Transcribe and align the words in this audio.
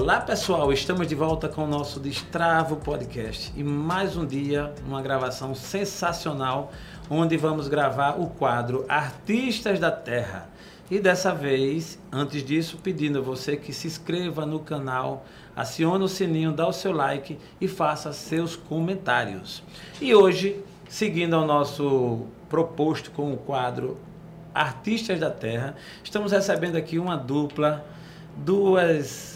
Olá 0.00 0.18
pessoal, 0.18 0.72
estamos 0.72 1.06
de 1.06 1.14
volta 1.14 1.46
com 1.46 1.64
o 1.64 1.66
nosso 1.66 2.00
Destravo 2.00 2.76
Podcast 2.76 3.52
e 3.54 3.62
mais 3.62 4.16
um 4.16 4.24
dia, 4.24 4.72
uma 4.86 5.02
gravação 5.02 5.54
sensacional, 5.54 6.72
onde 7.10 7.36
vamos 7.36 7.68
gravar 7.68 8.18
o 8.18 8.28
quadro 8.28 8.86
Artistas 8.88 9.78
da 9.78 9.90
Terra. 9.90 10.48
E 10.90 10.98
dessa 10.98 11.34
vez, 11.34 11.98
antes 12.10 12.42
disso, 12.42 12.78
pedindo 12.82 13.18
a 13.18 13.20
você 13.20 13.58
que 13.58 13.74
se 13.74 13.88
inscreva 13.88 14.46
no 14.46 14.60
canal, 14.60 15.26
acione 15.54 16.02
o 16.02 16.08
sininho, 16.08 16.50
dá 16.50 16.66
o 16.66 16.72
seu 16.72 16.92
like 16.92 17.38
e 17.60 17.68
faça 17.68 18.10
seus 18.10 18.56
comentários. 18.56 19.62
E 20.00 20.14
hoje, 20.14 20.64
seguindo 20.88 21.36
ao 21.36 21.44
nosso 21.44 22.26
proposto 22.48 23.10
com 23.10 23.34
o 23.34 23.36
quadro 23.36 23.98
Artistas 24.54 25.20
da 25.20 25.30
Terra, 25.30 25.76
estamos 26.02 26.32
recebendo 26.32 26.76
aqui 26.76 26.98
uma 26.98 27.18
dupla, 27.18 27.84
duas 28.34 29.29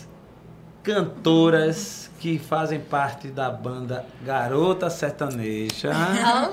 cantoras 0.85 2.11
que 2.21 2.39
fazem 2.39 2.79
parte 2.79 3.29
da 3.29 3.51
banda 3.51 4.05
Garota 4.23 4.91
Sertaneja. 4.91 5.89
Olá! 5.89 6.51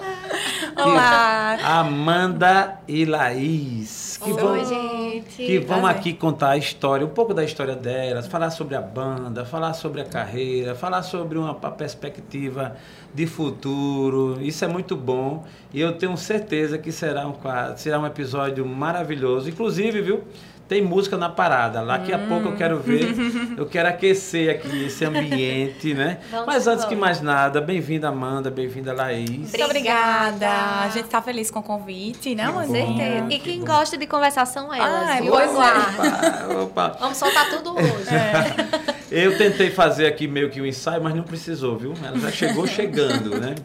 Olá! 0.77 1.57
Amanda 1.79 2.79
e 2.87 3.03
Laís. 3.03 4.17
Que 4.23 4.31
Oi, 4.31 4.41
vão, 4.41 4.65
gente! 4.65 5.35
Que 5.35 5.59
vão 5.59 5.85
aqui 5.85 6.13
contar 6.13 6.51
a 6.51 6.57
história, 6.57 7.05
um 7.05 7.09
pouco 7.09 7.33
da 7.33 7.43
história 7.43 7.75
delas, 7.75 8.25
falar 8.25 8.51
sobre 8.51 8.75
a 8.75 8.81
banda, 8.81 9.43
falar 9.43 9.73
sobre 9.73 9.99
a 9.99 10.05
carreira, 10.05 10.75
falar 10.75 11.03
sobre 11.03 11.37
uma 11.37 11.53
perspectiva 11.53 12.77
de 13.13 13.27
futuro. 13.27 14.41
Isso 14.41 14.63
é 14.63 14.67
muito 14.67 14.95
bom 14.95 15.45
e 15.73 15.81
eu 15.81 15.97
tenho 15.97 16.15
certeza 16.15 16.77
que 16.77 16.91
será 16.91 17.27
um, 17.27 17.35
será 17.75 17.99
um 17.99 18.05
episódio 18.05 18.65
maravilhoso. 18.65 19.49
Inclusive, 19.49 20.01
viu? 20.01 20.23
Tem 20.71 20.81
música 20.81 21.17
na 21.17 21.27
parada. 21.27 21.83
Daqui 21.83 22.13
hum. 22.13 22.15
a 22.15 22.19
pouco 22.29 22.47
eu 22.47 22.55
quero 22.55 22.79
ver, 22.79 23.13
eu 23.57 23.65
quero 23.65 23.89
aquecer 23.89 24.49
aqui 24.55 24.85
esse 24.85 25.03
ambiente, 25.03 25.93
né? 25.93 26.19
Vamos 26.31 26.45
Mas 26.45 26.65
antes 26.65 26.85
que 26.85 26.95
mais 26.95 27.19
nada, 27.19 27.59
bem-vinda 27.59 28.07
Amanda, 28.07 28.49
bem-vinda 28.49 28.93
Laís. 28.93 29.27
Muito 29.27 29.63
obrigada. 29.65 30.47
A 30.47 30.87
gente 30.87 31.03
está 31.03 31.21
feliz 31.21 31.51
com 31.51 31.59
o 31.59 31.63
convite, 31.63 32.33
né, 32.35 32.49
Com 32.49 32.65
certeza. 32.65 33.25
E 33.29 33.39
quem 33.39 33.59
gosta 33.65 33.97
de 33.97 34.07
conversar 34.07 34.45
são 34.45 34.73
elas. 34.73 35.09
Ah, 35.09 35.19
viu? 35.19 35.33
Opa, 35.33 36.63
opa. 36.63 36.97
Vamos 37.01 37.17
soltar 37.17 37.49
tudo 37.49 37.75
hoje. 37.75 38.15
É. 38.15 38.95
Eu 39.11 39.37
tentei 39.37 39.69
fazer 39.69 40.07
aqui 40.07 40.25
meio 40.25 40.49
que 40.49 40.61
um 40.61 40.65
ensaio, 40.65 41.03
mas 41.03 41.13
não 41.13 41.23
precisou, 41.23 41.77
viu? 41.77 41.93
Ela 42.01 42.17
já 42.17 42.31
chegou 42.31 42.65
chegando, 42.65 43.37
né? 43.37 43.55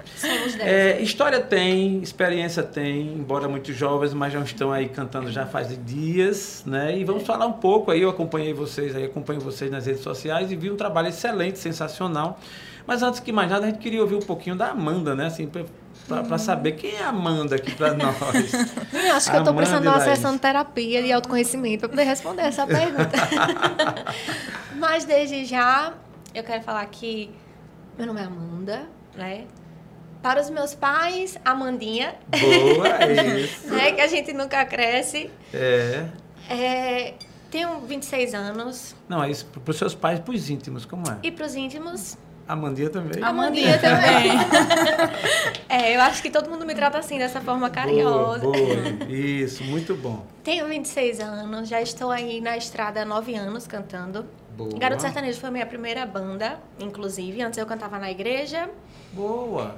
É, 0.59 1.01
história 1.01 1.41
tem, 1.41 2.03
experiência 2.03 2.65
tem, 2.65 3.15
embora 3.15 3.47
muito 3.49 3.73
jovens, 3.73 4.13
mas 4.13 4.33
já 4.33 4.41
estão 4.41 4.73
aí 4.73 4.89
cantando 4.89 5.31
já 5.31 5.47
faz 5.47 5.79
dias, 5.87 6.65
né? 6.67 6.99
E 6.99 7.05
vamos 7.05 7.23
falar 7.23 7.47
um 7.47 7.53
pouco 7.53 7.93
aí, 7.93 8.03
eu 8.03 8.11
acompanhei 8.11 8.53
vocês 8.53 8.97
aí, 8.97 9.05
acompanho 9.05 9.41
vocês 9.41 9.71
nas 9.71 9.87
redes 9.87 10.03
sociais 10.03 10.51
e 10.51 10.57
vi 10.57 10.69
um 10.69 10.77
trabalho 10.77 11.09
excelente, 11.09 11.61
sensacional. 11.61 12.41
Mas 12.85 13.03
antes 13.05 13.21
que 13.21 13.31
mais 13.31 13.49
nada, 13.49 13.67
a 13.67 13.69
gente 13.69 13.79
queria 13.79 14.01
ouvir 14.01 14.17
um 14.17 14.21
pouquinho 14.21 14.57
da 14.57 14.71
Amanda, 14.71 15.15
né? 15.15 15.27
Assim, 15.27 15.49
para 16.07 16.39
saber 16.39 16.73
quem 16.73 16.95
é 16.95 17.03
a 17.03 17.09
Amanda 17.09 17.57
aqui 17.57 17.73
para 17.73 17.93
nós. 17.95 18.53
Eu 18.93 19.15
acho 19.15 19.31
que 19.31 19.37
eu 19.37 19.41
estou 19.41 19.55
precisando 19.55 19.83
de 19.83 19.89
uma 19.89 20.01
sessão 20.01 20.33
de 20.35 20.39
terapia 20.39 21.03
de 21.03 21.13
autoconhecimento 21.13 21.81
para 21.81 21.89
poder 21.89 22.05
responder 22.05 22.43
essa 22.43 22.67
pergunta. 22.67 23.17
Mas 24.77 25.05
desde 25.05 25.45
já, 25.45 25.95
eu 26.35 26.45
quero 26.45 26.63
falar 26.63 26.87
que 26.87 27.31
meu 27.97 28.07
nome 28.07 28.21
é 28.21 28.25
Amanda, 28.25 28.87
né? 29.15 29.45
Para 30.23 30.41
os 30.41 30.51
meus 30.51 30.75
pais, 30.75 31.39
Amandinha. 31.45 32.15
Boa, 32.29 33.39
isso. 33.39 33.69
né? 33.69 33.93
Que 33.93 34.01
a 34.01 34.09
gente 34.09 34.33
nunca 34.33 34.65
cresce. 34.65 35.31
É. 35.53 36.07
é 36.51 37.15
tenho 37.51 37.81
26 37.81 38.35
anos. 38.35 38.95
Não, 39.09 39.23
é 39.23 39.31
isso 39.31 39.47
para 39.47 39.71
os 39.71 39.77
seus 39.77 39.95
pais, 39.95 40.19
para 40.21 40.35
os 40.35 40.51
íntimos, 40.51 40.85
como 40.85 41.09
é? 41.11 41.19
E 41.23 41.31
para 41.31 41.47
os 41.47 41.55
íntimos, 41.55 42.19
Amandinha 42.49 42.91
também. 42.91 43.23
Amandinha 43.23 43.79
também. 43.79 44.31
é, 45.69 45.97
eu 45.97 46.01
acho 46.01 46.23
que 46.23 46.31
todo 46.31 46.49
mundo 46.49 46.65
me 46.65 46.75
trata 46.75 46.99
assim, 46.99 47.19
dessa 47.19 47.41
forma 47.41 47.69
carinhosa. 47.69 48.41
Boa, 48.41 48.57
boa. 48.57 49.11
Isso, 49.11 49.65
muito 49.65 49.97
bom. 49.97 50.25
Tenho 50.45 50.67
26 50.69 51.21
anos, 51.21 51.69
já 51.69 51.83
estou 51.83 52.11
aí 52.11 52.41
na 52.41 52.57
estrada 52.57 53.03
há 53.03 53.05
9 53.05 53.35
anos 53.35 53.67
cantando. 53.67 54.25
Boa. 54.57 54.79
Garoto 54.79 55.03
Sertanejo 55.03 55.41
foi 55.41 55.49
a 55.49 55.53
minha 55.53 55.67
primeira 55.67 56.07
banda, 56.07 56.61
inclusive. 56.79 57.43
Antes 57.43 57.59
eu 57.59 57.67
cantava 57.67 57.99
na 57.99 58.11
igreja. 58.11 58.71
Boa. 59.13 59.77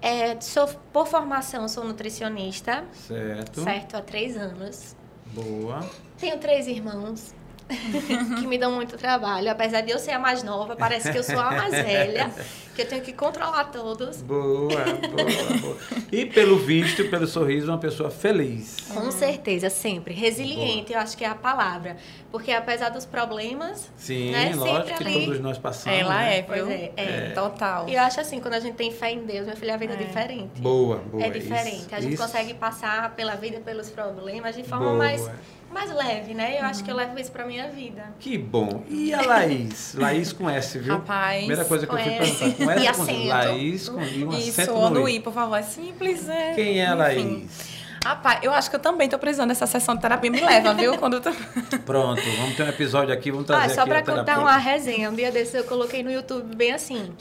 É, 0.00 0.40
sou, 0.40 0.68
por 0.92 1.06
formação, 1.06 1.68
sou 1.68 1.84
nutricionista. 1.84 2.84
Certo. 2.92 3.62
Certo, 3.62 3.96
há 3.96 4.00
três 4.00 4.36
anos. 4.36 4.94
Boa. 5.32 5.80
Tenho 6.18 6.38
três 6.38 6.68
irmãos. 6.68 7.34
que 8.40 8.46
me 8.46 8.58
dão 8.58 8.72
muito 8.72 8.96
trabalho. 8.96 9.50
Apesar 9.50 9.80
de 9.80 9.90
eu 9.90 9.98
ser 9.98 10.12
a 10.12 10.18
mais 10.18 10.42
nova, 10.42 10.76
parece 10.76 11.10
que 11.10 11.18
eu 11.18 11.22
sou 11.22 11.38
a 11.38 11.50
mais 11.50 11.72
velha, 11.72 12.30
que 12.74 12.82
eu 12.82 12.86
tenho 12.86 13.02
que 13.02 13.12
controlar 13.12 13.64
todos. 13.64 14.20
Boa, 14.22 14.68
boa, 14.68 15.58
boa. 15.60 15.76
E 16.12 16.26
pelo 16.26 16.58
visto, 16.58 17.04
pelo 17.08 17.26
sorriso, 17.26 17.70
uma 17.70 17.78
pessoa 17.78 18.10
feliz. 18.10 18.76
Com 18.92 19.10
certeza, 19.10 19.70
sempre. 19.70 20.14
Resiliente, 20.14 20.88
boa. 20.88 20.98
eu 20.98 21.02
acho 21.02 21.16
que 21.16 21.24
é 21.24 21.28
a 21.28 21.34
palavra. 21.34 21.96
Porque 22.30 22.52
apesar 22.52 22.88
dos 22.90 23.06
problemas. 23.06 23.90
Sim, 23.96 24.32
né, 24.32 24.52
lógico 24.54 24.98
que 24.98 25.04
ali... 25.04 25.24
todos 25.24 25.40
nós 25.40 25.56
passamos. 25.56 26.00
Ela 26.00 26.18
né? 26.18 26.38
é, 26.38 26.42
pois 26.42 26.68
é, 26.68 26.92
é, 26.96 27.04
é, 27.04 27.30
total. 27.30 27.88
E 27.88 27.94
eu 27.94 28.02
acho 28.02 28.20
assim, 28.20 28.40
quando 28.40 28.54
a 28.54 28.60
gente 28.60 28.74
tem 28.74 28.90
fé 28.90 29.12
em 29.12 29.24
Deus, 29.24 29.44
minha 29.44 29.56
filha, 29.56 29.74
a 29.74 29.76
vida 29.76 29.94
é, 29.94 29.96
é 29.96 30.04
diferente. 30.04 30.60
Boa, 30.60 30.96
boa. 30.96 31.24
É 31.24 31.30
diferente. 31.30 31.86
Isso, 31.86 31.94
a 31.94 32.00
gente 32.00 32.14
isso. 32.14 32.22
consegue 32.22 32.54
passar 32.54 33.14
pela 33.14 33.36
vida, 33.36 33.60
pelos 33.60 33.88
problemas 33.88 34.54
de 34.54 34.64
forma 34.64 34.86
boa. 34.86 34.98
mais 34.98 35.30
mais 35.74 35.92
leve, 35.92 36.32
né? 36.32 36.56
Eu 36.56 36.62
uhum. 36.62 36.68
acho 36.68 36.84
que 36.84 36.90
eu 36.90 36.94
levo 36.94 37.18
isso 37.18 37.32
pra 37.32 37.44
minha 37.44 37.68
vida. 37.68 38.14
Que 38.20 38.38
bom. 38.38 38.84
E 38.88 39.12
a 39.12 39.20
Laís? 39.26 39.94
Laís 39.94 40.32
com 40.32 40.48
S, 40.48 40.78
viu? 40.78 40.94
Rapaz. 40.94 41.38
Primeira 41.38 41.64
coisa 41.64 41.86
que 41.86 41.92
eu 41.92 41.98
fui 41.98 42.10
perguntar. 42.10 42.64
Com 42.64 42.70
S, 42.70 42.82
e 42.82 42.88
acento. 42.88 43.28
Laís 43.28 43.88
com 43.88 44.02
I, 44.02 44.24
um 44.24 44.32
isso, 44.32 44.60
acento 44.60 44.90
no 44.90 45.08
I. 45.08 45.20
por 45.20 45.32
favor. 45.32 45.56
É 45.56 45.62
simples, 45.62 46.28
é. 46.28 46.54
Quem 46.54 46.80
é 46.80 46.86
a 46.86 46.94
Laís? 46.94 47.74
Rapaz, 48.04 48.40
eu 48.42 48.52
acho 48.52 48.68
que 48.68 48.76
eu 48.76 48.80
também 48.80 49.08
tô 49.08 49.18
precisando 49.18 49.48
dessa 49.48 49.66
sessão 49.66 49.94
de 49.96 50.02
terapia. 50.02 50.30
Me 50.30 50.40
leva, 50.40 50.74
viu? 50.74 50.96
Quando 50.98 51.20
tô... 51.20 51.30
Pronto, 51.84 52.22
vamos 52.38 52.54
ter 52.54 52.62
um 52.62 52.68
episódio 52.68 53.14
aqui, 53.14 53.30
vamos 53.30 53.46
trazer 53.46 53.72
ah, 53.72 53.74
só 53.74 53.86
pra 53.86 54.02
contar 54.02 54.38
uma 54.38 54.56
resenha. 54.58 55.10
Um 55.10 55.14
dia 55.14 55.32
desse 55.32 55.56
eu 55.56 55.64
coloquei 55.64 56.02
no 56.02 56.12
YouTube 56.12 56.54
bem 56.54 56.72
assim, 56.72 57.12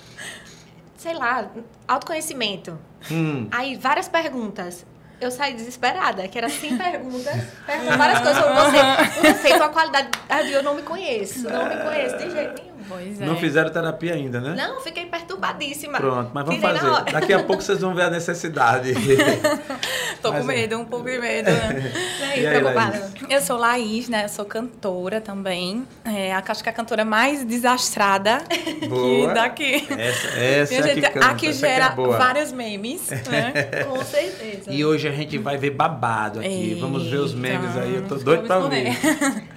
sei 0.97 1.13
lá, 1.13 1.49
autoconhecimento. 1.87 2.77
Hum. 3.09 3.47
Aí, 3.49 3.77
várias 3.77 4.09
perguntas 4.09 4.85
eu 5.21 5.31
saí 5.31 5.53
desesperada, 5.53 6.27
que 6.27 6.37
era 6.37 6.49
sem 6.49 6.77
perguntas, 6.77 7.35
perguntando 7.65 7.97
várias 7.97 8.19
coisas 8.19 8.43
sobre 8.43 8.53
você. 8.53 9.27
Não 9.27 9.35
sei, 9.41 9.57
com 9.57 9.63
a 9.63 9.69
qualidade. 9.69 10.09
Eu 10.51 10.63
não 10.63 10.75
me 10.75 10.81
conheço, 10.81 11.49
não 11.49 11.65
me 11.67 11.77
conheço 11.77 12.17
de 12.17 12.29
jeito 12.31 12.61
nenhum. 12.61 12.72
Pois 12.87 13.21
é. 13.21 13.25
Não 13.25 13.37
fizeram 13.37 13.69
terapia 13.71 14.13
ainda, 14.13 14.39
né? 14.39 14.55
Não, 14.55 14.81
fiquei 14.81 15.05
perturbadíssima. 15.05 15.97
Pronto, 15.97 16.31
mas 16.33 16.45
vamos 16.45 16.61
Tirei 16.61 16.77
fazer. 16.79 17.11
Daqui 17.11 17.33
a 17.33 17.43
pouco 17.43 17.61
vocês 17.61 17.79
vão 17.79 17.93
ver 17.93 18.03
a 18.03 18.09
necessidade. 18.09 18.93
Tô 20.21 20.31
mas, 20.31 20.41
com 20.41 20.47
medo, 20.47 20.79
um 20.79 20.85
pouco 20.85 21.09
de 21.09 21.19
medo. 21.19 21.51
Né? 21.51 21.91
aí, 22.31 22.47
preocupada. 22.47 23.11
Eu 23.29 23.41
sou 23.41 23.57
Laís, 23.57 24.07
né? 24.07 24.25
Eu 24.25 24.29
sou 24.29 24.45
cantora 24.45 25.19
também. 25.19 25.85
É, 26.05 26.33
acho 26.33 26.63
que 26.63 26.69
a 26.69 26.73
cantora 26.73 27.03
mais 27.03 27.43
desastrada 27.43 28.41
boa. 28.87 29.27
que 29.27 29.33
daqui. 29.33 29.87
Essa, 29.97 30.39
essa 30.39 30.87
gente, 30.87 31.01
que 31.01 31.09
canta, 31.09 31.25
aqui 31.27 31.51
gera 31.53 31.93
é 31.97 32.17
vários 32.17 32.51
memes, 32.51 33.09
né? 33.09 33.53
com 33.83 34.03
certeza. 34.03 34.71
E 34.71 34.85
hoje 34.85 35.07
a 35.07 35.11
gente 35.11 35.37
vai 35.37 35.57
ver 35.57 35.71
babado 35.71 36.39
aqui. 36.39 36.47
Eita. 36.47 36.81
Vamos 36.81 37.09
ver 37.09 37.17
os 37.17 37.33
memes 37.33 37.75
aí. 37.75 37.95
Eu 37.95 38.07
tô 38.07 38.15
doido 38.15 38.43
pra 38.47 38.59
ver. 38.61 38.97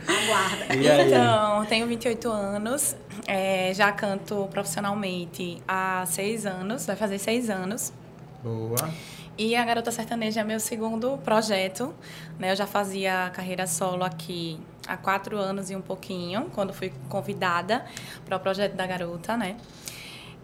Aguarda. 0.06 0.66
Então, 0.74 1.64
tenho 1.66 1.86
28 1.86 2.30
anos. 2.30 2.96
É, 3.26 3.72
já 3.74 3.90
canto 3.92 4.48
profissionalmente 4.50 5.62
há 5.66 6.04
seis 6.06 6.46
anos, 6.46 6.86
vai 6.86 6.96
fazer 6.96 7.18
seis 7.18 7.50
anos. 7.50 7.92
Boa. 8.42 8.90
E 9.38 9.54
a 9.54 9.64
Garota 9.64 9.90
Sertaneja 9.90 10.40
é 10.40 10.44
meu 10.44 10.58
segundo 10.58 11.18
projeto. 11.18 11.94
Né? 12.38 12.52
Eu 12.52 12.56
já 12.56 12.66
fazia 12.66 13.30
carreira 13.34 13.66
solo 13.66 14.02
aqui 14.02 14.58
há 14.86 14.96
quatro 14.96 15.36
anos 15.36 15.70
e 15.70 15.76
um 15.76 15.82
pouquinho, 15.82 16.50
quando 16.54 16.72
fui 16.72 16.92
convidada 17.08 17.84
para 18.24 18.36
o 18.36 18.40
projeto 18.40 18.74
da 18.74 18.86
Garota, 18.86 19.36
né? 19.36 19.56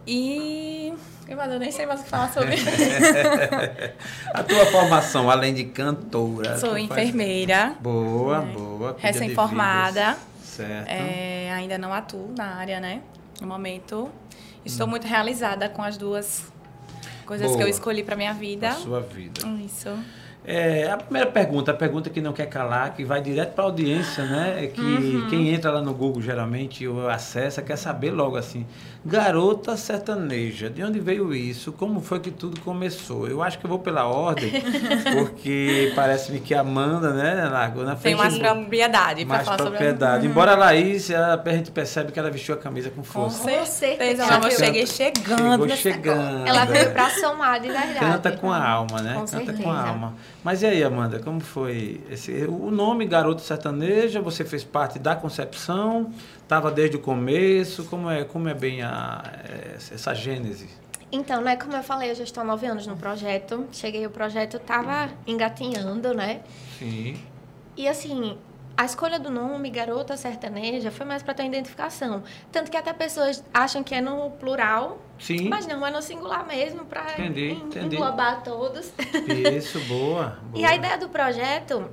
E 0.07 0.93
eu 1.29 1.59
nem 1.59 1.71
sei 1.71 1.87
mais 1.87 2.01
o 2.01 2.05
que 2.05 2.11
falar 2.11 2.33
sobre. 2.33 2.57
a 4.35 4.43
tua 4.43 4.67
formação, 4.67 5.31
além 5.31 5.55
de 5.55 5.65
cantora. 5.65 6.59
Sou 6.59 6.77
enfermeira. 6.77 7.69
Faz... 7.69 7.79
Boa, 7.79 8.41
né? 8.41 8.53
boa. 8.53 8.97
Recém-formada. 8.99 10.17
Certo. 10.43 10.89
É, 10.89 11.53
ainda 11.53 11.79
não 11.79 11.93
atuo 11.93 12.33
na 12.37 12.57
área, 12.57 12.81
né? 12.81 13.01
No 13.41 13.47
momento. 13.47 14.11
Estou 14.65 14.87
hum. 14.87 14.91
muito 14.91 15.07
realizada 15.07 15.69
com 15.69 15.83
as 15.83 15.97
duas 15.97 16.53
coisas 17.25 17.47
Boa. 17.49 17.59
que 17.59 17.65
eu 17.65 17.69
escolhi 17.69 18.03
para 18.03 18.15
minha 18.15 18.35
vida. 18.35 18.69
A 18.69 18.75
sua 18.75 19.01
vida. 19.01 19.41
Isso. 19.65 19.89
É, 20.45 20.91
a 20.91 20.97
primeira 20.97 21.31
pergunta, 21.31 21.71
a 21.71 21.75
pergunta 21.75 22.11
que 22.11 22.21
não 22.21 22.33
quer 22.33 22.47
calar, 22.47 22.95
que 22.95 23.05
vai 23.05 23.23
direto 23.23 23.55
para 23.55 23.63
a 23.63 23.67
audiência, 23.69 24.25
né? 24.25 24.65
É 24.65 24.67
que 24.67 24.81
uhum. 24.81 25.29
quem 25.31 25.49
entra 25.51 25.71
lá 25.71 25.81
no 25.81 25.95
Google 25.95 26.21
geralmente 26.21 26.87
ou 26.87 27.09
acessa 27.09 27.63
quer 27.63 27.77
saber 27.77 28.11
logo 28.11 28.37
assim, 28.37 28.67
garota 29.05 29.77
sertaneja, 29.77 30.71
de 30.71 30.83
onde 30.83 31.01
veio 31.01 31.35
isso? 31.35 31.73
Como 31.73 32.01
foi 32.01 32.21
que 32.21 32.31
tudo 32.31 32.61
começou? 32.61 33.27
Eu 33.27 33.43
acho 33.43 33.59
que 33.59 33.65
eu 33.65 33.69
vou 33.69 33.79
pela 33.79 34.07
ordem, 34.07 34.53
porque 35.13 35.93
parece-me 35.95 36.39
que 36.39 36.55
a 36.55 36.61
Amanda, 36.61 37.13
né, 37.13 37.49
largou 37.49 37.85
na 37.85 37.97
frente. 37.97 38.15
Tem 38.15 38.15
mais 38.15 38.39
propriedade 38.39 39.25
para 39.25 39.41
falar 39.41 39.57
propriedade. 39.57 40.15
sobre 40.15 40.29
Embora 40.29 40.53
a 40.53 40.57
Laís, 40.57 41.11
a, 41.11 41.35
a 41.35 41.51
gente 41.51 41.73
percebe 41.73 42.13
que 42.13 42.19
ela 42.19 42.31
vestiu 42.31 42.55
a 42.55 42.59
camisa 42.59 42.91
com 42.91 43.03
força. 43.03 43.43
Com 43.43 43.67
certeza. 43.67 44.23
Ela 44.23 44.51
cheguei 44.51 44.87
chegando. 44.87 45.69
Chegou 45.69 45.69
chegando. 45.77 46.47
Ela 46.47 46.65
veio 46.65 46.93
para 46.93 47.11
somar 47.11 47.61
de 47.61 47.69
verdade. 47.69 47.99
Canta 47.99 48.33
com 48.33 48.53
a 48.53 48.65
alma, 48.65 49.03
né? 49.03 49.15
Com 49.15 49.21
Canta 49.21 49.37
certeza. 49.37 49.63
com 49.63 49.71
a 49.71 49.89
alma. 49.89 50.15
Mas 50.45 50.63
e 50.63 50.67
aí, 50.67 50.83
Amanda, 50.83 51.19
como 51.19 51.41
foi 51.41 52.01
esse, 52.11 52.33
o 52.45 52.71
nome 52.71 53.07
Garoto 53.07 53.43
Sertaneja? 53.43 54.21
Você 54.21 54.45
fez 54.45 54.63
parte 54.63 54.99
da 54.99 55.17
concepção? 55.17 56.13
Estava 56.43 56.71
desde 56.71 56.97
o 56.97 57.01
começo? 57.01 57.85
Como 57.85 58.11
é, 58.11 58.25
como 58.25 58.49
é 58.49 58.55
bem 58.55 58.83
a, 58.83 59.23
essa 59.93 60.15
gênese? 60.15 60.69
Então, 61.11 61.43
né, 61.43 61.57
como 61.57 61.77
eu 61.77 61.83
falei, 61.83 62.11
eu 62.11 62.15
já 62.15 62.25
estou 62.25 62.43
há 62.43 62.45
nove 62.45 62.67
anos 62.67 62.87
no 62.87 62.97
projeto. 62.97 63.67
Cheguei, 63.71 64.07
o 64.07 64.11
projeto 64.11 64.57
estava 64.57 65.11
engatinhando, 65.27 66.15
né? 66.15 66.41
Sim. 66.79 67.19
E 67.77 67.87
assim, 67.87 68.39
a 68.77 68.85
escolha 68.85 69.19
do 69.19 69.31
nome 69.31 69.69
Garota 69.69 70.17
Sertaneja 70.17 70.91
foi 70.91 71.05
mais 71.05 71.23
para 71.23 71.35
ter 71.35 71.45
identificação. 71.45 72.23
Tanto 72.51 72.71
que 72.71 72.77
até 72.77 72.93
pessoas 72.93 73.45
acham 73.53 73.83
que 73.83 73.95
é 73.95 74.01
no 74.01 74.31
plural, 74.33 75.03
Sim. 75.19 75.49
mas 75.49 75.67
não, 75.67 75.87
é 75.87 75.91
no 75.91 76.01
singular 76.01 76.47
mesmo, 76.47 76.85
para 76.87 77.05
englobar 77.85 78.43
todos. 78.43 78.93
Isso, 79.55 79.79
boa, 79.81 80.39
boa. 80.43 80.63
E 80.63 80.65
a 80.65 80.75
ideia 80.75 80.97
do 80.97 81.11
projeto 81.11 81.91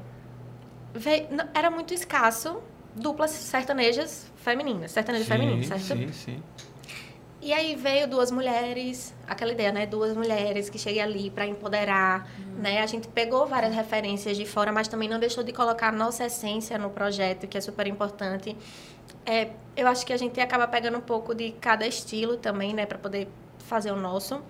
veio, 0.93 1.27
era 1.53 1.69
muito 1.69 1.93
escasso 1.93 2.61
duplas 2.95 3.31
sertanejas 3.31 4.28
femininas, 4.41 4.91
sertanejas 4.91 5.27
sim, 5.27 5.33
femininas, 5.33 5.67
certo? 5.67 5.85
Sim, 5.85 6.11
sim. 6.13 6.43
E 7.41 7.53
aí 7.53 7.73
veio 7.75 8.05
duas 8.05 8.31
mulheres, 8.31 9.13
aquela 9.25 9.53
ideia, 9.53 9.71
né? 9.71 9.85
Duas 9.85 10.13
mulheres 10.15 10.69
que 10.69 10.77
cheguem 10.77 11.01
ali 11.01 11.29
para 11.29 11.47
empoderar, 11.47 12.27
né? 12.57 12.81
A 12.81 12.85
gente 12.85 13.07
pegou 13.07 13.47
várias 13.47 13.73
referências 13.73 14.35
de 14.35 14.45
fora, 14.45 14.73
mas 14.73 14.89
também 14.89 15.07
não 15.07 15.17
deixou 15.19 15.41
de 15.41 15.53
colocar 15.53 15.87
a 15.87 15.91
nossa 15.91 16.25
essência 16.25 16.77
no 16.77 16.89
projeto, 16.89 17.47
que 17.47 17.57
é 17.57 17.61
super 17.61 17.87
importante. 17.87 18.57
É, 19.25 19.51
eu 19.77 19.87
acho 19.87 20.05
que 20.05 20.11
a 20.11 20.17
gente 20.17 20.39
acaba 20.41 20.67
pegando 20.67 20.97
um 20.97 21.01
pouco 21.01 21.33
de 21.33 21.51
cada 21.61 21.87
estilo 21.87 22.35
também, 22.35 22.73
né? 22.73 22.85
Para 22.85 22.97
poder 22.97 23.29
fazer 23.59 23.91
o 23.91 23.95
nosso. 23.95 24.41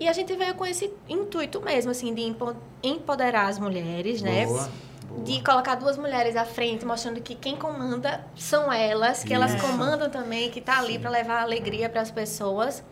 E 0.00 0.08
a 0.08 0.12
gente 0.14 0.34
veio 0.34 0.54
com 0.54 0.64
esse 0.64 0.90
intuito 1.08 1.60
mesmo, 1.60 1.90
assim, 1.90 2.14
de 2.14 2.22
empo- 2.22 2.56
empoderar 2.82 3.46
as 3.48 3.58
mulheres, 3.58 4.22
né? 4.22 4.46
Boa. 5.08 5.24
De 5.24 5.42
colocar 5.42 5.74
duas 5.76 5.96
mulheres 5.96 6.36
à 6.36 6.44
frente, 6.44 6.84
mostrando 6.84 7.20
que 7.20 7.34
quem 7.34 7.56
comanda 7.56 8.24
são 8.34 8.72
elas, 8.72 9.22
que 9.22 9.32
elas 9.32 9.54
Isso. 9.54 9.66
comandam 9.66 10.10
também, 10.10 10.50
que 10.50 10.60
tá 10.60 10.78
ali 10.78 10.98
para 10.98 11.10
levar 11.10 11.42
alegria 11.42 11.88
para 11.88 12.00
as 12.00 12.10
pessoas. 12.10 12.82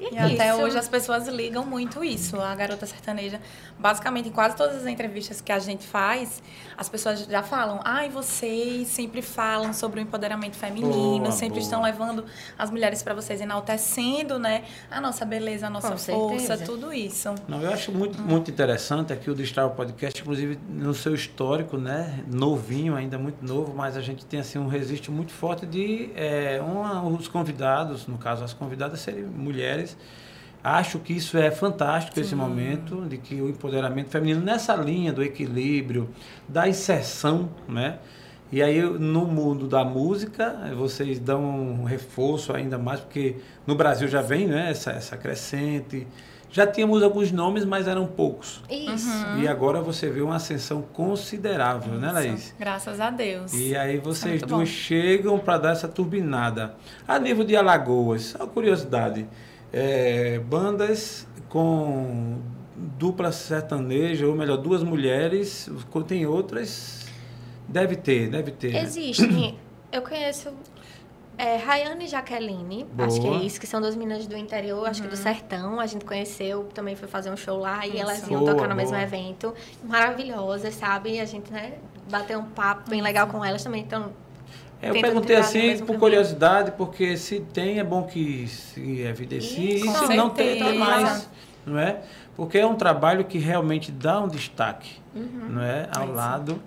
E, 0.00 0.14
E 0.14 0.16
é 0.16 0.22
até 0.34 0.48
isso. 0.50 0.62
hoje 0.62 0.78
as 0.78 0.88
pessoas 0.88 1.28
ligam 1.28 1.64
muito 1.66 2.02
isso, 2.02 2.40
a 2.40 2.54
garota 2.54 2.86
sertaneja. 2.86 3.38
Basicamente, 3.78 4.28
em 4.28 4.32
quase 4.32 4.56
todas 4.56 4.76
as 4.76 4.86
entrevistas 4.86 5.40
que 5.40 5.52
a 5.52 5.58
gente 5.58 5.86
faz, 5.86 6.42
as 6.76 6.88
pessoas 6.88 7.24
já 7.26 7.42
falam: 7.42 7.80
ai, 7.84 8.08
vocês 8.08 8.88
sempre 8.88 9.20
falam 9.22 9.72
sobre 9.74 10.00
o 10.00 10.02
empoderamento 10.02 10.56
feminino, 10.56 11.20
Boa, 11.24 11.32
sempre 11.32 11.60
boa. 11.60 11.62
estão 11.62 11.82
levando 11.82 12.24
as 12.58 12.70
mulheres 12.70 13.02
para 13.02 13.14
vocês, 13.14 13.40
enaltecendo, 13.40 14.38
né? 14.38 14.64
A 14.90 15.00
nossa 15.00 15.24
beleza, 15.24 15.66
a 15.66 15.70
nossa 15.70 15.90
Com 15.92 15.98
força, 15.98 16.46
certeza. 16.46 16.64
tudo 16.64 16.92
isso. 16.92 17.34
Não, 17.46 17.60
eu 17.60 17.70
acho 17.70 17.92
muito, 17.92 18.20
muito 18.20 18.50
interessante 18.50 19.12
aqui 19.12 19.30
o 19.30 19.34
Destrava 19.34 19.70
Podcast, 19.70 20.20
inclusive 20.20 20.58
no 20.68 20.94
seu 20.94 21.14
histórico, 21.14 21.76
né? 21.76 22.24
Novinho, 22.26 22.96
ainda 22.96 23.18
muito 23.18 23.44
novo, 23.44 23.74
mas 23.74 23.96
a 23.96 24.00
gente 24.00 24.24
tem 24.24 24.40
assim 24.40 24.58
um 24.58 24.66
registro 24.68 25.12
muito 25.12 25.32
forte 25.32 25.66
de 25.66 26.10
é, 26.14 26.60
uma, 26.62 27.02
os 27.06 27.28
convidados, 27.28 28.06
no 28.06 28.16
caso 28.16 28.42
as 28.44 28.52
convidadas 28.54 29.00
serem 29.00 29.24
mulheres. 29.24 29.89
Acho 30.62 30.98
que 30.98 31.14
isso 31.14 31.38
é 31.38 31.50
fantástico 31.50 32.20
esse 32.20 32.34
momento 32.34 33.06
de 33.08 33.16
que 33.16 33.40
o 33.40 33.48
empoderamento 33.48 34.10
feminino 34.10 34.42
nessa 34.42 34.74
linha 34.76 35.10
do 35.10 35.22
equilíbrio, 35.22 36.10
da 36.46 36.68
inserção, 36.68 37.48
né? 37.66 37.98
E 38.52 38.62
aí 38.62 38.82
no 38.82 39.24
mundo 39.24 39.66
da 39.66 39.84
música 39.84 40.54
vocês 40.76 41.18
dão 41.18 41.42
um 41.42 41.84
reforço 41.84 42.52
ainda 42.52 42.76
mais 42.76 43.00
porque 43.00 43.36
no 43.66 43.74
Brasil 43.74 44.06
já 44.06 44.20
vem, 44.20 44.48
né? 44.48 44.70
Essa, 44.70 44.90
essa 44.90 45.16
crescente. 45.16 46.06
Já 46.52 46.66
tínhamos 46.66 47.00
alguns 47.02 47.30
nomes, 47.30 47.64
mas 47.64 47.86
eram 47.86 48.06
poucos. 48.06 48.60
Isso. 48.68 49.08
E 49.38 49.46
agora 49.46 49.80
você 49.80 50.10
vê 50.10 50.20
uma 50.20 50.34
ascensão 50.34 50.82
considerável, 50.82 51.94
né, 51.94 52.08
Isso. 52.08 52.14
Laís? 52.14 52.54
Graças 52.58 53.00
a 53.00 53.08
Deus. 53.08 53.52
E 53.54 53.76
aí 53.76 53.98
vocês 53.98 54.40
muito 54.40 54.46
duas 54.46 54.68
bom. 54.68 54.74
chegam 54.74 55.38
para 55.38 55.58
dar 55.58 55.72
essa 55.72 55.86
turbinada. 55.86 56.74
A 57.06 57.20
nível 57.20 57.44
de 57.44 57.54
Alagoas, 57.54 58.34
uma 58.34 58.48
curiosidade, 58.48 59.20
é, 59.20 59.49
bandas 60.48 61.26
com 61.48 62.38
dupla 62.76 63.30
sertaneja, 63.32 64.26
ou 64.26 64.34
melhor, 64.34 64.56
duas 64.56 64.82
mulheres, 64.82 65.68
tem 66.06 66.26
outras, 66.26 67.06
deve 67.68 67.96
ter, 67.96 68.28
deve 68.30 68.50
ter. 68.50 68.72
né? 68.72 68.82
Existe. 68.82 69.56
Eu 69.92 70.02
conheço 70.02 70.50
é, 71.36 71.56
Rayane 71.56 72.04
e 72.04 72.08
Jaqueline, 72.08 72.86
acho 72.98 73.20
que 73.20 73.26
é 73.26 73.30
Boa. 73.30 73.42
isso, 73.42 73.58
que 73.58 73.66
são 73.66 73.80
duas 73.80 73.96
meninas 73.96 74.26
do 74.26 74.36
interior, 74.36 74.86
acho 74.86 75.02
que 75.02 75.08
do 75.08 75.16
sertão. 75.16 75.80
A 75.80 75.86
gente 75.86 76.04
conheceu, 76.04 76.64
também 76.72 76.94
foi 76.94 77.08
fazer 77.08 77.30
um 77.30 77.36
show 77.36 77.58
lá 77.58 77.84
e 77.86 77.98
elas 77.98 78.18
Isso. 78.18 78.30
iam 78.30 78.40
Boa, 78.40 78.52
tocar 78.54 78.68
no 78.68 78.74
mesmo 78.76 78.92
boa. 78.92 79.02
evento. 79.02 79.52
Maravilhosas, 79.82 80.74
sabe? 80.74 81.18
A 81.18 81.24
gente, 81.24 81.50
né, 81.52 81.78
bateu 82.08 82.38
um 82.38 82.44
papo 82.44 82.88
bem 82.88 83.02
legal 83.02 83.26
com 83.26 83.44
elas 83.44 83.64
também. 83.64 83.82
Então, 83.82 84.02
É, 84.04 84.29
Eu 84.82 84.94
tentando 84.94 85.02
perguntei 85.12 85.36
assim 85.36 85.70
por 85.78 85.86
caminho. 85.86 85.98
curiosidade, 86.00 86.70
porque 86.72 87.16
se 87.16 87.40
tem 87.40 87.78
é 87.78 87.84
bom 87.84 88.02
que 88.04 88.46
se 88.48 89.00
evidencie, 89.02 89.76
e 89.76 89.80
se 89.88 90.16
não 90.16 90.30
tem, 90.30 90.58
tem 90.58 90.78
mais, 90.78 91.28
não 91.66 91.78
é? 91.78 91.98
Porque 92.36 92.58
é 92.58 92.66
um 92.66 92.74
trabalho 92.74 93.24
que 93.24 93.36
realmente 93.38 93.92
dá 93.92 94.20
um 94.20 94.28
destaque, 94.28 94.98
Uhum. 95.14 95.48
não 95.50 95.62
é? 95.62 95.88
Ao 95.94 96.04
Isso. 96.04 96.14
lado, 96.14 96.62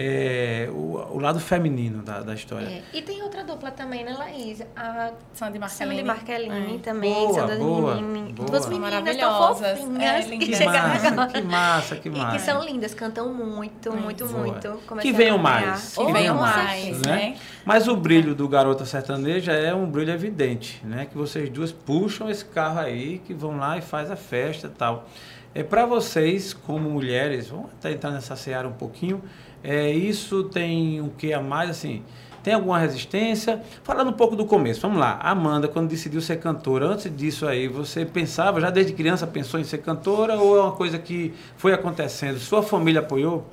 é, 0.00 0.68
o, 0.70 1.16
o 1.16 1.18
lado 1.18 1.40
feminino 1.40 2.04
da, 2.04 2.20
da 2.20 2.32
história. 2.32 2.66
é. 2.66 2.82
E 2.92 3.02
tem 3.02 3.20
outra 3.20 3.42
dupla 3.42 3.72
também, 3.72 4.04
né, 4.04 4.14
Laís? 4.16 4.62
A 4.76 5.10
Sandy 5.34 5.58
Sandy 5.58 5.58
Marcelini. 5.58 6.02
Marqueline 6.04 6.76
É. 6.76 6.78
também, 6.78 7.12
Boa, 7.12 7.34
são 7.34 7.46
duas, 7.46 7.58
boa, 7.58 7.94
meninas, 7.96 8.32
boa. 8.32 8.48
duas 8.48 8.66
meninas 8.68 9.16
tão 9.16 9.54
fofinhas 9.54 10.00
É, 10.00 10.22
que. 10.28 10.38
Que 10.38 10.54
chegaram 10.56 10.88
massa, 10.90 11.08
agora. 11.08 11.32
que 11.32 11.40
massa, 11.42 11.96
que 11.96 12.08
E 12.08 12.12
que 12.12 12.18
massa. 12.18 12.38
são 12.38 12.64
lindas, 12.64 12.94
cantam 12.94 13.34
muito, 13.34 13.92
muito, 13.92 14.24
Boa. 14.26 14.38
muito. 14.38 14.78
Que 15.02 15.10
venham 15.10 15.36
mais, 15.36 15.94
que 15.96 16.00
Oh, 16.00 16.12
venham 16.12 16.36
mais, 16.36 17.00
né? 17.02 17.10
né? 17.16 17.36
Mas 17.64 17.88
o 17.88 17.96
brilho 17.96 18.36
do 18.36 18.46
Garota 18.48 18.84
Sertaneja 18.84 19.52
é 19.52 19.74
um 19.74 19.84
brilho 19.90 20.12
evidente, 20.12 20.80
né? 20.84 21.06
Que 21.06 21.18
vocês 21.18 21.50
duas 21.50 21.72
puxam 21.72 22.30
esse 22.30 22.44
carro 22.44 22.78
aí, 22.78 23.18
que 23.26 23.34
vão 23.34 23.58
lá 23.58 23.76
e 23.76 23.82
faz 23.82 24.12
a 24.12 24.16
festa 24.16 24.68
e 24.68 24.70
tal. 24.70 25.08
É 25.54 25.62
para 25.64 25.84
vocês, 25.86 26.52
como 26.54 26.88
mulheres, 26.88 27.48
vamos 27.48 27.70
até 27.78 27.90
entrar 27.90 28.10
nessa 28.12 28.36
seara 28.36 28.68
um 28.68 28.72
pouquinho, 28.72 29.20
é, 29.68 29.90
isso 29.90 30.44
tem 30.44 30.98
o 31.02 31.10
que 31.10 31.30
a 31.30 31.42
mais, 31.42 31.68
assim, 31.68 32.02
tem 32.42 32.54
alguma 32.54 32.78
resistência? 32.78 33.60
Falando 33.82 34.08
um 34.08 34.14
pouco 34.14 34.34
do 34.34 34.46
começo, 34.46 34.80
vamos 34.80 34.98
lá. 34.98 35.18
Amanda, 35.20 35.68
quando 35.68 35.90
decidiu 35.90 36.22
ser 36.22 36.40
cantora, 36.40 36.86
antes 36.86 37.14
disso 37.14 37.46
aí, 37.46 37.68
você 37.68 38.06
pensava, 38.06 38.62
já 38.62 38.70
desde 38.70 38.94
criança 38.94 39.26
pensou 39.26 39.60
em 39.60 39.64
ser 39.64 39.78
cantora 39.78 40.36
ou 40.36 40.56
é 40.56 40.62
uma 40.62 40.72
coisa 40.72 40.98
que 40.98 41.34
foi 41.58 41.74
acontecendo? 41.74 42.38
Sua 42.38 42.62
família 42.62 43.00
apoiou? 43.00 43.46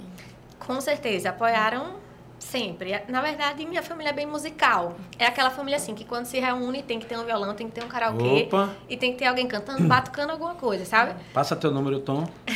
Com 0.58 0.80
certeza, 0.80 1.32
apoiaram 1.32 2.05
sempre. 2.40 3.02
Na 3.08 3.22
verdade, 3.22 3.66
minha 3.66 3.82
família 3.84 4.10
é 4.10 4.14
bem 4.14 4.26
musical. 4.26 4.96
É 5.18 5.26
aquela 5.26 5.50
família 5.50 5.78
assim, 5.78 5.96
que 5.96 6.04
quando 6.06 6.26
se 6.26 6.40
reúne 6.40 6.84
tem 6.84 7.00
que 7.00 7.06
ter 7.06 7.18
um 7.18 7.24
violão, 7.24 7.54
tem 7.54 7.68
que 7.68 7.74
ter 7.74 7.84
um 7.84 7.88
karaokê 7.88 8.44
Opa, 8.48 8.70
e 8.90 8.96
tem 8.98 9.14
que 9.14 9.20
ter 9.20 9.26
alguém 9.26 9.48
cantando, 9.48 9.84
batucando 9.88 10.32
alguma 10.32 10.56
coisa, 10.56 10.86
sabe? 10.86 11.16
passa 11.34 11.56
teu 11.56 11.72
número, 11.72 12.00
Tom. 12.00 12.28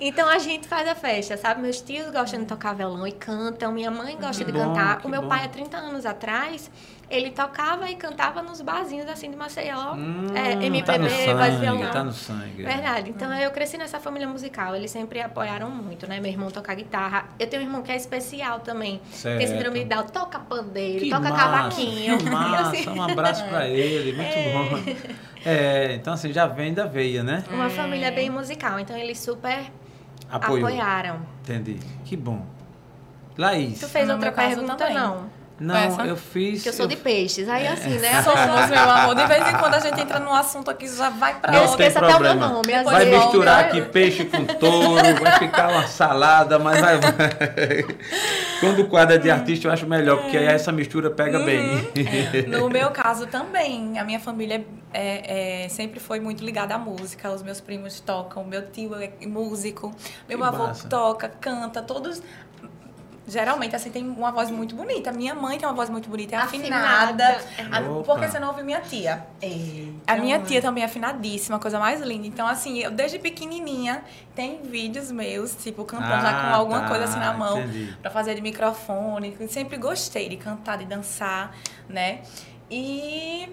Então 0.00 0.28
a 0.28 0.38
gente 0.38 0.68
faz 0.68 0.88
a 0.88 0.94
festa, 0.94 1.36
sabe? 1.36 1.60
Meus 1.60 1.80
tios 1.80 2.10
gostam 2.10 2.40
de 2.40 2.46
tocar 2.46 2.72
violão 2.74 3.06
e 3.06 3.12
cantam, 3.12 3.72
minha 3.72 3.90
mãe 3.90 4.16
gosta 4.16 4.44
Que 4.44 4.52
de 4.52 4.56
bom, 4.56 4.68
cantar. 4.72 5.00
O 5.04 5.08
meu 5.08 5.22
bom. 5.22 5.28
pai, 5.28 5.44
há 5.44 5.48
30 5.48 5.76
anos 5.76 6.06
atrás, 6.06 6.70
ele 7.10 7.30
tocava 7.30 7.90
e 7.90 7.96
cantava 7.96 8.42
nos 8.42 8.60
barzinhos 8.60 9.08
assim 9.08 9.30
de 9.30 9.36
Maceió. 9.36 9.94
Hum, 9.94 10.26
é, 10.34 10.52
MPB, 10.66 10.82
tá 10.82 10.98
no 10.98 11.08
voz 11.08 11.52
sangue, 11.54 11.60
violão. 11.60 11.90
tá 11.92 12.04
no 12.04 12.12
sangue. 12.12 12.62
Verdade. 12.62 13.10
Então 13.10 13.32
eu 13.34 13.50
cresci 13.50 13.78
nessa 13.78 13.98
família 13.98 14.28
musical. 14.28 14.74
Eles 14.76 14.90
sempre 14.90 15.20
apoiaram 15.20 15.70
muito, 15.70 16.06
né? 16.06 16.20
Meu 16.20 16.30
irmão 16.30 16.50
toca 16.50 16.74
guitarra. 16.74 17.26
Eu 17.38 17.46
tenho 17.48 17.62
um 17.62 17.66
irmão 17.66 17.82
que 17.82 17.90
é 17.90 17.96
especial 17.96 18.60
também. 18.60 19.00
Certo. 19.10 19.38
Tem 19.38 19.46
síndrome 19.46 19.80
de 19.80 19.84
Down, 19.86 20.04
toca 20.04 20.38
pandeiro, 20.38 21.04
Que 21.04 21.10
toca 21.10 21.30
massa, 21.30 21.36
cavaquinho. 21.36 22.18
Que 22.18 22.24
massa, 22.30 22.70
assim, 22.70 22.88
um 22.90 23.02
abraço 23.02 23.44
pra 23.46 23.66
ele, 23.68 24.12
muito 24.12 24.34
bom. 24.52 25.08
É, 25.46 25.94
então 25.94 26.12
assim, 26.12 26.32
já 26.32 26.46
vem 26.46 26.74
da 26.74 26.84
veia, 26.84 27.22
né? 27.22 27.42
uma 27.50 27.70
família 27.70 28.10
bem 28.12 28.28
musical. 28.28 28.78
Então 28.78 28.96
eles 28.96 29.18
super 29.18 29.70
Apoiou. 30.30 30.66
apoiaram. 30.66 31.20
Entendi. 31.42 31.78
Que 32.04 32.16
bom. 32.16 32.44
Laís. 33.36 33.80
Tu 33.80 33.88
fez 33.88 34.06
No 34.06 34.14
outra 34.14 34.32
pergunta, 34.32 34.74
também. 34.74 34.94
não? 34.94 35.37
Não, 35.60 35.74
Essa? 35.74 36.02
eu 36.06 36.16
fiz. 36.16 36.56
Porque 36.58 36.68
eu 36.68 36.72
sou 36.72 36.86
de 36.86 36.94
eu- 36.94 37.00
peixes. 37.00 37.48
Aí 37.48 37.66
assim, 37.66 37.98
né? 37.98 38.22
Somos, 38.22 38.70
meu 38.70 38.78
amor. 38.90 39.14
De 39.14 39.26
vez 39.26 39.48
em 39.48 39.56
quando 39.56 39.74
a 39.74 39.80
gente 39.80 40.00
entra 40.00 40.20
num 40.20 40.32
assunto 40.32 40.70
aqui, 40.70 40.86
já 40.88 41.10
vai 41.10 41.38
pra 41.40 41.52
Eu 41.52 41.54
Não 41.56 41.62
outra. 41.62 41.76
tem 41.78 41.86
esqueço 41.88 42.04
até 42.04 42.16
o 42.16 42.20
meu 42.20 42.34
nome, 42.34 42.72
Vai 42.84 43.04
misturar 43.06 43.64
aqui 43.64 43.82
peixe 43.82 44.24
com 44.24 44.44
touro, 44.44 45.02
vai 45.20 45.38
ficar 45.38 45.70
uma 45.70 45.86
salada, 45.86 46.58
mas 46.58 46.80
vai. 46.80 46.98
Quando 48.60 48.82
o 48.82 48.88
quadro 48.88 49.14
é 49.14 49.18
de 49.18 49.30
artista, 49.30 49.68
eu 49.68 49.72
acho 49.72 49.86
melhor, 49.86 50.18
porque 50.22 50.36
aí 50.36 50.46
essa 50.46 50.72
mistura 50.72 51.10
pega 51.10 51.38
bem. 51.40 51.88
No 52.48 52.68
meu 52.68 52.90
caso 52.90 53.26
também, 53.26 53.98
a 53.98 54.04
minha 54.04 54.18
família 54.20 54.64
é, 54.92 55.64
é, 55.64 55.68
sempre 55.68 56.00
foi 56.00 56.18
muito 56.20 56.44
ligada 56.44 56.74
à 56.74 56.78
música. 56.78 57.30
Os 57.30 57.42
meus 57.42 57.60
primos 57.60 58.00
tocam, 58.00 58.44
meu 58.44 58.62
tio 58.70 58.94
é 58.96 59.10
músico, 59.26 59.92
meu 60.28 60.38
Que 60.38 60.44
avô 60.44 60.66
massa. 60.68 60.88
toca, 60.88 61.28
canta, 61.40 61.82
todos. 61.82 62.22
Geralmente, 63.28 63.76
assim, 63.76 63.90
tem 63.90 64.08
uma 64.08 64.32
voz 64.32 64.50
muito 64.50 64.74
bonita. 64.74 65.12
Minha 65.12 65.34
mãe 65.34 65.58
tem 65.58 65.68
uma 65.68 65.74
voz 65.74 65.90
muito 65.90 66.08
bonita, 66.08 66.34
é 66.34 66.38
afinada. 66.38 67.28
Afinada. 67.28 67.76
A- 67.76 67.80
Opa. 67.90 68.14
porque 68.14 68.26
você 68.28 68.38
não 68.38 68.48
ouve 68.48 68.62
minha 68.62 68.80
tia. 68.80 69.26
A 70.06 70.16
minha 70.16 70.38
tia 70.40 70.62
também 70.62 70.82
é 70.82 70.86
afinadíssima, 70.86 71.58
coisa 71.58 71.78
mais 71.78 72.00
linda. 72.00 72.26
Então, 72.26 72.46
assim, 72.46 72.78
eu 72.78 72.90
desde 72.90 73.18
pequenininha 73.18 74.02
tem 74.34 74.62
vídeos 74.62 75.10
meus, 75.12 75.54
tipo, 75.56 75.84
cantando 75.84 76.22
já 76.22 76.30
com 76.32 76.46
Ah, 76.46 76.54
alguma 76.54 76.80
tá, 76.80 76.88
coisa 76.88 77.04
assim 77.04 77.18
na 77.18 77.32
mão 77.34 77.58
entendi. 77.60 77.94
pra 78.00 78.10
fazer 78.10 78.34
de 78.34 78.40
microfone. 78.40 79.36
Sempre 79.48 79.76
gostei 79.76 80.28
de 80.28 80.36
cantar, 80.36 80.78
de 80.78 80.86
dançar, 80.86 81.54
né? 81.88 82.20
E, 82.70 83.48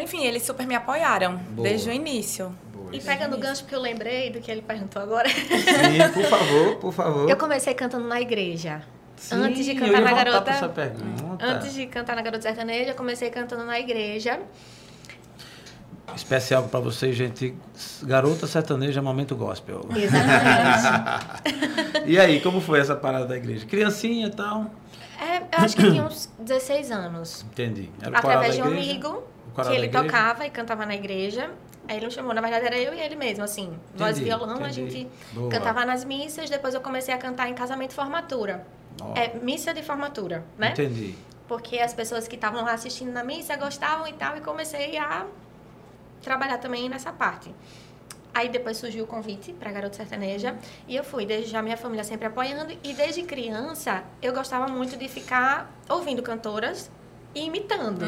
enfim, 0.00 0.24
eles 0.24 0.42
super 0.44 0.66
me 0.66 0.74
apoiaram 0.74 1.36
Boa. 1.36 1.68
desde 1.68 1.88
o 1.88 1.92
início. 1.92 2.54
Boa, 2.72 2.94
E 2.94 3.00
pegando 3.00 3.34
o 3.34 3.38
gancho 3.38 3.64
que 3.64 3.74
eu 3.74 3.80
lembrei 3.80 4.30
do 4.30 4.40
que 4.40 4.50
ele 4.50 4.62
perguntou 4.62 5.00
agora. 5.02 5.28
Sim, 5.28 6.12
por 6.14 6.24
favor, 6.24 6.76
por 6.76 6.92
favor. 6.92 7.28
Eu 7.30 7.36
comecei 7.36 7.74
cantando 7.74 8.06
na 8.06 8.20
igreja. 8.20 8.82
Sim, 9.16 9.36
antes 9.36 9.64
de 9.64 9.74
cantar 9.74 10.00
na 10.02 10.12
garota-. 10.12 10.72
Antes 11.40 11.74
de 11.74 11.86
cantar 11.86 12.16
na 12.16 12.22
Garota 12.22 12.42
Sertaneja, 12.42 12.90
eu 12.90 12.94
comecei 12.94 13.30
cantando 13.30 13.64
na 13.64 13.78
igreja. 13.80 14.40
Especial 16.14 16.64
pra 16.64 16.80
vocês, 16.80 17.16
gente. 17.16 17.54
Garota 18.02 18.46
sertaneja, 18.46 19.02
momento 19.02 19.34
gospel. 19.34 19.80
Exatamente. 19.94 21.26
E 22.06 22.20
aí, 22.20 22.40
como 22.40 22.60
foi 22.60 22.78
essa 22.78 22.94
parada 22.94 23.26
da 23.26 23.36
igreja? 23.36 23.66
Criancinha 23.66 24.28
e 24.28 24.30
tal? 24.30 24.70
É, 25.20 25.38
eu 25.38 25.64
acho 25.64 25.74
que 25.76 25.82
eu 25.84 25.90
tinha 25.90 26.04
uns 26.04 26.30
16 26.38 26.92
anos. 26.92 27.44
Entendi. 27.50 27.90
Era 28.00 28.16
Através 28.18 28.54
de 28.54 28.62
um 28.62 28.66
amigo, 28.66 29.24
que 29.56 29.74
ele 29.74 29.88
tocava 29.88 30.46
e 30.46 30.50
cantava 30.50 30.86
na 30.86 30.94
igreja. 30.94 31.50
Aí 31.88 31.96
ele 31.96 32.06
me 32.06 32.12
chamou, 32.12 32.32
na 32.34 32.40
verdade 32.40 32.66
era 32.66 32.78
eu 32.78 32.94
e 32.94 33.00
ele 33.00 33.16
mesmo, 33.16 33.44
assim, 33.44 33.72
voz 33.94 34.18
e 34.18 34.20
Entendi, 34.22 34.24
violão, 34.24 34.56
a 34.64 34.68
entendi. 34.68 34.90
gente 34.90 35.08
Boa. 35.32 35.48
cantava 35.50 35.84
nas 35.84 36.04
missas, 36.04 36.50
depois 36.50 36.74
eu 36.74 36.80
comecei 36.80 37.14
a 37.14 37.18
cantar 37.18 37.48
em 37.48 37.54
casamento 37.54 37.92
e 37.92 37.94
formatura. 37.94 38.66
É 39.14 39.38
missa 39.38 39.72
de 39.74 39.82
formatura, 39.82 40.44
né? 40.58 40.70
Entendi. 40.70 41.14
Porque 41.46 41.78
as 41.78 41.94
pessoas 41.94 42.26
que 42.26 42.34
estavam 42.34 42.64
lá 42.64 42.72
assistindo 42.72 43.12
na 43.12 43.22
missa 43.22 43.56
gostavam 43.56 44.06
e 44.08 44.12
tal, 44.12 44.36
e 44.36 44.40
comecei 44.40 44.96
a 44.98 45.26
trabalhar 46.22 46.58
também 46.58 46.88
nessa 46.88 47.12
parte. 47.12 47.54
Aí 48.34 48.50
depois 48.50 48.76
surgiu 48.76 49.04
o 49.04 49.06
convite 49.06 49.52
para 49.54 49.72
Garota 49.72 49.96
Sertaneja 49.96 50.58
e 50.86 50.94
eu 50.94 51.02
fui, 51.02 51.24
desde 51.24 51.50
já 51.50 51.62
minha 51.62 51.76
família 51.76 52.04
sempre 52.04 52.26
apoiando 52.26 52.76
e 52.84 52.92
desde 52.92 53.22
criança 53.22 54.04
eu 54.20 54.32
gostava 54.34 54.68
muito 54.68 54.94
de 54.98 55.08
ficar 55.08 55.72
ouvindo 55.88 56.22
cantoras 56.22 56.90
e 57.36 57.46
imitando. 57.46 58.04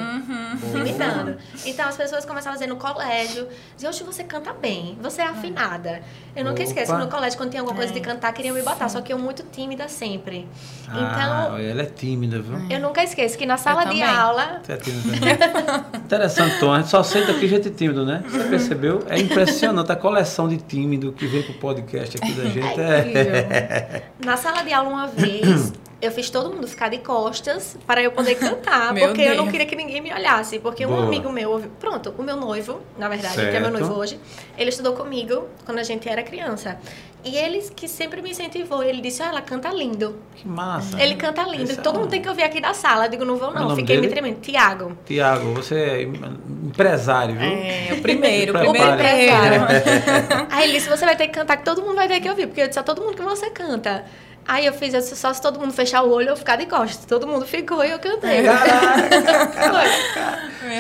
Boa. 0.61 0.81
Imitando. 0.81 1.37
Então 1.67 1.87
as 1.89 1.97
pessoas 1.97 2.25
começavam 2.25 2.53
a 2.53 2.57
dizer 2.57 2.67
no 2.67 2.77
colégio, 2.77 3.47
diziam, 3.75 3.91
hoje 3.91 4.03
você 4.03 4.25
canta 4.25 4.53
bem, 4.55 4.99
você 5.03 5.21
é 5.23 5.27
afinada. 5.27 6.01
Eu 6.35 6.45
nunca 6.45 6.55
Opa. 6.55 6.63
esqueço, 6.63 6.97
no 6.97 7.09
colégio, 7.09 7.37
quando 7.39 7.51
tinha 7.51 7.61
alguma 7.61 7.77
coisa 7.77 7.93
de 7.93 7.99
É. 7.99 8.03
cantar, 8.03 8.33
queriam 8.33 8.55
me 8.55 8.63
botar, 8.63 8.89
só 8.89 9.01
que 9.03 9.13
eu 9.13 9.19
muito 9.19 9.43
tímida 9.53 9.87
sempre. 9.89 10.49
Ah, 10.89 11.47
Então, 11.47 11.59
ela 11.59 11.83
é 11.83 11.87
tímida, 11.87 12.41
viu? 12.41 12.59
eu 12.71 12.81
nunca 12.81 13.03
esqueço 13.05 13.37
que 13.37 13.45
na 13.45 13.57
sala 13.59 13.85
de 13.85 14.01
também. 14.01 14.03
aula 14.05 14.61
Você 14.63 14.73
é 14.73 14.77
tímida 14.77 15.03
também. 15.37 16.03
Interessante, 16.05 16.59
Tom. 16.59 16.73
A 16.73 16.79
gente 16.79 16.89
só 16.91 17.01
aceita 17.01 17.33
aqui 17.33 17.47
gente 17.47 17.71
tímido, 17.71 18.07
né? 18.07 18.23
Você 18.27 18.45
percebeu? 18.45 19.05
É 19.09 19.19
impressionante 19.19 19.93
a 19.93 19.97
coleção 19.97 20.49
de 20.49 20.57
tímido 20.57 21.13
que 21.13 21.27
vem 21.27 21.43
pro 21.43 21.55
podcast 21.55 22.17
aqui 22.17 22.33
da 22.33 22.45
gente. 22.49 22.81
É. 22.81 24.05
Na 24.25 24.37
sala 24.37 24.63
de 24.63 24.73
aula, 24.73 24.89
uma 24.89 25.07
vez, 25.07 25.73
eu 26.00 26.12
fiz 26.12 26.31
todo 26.31 26.55
mundo 26.55 26.67
ficar 26.69 26.88
de 26.88 26.99
costas 26.99 27.76
para 27.87 28.00
eu 28.02 28.12
poder 28.12 28.37
cantar, 28.37 28.95
porque 28.99 29.23
eu 29.23 29.31
não 29.35 29.45
Deus. 29.45 29.50
queria 29.50 29.67
que 29.67 29.75
ninguém 29.76 30.00
me 30.00 30.12
olhasse. 30.12 30.59
Porque 30.59 30.87
um 30.87 30.90
Boa. 30.90 31.05
amigo 31.05 31.31
meu, 31.33 31.61
pronto, 31.81 32.14
o 32.17 32.23
meu 32.23 32.37
noivo, 32.37 32.81
na 32.97 33.09
verdade, 33.09 33.35
que 33.35 33.40
é 33.40 33.61
meu 33.61 33.71
Certo. 33.71 33.73
noivo 33.81 33.95
hoje, 33.95 34.19
ele 34.57 34.71
estudou 34.71 34.93
comigo 34.95 35.47
quando 35.64 35.78
a 35.78 35.83
gente 35.83 36.09
era 36.09 36.23
criança. 36.23 36.78
E 37.25 37.37
ele 37.37 37.59
que 37.75 37.88
sempre 37.88 38.23
me 38.23 38.31
incentivou, 38.31 38.81
ele 38.81 39.00
disse: 39.02 39.21
"Ah, 39.25 39.26
ela 39.26 39.43
canta 39.43 39.69
lindo. 39.71 40.17
Que 40.37 40.47
massa. 40.47 41.02
Ele 41.02 41.17
canta 41.17 41.43
lindo. 41.43 41.64
Esse 41.64 41.81
é 41.81 41.83
Todo 41.83 41.97
um- 41.97 42.00
mundo 42.02 42.11
tem 42.11 42.23
que 42.23 42.28
ouvir 42.28 42.45
aqui 42.45 42.61
da 42.61 42.73
sala. 42.73 43.07
Eu 43.07 43.11
digo: 43.11 43.25
não 43.25 43.37
vou, 43.37 43.50
é 43.50 43.55
não. 43.55 43.75
Fiquei 43.75 43.97
me 43.97 44.02
dele? 44.02 44.12
tremendo. 44.14 44.40
Tiago. 44.40 44.97
Tiago, 45.05 45.52
você 45.55 45.75
é 45.75 46.02
empresário, 46.02 47.35
viu? 47.35 47.43
É, 47.50 47.88
o 47.93 48.00
primeiro, 48.00 48.55
o 48.57 48.59
primeiro 48.61 48.93
empresário. 48.93 49.67
Aí 50.49 50.64
ele 50.69 50.75
disse: 50.75 50.88
você 50.88 51.05
vai 51.05 51.17
ter 51.17 51.26
que 51.26 51.33
cantar, 51.35 51.57
que 51.57 51.64
todo 51.64 51.83
mundo 51.83 51.97
vai 51.97 52.07
ter 52.07 52.21
que 52.21 52.31
ouvir. 52.31 52.47
Porque 52.47 52.62
eu 52.62 52.69
disse 52.69 52.78
a 52.78 52.83
todo 52.85 53.02
mundo 53.02 53.17
que 53.17 53.23
você 53.23 53.50
canta. 53.50 54.05
Aí 54.49 54.64
eu 54.64 54.73
fiz, 54.73 54.95
eu 54.95 55.00
disse, 55.00 55.14
só 55.14 55.31
se 55.35 55.43
todo 55.43 55.61
mundo 55.61 55.75
fechar 55.75 56.02
o 56.02 56.11
olho, 56.11 56.31
eu 56.31 56.37
ficar 56.37 56.57
de 56.57 56.64
costas. 56.64 57.05
Todo 57.05 57.26
mundo 57.26 57.45
ficou 57.47 57.85
e 57.85 57.90
eu 57.90 57.99
cantei. 57.99 58.40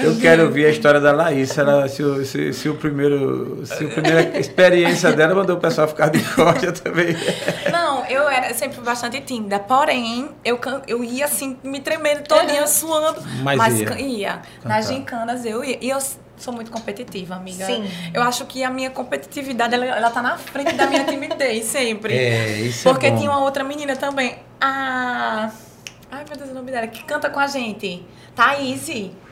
Eu 0.02 0.18
quero 0.20 0.44
ouvir 0.44 0.66
a 0.66 0.70
história 0.70 1.00
da 1.00 1.12
Laís. 1.12 1.50
Se, 1.50 1.60
ela, 1.60 1.88
se, 1.88 2.02
o, 2.02 2.24
se, 2.24 2.52
se 2.52 2.68
o 2.68 2.74
primeiro, 2.76 3.64
se 3.66 3.84
a 3.84 3.88
primeira 3.88 4.38
experiência 4.38 5.12
dela 5.12 5.34
mandou 5.34 5.56
o 5.56 5.60
pessoal 5.60 5.86
ficar 5.88 6.08
de 6.08 6.20
costas 6.34 6.80
também. 6.80 7.14
Não, 7.70 8.04
eu 8.06 8.28
era 8.28 8.52
sempre 8.54 8.80
bastante 8.80 9.20
tímida. 9.20 9.58
Porém, 9.58 10.30
eu, 10.44 10.58
eu 10.86 11.04
ia 11.04 11.24
assim, 11.26 11.56
me 11.62 11.80
tremendo 11.80 12.22
todinha, 12.26 12.66
suando. 12.66 13.20
Mas 13.42 13.80
ia. 13.80 13.86
can- 13.86 13.98
ia. 13.98 14.32
Cantar. 14.62 14.68
Nas 14.68 14.88
gincanas 14.88 15.44
eu 15.44 15.64
ia. 15.64 15.78
E 15.80 15.90
eu 15.90 15.98
sou 16.38 16.52
muito 16.52 16.70
competitiva, 16.70 17.34
amiga. 17.34 17.66
Sim. 17.66 17.88
Eu 18.12 18.22
acho 18.22 18.44
que 18.46 18.62
a 18.64 18.70
minha 18.70 18.90
competitividade, 18.90 19.74
ela, 19.74 19.84
ela 19.86 20.10
tá 20.10 20.22
na 20.22 20.36
frente 20.36 20.72
da 20.74 20.86
minha 20.86 21.04
timidez, 21.04 21.64
sempre. 21.66 22.14
É, 22.14 22.60
isso 22.60 22.88
Porque 22.88 23.06
é 23.06 23.16
tinha 23.16 23.30
uma 23.30 23.40
outra 23.40 23.64
menina 23.64 23.96
também. 23.96 24.38
A. 24.60 25.50
Ai, 26.10 26.24
meu 26.28 26.36
Deus, 26.36 26.50
o 26.50 26.54
nome 26.54 26.70
dela, 26.70 26.86
que 26.86 27.04
canta 27.04 27.28
com 27.28 27.38
a 27.38 27.46
gente. 27.46 28.04
Thaís. 28.34 28.88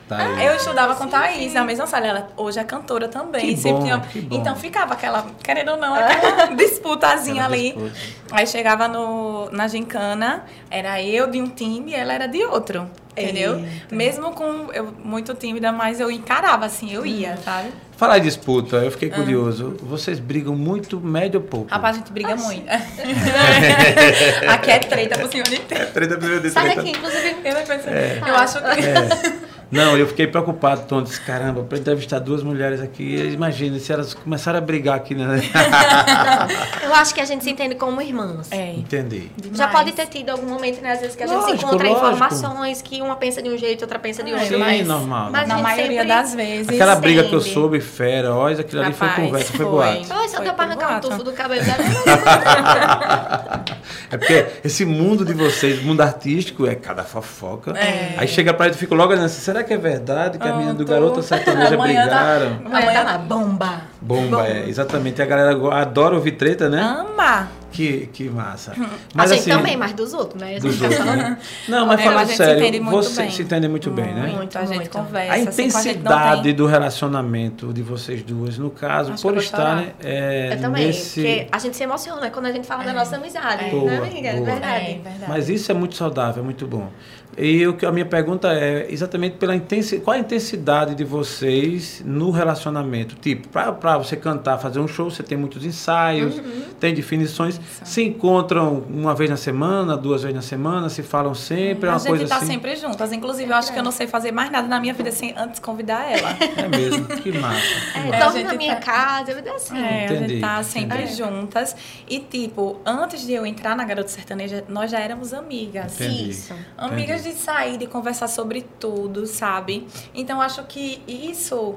Thaís. 0.09 0.41
Eu 0.45 0.55
estudava 0.57 0.95
com 0.95 1.07
Thaís 1.09 1.53
na 1.53 1.65
mesma 1.65 1.87
sala. 1.87 2.07
Ela 2.07 2.29
hoje 2.37 2.59
é 2.59 2.65
cantora 2.65 3.09
também. 3.09 3.55
Que 3.55 3.57
sempre 3.57 3.73
bom, 3.79 3.83
tinha- 3.85 4.01
que 4.01 4.21
bom. 4.21 4.37
Então 4.37 4.55
ficava 4.57 4.95
aquela, 4.95 5.27
querendo 5.43 5.73
ou 5.73 5.77
não, 5.77 5.95
aquela 5.95 6.47
disputazinha 6.57 7.43
Aquela 7.45 7.55
ali. 7.57 7.73
disputa. 7.73 7.93
Aí 8.33 8.47
chegava 8.47 8.87
no, 8.89 9.51
na 9.51 9.67
gincana, 9.69 10.45
era 10.71 11.03
eu 11.03 11.29
de 11.31 11.41
um 11.41 11.49
time 11.49 11.93
e 11.93 11.95
ela 11.95 12.13
era 12.13 12.27
de 12.27 12.45
outro. 12.45 12.89
Entendeu? 13.19 13.65
Mesmo 13.91 14.33
com 14.33 14.69
eu 14.75 14.93
muito 15.03 15.33
tímida, 15.35 15.73
mas 15.73 16.01
eu 16.01 16.11
encarava 16.11 16.67
assim, 16.67 16.93
eu 16.93 17.07
ia, 17.07 17.39
sabe? 17.39 17.71
Falar 17.97 18.19
em 18.19 18.21
disputa, 18.21 18.77
eu 18.77 18.89
Ah. 18.89 18.91
fiquei 18.91 19.09
curioso. 19.09 19.75
Vocês 19.83 20.19
brigam 20.21 20.55
muito, 20.55 21.01
médio 21.01 21.41
ou 21.41 21.47
pouco? 21.47 21.71
Rapaz, 21.71 21.97
a 21.97 21.99
gente 22.01 22.13
briga 22.13 22.37
muito. 22.37 22.67
Aqui 24.49 24.71
é 24.71 24.79
treta 24.81 25.19
por 25.19 25.31
cima 25.31 25.45
de 25.45 25.59
treta. 25.61 25.87
Treta, 25.87 26.19
treta, 26.19 26.51
Sai 26.51 26.65
treta. 26.65 26.83
daqui, 26.83 26.91
inclusive. 26.91 27.37
Eu, 27.43 27.55
penso- 27.67 27.89
eu 28.29 28.37
acho 28.37 28.59
que. 28.61 28.87
É. 28.87 29.47
Não, 29.71 29.97
eu 29.97 30.07
fiquei 30.07 30.27
preocupado, 30.29 30.83
Tom. 30.87 31.03
Disse, 31.03 31.21
caramba, 31.21 31.63
para 31.65 31.77
entrevistar 31.79 32.21
duas 32.21 32.43
mulheres 32.43 32.81
aqui, 32.81 33.17
imagina 33.33 33.79
se 33.81 33.93
elas 33.93 34.15
começaram 34.15 34.59
a 34.59 34.61
brigar 34.61 34.95
aqui, 34.97 35.15
né? 35.15 35.41
Eu 36.85 36.95
acho 36.95 37.13
que 37.13 37.21
a 37.21 37.25
gente 37.25 37.43
se 37.43 37.51
entende 37.51 37.75
como 37.75 38.01
irmãs. 38.01 38.51
É. 38.53 38.73
Entendi. 38.75 39.31
Já 39.53 39.67
demais. 39.67 39.73
pode 39.73 39.93
ter 39.93 40.07
tido 40.07 40.31
algum 40.31 40.49
momento, 40.49 40.81
né, 40.81 40.93
às 40.93 41.01
vezes, 41.01 41.17
que 41.17 41.23
a 41.25 41.27
gente 41.27 41.45
se 41.45 41.53
encontra 41.53 41.89
lógico. 41.89 42.07
informações 42.07 42.81
que 42.81 43.03
uma 43.03 43.17
pensa 43.17 43.43
de 43.43 43.51
um 43.51 43.59
jeito, 43.59 43.83
outra 43.83 43.99
pensa 43.99 44.23
de 44.23 44.31
Ah, 44.31 44.35
outro. 44.35 44.49
Sim, 44.49 44.57
mas, 44.59 44.87
normal. 44.87 45.31
mas 45.33 45.49
Na 45.49 45.59
maioria 45.59 46.03
sempre- 46.03 46.07
das 46.09 46.35
vezes. 46.35 46.69
Aquela 46.69 46.95
briga 46.95 47.25
que 47.25 47.33
eu 47.35 47.41
soube, 47.41 47.81
fera, 47.81 48.33
olha, 48.35 48.61
aquilo 48.61 48.83
ali 48.83 48.93
foi 48.93 49.09
Rapaz, 49.09 49.27
conversa, 49.27 49.53
foi 49.53 49.67
foi. 49.67 49.75
boato. 49.75 50.07
Ai, 50.11 50.29
só 50.29 50.41
deu 50.41 50.55
pra 50.55 50.65
arrancar 50.65 50.97
um 50.97 51.01
tufo 51.01 51.25
do 51.25 51.33
cabelo 51.33 51.65
dela. 51.65 51.77
É 54.11 54.17
porque 54.17 54.47
esse 54.65 54.85
mundo 54.85 55.25
de 55.25 55.33
vocês, 55.33 55.83
mundo 55.83 56.01
artístico, 56.01 56.65
é 56.67 56.75
cada 56.77 57.03
fofoca. 57.03 57.75
Aí 58.17 58.29
chega 58.29 58.55
pra 58.55 58.67
gente 58.67 58.77
e 58.77 58.79
fica 58.79 58.95
logo 58.95 59.13
olhando 59.13 59.25
assim, 59.27 59.41
será 59.57 59.65
que 59.65 59.73
é 59.75 59.79
verdade 59.79 60.39
que 60.39 60.47
a 60.47 60.53
menina 60.55 60.75
do 60.75 60.85
tô- 60.85 60.91
Garota 60.93 61.23
Sertaneja 61.23 61.75
Amanhã 61.77 62.07
tá- 62.09 62.15
brigaram? 62.39 62.61
Amanhã 62.67 62.93
tá 62.93 63.03
lá, 63.03 63.19
bomba. 63.19 63.83
Bomba, 64.01 64.47
é, 64.47 64.69
exatamente. 64.69 65.21
A 65.23 65.27
galera 65.27 65.81
adora 65.81 66.15
ouvir 66.15 66.33
treta, 66.33 66.69
né? 66.69 66.81
Ama. 66.81 67.49
Que, 67.73 68.07
que 68.11 68.25
massa. 68.31 68.73
a 69.15 69.27
gente 69.27 69.45
também, 69.51 69.77
mas 69.77 69.93
dos 69.93 70.15
outros, 70.15 70.41
né? 70.41 70.57
A 70.57 70.61
Dos 70.61 70.81
outros, 70.81 71.05
né? 71.05 71.37
Não, 71.69 71.85
mas 71.87 72.01
É, 72.01 72.05
falando 72.05 72.19
a 72.21 72.25
gente 72.25 72.31
se 72.31 72.37
sério, 72.39 72.59
entende 72.63 72.81
muito 72.81 72.97
você 73.03 73.21
bem. 73.23 73.31
se 73.31 73.43
entende 73.43 73.69
muito 73.69 73.91
bem, 73.91 74.15
né? 74.15 74.33
Muito, 74.35 74.57
a 74.57 74.65
gente 74.65 74.77
muito. 74.77 74.91
conversa. 74.91 75.33
A 75.33 75.35
assim, 75.35 75.45
com 75.45 75.53
gente 75.53 75.73
não 75.75 75.81
intensidade 75.83 76.43
tem- 76.43 76.55
do 76.55 76.67
relacionamento 76.67 77.73
de 77.75 77.83
vocês 77.83 78.23
duas, 78.23 78.57
no 78.57 78.71
caso, 78.71 79.13
Acho 79.13 79.23
por 79.23 79.37
estarem 79.37 79.93
é, 80.03 80.55
Eu 80.55 80.61
também, 80.63 80.87
nesse. 80.87 81.21
porque 81.21 81.49
a 81.53 81.59
gente 81.59 81.77
se 81.77 81.83
emociona 81.83 82.31
quando 82.31 82.47
a 82.47 82.53
gente 82.53 82.67
fala 82.67 82.83
da 82.85 82.95
nossa 82.95 83.17
amizade, 83.17 83.65
É. 83.65 83.67
né, 83.67 83.71
Boa, 83.71 83.93
amiga? 83.99 84.29
É 84.29 84.33
boa. 84.37 84.45
verdade. 84.47 84.85
É, 84.87 84.95
verdade. 84.95 85.25
Mas 85.29 85.49
isso 85.51 85.71
é 85.71 85.75
muito 85.75 85.97
saudável, 85.97 86.43
é 86.43 86.45
muito 86.45 86.67
bom. 86.67 86.89
E 87.38 87.66
o 87.66 87.75
que 87.75 87.85
a 87.85 87.93
minha 87.93 88.07
pergunta 88.07 88.50
é 88.52 88.87
exatamente 88.90 89.37
pela 89.37 89.55
intensidade, 89.55 90.02
qual 90.02 90.16
a 90.16 90.19
intensidade 90.21 90.95
de 90.95 91.05
vocês 91.05 92.00
no 92.05 92.31
relacionamento? 92.31 93.14
Tipo, 93.16 93.49
para 93.49 93.99
você 93.99 94.16
cantar, 94.16 94.57
fazer 94.59 94.81
um 94.81 94.88
show, 94.88 95.11
você 95.11 95.23
tem 95.23 95.37
muitos 95.37 95.64
ensaios, 95.64 96.38
Uhum. 96.38 96.62
tem 96.81 96.95
definições. 96.95 97.61
Se 97.85 98.02
encontram 98.02 98.85
uma 98.88 99.14
vez 99.14 99.28
na 99.28 99.37
semana, 99.37 99.97
duas 99.97 100.23
vezes 100.23 100.35
na 100.35 100.40
semana, 100.43 100.88
se 100.88 101.02
falam 101.02 101.35
sempre, 101.35 101.88
é 101.88 101.93
uma 101.93 101.97
a 101.97 101.99
gente 101.99 102.09
coisa 102.09 102.26
tá 102.26 102.37
assim. 102.37 102.47
sempre 102.47 102.75
juntas. 102.76 103.12
Inclusive, 103.12 103.50
eu 103.50 103.57
acho 103.57 103.73
que 103.73 103.78
eu 103.78 103.83
não 103.85 103.93
sei 103.93 104.07
fazer 104.07 104.33
mais 104.33 104.50
nada 104.50 104.66
na 104.66 104.81
minha 104.81 104.95
vida 104.95 105.12
sem 105.12 105.35
antes 105.37 105.61
convidar 105.61 106.11
ela. 106.11 106.31
É 106.57 106.69
mesmo, 106.69 107.05
que 107.07 107.33
massa. 107.38 107.61
que 107.93 107.99
É, 107.99 108.02
massa. 108.02 108.16
a 108.16 108.19
dorme 108.21 108.38
gente 108.40 108.47
na 108.49 108.55
minha 108.55 108.76
tá- 108.76 108.81
casa, 108.81 109.33
eu 109.33 109.37
digo 109.43 109.55
assim. 109.55 109.76
É, 109.78 109.88
a 110.00 110.05
Entendi, 110.07 110.28
gente 110.31 110.40
tá 110.40 110.62
sempre 110.62 111.02
entendi. 111.02 111.16
juntas. 111.19 111.76
E, 112.09 112.19
tipo, 112.19 112.81
antes 112.87 113.26
de 113.26 113.33
eu 113.35 113.45
entrar 113.45 113.76
na 113.76 113.85
Garota 113.85 114.09
Sertaneja, 114.09 114.64
nós 114.69 114.90
já 114.90 115.00
éramos 115.00 115.35
amigas. 115.35 116.00
Entendi. 116.00 116.31
Isso. 116.31 116.55
Amigas 116.78 117.25
de 117.26 117.35
sair, 117.35 117.76
de 117.76 117.87
conversar 117.87 118.28
sobre 118.28 118.62
tudo, 118.62 119.26
sabe? 119.26 119.87
Então, 120.14 120.40
acho 120.40 120.64
que 120.64 121.02
isso 121.06 121.76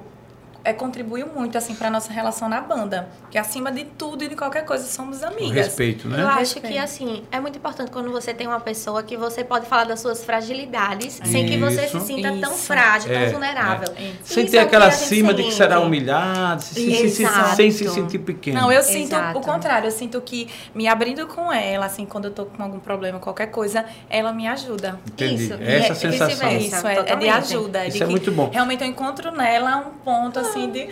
é, 0.69 0.73
contribuiu 0.73 1.27
muito, 1.27 1.57
assim, 1.57 1.73
pra 1.75 1.89
nossa 1.89 2.11
relação 2.13 2.47
na 2.47 2.61
banda. 2.61 3.09
Que 3.31 3.37
acima 3.37 3.71
de 3.71 3.83
tudo 3.85 4.23
e 4.23 4.27
de 4.27 4.35
qualquer 4.35 4.63
coisa, 4.65 4.85
somos 4.85 5.21
O 5.21 5.25
amigas. 5.25 5.55
respeito, 5.67 6.07
Eu 6.07 6.11
né? 6.11 6.23
acho 6.23 6.39
Respeito. 6.55 6.67
que, 6.67 6.77
assim, 6.77 7.23
é 7.31 7.39
muito 7.39 7.57
importante 7.57 7.91
quando 7.91 8.11
você 8.11 8.33
tem 8.33 8.47
uma 8.47 8.59
pessoa 8.59 9.03
que 9.03 9.17
você 9.17 9.43
pode 9.43 9.65
falar 9.65 9.85
das 9.85 9.99
suas 9.99 10.23
fragilidades 10.23 11.19
sem 11.25 11.45
que 11.45 11.57
você 11.57 11.87
se 11.87 11.97
Isso. 11.97 12.05
sinta 12.05 12.29
tão 12.39 12.53
Isso. 12.53 12.63
frágil, 12.65 13.11
É, 13.11 13.23
tão 13.25 13.31
vulnerável. 13.33 13.89
é. 13.97 14.11
Sem 14.23 14.43
Isso 14.43 14.51
ter 14.51 14.57
é 14.57 14.63
o 14.63 14.69
que 14.69 14.75
aquela 14.75 14.91
cima 14.91 15.33
de 15.33 15.43
que 15.43 15.51
será 15.53 15.79
humilhado, 15.79 16.61
se- 16.61 16.73
se- 16.73 17.09
se- 17.09 17.55
sem 17.55 17.71
se 17.71 17.87
sentir 17.89 18.19
pequeno. 18.19 18.59
Não, 18.61 18.71
eu 18.71 18.81
sinto 18.83 19.13
Exato. 19.13 19.37
o 19.37 19.41
contrário. 19.41 19.87
Eu 19.87 19.91
sinto 19.91 20.19
que 20.21 20.47
me 20.73 20.87
abrindo 20.87 21.27
com 21.27 21.51
ela, 21.51 21.85
assim, 21.85 22.05
quando 22.05 22.25
eu 22.25 22.31
tô 22.31 22.45
com 22.45 22.61
algum 22.63 22.79
problema, 22.79 23.19
qualquer 23.19 23.47
coisa, 23.47 23.85
ela 24.09 24.31
me 24.33 24.47
ajuda. 24.47 24.99
Entendi. 25.07 25.43
Isso, 25.45 25.53
Essa 25.53 25.63
e 25.63 25.75
é 25.91 25.95
sensação. 25.95 26.27
vice-versa. 26.49 26.77
Isso, 26.77 26.87
é, 26.87 27.11
é 27.11 27.15
de 27.15 27.29
ajuda. 27.29 27.85
Isso 27.85 27.97
de 27.97 28.03
é 28.03 28.05
que 28.05 28.11
muito 28.11 28.31
bom. 28.31 28.49
Realmente 28.51 28.83
eu 28.83 28.89
encontro 28.89 29.31
nela 29.31 29.77
um 29.77 29.91
ponto, 30.03 30.39
assim, 30.39 30.58
de... 30.67 30.89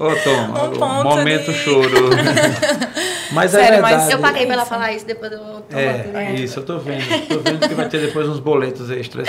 Ô, 0.00 0.08
Tom, 0.24 0.68
Um 0.68 0.78
ponto 0.78 1.04
momento 1.04 1.52
de- 1.52 1.58
choro. 1.58 2.08
mas 3.32 3.54
é 3.54 3.60
Sério, 3.60 3.82
mas 3.82 3.90
verdade. 3.90 4.12
Eu 4.12 4.18
paguei 4.18 4.46
pra 4.46 4.54
ela 4.54 4.64
falar 4.64 4.92
isso 4.94 5.04
depois 5.04 5.30
do 5.30 5.62
É, 5.70 6.32
isso, 6.36 6.60
eu 6.60 6.64
tô 6.64 6.78
vendo. 6.78 7.04
Tô 7.28 7.38
vendo 7.40 7.68
que 7.68 7.74
vai 7.74 7.86
ter 7.86 8.00
depois 8.00 8.26
uns 8.26 8.40
boletos 8.40 8.90
extras. 8.90 9.28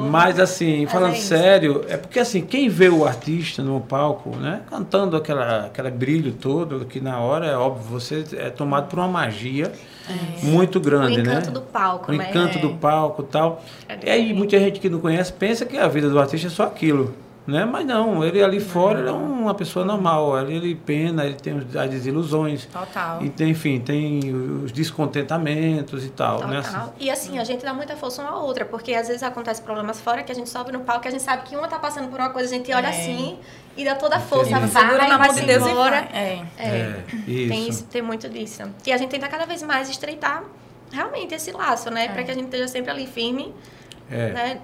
Mas 0.00 0.40
assim, 0.40 0.86
falando 0.86 1.12
é 1.12 1.18
sério, 1.18 1.84
é 1.88 1.98
porque 1.98 2.18
assim, 2.18 2.40
quem 2.40 2.70
vê 2.70 2.88
o 2.88 3.04
artista 3.04 3.62
no 3.62 3.82
palco, 3.82 4.34
né, 4.36 4.62
cantando 4.70 5.14
aquela, 5.14 5.66
aquele 5.66 5.90
brilho 5.90 6.32
todo, 6.32 6.86
que 6.86 6.98
na 6.98 7.18
hora 7.20 7.46
é 7.46 7.56
óbvio, 7.56 7.84
você 7.84 8.24
é 8.38 8.48
tomado 8.48 8.88
por 8.88 8.98
uma 8.98 9.08
magia 9.08 9.70
muito 10.42 10.78
O 10.78 10.80
grande, 10.80 11.20
encanto 11.20 11.46
né? 11.46 11.52
do 11.52 11.60
palco, 11.60 12.10
o 12.12 12.14
né? 12.14 12.28
encanto 12.30 12.58
É. 12.58 12.60
do 12.60 12.70
palco 12.74 13.22
e 13.22 13.26
tal. 13.26 13.62
É 13.88 13.98
e 14.04 14.10
aí 14.10 14.34
muita 14.34 14.58
gente 14.58 14.80
que 14.80 14.88
não 14.88 15.00
conhece 15.00 15.32
pensa 15.32 15.64
que 15.64 15.76
a 15.76 15.88
vida 15.88 16.08
do 16.08 16.18
artista 16.18 16.46
é 16.46 16.50
só 16.50 16.64
aquilo. 16.64 17.14
Né? 17.44 17.64
Mas 17.64 17.84
não, 17.84 18.22
ele 18.22 18.40
ali 18.40 18.60
fora 18.60 19.00
ele 19.00 19.08
é 19.08 19.12
uma 19.12 19.52
pessoa 19.52 19.84
normal, 19.84 20.38
ele, 20.40 20.54
ele 20.54 20.74
pena, 20.76 21.24
ele 21.26 21.34
tem 21.34 21.58
as 21.58 21.90
desilusões, 21.90 22.66
Total. 22.66 23.20
e 23.20 23.28
tem, 23.30 23.50
enfim, 23.50 23.80
tem 23.80 24.32
os 24.62 24.70
descontentamentos 24.70 26.04
e 26.04 26.08
tal, 26.10 26.46
né? 26.46 26.62
Total. 26.62 26.94
E 27.00 27.10
assim, 27.10 27.38
a 27.40 27.44
gente 27.44 27.64
dá 27.64 27.74
muita 27.74 27.96
força 27.96 28.22
uma 28.22 28.30
à 28.30 28.36
outra, 28.38 28.64
porque 28.64 28.94
às 28.94 29.08
vezes 29.08 29.24
acontece 29.24 29.60
problemas 29.60 30.00
fora 30.00 30.22
que 30.22 30.30
a 30.30 30.34
gente 30.34 30.48
sobe 30.48 30.70
no 30.72 30.80
palco, 30.80 31.02
que 31.02 31.08
a 31.08 31.10
gente 31.10 31.22
sabe 31.22 31.42
que 31.42 31.56
uma 31.56 31.66
tá 31.66 31.78
passando 31.80 32.08
por 32.08 32.18
uma 32.20 32.30
coisa, 32.30 32.48
a 32.54 32.56
gente 32.56 32.72
olha 32.72 32.86
É. 32.86 32.90
assim 32.90 33.38
e 33.76 33.84
dá 33.84 33.94
toda 33.96 34.16
a 34.16 34.20
força, 34.20 34.50
Entendi. 34.52 34.66
vai, 34.68 34.82
Segura 34.86 35.08
na 35.08 35.18
vai 35.18 35.26
mão 35.28 35.36
de 35.36 35.42
Deus 35.44 35.66
embora. 35.66 35.96
É. 36.12 36.42
É, 36.56 36.68
É, 36.68 37.02
Tem, 37.26 37.60
isso. 37.62 37.70
isso, 37.70 37.84
tem 37.86 38.02
muito 38.02 38.28
disso. 38.28 38.62
E 38.86 38.92
a 38.92 38.96
gente 38.96 39.10
tenta 39.10 39.26
cada 39.28 39.46
vez 39.46 39.62
mais 39.64 39.88
estreitar 39.90 40.44
realmente 40.92 41.34
esse 41.34 41.50
laço, 41.50 41.90
né? 41.90 42.08
Pra 42.08 42.22
que 42.22 42.30
a 42.30 42.34
gente 42.34 42.44
esteja 42.44 42.68
sempre 42.68 42.90
ali 42.92 43.06
firme, 43.06 43.52
É. 44.10 44.28
né? 44.32 44.60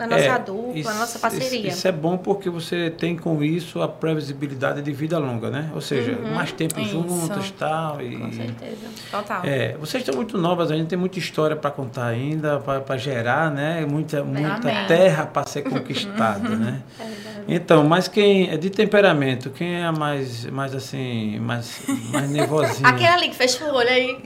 Na 0.00 0.06
nossa 0.06 0.22
É, 0.24 0.38
dupla, 0.38 0.72
isso- 0.78 0.88
na 0.88 0.98
nossa 0.98 1.18
parceria. 1.18 1.68
Isso, 1.68 1.76
isso 1.78 1.88
é 1.88 1.92
bom 1.92 2.16
porque 2.16 2.48
você 2.48 2.88
tem 2.90 3.16
com 3.16 3.42
isso 3.44 3.82
a 3.82 3.88
previsibilidade 3.88 4.80
de 4.82 4.92
vida 4.92 5.18
longa, 5.18 5.50
né? 5.50 5.70
Ou 5.74 5.80
seja, 5.80 6.16
mais 6.34 6.52
tempo 6.52 6.80
Isso. 6.80 6.90
juntas 6.90 7.46
e 7.48 7.52
tal. 7.52 8.00
E, 8.00 8.16
Com 8.16 8.32
certeza. 8.32 8.76
Total. 9.10 9.42
É, 9.44 9.76
vocês 9.78 10.02
estão 10.02 10.14
muito 10.16 10.38
novas 10.38 10.70
ainda, 10.70 10.86
tem 10.86 10.98
muita 10.98 11.18
história 11.18 11.54
para 11.54 11.70
contar 11.70 12.06
ainda, 12.06 12.58
para 12.60 12.96
gerar, 12.96 13.50
né? 13.50 13.84
Muita, 13.86 14.24
muita 14.24 14.68
Amém. 14.70 14.86
terra 14.86 15.26
para 15.26 15.46
ser 15.46 15.62
conquistada, 15.62 16.48
né? 16.48 16.80
É 16.98 17.04
verdade. 17.04 17.30
Então, 17.48 17.84
mas 17.84 18.06
quem 18.06 18.50
é 18.50 18.56
de 18.56 18.70
temperamento, 18.70 19.50
quem 19.50 19.80
é 19.80 19.84
a 19.84 19.92
mais, 19.92 20.44
mais 20.46 20.74
assim, 20.74 21.38
mais, 21.40 21.80
mais 22.12 22.30
nervosinha? 22.30 22.86
Aquele 22.88 23.06
ali 23.08 23.28
que 23.30 23.34
fecha 23.36 23.64
o 23.64 23.74
olho 23.74 23.88
aí, 23.88 24.18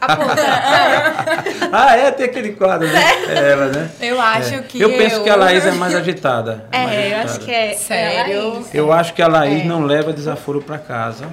aponta. 0.00 0.42
Ah, 1.72 1.96
é, 1.96 2.10
tem 2.10 2.26
aquele 2.26 2.52
quadro, 2.52 2.86
né? 2.86 3.00
É 3.28 3.50
ela, 3.52 3.66
né? 3.68 3.90
Eu 4.00 4.20
acho 4.20 4.54
É. 4.54 4.62
que 4.62 4.80
Eu 4.80 4.96
penso 5.12 5.24
que 5.24 5.30
a 5.30 5.36
Laís 5.36 5.66
é 5.66 5.70
mais 5.72 5.94
agitada. 5.94 6.64
mais 6.72 6.90
É, 6.90 6.94
eu 6.94 6.98
agitada. 7.16 7.30
acho 7.30 7.40
que 7.40 7.50
é. 7.50 7.72
Sério? 7.74 8.32
é 8.38 8.42
Laís. 8.54 8.74
Eu 8.74 8.92
acho 8.92 9.14
que 9.14 9.22
a 9.22 9.28
Laís 9.28 9.62
É. 9.62 9.64
não 9.64 9.84
leva 9.84 10.12
desaforo 10.12 10.60
para 10.62 10.78
casa. 10.78 11.24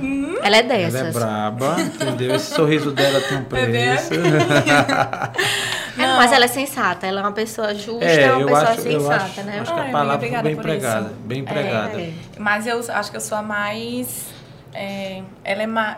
Ela 0.41 0.57
é 0.57 0.59
Ela 0.59 0.73
é 0.73 0.89
dessas. 0.89 1.13
braba, 1.13 1.75
entendeu? 1.81 2.35
Esse 2.35 2.53
sorriso 2.53 2.91
dela 2.91 3.19
tem 3.21 3.37
um 3.37 3.43
bem 3.43 3.65
preço. 3.71 4.11
É, 5.97 6.07
mas 6.15 6.31
ela 6.31 6.45
é 6.45 6.47
sensata, 6.47 7.05
ela 7.05 7.19
é 7.19 7.23
uma 7.23 7.33
pessoa 7.33 7.75
justa, 7.75 8.05
É, 8.05 8.23
é 8.23 8.31
uma 8.31 8.41
eu 8.41 8.47
pessoa 8.47 8.69
acho, 8.69 8.81
eu 8.87 8.99
sensata, 9.01 9.23
acho, 9.25 9.41
né? 9.43 9.59
acho 9.59 9.73
que 9.73 9.79
a 9.81 9.83
palavra 9.91 10.19
foi 10.19 10.29
bem 10.29 10.39
obrigada 10.39 10.49
por 10.49 10.59
empregada. 10.59 11.05
isso. 11.07 11.15
Bem 11.25 11.39
empregada. 11.39 12.01
É. 12.01 12.13
Mas 12.37 12.67
eu 12.67 12.79
acho 12.93 13.11
que 13.11 13.17
eu 13.17 13.21
sou 13.21 13.37
a 13.37 13.41
mais. 13.41 14.27
é, 14.73 15.21
ela 15.43 15.63
é 15.63 15.67
mais. 15.67 15.97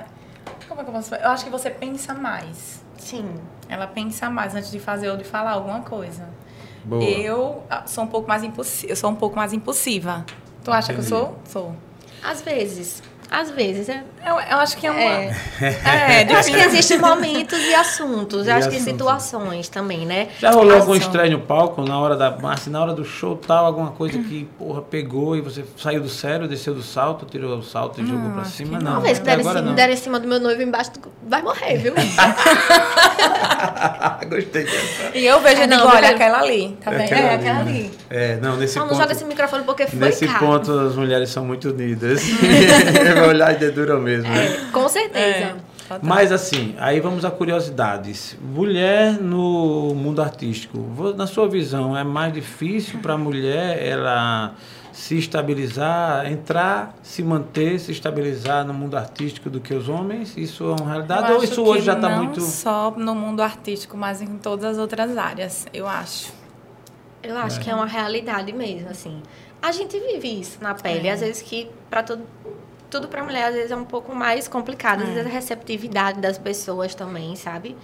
Como 0.68 0.82
é 0.82 0.84
que 0.84 0.90
eu 0.90 0.94
posso 0.94 1.10
falar? 1.12 1.22
Eu 1.24 1.30
acho 1.30 1.44
que 1.44 1.52
você 1.52 1.70
pensa 1.70 2.16
mais. 2.16 2.82
Sim. 2.98 3.30
Ela 3.70 3.86
pensa 3.86 4.28
mais 4.30 4.56
antes 4.56 4.72
de 4.72 4.80
fazer 4.80 5.08
ou 5.10 5.18
de 5.18 5.24
falar 5.24 5.52
alguma 5.52 5.82
coisa. 5.82 6.24
Boa. 6.84 7.04
Eu 7.04 7.64
ah, 7.70 7.84
sou 7.86 8.04
um 8.04 8.08
pouco 8.08 8.28
mais 8.28 8.44
impulsiva. 8.44 8.92
Eu 8.92 8.96
sou 8.96 9.10
um 9.10 9.16
pouco 9.16 9.36
mais 9.36 9.54
impulsiva. 9.54 10.26
Tu 10.64 10.72
acha 10.72 10.92
Entendi. 10.92 11.08
que 11.08 11.14
eu 11.14 11.18
sou? 11.20 11.40
Sou. 11.46 11.76
Às 12.24 12.42
vezes. 12.42 13.02
Às 13.34 13.50
vezes. 13.50 13.88
É, 13.88 14.04
Eu, 14.28 14.34
eu 14.36 14.58
acho 14.58 14.76
que 14.76 14.86
é 14.86 14.92
uma. 14.92 15.00
É. 15.00 15.32
É, 15.62 16.28
Eu 16.30 16.38
acho 16.38 16.52
que 16.52 16.58
existem 16.60 17.00
momentos 17.00 17.58
e 17.60 17.74
assuntos. 17.74 18.46
E 18.46 18.50
Eu 18.50 18.56
acho 18.58 18.70
que 18.70 18.76
assuntos. 18.76 18.92
situações 18.94 19.70
também, 19.70 20.06
né? 20.06 20.28
Já 20.38 20.52
rolou 20.52 20.74
algum 20.74 20.92
Ação. 20.92 20.96
estranho 20.98 21.32
no 21.32 21.40
palco, 21.40 21.82
na 21.82 21.98
hora 21.98 22.18
da 22.18 22.28
assim, 22.52 22.70
na 22.70 22.82
hora 22.82 22.94
do 22.94 23.06
show 23.06 23.38
tal, 23.38 23.66
alguma 23.66 23.92
coisa 23.92 24.20
que, 24.20 24.44
porra, 24.60 24.82
pegou 24.82 25.38
e 25.38 25.42
você 25.42 25.64
saiu 25.78 26.02
do 26.02 26.10
sério, 26.10 26.46
desceu 26.46 26.74
do 26.76 26.84
salto, 26.84 27.26
tirou 27.26 27.58
o 27.58 27.64
salto 27.64 28.02
e 28.02 28.06
jogou 28.06 28.32
pra 28.32 28.42
acho 28.42 28.52
cima? 28.52 28.78
que 28.80 28.84
Não, 28.84 28.92
não. 28.92 29.00
Uma 29.00 29.06
vez 29.08 29.18
que 29.18 29.24
até 29.30 29.38
der 29.38 29.38
em, 29.38 29.48
agora 29.48 29.62
não. 29.62 29.76
der 29.76 29.90
em 29.90 29.96
cima 29.96 30.20
do 30.20 30.28
meu 30.28 30.40
noivo 30.40 30.62
embaixo, 30.62 30.92
vai 31.26 31.42
morrer, 31.42 31.78
viu? 31.78 31.94
Gostei 34.30 34.64
dessa. 34.66 35.18
E 35.18 35.26
eu 35.26 35.40
vejo 35.42 35.62
É, 35.62 35.68
não, 35.68 35.88
olha, 35.88 36.10
aquela 36.12 36.40
ali. 36.40 36.78
Tá 36.84 36.92
vendo? 36.92 37.02
Aquela 37.04 37.22
É, 37.22 37.30
ali, 37.34 37.40
aquela 37.40 37.64
né? 37.64 37.72
ali. 37.72 37.92
É, 38.10 38.36
não, 38.42 38.58
nesse 38.58 38.78
não 38.78 38.88
ponto, 38.88 38.98
joga 39.00 39.12
esse 39.14 39.24
microfone 39.26 39.64
porque 39.64 39.88
foi 39.88 40.00
nesse 40.00 40.26
caro. 40.28 40.40
ponto 40.40 40.72
as 40.80 40.96
mulheres 40.96 41.30
são 41.30 41.46
muito 41.46 41.70
unidas. 41.70 42.22
Vai 43.22 43.30
olhar 43.30 43.54
e 43.54 43.58
dedura 43.58 43.98
mesmo, 43.98 44.30
né? 44.30 44.46
É, 44.46 44.72
com 44.72 44.88
certeza. 44.88 45.58
É. 45.58 45.72
Mas 46.02 46.32
assim, 46.32 46.76
aí 46.80 47.00
vamos 47.00 47.26
a 47.26 47.32
curiosidades. 47.32 48.38
Mulher 48.42 49.20
no 49.20 49.94
mundo 49.94 50.22
artístico, 50.22 50.78
na 51.18 51.28
sua 51.28 51.50
visão, 51.50 51.98
é 51.98 52.04
mais 52.04 52.34
difícil 52.34 53.00
para 53.00 53.14
a 53.14 53.18
mulher 53.18 53.82
ela 53.86 54.56
se 54.92 55.18
estabilizar, 55.18 56.30
entrar, 56.32 56.96
se 57.02 57.24
manter, 57.24 57.80
se 57.80 57.92
estabilizar 57.92 58.66
no 58.66 58.74
mundo 58.74 58.96
artístico 58.96 59.50
do 59.50 59.60
que 59.60 59.74
os 59.74 59.90
homens? 59.90 60.38
Isso 60.38 60.64
é 60.64 60.82
uma 60.82 60.90
realidade 60.90 61.30
Eu 61.30 61.36
ou 61.36 61.42
acho 61.42 61.52
isso 61.52 61.64
hoje 61.64 61.86
já 61.86 61.94
está 61.94 62.10
não 62.10 62.24
muito 62.24 62.42
só 62.42 62.92
no 62.92 63.16
mundo 63.16 63.42
artístico, 63.42 63.98
mas 63.98 64.22
em 64.22 64.38
todas 64.38 64.66
as 64.66 64.78
outras 64.78 65.18
áreas, 65.18 65.66
eu 65.74 65.88
acho. 65.88 66.34
Eu 67.24 67.38
acho 67.38 67.60
que 67.60 67.70
é 67.70 67.76
uma 67.76 67.86
realidade 67.86 68.52
mesmo, 68.52 68.90
assim. 68.90 69.22
A 69.62 69.72
gente 69.72 69.98
vive 70.00 70.40
isso 70.42 70.58
na 70.60 70.74
pele. 70.74 71.08
É. 71.08 71.12
Às 71.12 71.20
vezes 71.20 71.42
que 71.42 71.70
para 71.90 72.02
tudo, 72.02 72.24
tudo 72.92 73.08
para 73.08 73.24
mulher 73.24 73.46
às 73.46 73.56
vezes 73.56 73.72
é 73.72 73.76
um 73.76 73.86
pouco 73.86 74.14
mais 74.14 74.48
complicado. 74.48 75.02
Às 75.02 75.10
É. 75.10 75.14
vezes 75.14 75.26
a 75.28 75.34
receptividade 75.34 76.20
das 76.20 76.38
pessoas 76.38 76.94
também, 76.94 77.36
sabe? 77.36 77.76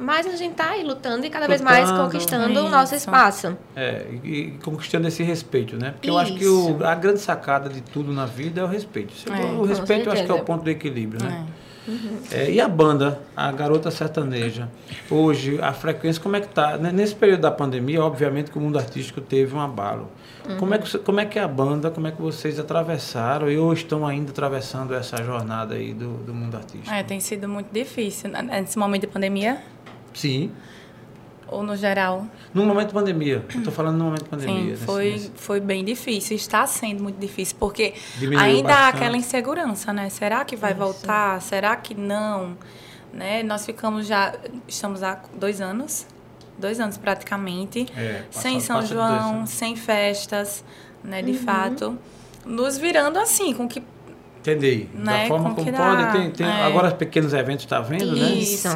Mas 0.00 0.26
a 0.28 0.36
gente 0.36 0.54
tá 0.54 0.70
aí 0.70 0.84
lutando 0.84 1.26
e 1.26 1.30
cada 1.30 1.48
vez 1.48 1.60
mais 1.60 1.88
Lutando. 1.90 2.04
conquistando 2.10 2.60
o 2.66 2.68
nosso 2.68 2.94
Isso. 2.94 3.04
espaço. 3.06 3.56
É, 3.74 4.06
e, 4.22 4.28
e 4.28 4.50
conquistando 4.62 5.08
esse 5.08 5.24
respeito, 5.24 5.76
né? 5.76 5.90
Porque 5.90 6.08
eu 6.08 6.16
acho 6.16 6.34
que 6.36 6.46
o, 6.46 6.78
a 6.86 6.94
grande 6.94 7.18
sacada 7.20 7.68
de 7.68 7.80
tudo 7.80 8.12
na 8.12 8.24
vida 8.24 8.60
é 8.60 8.64
o 8.64 8.68
respeito. 8.68 9.12
Se- 9.12 9.28
É, 9.28 9.44
o 9.44 9.64
respeito 9.64 10.08
eu 10.08 10.12
acho 10.12 10.24
que 10.24 10.30
é 10.30 10.34
o 10.34 10.44
ponto 10.44 10.62
do 10.62 10.70
equilíbrio, 10.70 11.20
né? 11.24 11.44
É. 12.32 12.44
É, 12.44 12.50
e 12.50 12.60
a 12.60 12.68
banda, 12.68 13.18
a 13.36 13.50
Garota 13.50 13.90
Sertaneja, 13.90 14.68
hoje, 15.10 15.58
a 15.60 15.72
frequência, 15.72 16.22
como 16.22 16.36
é 16.36 16.40
que 16.42 16.48
tá? 16.48 16.76
Né, 16.76 16.92
Nesse 16.92 17.14
período 17.14 17.40
da 17.40 17.50
pandemia, 17.50 18.04
obviamente 18.04 18.50
que 18.50 18.58
o 18.58 18.60
mundo 18.60 18.78
artístico 18.78 19.20
teve 19.20 19.54
um 19.56 19.60
abalo. 19.60 20.08
Como, 20.56 20.72
é 20.74 20.78
que, 20.78 20.98
como 20.98 21.20
é 21.20 21.26
que 21.26 21.38
é 21.38 21.42
a 21.42 21.48
banda, 21.48 21.90
como 21.90 22.06
é 22.06 22.10
que 22.12 22.20
vocês 22.22 22.58
atravessaram 22.58 23.50
e 23.50 23.58
ou 23.58 23.72
estão 23.72 24.06
ainda 24.06 24.30
atravessando 24.30 24.94
essa 24.94 25.22
jornada 25.22 25.74
aí 25.74 25.92
do, 25.92 26.18
do 26.24 26.32
mundo 26.34 26.56
artístico? 26.56 26.90
É, 26.90 27.02
tem 27.02 27.20
sido 27.20 27.48
muito 27.48 27.70
difícil. 27.72 28.30
Nesse 28.30 28.78
momento 28.78 29.02
de 29.02 29.06
pandemia, 29.08 29.60
Sim, 30.14 30.50
ou 31.46 31.62
no 31.62 31.76
geral? 31.76 32.26
no 32.52 32.64
momento 32.66 32.88
de 32.88 32.94
pandemia, 32.94 33.44
eu 33.54 33.62
tô 33.62 33.70
falando 33.70 33.96
no 33.98 34.04
momento 34.04 34.24
de 34.24 34.28
pandemia. 34.30 34.76
Sim, 34.76 34.84
foi, 34.84 35.10
nesse- 35.12 35.30
foi 35.36 35.60
bem 35.60 35.84
difícil. 35.84 36.36
Está 36.36 36.66
sendo 36.66 37.02
muito 37.02 37.18
difícil, 37.18 37.56
porque 37.58 37.94
Diminuiu 38.18 38.40
ainda 38.44 38.68
há 38.72 38.76
bastante. 38.76 38.96
aquela 38.96 39.16
insegurança, 39.16 39.92
né? 39.92 40.08
Será 40.08 40.44
que 40.44 40.56
vai 40.56 40.72
voltar? 40.74 41.40
Será 41.42 41.74
que 41.76 41.94
não? 41.94 42.56
Né? 43.12 43.42
Nós 43.42 43.64
ficamos 43.64 44.06
já, 44.06 44.34
estamos 44.66 45.02
há 45.02 45.20
dois 45.34 45.60
anos, 45.60 46.06
dois 46.58 46.80
anos 46.80 46.96
praticamente, 46.96 47.86
É, 47.96 48.22
sem 48.30 48.60
São 48.60 48.78
dois 48.78 48.88
João, 48.90 49.46
sem 49.46 49.76
festas, 49.76 50.64
né? 51.02 51.22
De 51.22 51.34
fato, 51.34 51.98
nos 52.44 52.76
virando 52.78 53.18
assim, 53.18 53.52
com 53.54 53.68
que 53.68 53.82
Entendi. 54.40 54.88
Né? 54.94 55.22
Da 55.22 55.28
forma 55.28 55.50
Com 55.54 55.64
como 55.64 55.76
pode. 55.76 56.12
Tem, 56.12 56.30
tem, 56.30 56.46
É. 56.46 56.64
Agora 56.64 56.90
pequenos 56.92 57.34
eventos 57.34 57.64
está 57.64 57.80
vendo, 57.80 58.14
né? 58.16 58.30
Isso. 58.32 58.68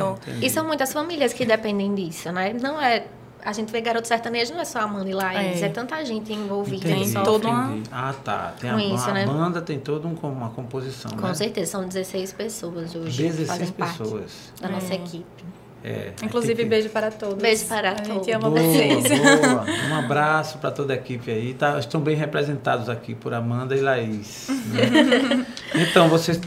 E 0.42 0.50
são 0.50 0.66
muitas 0.66 0.92
famílias 0.92 1.32
que 1.32 1.46
dependem 1.46 1.94
disso, 1.94 2.30
né? 2.32 2.52
Não 2.60 2.80
é. 2.80 3.06
A 3.44 3.52
gente 3.52 3.72
vê 3.72 3.80
garoto 3.80 4.06
sertanejo, 4.06 4.52
não 4.52 4.60
é 4.60 4.64
só 4.64 4.80
a 4.80 4.82
Amanda 4.82 5.08
e 5.08 5.12
Laís, 5.14 5.62
É. 5.62 5.66
é, 5.66 5.68
tanta 5.68 6.04
gente 6.04 6.32
envolvida 6.32 6.88
Entendi, 6.88 7.12
Tem 7.12 7.22
todo 7.24 7.48
uma- 7.48 7.70
entendi. 7.72 7.88
Ah, 7.90 8.14
tá. 8.24 8.54
Tem 8.60 8.70
a, 8.70 8.76
isso, 8.84 9.08
a 9.10 9.12
né? 9.14 9.24
banda 9.26 9.60
tem 9.62 9.78
toda 9.80 10.06
um, 10.06 10.14
uma 10.14 10.50
composição, 10.50 11.10
Com 11.12 11.26
né? 11.28 11.34
certeza, 11.34 11.72
são 11.72 11.88
16 11.88 12.32
pessoas 12.32 12.94
hoje 12.94 13.22
16 13.22 13.48
fazem 13.48 13.66
pessoas. 13.72 14.32
parte 14.50 14.62
da 14.62 14.68
nossa 14.68 14.94
equipe. 14.94 15.44
É, 15.84 16.12
Inclusive, 16.22 16.54
tem 16.54 16.64
que- 16.64 16.70
beijo 16.70 16.88
para 16.90 17.10
todos. 17.10 17.42
Beijo 17.42 17.64
para 17.66 17.90
A 17.90 17.94
todos. 17.94 18.08
gente 18.08 18.30
ama 18.30 18.48
Boa, 18.50 18.62
vocês. 18.62 19.02
boa. 19.02 19.64
Um 19.90 19.94
abraço 19.96 20.58
para 20.58 20.70
toda 20.70 20.92
a 20.92 20.96
equipe 20.96 21.30
aí. 21.30 21.54
Tá, 21.54 21.78
estão 21.78 22.00
bem 22.00 22.14
representados 22.16 22.88
aqui 22.88 23.14
por 23.14 23.34
Amanda 23.34 23.74
e 23.76 23.80
Laís. 23.80 24.46
né? 24.48 25.44
então, 25.74 26.08
vocês 26.08 26.40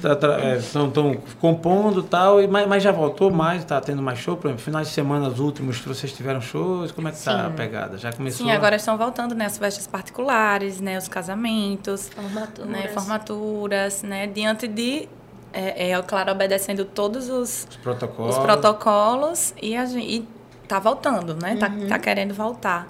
estão 0.59 0.91
compondo 1.39 1.99
e 2.01 2.03
tal, 2.03 2.41
e- 2.41 2.47
mas, 2.47 2.67
mas 2.67 2.81
já 2.83 2.91
voltou 2.91 3.31
mais? 3.31 3.61
Está 3.61 3.79
tendo 3.81 4.01
mais 4.01 4.19
show? 4.19 4.37
Por 4.37 4.47
exemplo, 4.47 4.63
finais 4.63 4.87
de 4.87 4.93
semana, 4.93 5.27
os 5.27 5.39
últimos, 5.39 5.79
vocês 5.79 6.11
tiveram 6.13 6.39
shows? 6.41 6.91
Como 6.91 7.07
é 7.07 7.11
que 7.11 7.21
tá 7.23 7.47
a 7.47 7.49
pegada? 7.49 7.97
Já 7.97 8.11
começou? 8.13 8.45
Sim, 8.45 8.51
agora 8.51 8.75
estão 8.77 8.97
voltando, 8.97 9.35
né? 9.35 9.45
As 9.45 9.57
festas 9.57 9.85
particulares, 9.87 10.79
né? 10.79 10.97
Os 10.97 11.07
casamentos, 11.07 12.09
Formaturas. 12.09 12.69
né? 12.69 12.87
Formaturas, 12.93 14.03
né? 14.03 14.27
Diante 14.27 14.67
de, 14.67 15.07
é, 15.55 15.89
é, 15.91 16.01
claro, 16.03 16.31
obedecendo 16.31 16.83
todos 16.85 17.29
os, 17.29 17.65
Os 17.69 17.77
protocolos. 17.77 18.35
os 18.37 18.41
protocolos 18.43 19.53
e 19.61 19.75
a 19.75 19.85
gente 19.85 20.05
e 20.07 20.27
tá 20.67 20.79
voltando, 20.79 21.35
né? 21.35 21.55
Tá, 21.57 21.69
Uhum. 21.69 21.87
tá 21.87 21.97
querendo 21.99 22.33
voltar. 22.33 22.87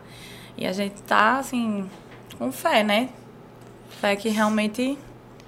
E 0.58 0.65
a 0.65 0.71
gente 0.71 1.01
tá, 1.04 1.39
assim, 1.39 1.89
com 2.38 2.51
fé, 2.51 2.84
né? 2.84 3.10
Fé 4.01 4.15
que 4.15 4.30
realmente 4.30 4.97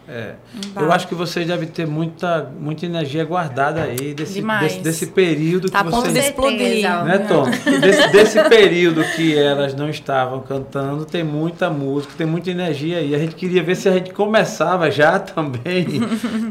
É. 0.09 0.33
Eu 0.75 0.91
acho 0.91 1.07
que 1.07 1.13
vocês 1.13 1.45
devem 1.45 1.67
ter 1.67 1.85
muita, 1.85 2.49
muita 2.59 2.85
energia 2.85 3.25
guardada 3.25 3.83
aí 3.83 4.13
desse, 4.13 4.41
desse, 4.41 4.79
desse 4.79 5.07
período 5.07 5.69
tá 5.69 5.83
que 5.83 5.89
vocês. 5.91 6.13
de 6.13 6.19
explodir. 6.19 7.03
Né, 7.03 7.17
Tom? 7.27 7.43
Desse, 7.81 8.07
desse 8.11 8.43
período 8.49 9.03
que 9.15 9.37
elas 9.37 9.73
não 9.75 9.89
estavam 9.89 10.39
cantando, 10.39 11.05
tem 11.05 11.23
muita 11.23 11.69
música, 11.69 12.13
tem 12.17 12.25
muita 12.25 12.49
energia 12.49 12.99
aí. 12.99 13.13
A 13.13 13.17
gente 13.17 13.35
queria 13.35 13.61
ver 13.61 13.75
se 13.75 13.89
a 13.89 13.91
gente 13.91 14.11
começava 14.13 14.89
já 14.89 15.19
também. 15.19 15.85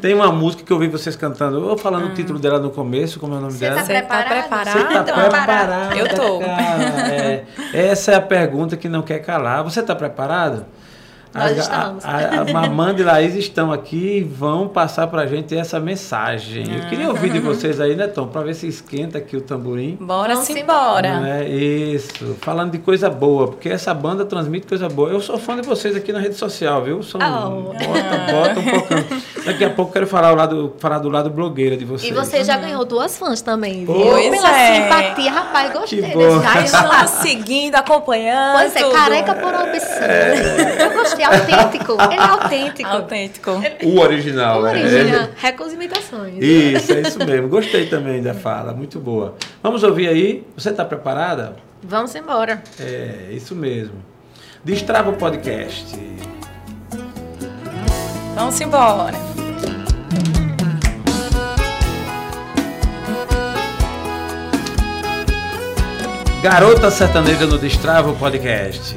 tem 0.01 0.15
uma 0.15 0.31
música 0.31 0.63
que 0.63 0.73
eu 0.73 0.79
vi 0.79 0.89
vocês 0.89 1.17
cantando, 1.17 1.67
eu 1.69 1.79
falando 1.79 2.07
o 2.09 2.15
título 2.15 2.39
dela 2.39 2.59
no 2.61 2.71
começo, 2.71 3.19
como 3.19 3.35
é 3.35 3.39
o 3.39 3.41
nome 3.41 3.53
Você 3.53 3.61
dela? 3.61 3.77
tá 3.77 3.85
Você 3.85 4.03
tá 4.03 4.23
preparado? 4.23 4.79
Você 4.79 4.85
tá 4.85 5.03
preparado? 5.03 5.31
preparada? 5.31 5.97
Eu 5.97 6.09
tô. 6.15 6.39
cara? 6.41 7.11
É, 7.11 7.45
essa 7.73 8.13
é 8.13 8.15
a 8.17 8.21
pergunta 8.21 8.77
que 8.77 8.89
não 8.89 9.03
quer 9.03 9.21
calar. 9.21 9.65
Você 9.65 9.81
está 9.81 9.95
preparado? 9.95 10.65
Nós 11.37 11.53
As- 11.53 11.59
estamos. 11.59 12.05
A, 12.05 12.11
a, 12.11 12.61
a 12.61 12.67
Amanda 12.67 13.01
e 13.01 13.05
Laís 13.05 13.35
estão 13.35 13.73
aqui 13.73 14.19
e 14.19 14.23
vão 14.23 14.69
passar 14.69 15.07
pra 15.07 15.27
gente 15.27 15.57
essa 15.57 15.79
mensagem. 15.79 16.65
Eu 16.75 16.89
queria 16.89 17.09
ouvir 17.09 17.31
de 17.31 17.39
vocês 17.39 17.81
aí, 17.81 17.95
né, 17.95 18.07
Tom? 18.07 18.27
Pra 18.29 18.43
ver 18.43 18.55
se 18.55 18.67
esquenta 18.67 19.19
aqui 19.19 19.37
o 19.37 19.41
tamborim. 19.41 19.97
Bora 20.01 20.35
Vamos 20.35 20.47
sim, 20.47 20.59
embora. 20.61 21.09
é 21.39 21.49
isso. 21.49 22.37
Falando 22.41 22.73
de 22.73 22.79
coisa 22.79 23.11
boa, 23.11 23.49
porque 23.49 23.69
essa 23.69 23.93
banda 23.93 24.25
transmite 24.25 24.67
coisa 24.67 24.89
boa. 24.89 25.11
Eu 25.11 25.21
sou 25.21 25.39
fã 25.39 25.57
de 25.61 25.67
vocês 25.67 25.95
aqui 25.97 26.13
na 26.13 26.21
rede 26.21 26.35
social, 26.37 26.83
viu? 26.83 27.03
São, 27.03 27.21
Oh. 27.21 27.73
Bota, 27.73 28.33
bota 28.33 28.61
um 28.61 28.65
pouquinho. 28.81 29.23
Daqui 29.45 29.65
a 29.65 29.71
pouco 29.71 29.91
eu 29.91 29.93
quero 29.95 30.07
falar, 30.07 30.33
o 30.33 30.37
lado, 30.37 30.75
falar 30.79 30.99
do 30.99 31.09
lado 31.09 31.31
blogueira 31.31 31.77
de 31.77 31.85
vocês. 31.85 32.11
E 32.11 32.15
você 32.15 32.43
já 32.43 32.57
ganhou 32.57 32.85
duas 32.85 33.17
fãs 33.19 33.41
também, 33.43 33.85
viu? 33.85 33.95
Pois 33.95 34.31
Pela 34.31 34.59
é. 34.59 34.83
simpatia, 34.83 35.31
rapaz, 35.31 35.73
gostei 35.73 36.03
Já 36.03 36.41
já 36.55 36.61
estamos 36.63 37.11
seguindo, 37.23 37.75
acompanhando. 37.75 38.57
Pois 38.59 38.77
é, 38.77 38.81
tudo. 38.83 38.93
careca 38.95 39.35
por 39.35 39.55
opção. 39.55 40.07
Eu 40.81 40.93
gostei, 40.99 41.25
autêntico. 41.27 41.93
Ele 41.93 42.15
é 42.15 42.19
autêntico. 42.19 42.89
Autêntico. 42.89 43.51
O 43.85 44.01
original, 44.01 44.63
né? 44.63 44.71
Original. 44.71 45.29
Recusa 45.37 45.75
imitações. 45.75 46.43
Isso, 46.43 46.93
é 46.93 47.01
isso 47.01 47.19
mesmo. 47.19 47.49
Gostei 47.49 47.87
também 47.87 48.23
da 48.23 48.35
fala, 48.35 48.73
muito 48.73 48.99
boa. 48.99 49.35
Vamos 49.63 49.83
ouvir 49.83 50.09
aí. 50.09 50.47
Você 50.57 50.71
está 50.71 50.85
preparada? 50.85 51.57
Vamos 51.83 52.15
embora. 52.15 52.63
É, 52.81 53.29
isso 53.31 53.55
mesmo. 53.55 53.95
Destrava 54.65 55.11
o 55.11 55.15
podcast. 55.15 55.97
Vamos 58.35 58.61
embora. 58.61 59.15
Garota 66.43 66.91
Sertaneja 66.91 67.47
no 67.47 67.59
Destrava 67.59 68.11
o 68.11 68.17
podcast. 68.17 68.97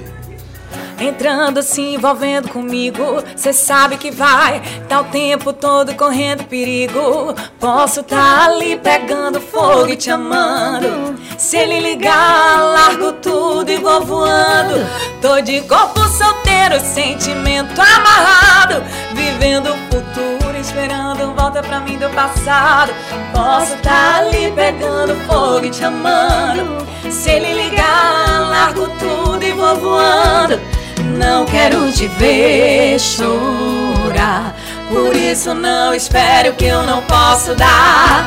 Entrando, 0.99 1.63
se 1.63 1.81
envolvendo 1.81 2.49
comigo, 2.49 3.23
cê 3.35 3.53
sabe 3.53 3.95
que 3.95 4.11
vai 4.11 4.61
tá 4.89 4.99
o 4.99 5.05
tempo 5.05 5.53
todo 5.53 5.95
correndo 5.95 6.43
perigo. 6.43 7.33
Posso 7.57 8.03
tá 8.03 8.45
ali 8.45 8.75
pegando 8.75 9.39
fogo 9.39 9.87
e 9.87 9.95
te 9.95 10.09
amando. 10.09 11.17
Se 11.37 11.55
ele 11.55 11.79
ligar, 11.79 12.61
largo 12.61 13.13
tudo 13.13 13.71
e 13.71 13.77
vou 13.77 14.01
voando. 14.03 14.85
Tô 15.21 15.39
de 15.39 15.61
corpo 15.61 16.01
solteiro, 16.09 16.79
sentimento 16.81 17.79
amarrado, 17.79 18.83
vivendo 19.13 19.67
o 19.67 19.77
futuro, 19.89 20.57
esperando 20.59 21.33
volta 21.33 21.63
pra 21.63 21.79
mim 21.79 21.97
do 21.97 22.09
passado. 22.09 22.93
Posso 23.33 23.73
tá 23.77 24.17
ali 24.17 24.51
pegando 24.51 25.15
fogo 25.25 25.65
e 25.65 25.69
te 25.69 25.85
amando. 25.85 26.85
Se 27.09 27.29
ele 27.29 27.53
ligar, 27.53 28.49
largo 28.49 28.87
tudo 28.99 29.41
e 29.43 29.53
vou 29.53 29.77
voando. 29.77 30.78
Não 31.19 31.43
quero 31.43 31.91
te 31.91 32.07
ver 32.07 32.97
chorar. 32.97 34.55
Por 34.87 35.13
isso 35.13 35.53
não 35.53 35.93
espere 35.93 36.47
o 36.47 36.55
que 36.55 36.63
eu 36.63 36.81
não 36.83 37.01
posso 37.01 37.53
dar. 37.55 38.25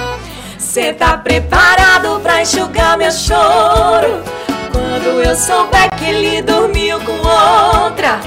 Cê 0.59 0.93
tá 0.93 1.17
preparado 1.17 2.21
pra 2.21 2.43
enxugar 2.43 2.99
meu 2.99 3.11
choro? 3.11 4.23
Quando 4.71 5.23
eu 5.23 5.35
souber 5.35 5.89
que 5.97 6.05
ele 6.05 6.43
dormiu 6.43 7.01
com 7.01 7.13
outra, 7.13 8.21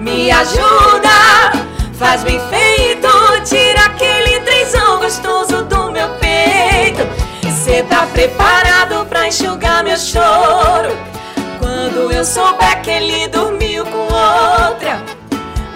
me 0.00 0.30
ajuda, 0.30 1.52
faz 1.94 2.22
bem 2.24 2.38
feito, 2.50 3.08
tira 3.44 3.86
aquele 3.86 4.38
trenzão 4.40 4.98
gostoso 4.98 5.64
do 5.64 5.90
meu 5.90 6.10
peito. 6.20 7.06
Cê 7.64 7.82
tá 7.84 8.06
preparado 8.12 9.06
pra 9.06 9.28
enxugar 9.28 9.82
meu 9.82 9.96
choro? 9.96 10.94
Quando 11.58 12.12
eu 12.12 12.24
souber 12.24 12.82
que 12.82 12.90
ele 12.90 13.28
dormiu 13.28 13.63
com 13.82 13.98
outra, 13.98 15.02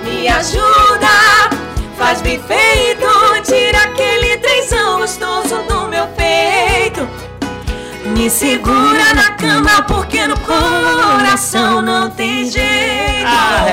me 0.05 0.29
ajuda, 0.29 1.51
faz 1.97 2.21
bem 2.23 2.39
feito, 2.41 3.07
tira 3.45 3.83
aquele 3.83 4.37
trenzão 4.37 4.99
gostoso 4.99 5.63
do 5.63 5.89
meu 5.89 6.07
peito. 6.09 7.09
Me 8.05 8.31
segura 8.31 9.15
na 9.15 9.33
cama 9.33 9.83
porque 9.83 10.27
no 10.27 10.37
coração 10.41 11.83
não 11.83 12.11
tem 12.11 12.51
jeito. 12.51 13.27
Ah, 13.27 13.67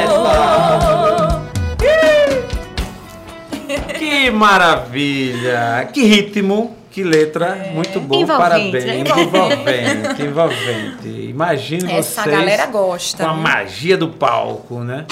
Que 3.97 4.29
maravilha! 4.31 5.87
Que 5.93 6.03
ritmo, 6.03 6.75
que 6.95 7.03
letra, 7.03 7.55
muito 7.73 7.99
bom, 7.99 8.15
Envolvente, 8.21 8.71
parabéns. 8.71 8.85
né? 8.85 8.99
Envolvente, 8.99 10.21
envolvente. 10.23 11.07
Imagino 11.29 11.91
Essa 11.91 12.21
vocês 12.23 12.35
galera 12.37 12.65
gosta, 12.67 13.21
com 13.21 13.29
a 13.29 13.33
viu? 13.33 13.41
magia 13.43 13.97
do 13.97 14.07
palco, 14.07 14.79
né? 14.79 15.05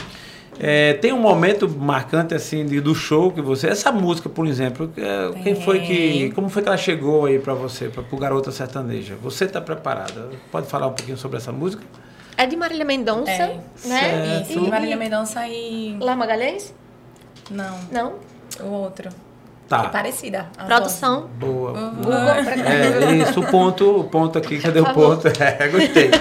É, 0.58 0.94
tem 0.94 1.12
um 1.12 1.20
momento 1.20 1.68
marcante 1.68 2.34
assim 2.34 2.66
de- 2.66 2.80
do 2.80 2.96
show 2.96 3.32
que 3.32 3.42
você. 3.42 3.68
Essa 3.68 3.92
música, 3.92 4.30
por 4.30 4.48
exemplo, 4.48 4.88
que, 4.88 5.02
é, 5.02 5.32
quem 5.44 5.56
foi 5.60 5.80
que. 5.82 5.88
Tem. 5.98 6.32
Como 6.32 6.48
foi 6.48 6.62
que 6.62 6.70
ela 6.70 6.78
chegou 6.78 7.26
aí 7.26 7.38
pra 7.38 7.54
você, 7.54 7.90
pra, 7.90 8.02
pro 8.02 8.16
Garota 8.18 8.50
Sertaneja? 8.52 9.16
Você 9.22 9.46
tá 9.46 9.60
preparada? 9.60 10.30
Pode 10.52 10.68
falar 10.68 10.88
um 10.88 10.94
pouquinho 10.94 11.18
sobre 11.18 11.36
essa 11.38 11.52
música? 11.52 11.84
É 12.38 12.46
de 12.46 12.56
Marília 12.56 12.86
Mendonça, 12.86 13.30
É. 13.32 13.60
né? 13.86 14.44
Certo. 14.46 14.54
E 14.54 14.70
Marília 14.70 14.96
Mendonça 14.96 15.46
e... 15.48 15.98
Lá 16.00 16.16
Magalhães? 16.16 16.74
Não, 17.52 17.78
Não. 17.92 18.14
o 18.62 18.68
outro. 18.72 19.10
Tá. 19.68 19.86
É 19.86 19.88
parecida. 19.90 20.46
a 20.58 20.66
Produção. 20.66 21.30
Boa. 21.40 21.72
Google 21.72 22.12
pra 22.12 22.72
É, 22.74 23.12
isso, 23.16 23.40
o 23.40 23.44
ponto, 23.48 24.00
o 24.02 24.04
ponto 24.04 24.38
aqui, 24.38 24.60
cadê 24.60 24.80
o 24.82 24.86
ponto? 24.94 25.28
É, 25.40 25.68
gostei. 25.70 26.12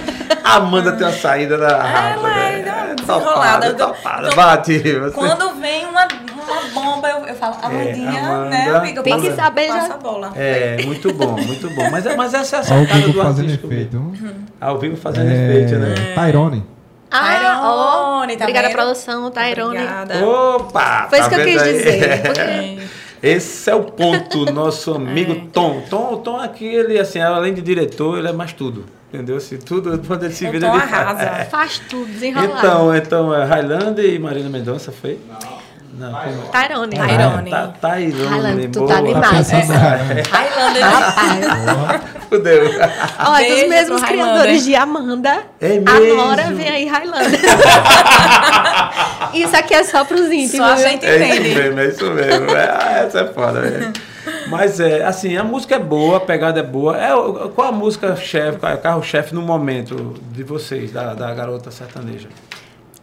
Amanda 0.44 0.92
tem 0.92 1.06
a 1.06 1.12
saída 1.12 1.58
da 1.58 1.82
rápida. 1.82 2.28
Ela 2.28 2.38
é, 2.38 2.62
né? 2.62 2.72
uma 2.72 2.94
Topada, 2.96 3.60
desenrolada. 3.60 3.74
topada. 3.74 4.30
Bate. 4.34 4.78
Você. 4.78 5.10
Quando 5.12 5.54
vem 5.60 5.84
uma, 5.86 6.06
uma 6.06 6.62
bomba, 6.72 7.08
eu, 7.08 7.26
eu 7.26 7.34
falo, 7.34 7.56
Amandinha, 7.62 8.20
Amanda. 8.20 8.48
né, 8.50 8.70
amiga? 8.76 9.02
Tem 9.02 9.20
que 9.20 9.30
Passa- 9.30 9.42
saber 9.42 9.66
já- 9.68 9.74
Passa 9.78 9.94
a 9.94 9.98
bola. 9.98 10.32
É, 10.36 10.82
muito 10.84 11.12
bom, 11.12 11.32
muito 11.32 11.68
bom. 11.70 11.90
Mas, 11.90 12.06
é- 12.06 12.16
mas 12.16 12.34
essa 12.34 12.56
é 12.56 12.58
a 12.58 12.60
Ao 12.62 12.66
sacada 12.66 13.00
vivo 13.00 13.12
do 13.12 13.22
fazendo 13.22 13.50
efeito. 13.52 13.98
mesmo. 14.00 14.34
Ao 14.60 14.78
vivo 14.78 14.96
fazendo 14.96 15.30
efeito, 15.30 15.74
né? 15.76 15.94
É, 16.12 16.14
Tyrone. 16.14 16.64
Ah, 17.10 17.60
ó. 17.62 18.20
Tyrone, 18.20 18.36
tá 18.36 18.44
Obrigada, 18.44 18.68
vendo? 18.68 18.76
produção, 18.76 19.30
Tairone. 19.30 19.76
Obrigada. 19.78 20.26
Opa! 20.26 21.06
Foi 21.10 21.18
isso 21.20 21.28
tá 21.30 21.34
que 21.36 21.40
eu 21.42 21.44
quis 21.46 21.62
aí? 21.62 21.72
dizer. 21.74 22.22
Porque 22.22 22.78
Esse 23.22 23.70
é 23.70 23.74
o 23.74 23.84
ponto, 23.84 24.46
nosso 24.52 24.94
amigo 24.94 25.48
Tom. 25.52 25.82
Tom. 25.88 26.16
Tom 26.18 26.36
aqui, 26.38 26.64
ele, 26.64 26.98
assim, 26.98 27.20
além 27.20 27.54
de 27.54 27.62
diretor, 27.62 28.18
ele 28.18 28.28
é 28.28 28.32
mais 28.32 28.52
tudo. 28.52 28.84
Entendeu? 29.12 29.38
Se 29.38 29.58
tudo, 29.58 30.00
quando 30.06 30.24
ele 30.24 30.34
se 30.34 30.50
vira, 30.50 30.66
Tom 30.66 30.74
ele 30.74 30.86
faz. 30.86 30.92
arrasa. 30.92 31.44
faz 31.44 31.78
tudo, 31.78 32.06
desenrolado. 32.06 32.58
Então, 32.58 32.96
então, 32.96 33.34
é 33.34 33.44
Highlander 33.44 34.04
e 34.04 34.18
Marina 34.18 34.48
Mendonça 34.48 34.90
foi? 34.90 35.20
Não, 35.28 35.58
como 35.98 36.16
é? 36.16 36.66
Tyrone. 36.66 36.96
Tyrone. 36.96 37.50
Tá, 37.50 37.68
tá 37.80 38.00
Irone, 38.00 38.24
Highlander, 38.26 38.70
tu 38.70 38.86
tá 38.86 39.00
demais. 39.00 39.50
Highlander. 39.50 40.84
Rapaz, 40.84 42.00
Fudeu. 42.28 42.62
olha, 43.26 43.38
Beijo 43.38 43.60
dos 43.60 43.68
mesmos 43.68 44.02
criadores 44.02 44.64
de 44.64 44.74
Amanda, 44.74 45.42
É 45.60 45.78
mesmo? 45.80 46.20
agora 46.20 46.44
vem 46.52 46.68
aí 46.68 46.86
Highlander. 46.86 47.40
Isso 49.34 49.56
aqui 49.56 49.74
é 49.74 49.84
só 49.84 50.04
pros 50.04 50.30
íntimos. 50.30 50.66
Só 50.66 50.72
a 50.72 50.76
gente 50.76 51.04
É 51.06 51.16
isso 51.16 51.24
entende. 51.40 51.54
mesmo, 51.54 51.80
é 51.80 51.86
isso 51.86 52.10
mesmo. 52.10 52.50
É, 52.50 52.64
ah, 52.70 53.02
essa 53.06 53.20
é 53.20 53.26
foda. 53.32 53.60
é. 53.60 53.92
Mas 54.48 54.78
é, 54.78 55.04
assim, 55.04 55.36
a 55.36 55.42
música 55.42 55.74
é 55.76 55.78
boa, 55.78 56.18
a 56.18 56.20
pegada 56.20 56.60
é 56.60 56.62
boa. 56.62 56.96
É, 56.96 57.08
qual 57.54 57.68
a 57.68 57.72
música 57.72 58.14
chefe, 58.16 58.58
qual 58.58 58.70
é 58.72 58.74
o 58.74 58.78
carro-chefe 58.78 59.34
no 59.34 59.42
momento 59.42 60.14
de 60.30 60.42
vocês, 60.44 60.92
da, 60.92 61.14
da 61.14 61.32
garota 61.34 61.70
sertaneja? 61.70 62.28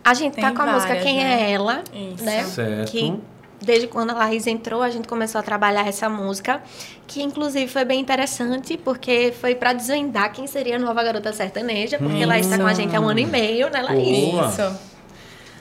A 0.04 0.14
gente 0.14 0.36
tá 0.36 0.48
Tem 0.48 0.56
com 0.56 0.62
a 0.62 0.66
música 0.66 0.88
várias, 0.88 1.04
Quem 1.04 1.18
né? 1.18 1.42
é 1.44 1.52
Ela, 1.52 1.84
Isso. 1.94 2.24
né? 2.24 2.44
Certo. 2.44 2.92
Que 2.92 3.14
desde 3.62 3.88
quando 3.88 4.12
a 4.12 4.14
Laís 4.14 4.48
entrou, 4.48 4.82
a 4.82 4.90
gente 4.90 5.08
começou 5.08 5.40
a 5.40 5.42
trabalhar 5.44 5.86
essa 5.88 6.08
música, 6.10 6.62
que 7.06 7.22
inclusive 7.22 7.68
foi 7.68 7.84
bem 7.84 8.00
interessante, 8.00 8.78
porque 8.78 9.34
foi 9.40 9.54
para 9.56 9.74
desvendar 9.74 10.32
quem 10.32 10.48
seria 10.48 10.78
a 10.78 10.80
nova 10.80 11.04
garota 11.04 11.34
sertaneja, 11.34 11.98
porque 12.00 12.26
Laís 12.26 12.46
está 12.46 12.58
com 12.58 12.66
a 12.68 12.74
gente 12.74 12.96
há 12.96 13.02
um 13.02 13.10
ano 13.10 13.20
e 13.20 13.26
meio, 13.26 13.70
né, 13.70 13.82
Laís? 13.82 14.32
Boa. 14.32 14.48
Isso. 14.48 14.89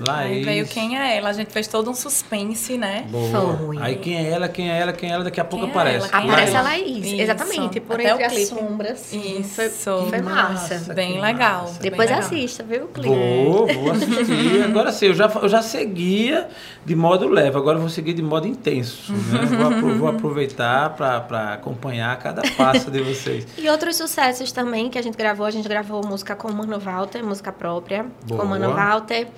Aí 0.09 0.31
Laís. 0.33 0.45
veio 0.45 0.67
quem 0.67 0.99
é 0.99 1.17
ela. 1.17 1.31
A 1.31 1.33
gente 1.33 1.53
fez 1.53 1.67
todo 1.67 1.91
um 1.91 1.95
suspense, 1.95 2.79
né? 2.79 3.07
Boa. 3.09 3.57
Foi. 3.57 3.79
Aí 3.81 3.97
quem 3.97 4.17
é 4.17 4.31
ela, 4.31 4.49
quem 4.49 4.71
é 4.71 4.79
ela, 4.81 4.93
quem 4.93 5.11
é 5.11 5.13
ela, 5.15 5.25
daqui 5.25 5.41
a 5.41 5.45
pouco 5.45 5.65
Quem 5.67 5.75
é 5.75 5.77
aparece. 5.77 6.09
ela? 6.09 6.21
Quem 6.21 6.31
Aparece 6.31 6.53
é 6.53 6.57
a 6.57 6.59
ela? 6.61 6.69
Laís, 6.69 7.07
Isso. 7.07 7.21
exatamente, 7.21 7.81
por 7.81 7.95
Até 8.01 8.11
entre 8.11 8.23
o 8.23 8.27
as 8.27 8.33
clipe. 8.33 8.47
sombras. 8.47 9.13
Isso. 9.13 9.55
Foi, 9.71 10.09
foi 10.09 10.21
massa. 10.23 10.95
Bem 10.95 11.15
que 11.15 11.21
legal. 11.21 11.63
massa. 11.63 11.81
bem 11.81 11.91
Depois 11.91 12.11
legal. 12.11 12.25
assista, 12.25 12.63
viu, 12.63 12.85
o 12.85 12.89
clipe? 12.89 13.09
Vou, 13.09 13.67
vou 13.67 13.91
assistir. 13.93 14.63
Agora 14.65 14.93
sim, 14.93 15.07
eu 15.07 15.15
já, 15.15 15.27
eu 15.43 15.49
já 15.49 15.63
seguia 15.63 16.49
de 16.85 16.95
modo 16.95 17.29
leve, 17.29 17.57
agora 17.57 17.77
eu 17.77 17.81
vou 17.81 17.91
seguir 17.91 18.15
de 18.15 18.23
modo 18.23 18.47
intenso. 18.47 19.13
Né? 19.13 19.39
Vou, 19.81 19.95
vou 19.97 20.09
aproveitar 20.09 20.91
para 20.91 21.55
acompanhar 21.55 22.17
cada 22.19 22.43
passo 22.57 22.91
de 22.91 23.01
vocês. 23.01 23.47
E 23.59 23.69
outros 23.69 23.97
sucessos 23.97 24.53
também 24.53 24.89
que 24.89 24.99
a 24.99 25.03
gente 25.03 25.17
gravou. 25.17 25.45
A 25.47 25.51
gente 25.51 25.69
gravou 25.69 26.05
música 26.07 26.35
com 26.35 26.49
o 26.49 26.55
Mano 26.55 26.79
Walter, 26.79 27.23
música 27.25 27.53
própria, 27.53 28.07
Boa. 28.27 28.41
com 28.41 28.47
o 28.47 28.49
Mano 28.51 28.73
Walter. 28.73 29.29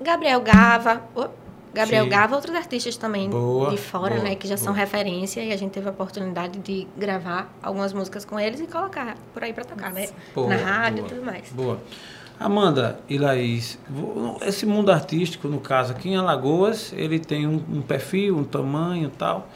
Gabriel 0.00 0.40
Gava. 0.40 1.02
oh, 1.14 1.28
Gabriel 1.72 2.04
Sim. 2.04 2.10
Gava, 2.10 2.36
outros 2.36 2.54
artistas 2.54 2.96
também 2.96 3.28
Boa, 3.28 3.70
de 3.70 3.76
fora, 3.76 4.14
boa, 4.14 4.28
né? 4.28 4.36
Que 4.36 4.46
já 4.46 4.56
são 4.56 4.72
boa. 4.72 4.78
referência. 4.84 5.40
E 5.42 5.52
a 5.52 5.56
gente 5.56 5.72
teve 5.72 5.88
a 5.88 5.90
oportunidade 5.90 6.60
de 6.60 6.86
gravar 6.96 7.52
algumas 7.60 7.92
músicas 7.92 8.24
com 8.24 8.38
eles 8.38 8.60
e 8.60 8.66
colocar 8.66 9.16
por 9.32 9.42
aí 9.42 9.52
pra 9.52 9.64
tocar, 9.64 9.90
né? 9.92 10.08
Na 10.36 10.56
rádio 10.56 11.04
e 11.04 11.08
tudo 11.08 11.22
mais. 11.22 11.50
Boa. 11.50 11.80
Amanda 12.38 12.98
e 13.08 13.16
Laís, 13.16 13.78
esse 14.42 14.66
mundo 14.66 14.90
artístico, 14.90 15.46
no 15.46 15.60
caso 15.60 15.92
aqui 15.92 16.10
em 16.10 16.16
Alagoas, 16.16 16.92
ele 16.92 17.18
tem 17.20 17.46
um, 17.46 17.62
um 17.72 17.80
perfil, 17.80 18.36
um 18.36 18.44
tamanho 18.44 19.06
e 19.06 19.10
tal. 19.10 19.48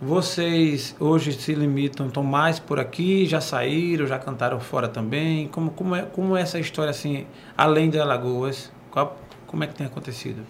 Vocês 0.00 0.96
hoje 0.98 1.32
se 1.32 1.52
limitam, 1.54 2.06
estão 2.06 2.22
mais 2.22 2.58
por 2.58 2.78
aqui, 2.80 3.26
já 3.26 3.40
saíram, 3.40 4.06
já 4.06 4.18
cantaram 4.18 4.58
fora 4.58 4.88
também? 4.88 5.48
Como, 5.48 5.72
como, 5.72 5.94
é, 5.94 6.02
como 6.02 6.36
é 6.36 6.40
essa 6.40 6.58
história 6.58 6.90
assim, 6.90 7.26
além 7.56 7.90
de 7.90 7.98
Alagoas? 7.98 8.72
Qual, 8.90 9.18
como 9.50 9.64
é 9.64 9.66
que 9.66 9.74
tem 9.74 9.84
acontecido? 9.86 10.46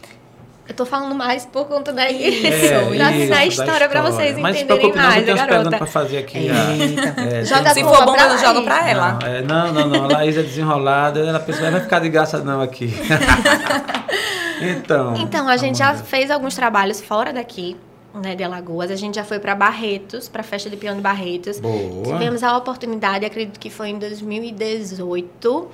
Eu 0.68 0.74
tô 0.74 0.84
falando 0.84 1.14
mais 1.14 1.46
por 1.46 1.66
conta 1.66 1.90
da, 1.90 2.04
É, 2.04 2.10
da, 2.12 3.12
isso, 3.12 3.30
da 3.30 3.46
história 3.46 3.88
pra 3.88 4.02
vocês 4.02 4.38
Mas 4.38 4.56
entenderem 4.56 4.92
preocupe, 4.92 4.98
não, 4.98 5.08
mais, 5.08 5.24
garota. 5.24 5.76
para 5.78 5.86
fazer 5.86 6.18
aqui. 6.18 6.38
Eita. 6.38 7.14
a- 7.16 7.24
é, 7.24 7.44
Joga 7.44 7.70
Se 7.74 7.80
a 7.80 7.84
for 7.84 8.04
bom, 8.04 8.12
pra 8.12 8.26
eu 8.28 8.38
jogo 8.38 8.62
pra 8.62 8.88
ela. 8.88 9.18
Não, 9.20 9.26
é, 9.26 9.42
não, 9.42 9.72
não, 9.72 9.88
não. 9.88 10.04
A 10.04 10.08
Laís 10.18 10.36
é 10.36 10.42
desenrolada, 10.42 11.18
ela 11.18 11.40
pensa, 11.40 11.70
vai 11.70 11.80
ficar 11.80 11.98
de 12.00 12.10
graça 12.10 12.38
não 12.44 12.60
aqui. 12.60 12.92
então. 14.60 15.16
Então, 15.16 15.48
a 15.48 15.56
gente 15.56 15.78
já 15.78 15.94
fez 15.94 16.30
alguns 16.30 16.54
trabalhos 16.54 17.00
fora 17.00 17.32
daqui, 17.32 17.76
né, 18.14 18.34
de 18.36 18.44
Alagoas. 18.44 18.90
A 18.90 18.96
gente 18.96 19.14
já 19.16 19.24
foi 19.24 19.38
para 19.38 19.54
Barretos, 19.54 20.28
para 20.28 20.42
a 20.42 20.44
festa 20.44 20.68
de 20.68 20.76
peão 20.76 20.94
de 20.94 21.00
Barretos. 21.02 21.58
Boa. 21.58 22.04
Tivemos 22.04 22.42
a 22.42 22.56
oportunidade, 22.56 23.24
acredito 23.24 23.58
que 23.58 23.70
foi 23.70 23.88
em 23.88 23.98
2018 23.98 25.68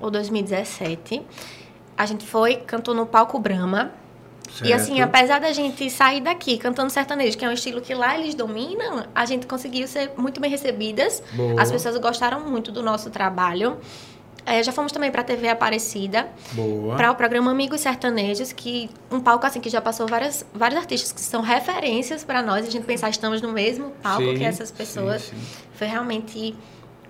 ou 0.00 0.10
2017. 0.10 1.22
A 1.98 2.06
gente 2.06 2.24
foi, 2.24 2.56
cantou 2.56 2.94
no 2.94 3.04
palco 3.04 3.38
Brahma. 3.40 3.90
E 4.64 4.72
assim, 4.72 4.96
Certo. 4.96 5.08
apesar 5.08 5.40
da 5.40 5.52
gente 5.52 5.90
sair 5.90 6.20
daqui 6.22 6.56
cantando 6.56 6.90
sertanejo, 6.90 7.36
que 7.36 7.44
é 7.44 7.48
um 7.48 7.52
estilo 7.52 7.80
que 7.82 7.92
lá 7.92 8.18
eles 8.18 8.34
dominam, 8.34 9.04
a 9.14 9.26
gente 9.26 9.46
conseguiu 9.46 9.86
ser 9.86 10.12
muito 10.16 10.40
bem 10.40 10.50
recebidas. 10.50 11.22
Boa. 11.32 11.60
As 11.60 11.70
pessoas 11.70 11.96
gostaram 11.98 12.40
muito 12.48 12.72
do 12.72 12.82
nosso 12.82 13.10
trabalho. 13.10 13.76
É, 14.46 14.62
já 14.62 14.72
fomos 14.72 14.90
também 14.92 15.10
para 15.10 15.20
a 15.20 15.24
TV 15.24 15.48
Aparecida 15.48 16.26
Boa. 16.52 16.96
para 16.96 17.10
o 17.10 17.14
programa 17.14 17.50
Amigos 17.50 17.82
Sertanejos, 17.82 18.50
que 18.50 18.88
um 19.10 19.20
palco 19.20 19.44
assim 19.44 19.60
que 19.60 19.68
já 19.68 19.78
passou 19.82 20.06
várias, 20.06 20.46
vários 20.54 20.80
artistas 20.80 21.12
que 21.12 21.20
são 21.20 21.42
referências 21.42 22.24
para 22.24 22.40
nós, 22.40 22.66
a 22.66 22.70
gente 22.70 22.84
pensar 22.86 23.10
estamos 23.10 23.42
no 23.42 23.52
mesmo 23.52 23.90
palco 24.02 24.22
Sim, 24.22 24.38
que 24.38 24.44
essas 24.44 24.70
sim, 24.70 24.74
pessoas. 24.74 25.22
Sim, 25.22 25.36
Foi 25.74 25.86
realmente 25.86 26.56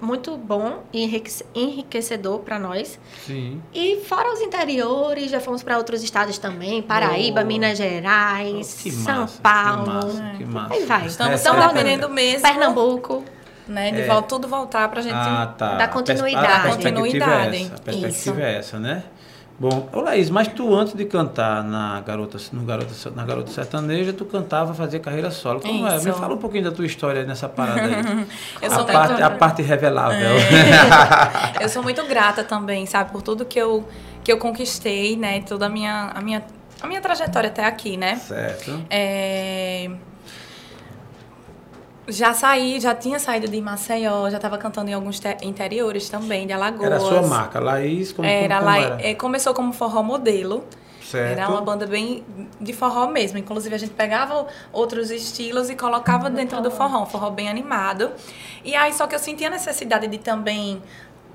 muito 0.01 0.37
bom 0.37 0.83
e 0.93 1.05
enriquece- 1.05 1.45
enriquecedor 1.55 2.41
para 2.41 2.59
nós. 2.59 2.99
sim. 3.27 3.61
E 3.75 3.97
fora 4.07 4.33
os 4.33 4.41
interiores, 4.41 5.31
já 5.31 5.41
fomos 5.41 5.63
para 5.63 5.77
outros 5.79 6.03
estados 6.03 6.39
também, 6.39 6.83
Paraíba, 6.83 7.41
Boa. 7.41 7.45
Minas 7.45 7.77
Gerais, 7.79 8.81
Que 8.83 8.91
São 8.91 9.21
massa, 9.23 9.41
Paulo, 9.43 9.85
Que 9.85 9.95
massa, 9.95 10.37
que 10.39 10.45
massa. 10.45 10.75
Aí 10.75 10.85
vai. 10.87 11.07
Estamos 11.07 11.41
tão 11.43 11.55
é 11.57 11.65
a 11.65 11.69
dependendo 11.69 12.09
mesmo. 12.09 12.43
Pernambuco. 12.43 13.25
Né, 13.67 13.91
de 13.93 14.01
É. 14.01 14.07
volta, 14.07 14.29
tudo 14.29 14.49
voltar 14.49 14.89
pra 14.89 15.03
gente. 15.03 15.13
Ah, 15.15 15.53
tá. 15.59 15.75
Dar 15.75 15.85
A 15.85 15.89
continuidade. 15.89 16.47
A 16.47 16.61
perspectiva 16.61 16.91
Continuidade. 17.03 17.57
é 17.57 17.61
essa. 17.61 17.75
A 17.75 17.79
perspectiva 17.81 18.37
Isso. 18.39 18.41
é 18.41 18.55
essa, 18.57 18.79
né? 18.79 19.03
Bom, 19.61 19.89
ô 19.93 20.01
Laís, 20.01 20.31
mas 20.31 20.47
tu 20.47 20.73
antes 20.73 20.95
de 20.95 21.05
cantar 21.05 21.65
na 21.65 22.01
Garota, 22.03 22.39
no 22.53 22.63
Garota, 22.63 22.93
na 23.11 23.25
Garota 23.25 23.51
Sertaneja, 23.51 24.13
tu 24.13 24.25
cantava, 24.25 24.73
fazia 24.73 25.01
carreira 25.01 25.33
solo. 25.33 25.59
Como 25.61 25.85
é? 25.85 25.99
Me 26.01 26.13
fala 26.13 26.35
um 26.35 26.39
pouquinho 26.39 26.63
da 26.65 26.71
tua 26.71 26.87
história 26.87 27.25
nessa 27.25 27.49
parada 27.49 27.81
aí. 27.83 28.27
Eu 28.63 28.71
a, 28.71 28.75
sou 28.77 28.85
parte, 28.85 29.11
muito- 29.11 29.25
a 29.25 29.31
parte 29.31 29.63
revelável. 29.63 30.31
Eu 31.61 31.69
sou 31.69 31.83
muito 31.83 32.07
grata 32.07 32.45
também, 32.45 32.87
sabe, 32.87 33.11
por 33.11 33.21
tudo 33.21 33.45
que 33.45 33.59
eu, 33.59 33.85
que 34.23 34.31
eu 34.31 34.39
conquistei, 34.39 35.17
né? 35.17 35.41
Toda 35.41 35.67
a 35.67 35.69
minha, 35.69 36.13
a 36.15 36.21
minha, 36.21 36.45
a 36.81 36.87
minha 36.87 37.01
trajetória 37.01 37.49
até 37.49 37.65
aqui, 37.65 37.97
né? 37.97 38.15
certo. 38.15 38.81
É, 38.89 39.91
Já 42.11 42.33
saí, 42.33 42.81
já 42.81 42.95
tinha 42.95 43.19
saído 43.19 43.47
de 43.49 43.61
Maceió, 43.61 44.31
já 44.31 44.37
estava 44.39 44.57
cantando 44.57 44.91
em 44.91 44.95
alguns 44.95 45.21
te- 45.21 45.37
interiores 45.43 46.09
também, 46.09 46.47
de 46.47 46.55
Alagoas. 46.55 46.87
Era 46.87 46.97
a 46.97 47.01
sua 47.01 47.23
marca, 47.23 47.61
Laís, 47.61 48.13
como, 48.13 48.27
Era 48.27 48.61
como, 48.61 48.71
como 48.73 48.83
era? 48.85 49.07
é, 49.07 49.15
começou 49.15 49.53
como 49.53 49.73
forró 49.75 50.03
modelo. 50.03 50.65
Certo. 51.03 51.39
Era 51.39 51.49
uma 51.51 51.61
banda 51.61 51.87
bem 51.87 52.25
de 52.61 52.73
forró 52.73 53.07
mesmo. 53.09 53.39
Inclusive, 53.39 53.75
a 53.75 53.79
gente 53.79 53.93
pegava 53.93 54.47
outros 54.73 55.11
estilos 55.11 55.69
e 55.71 55.77
colocava 55.77 56.29
dentro 56.31 56.61
do 56.63 56.71
forró. 56.71 57.03
Um 57.03 57.07
forró 57.07 57.31
bem 57.31 57.49
animado. 57.49 58.11
E 58.65 58.75
aí, 58.75 58.93
só 58.93 59.07
que 59.07 59.15
eu 59.15 59.19
sentia 59.19 59.49
a 59.49 59.51
necessidade 59.51 60.07
de 60.07 60.19
também 60.19 60.83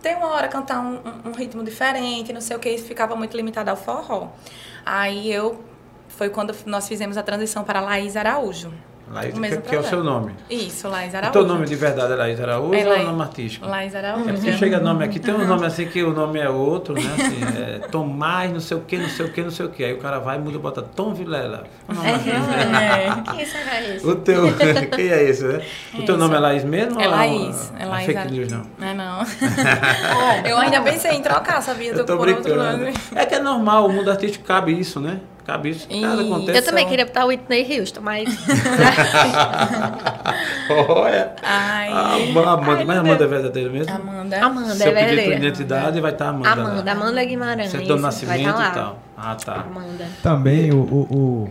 ter 0.02 0.16
uma 0.18 0.28
hora 0.28 0.48
cantar 0.48 0.80
um, 0.80 0.96
um- 0.96 1.30
um 1.30 1.32
ritmo 1.34 1.64
diferente, 1.64 2.32
não 2.34 2.42
sei 2.42 2.56
o 2.56 2.60
que. 2.60 2.70
Isso 2.70 2.86
ficava 2.86 3.16
muito 3.16 3.36
limitado 3.38 3.70
ao 3.70 3.76
forró. 3.78 4.28
Aí, 4.86 5.32
eu... 5.32 5.60
Foi 6.10 6.30
quando 6.30 6.56
nós 6.68 6.88
fizemos 6.88 7.18
a 7.18 7.24
transição 7.24 7.64
para 7.64 7.80
Laís 7.82 8.16
Araújo. 8.16 8.72
Laís, 9.14 9.38
o 9.38 9.42
que, 9.42 9.58
que 9.58 9.76
é 9.76 9.80
o 9.80 9.84
seu 9.84 10.04
nome. 10.04 10.34
Isso, 10.50 10.88
Laís 10.88 11.14
O 11.14 11.18
Araújo. 11.18 11.32
teu 11.34 11.46
nome 11.48 11.66
de 11.66 11.76
verdade 11.76 12.14
é 12.14 12.16
Laís 12.16 12.40
Araújo 12.42 12.74
É 12.74 12.78
ou 12.78 12.84
é 12.84 12.90
Laís- 12.90 13.06
nome 13.08 13.22
artístico? 13.22 13.68
Laís 13.68 13.96
Araújo. 13.96 14.30
É 14.30 14.34
porque 14.34 14.54
chega 14.54 14.80
nome 14.80 15.06
aqui, 15.06 15.20
tem 15.20 15.34
um 15.34 15.46
nome 15.48 15.66
assim 15.66 15.86
que 15.88 16.02
o 16.04 16.12
nome 16.14 16.40
é 16.40 16.50
outro, 16.50 16.94
né? 16.96 17.02
Assim, 17.14 17.84
é 17.84 17.88
Tomás, 17.88 18.52
não 18.52 18.60
sei 18.60 18.78
o 18.78 18.82
que, 18.82 18.98
não 18.98 19.10
sei 19.10 19.26
o 19.26 19.32
que, 19.32 19.42
não 19.44 19.52
sei 19.52 19.66
o 19.66 19.70
que. 19.70 19.84
Aí 19.84 19.94
o 19.94 19.98
cara 20.00 20.20
vai 20.20 20.38
e 20.38 20.40
muda, 20.40 20.58
bota 20.60 20.82
Tom 20.82 21.14
Vilela. 21.14 21.64
O 21.88 21.94
nome 21.94 22.08
É. 22.10 23.32
Quem 23.36 23.46
será 23.46 23.82
esse? 23.82 24.06
O 24.08 24.16
teu, 24.16 24.44
quem 24.96 25.08
é 25.10 25.24
esse, 25.24 25.44
né? 25.44 25.62
O 25.94 26.04
teu 26.04 26.18
nome 26.18 26.36
é 26.36 26.40
Laís 26.40 26.64
mesmo? 26.64 27.00
É 27.00 27.06
ou 27.06 27.12
Laís. 27.12 27.72
É 27.80 27.84
É 27.84 27.86
Laís 27.86 28.06
fake 28.06 28.32
news, 28.32 28.52
não. 28.52 28.64
Não 28.78 28.88
é 28.88 28.94
não. 28.94 29.20
eu 30.50 30.58
ainda 30.58 30.82
pensei 30.82 31.12
em 31.12 31.22
trocar, 31.22 31.62
sabia? 31.62 31.92
Eu 31.92 32.06
tô 32.06 32.18
por 32.18 32.28
outro 32.28 32.44
brincando. 32.44 32.78
nome. 32.80 32.94
É 33.16 33.26
que 33.26 33.36
é 33.36 33.40
normal, 33.40 33.86
o 33.88 33.92
mundo 33.94 34.10
artístico 34.10 34.44
cabe 34.46 34.78
isso, 34.78 35.00
né? 35.00 35.20
Cabe 35.46 35.72
isso. 35.72 35.88
Nada 36.00 36.22
Isso. 36.22 36.34
acontece. 36.34 36.58
Eu 36.60 36.64
também 36.66 36.88
queria 36.88 37.06
botar 37.06 37.26
Whitney 37.26 37.80
Houston, 37.80 38.00
mas 38.02 38.30
Olha. 40.88 41.36
Ai. 41.44 41.90
A 41.92 42.14
Amanda, 42.54 42.86
mas 42.86 42.98
a 42.98 43.00
Amanda 43.02 43.24
é 43.24 43.28
verdadeira 43.28 43.70
mesmo? 43.70 43.94
Amanda. 43.94 44.42
Amanda 44.46 44.74
Se 44.76 44.84
é 44.84 44.88
eu 44.88 44.94
pedir 44.94 45.06
tua 45.06 45.16
verdadeira. 45.16 45.36
identidade, 45.48 46.02
vai 46.02 46.12
estar 46.12 46.30
Amanda. 46.30 46.48
lá. 46.50 46.54
Amanda, 46.54 46.92
Amanda 46.92 47.26
Guimarães. 47.26 47.72
Certidão 47.72 47.98
de 47.98 48.02
vai 48.02 48.12
nascimento 48.12 48.46
tá 48.54 48.58
lá. 48.58 48.70
e 48.70 48.74
tal. 48.74 49.00
Ah, 49.18 49.36
tá. 49.36 49.54
Amanda. 49.56 50.06
Também 50.22 50.72
o. 50.72 50.78
o, 50.80 51.02
o- 51.14 51.50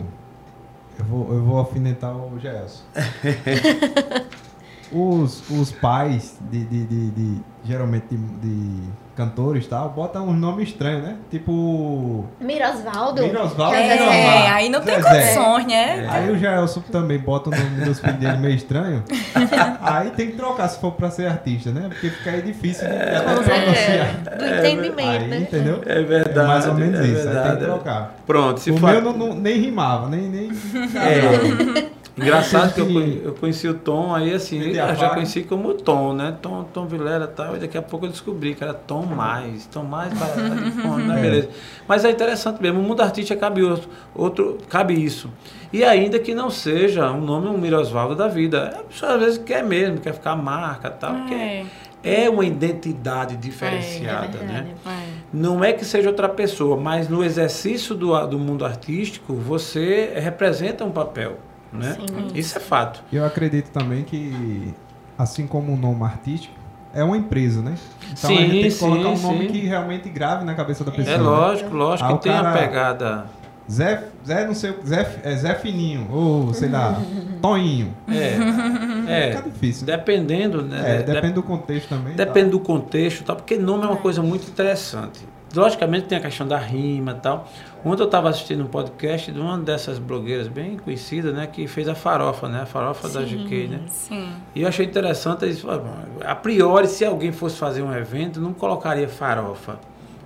eu, 0.99 1.05
vou, 1.05 1.33
eu 1.33 1.43
vou 1.43 1.57
alfinetar 1.57 2.15
o 2.15 2.39
Gerson. 2.39 2.83
os, 4.91 5.49
os 5.49 5.71
pais 5.71 6.37
de, 6.51 6.63
de, 6.65 6.85
de, 6.85 7.11
de, 7.11 7.41
geralmente 7.65 8.05
de, 8.11 8.17
de 8.17 8.79
cantores 9.15 9.65
e 9.65 9.67
tal, 9.69 9.89
bota 9.89 10.19
um 10.21 10.33
nome 10.33 10.63
estranho, 10.63 11.01
né? 11.01 11.15
Tipo. 11.29 12.25
Mirosvaldo. 12.39 13.21
Mirosvaldo. 13.21 13.75
É. 13.75 13.89
Zezé. 13.97 14.47
aí 14.49 14.69
não 14.69 14.81
tem 14.81 14.95
Zezé. 14.95 15.09
condições, 15.09 15.67
né? 15.67 16.07
Aí 16.09 16.31
o 16.31 16.37
Jaelson 16.39 16.81
também 16.91 17.19
bota 17.19 17.49
o 17.49 17.51
nome 17.55 17.85
dos 17.85 17.99
filhos 17.99 18.17
dele 18.17 18.37
meio 18.37 18.55
estranho. 18.55 19.03
aí 19.81 20.09
tem 20.11 20.27
que 20.31 20.37
trocar 20.37 20.67
se 20.67 20.79
for 20.79 20.91
pra 20.93 21.09
ser 21.11 21.27
artista, 21.27 21.71
né? 21.71 21.87
Porque 21.89 22.09
fica 22.09 22.31
aí 22.31 22.41
difícil 22.41 22.87
de 22.87 22.95
até 22.95 23.19
Com 23.19 23.25
pronunciar. 23.25 23.75
certeza. 23.75 24.37
Do 24.37 24.45
entendimento, 24.45 25.09
Aí, 25.23 25.27
né? 25.27 25.37
entendeu? 25.39 25.81
É 25.85 26.01
verdade. 26.01 26.39
É 26.39 26.43
mais 26.47 26.67
ou 26.67 26.73
menos 26.73 26.99
é 26.99 27.03
isso. 27.03 27.17
Aí 27.17 27.23
tem 27.23 27.33
verdade. 27.33 27.57
que 27.59 27.65
trocar. 27.65 28.15
Pronto, 28.25 28.59
se 28.59 28.71
o 28.71 28.77
for. 28.77 28.89
meu 28.91 29.01
não, 29.01 29.13
não- 29.13 29.35
nem 29.35 29.59
rimava, 29.59 30.09
nem. 30.09 30.21
nem... 30.29 30.51
É. 30.95 31.92
Engraçado 32.15 32.73
que 32.75 32.79
eu, 32.79 33.01
eu 33.25 33.33
conheci 33.33 33.67
o 33.67 33.73
Tom, 33.73 34.13
aí 34.13 34.33
assim, 34.33 34.61
eu 34.61 34.73
já 34.95 35.09
conheci 35.09 35.41
como 35.43 35.73
Tom, 35.73 36.13
né? 36.13 36.35
Tom, 36.41 36.63
Tom 36.63 36.85
Vilela 36.85 37.25
e 37.25 37.35
tal, 37.35 37.55
e 37.55 37.59
daqui 37.59 37.75
a 37.77 37.81
pouco 37.81 38.05
eu 38.05 38.09
descobri 38.11 38.53
que 38.53 38.63
era 38.63 38.73
Tom 38.73 39.03
Mais, 39.05 39.65
Tom 39.65 39.83
Mais 39.83 40.13
para 40.13 40.35
né? 40.37 41.17
É. 41.17 41.21
beleza. 41.21 41.49
Mas 41.87 42.05
é 42.05 42.11
interessante 42.11 42.61
mesmo, 42.61 42.79
o 42.79 42.83
mundo 42.83 43.01
artístico 43.01 43.39
cabe 43.39 43.63
outro, 43.63 43.89
outro, 44.13 44.57
cabe 44.69 44.93
isso. 44.93 45.27
E 45.71 45.83
ainda 45.83 46.19
que 46.19 46.35
não 46.35 46.51
seja 46.51 47.09
um 47.11 47.21
nome 47.21 47.47
um 47.47 47.57
Mirosvaldo 47.57 48.13
da 48.15 48.27
vida, 48.27 48.75
a 48.79 48.83
pessoa 48.83 49.15
às 49.15 49.19
vezes 49.19 49.37
quer 49.39 49.63
mesmo, 49.63 49.97
quer 49.99 50.13
ficar 50.13 50.35
marca 50.35 50.89
e 50.89 50.91
tal, 50.91 51.15
porque 51.15 51.33
É, 51.33 52.25
é 52.25 52.29
uma 52.29 52.45
identidade 52.45 53.35
diferenciada, 53.37 54.37
É 54.37 54.43
né? 54.43 54.53
verdade. 54.53 54.75
é. 54.85 55.23
Não 55.33 55.63
é 55.63 55.73
que 55.73 55.83
seja 55.83 56.09
outra 56.09 56.29
pessoa, 56.29 56.77
mas 56.77 57.09
no 57.09 57.23
exercício 57.23 57.95
do, 57.95 58.27
do 58.27 58.37
mundo 58.37 58.63
artístico, 58.63 59.33
você 59.33 60.11
representa 60.15 60.85
um 60.85 60.91
papel, 60.91 61.39
né? 61.73 61.95
Sim. 61.99 62.27
Isso 62.35 62.57
é 62.57 62.61
fato. 62.61 63.03
Eu 63.11 63.25
acredito 63.25 63.69
também 63.71 64.03
que, 64.03 64.73
assim 65.17 65.45
como 65.47 65.73
o 65.73 65.77
nome 65.77 66.03
artístico, 66.03 66.53
é 66.93 67.03
uma 67.03 67.17
empresa, 67.17 67.61
né? 67.61 67.75
Então 68.11 68.29
Sim, 68.29 68.37
a 68.37 68.41
gente 68.41 68.51
tem 68.51 68.61
que 68.63 68.71
sim, 68.71 68.79
colocar 68.79 69.09
um 69.09 69.17
nome 69.19 69.47
sim. 69.47 69.53
que 69.53 69.59
realmente 69.65 70.09
grave 70.09 70.45
na 70.45 70.53
cabeça 70.53 70.83
da 70.83 70.91
pessoa. 70.91 71.15
É 71.15 71.17
né? 71.17 71.23
lógico, 71.23 71.75
lógico 71.75 72.09
Ah, 72.09 72.17
que 72.17 72.23
tem 72.23 72.31
a 72.31 72.41
cara- 72.41 72.57
pegada. 72.59 73.25
Zé, 73.71 74.03
Zé 74.27 74.45
não 74.45 74.53
sei, 74.53 74.75
Zé, 74.85 75.21
é 75.23 75.35
Zé 75.37 75.55
Fininho, 75.55 76.05
ou 76.11 76.53
sei 76.53 76.67
lá, 76.69 77.01
Toinho. 77.41 77.93
É, 78.09 79.31
Fica 79.31 79.39
é 79.39 79.41
difícil. 79.49 79.85
dependendo, 79.87 80.61
né? 80.61 80.97
É, 80.97 81.01
de- 81.01 81.11
depende 81.13 81.33
do 81.35 81.43
contexto 81.43 81.87
também. 81.89 82.13
depende 82.13 82.49
do 82.49 82.59
contexto, 82.59 83.23
tal, 83.23 83.37
porque 83.37 83.55
nome 83.57 83.85
é 83.85 83.87
uma 83.87 83.95
coisa 83.97 84.21
muito 84.21 84.47
interessante. 84.49 85.21
Logicamente 85.55 86.07
tem 86.07 86.17
a 86.17 86.21
questão 86.21 86.47
da 86.47 86.57
rima 86.57 87.11
e 87.11 87.21
tal. 87.21 87.47
Ontem 87.85 88.01
eu 88.01 88.05
estava 88.05 88.29
assistindo 88.29 88.63
um 88.63 88.67
podcast 88.67 89.31
de 89.31 89.39
uma 89.39 89.57
dessas 89.57 89.99
blogueiras 89.99 90.47
bem 90.47 90.77
conhecidas, 90.77 91.33
né, 91.33 91.45
que 91.47 91.67
fez 91.67 91.87
a 91.87 91.95
farofa, 91.95 92.47
né, 92.47 92.61
a 92.61 92.65
farofa 92.65 93.07
da 93.09 93.21
GK, 93.21 93.67
né? 93.67 93.81
Sim. 93.87 94.29
E 94.55 94.61
eu 94.61 94.67
achei 94.67 94.85
interessante, 94.85 95.45
eles 95.45 95.59
falaram, 95.61 95.83
"Bom, 95.83 95.93
a 96.25 96.35
priori, 96.35 96.87
se 96.87 97.05
alguém 97.05 97.31
fosse 97.31 97.57
fazer 97.57 97.81
um 97.83 97.93
evento, 97.93 98.39
não 98.39 98.53
colocaria 98.53 99.07
farofa, 99.07 99.79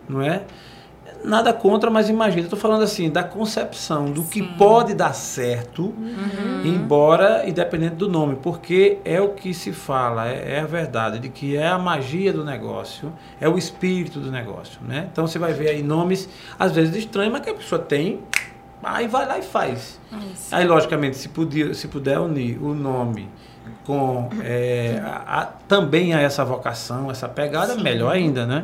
não 0.07 0.21
é? 0.21 0.43
Nada 1.23 1.51
contra, 1.53 1.89
mas 1.89 2.09
imagina, 2.09 2.41
eu 2.41 2.45
estou 2.45 2.59
falando 2.59 2.83
assim, 2.83 3.09
da 3.09 3.23
concepção, 3.23 4.05
do 4.11 4.23
que 4.23 4.41
pode 4.41 4.93
dar 4.93 5.13
certo, 5.13 5.93
embora 6.63 7.47
independente 7.47 7.95
do 7.95 8.07
nome, 8.09 8.37
porque 8.41 8.99
é 9.03 9.19
o 9.21 9.29
que 9.29 9.53
se 9.53 9.71
fala, 9.71 10.27
é, 10.27 10.55
é 10.55 10.59
a 10.61 10.65
verdade, 10.65 11.19
de 11.19 11.29
que 11.29 11.55
é 11.55 11.67
a 11.67 11.77
magia 11.77 12.31
do 12.33 12.43
negócio, 12.43 13.11
é 13.39 13.47
o 13.47 13.57
espírito 13.57 14.19
do 14.19 14.31
negócio, 14.31 14.79
né? 14.87 15.07
Então 15.11 15.27
você 15.27 15.37
vai 15.39 15.53
ver 15.53 15.69
aí 15.69 15.83
nomes, 15.83 16.29
às 16.57 16.71
vezes 16.71 16.95
estranhos, 16.95 17.33
mas 17.33 17.41
que 17.41 17.49
a 17.49 17.53
pessoa 17.53 17.79
tem, 17.81 18.19
aí 18.83 19.07
vai 19.07 19.25
lá 19.25 19.37
e 19.37 19.43
faz. 19.43 19.99
Isso. 20.33 20.55
Aí, 20.55 20.65
logicamente, 20.65 21.17
se, 21.17 21.29
puder, 21.29 21.73
se 21.75 21.87
puder 21.87 22.19
unir 22.19 22.57
o 22.61 22.73
nome 22.73 23.27
com 23.85 24.29
é, 24.43 25.01
a- 25.03 25.41
a- 25.41 25.45
também 25.67 26.13
a 26.13 26.21
essa 26.21 26.43
vocação, 26.45 27.09
essa 27.11 27.27
pegada, 27.27 27.75
melhor 27.75 28.13
ainda, 28.13 28.45
né? 28.45 28.63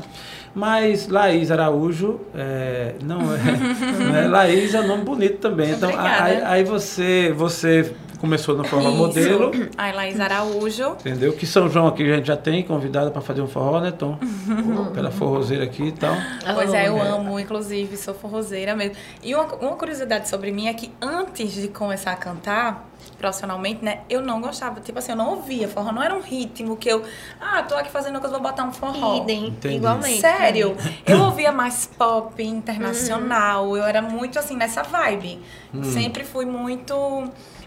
Mas 0.55 1.07
Laís 1.07 1.49
Araújo, 1.49 2.19
é, 2.35 2.93
não, 3.03 3.19
é, 3.33 3.37
não 4.05 4.15
é- 4.15 4.27
Laís 4.27 4.73
é 4.73 4.81
um 4.81 4.87
nome 4.87 5.03
bonito 5.03 5.37
também. 5.39 5.71
Então, 5.71 5.89
Obrigada. 5.89 6.23
aí, 6.25 6.41
aí 6.43 6.63
você, 6.63 7.33
você 7.35 7.91
começou 8.19 8.55
na 8.55 8.63
forma 8.63 8.87
Isso. 8.89 8.97
modelo, 8.97 9.51
Aí, 9.77 9.91
Laís 9.93 10.19
Araújo. 10.19 10.91
entendeu? 10.99 11.33
Que 11.33 11.45
São 11.47 11.67
João 11.69 11.87
aqui 11.87 12.09
a 12.09 12.15
gente 12.17 12.27
já 12.27 12.37
tem 12.37 12.63
convidada 12.63 13.09
para 13.11 13.21
fazer 13.21 13.41
um 13.41 13.47
forró, 13.47 13.81
né, 13.81 13.91
Tom? 13.91 14.17
Pela 14.93 15.09
forrozeira 15.11 15.63
aqui 15.63 15.85
e 15.87 15.91
tal. 15.91 16.15
Pois 16.53 16.71
é, 16.73 16.87
eu 16.87 16.97
É. 16.97 17.07
amo, 17.09 17.39
inclusive, 17.39 17.97
sou 17.97 18.13
forrozeira 18.13 18.75
mesmo. 18.75 18.95
E 19.23 19.33
uma, 19.35 19.45
uma 19.55 19.71
curiosidade 19.75 20.29
sobre 20.29 20.51
mim 20.51 20.67
é 20.67 20.73
que 20.73 20.91
antes 21.01 21.51
de 21.51 21.67
começar 21.67 22.11
a 22.11 22.15
cantar 22.15 22.87
profissionalmente, 23.17 23.83
né, 23.83 24.01
eu 24.09 24.21
não 24.21 24.41
gostava, 24.41 24.81
tipo 24.81 24.99
assim, 24.99 25.11
eu 25.11 25.17
não 25.17 25.31
ouvia 25.35 25.67
forró, 25.67 25.91
não 25.91 26.03
era 26.03 26.13
um 26.15 26.21
ritmo 26.21 26.75
que 26.75 26.89
eu, 26.89 27.03
ah, 27.39 27.63
tô 27.63 27.75
aqui 27.75 27.89
fazendo 27.89 28.15
uma 28.15 28.19
coisa, 28.19 28.37
vou 28.37 28.43
botar 28.43 28.63
um 28.65 28.71
forró. 28.73 29.21
Idem, 29.23 29.47
Entendi. 29.47 29.75
igualmente. 29.75 30.19
Sério, 30.19 30.75
eu 31.05 31.21
ouvia 31.21 31.51
mais 31.51 31.85
pop 31.97 32.41
internacional, 32.43 33.75
eu 33.77 33.83
era 33.83 34.01
muito 34.01 34.37
assim 34.39 34.55
nessa 34.55 34.83
vibe. 34.83 35.39
Sempre 35.83 36.23
fui 36.23 36.45
muito. 36.45 36.93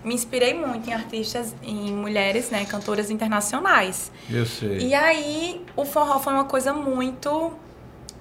Me 0.05 0.15
inspirei 0.15 0.55
muito 0.55 0.89
em 0.89 0.93
artistas, 0.93 1.55
em 1.63 1.93
mulheres, 1.93 2.51
né, 2.51 2.65
cantoras 2.65 3.11
internacionais. 3.11 4.13
Eu 4.31 4.47
sei. 4.47 4.79
E 4.79 4.95
aí, 4.95 5.65
o 5.75 5.85
forró 5.85 6.21
foi 6.21 6.33
uma 6.33 6.45
coisa 6.45 6.73
muito. 6.73 7.53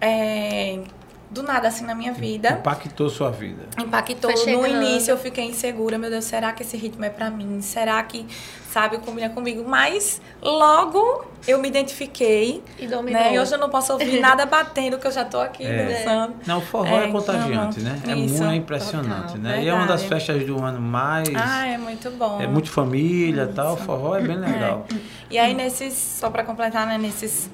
é, 0.01 0.79
do 1.29 1.41
nada, 1.43 1.67
assim, 1.67 1.83
na 1.85 1.93
minha 1.95 2.13
vida. 2.13 2.51
Impactou 2.51 3.09
sua 3.09 3.31
vida. 3.31 3.63
Impactou. 3.79 4.31
No 4.47 4.65
início 4.65 5.11
eu 5.11 5.17
fiquei 5.17 5.43
insegura, 5.45 5.97
meu 5.97 6.09
Deus, 6.09 6.25
será 6.25 6.51
que 6.53 6.63
esse 6.63 6.77
ritmo 6.77 7.03
é 7.03 7.09
pra 7.09 7.29
mim? 7.29 7.61
Será 7.61 8.01
que, 8.03 8.25
sabe, 8.71 8.97
combina 8.99 9.29
comigo? 9.29 9.63
Mas 9.67 10.21
logo 10.41 11.25
eu 11.47 11.59
me 11.59 11.67
identifiquei, 11.67 12.63
E 12.79 12.87
dominou. 12.87 13.19
né? 13.21 13.33
E 13.33 13.39
hoje 13.39 13.53
eu 13.53 13.57
não 13.57 13.69
posso 13.69 13.93
ouvir 13.93 14.19
nada 14.21 14.45
batendo, 14.45 14.97
que 14.97 15.07
eu 15.07 15.11
já 15.11 15.25
tô 15.25 15.39
aqui 15.39 15.65
É. 15.65 15.85
dançando. 15.85 16.35
Não, 16.45 16.59
o 16.59 16.61
forró 16.61 16.95
é, 17.01 17.05
É, 17.05 17.11
contagiante, 17.11 17.79
não, 17.81 17.91
né? 17.91 18.01
É 18.07 18.15
isso, 18.15 18.43
muito 18.43 18.55
impressionante, 18.55 19.33
total, 19.33 19.37
né? 19.39 19.63
E 19.63 19.67
é 19.67 19.73
uma 19.73 19.85
das 19.87 20.01
verdade. 20.01 20.25
festas 20.25 20.45
do 20.47 20.63
ano 20.63 20.79
mais. 20.79 21.29
Ah, 21.35 21.67
é 21.67 21.77
muito 21.77 22.09
bom. 22.11 22.39
é 22.41 22.47
muito 22.47 22.69
família 22.69 23.43
e 23.51 23.53
tal. 23.53 23.73
O 23.73 23.77
forró 23.77 24.15
é 24.15 24.21
bem 24.21 24.37
legal. 24.37 24.85
E 25.29 25.37
aí, 25.37 25.53
nesses, 25.53 25.93
só 25.93 26.29
pra 26.29 26.43
completar, 26.43 26.85
né, 26.87 26.97
nesses 26.97 27.49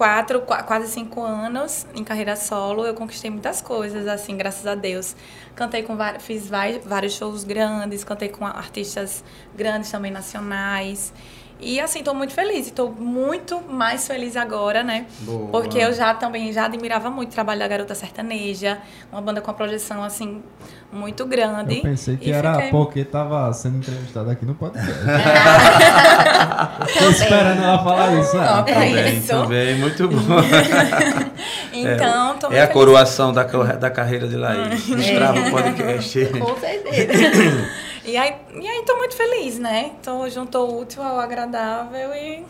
quatro, 0.00 0.40
qua- 0.40 0.62
quase 0.62 0.90
cinco 0.90 1.22
anos 1.22 1.86
em 1.94 2.02
carreira 2.02 2.34
solo, 2.34 2.86
eu 2.86 2.94
conquistei 2.94 3.30
muitas 3.30 3.60
coisas, 3.60 4.08
assim, 4.08 4.34
graças 4.34 4.66
a 4.66 4.74
Deus. 4.74 5.14
Cantei 5.54 5.82
com 5.82 5.94
fiz 6.20 6.48
vários 6.48 7.12
shows 7.12 7.44
grandes, 7.44 8.02
cantei 8.02 8.30
com 8.30 8.46
artistas 8.46 9.22
grandes 9.54 9.90
também 9.90 10.10
nacionais. 10.10 11.12
E 11.62 11.78
assim, 11.80 12.02
tô 12.02 12.14
muito 12.14 12.32
feliz. 12.32 12.68
E 12.68 12.72
tô 12.72 12.88
muito 12.88 13.60
mais 13.68 14.06
feliz 14.06 14.36
agora, 14.36 14.82
né? 14.82 15.06
Boa. 15.20 15.48
Porque 15.48 15.78
eu 15.78 15.92
já 15.92 16.14
também 16.14 16.52
já 16.52 16.64
admirava 16.64 17.10
muito 17.10 17.30
o 17.30 17.34
trabalho 17.34 17.60
da 17.60 17.68
Garota 17.68 17.94
Sertaneja, 17.94 18.78
uma 19.12 19.20
banda 19.20 19.40
com 19.40 19.50
uma 19.50 19.56
projeção 19.56 20.02
assim 20.02 20.42
muito 20.92 21.24
grande. 21.26 21.76
Eu 21.76 21.82
pensei 21.82 22.16
que 22.16 22.30
E 22.30 22.32
era 22.32 22.54
fiquei- 22.54 22.70
porque 22.70 23.04
tava 23.04 23.52
sendo 23.52 23.78
entrevistada 23.78 24.32
aqui 24.32 24.44
no 24.46 24.54
podcast. 24.54 24.90
Tô 26.98 27.10
esperando 27.10 27.62
ela 27.62 27.84
falar 27.84 28.14
isso. 28.20 28.36
Não, 28.36 28.42
Ah, 28.42 28.64
é 28.66 28.72
Também, 28.74 29.18
isso. 29.18 29.28
também, 29.28 29.74
muito 29.78 30.08
bom. 30.08 30.16
Então, 31.72 32.36
tô 32.36 32.52
É 32.52 32.60
a 32.62 32.66
coroação 32.66 33.32
da, 33.32 33.44
da 33.44 33.90
carreira 33.90 34.26
de 34.28 34.36
Laís. 34.36 34.88
No 34.88 34.98
Strava 34.98 35.50
Podcast. 35.50 36.26
Com 36.26 36.56
certeza. 36.58 37.70
E 38.04 38.16
aí, 38.16 38.34
e 38.60 38.66
aí 38.66 38.82
tô 38.86 38.96
muito 38.96 39.14
feliz, 39.14 39.58
né? 39.58 39.92
Tô 40.02 40.28
juntou 40.28 40.70
o 40.70 40.80
útil 40.82 41.02
ao 41.02 41.18
agradável 41.20 42.14
e. 42.14 42.44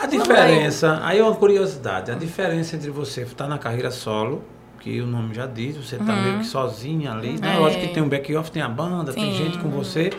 A 0.00 0.06
diferença, 0.06 1.00
aí 1.02 1.18
é 1.18 1.22
uma 1.22 1.34
curiosidade, 1.34 2.10
a 2.10 2.14
diferença 2.14 2.76
entre 2.76 2.90
você 2.90 3.22
estar 3.22 3.46
na 3.46 3.58
carreira 3.58 3.90
solo, 3.90 4.42
que 4.80 5.00
o 5.02 5.06
nome 5.06 5.34
já 5.34 5.44
diz, 5.46 5.76
você 5.76 5.96
está 5.96 6.12
meio 6.14 6.38
que 6.38 6.46
sozinha 6.46 7.12
ali, 7.12 7.38
né? 7.38 7.54
É. 7.56 7.58
Lógico 7.58 7.82
que 7.82 7.88
tem 7.92 8.02
um 8.02 8.08
back-off, 8.08 8.50
tem 8.50 8.62
a 8.62 8.68
banda, 8.68 9.12
tem 9.12 9.30
Sim. 9.32 9.36
gente 9.44 9.58
com 9.58 9.68
você. 9.68 10.10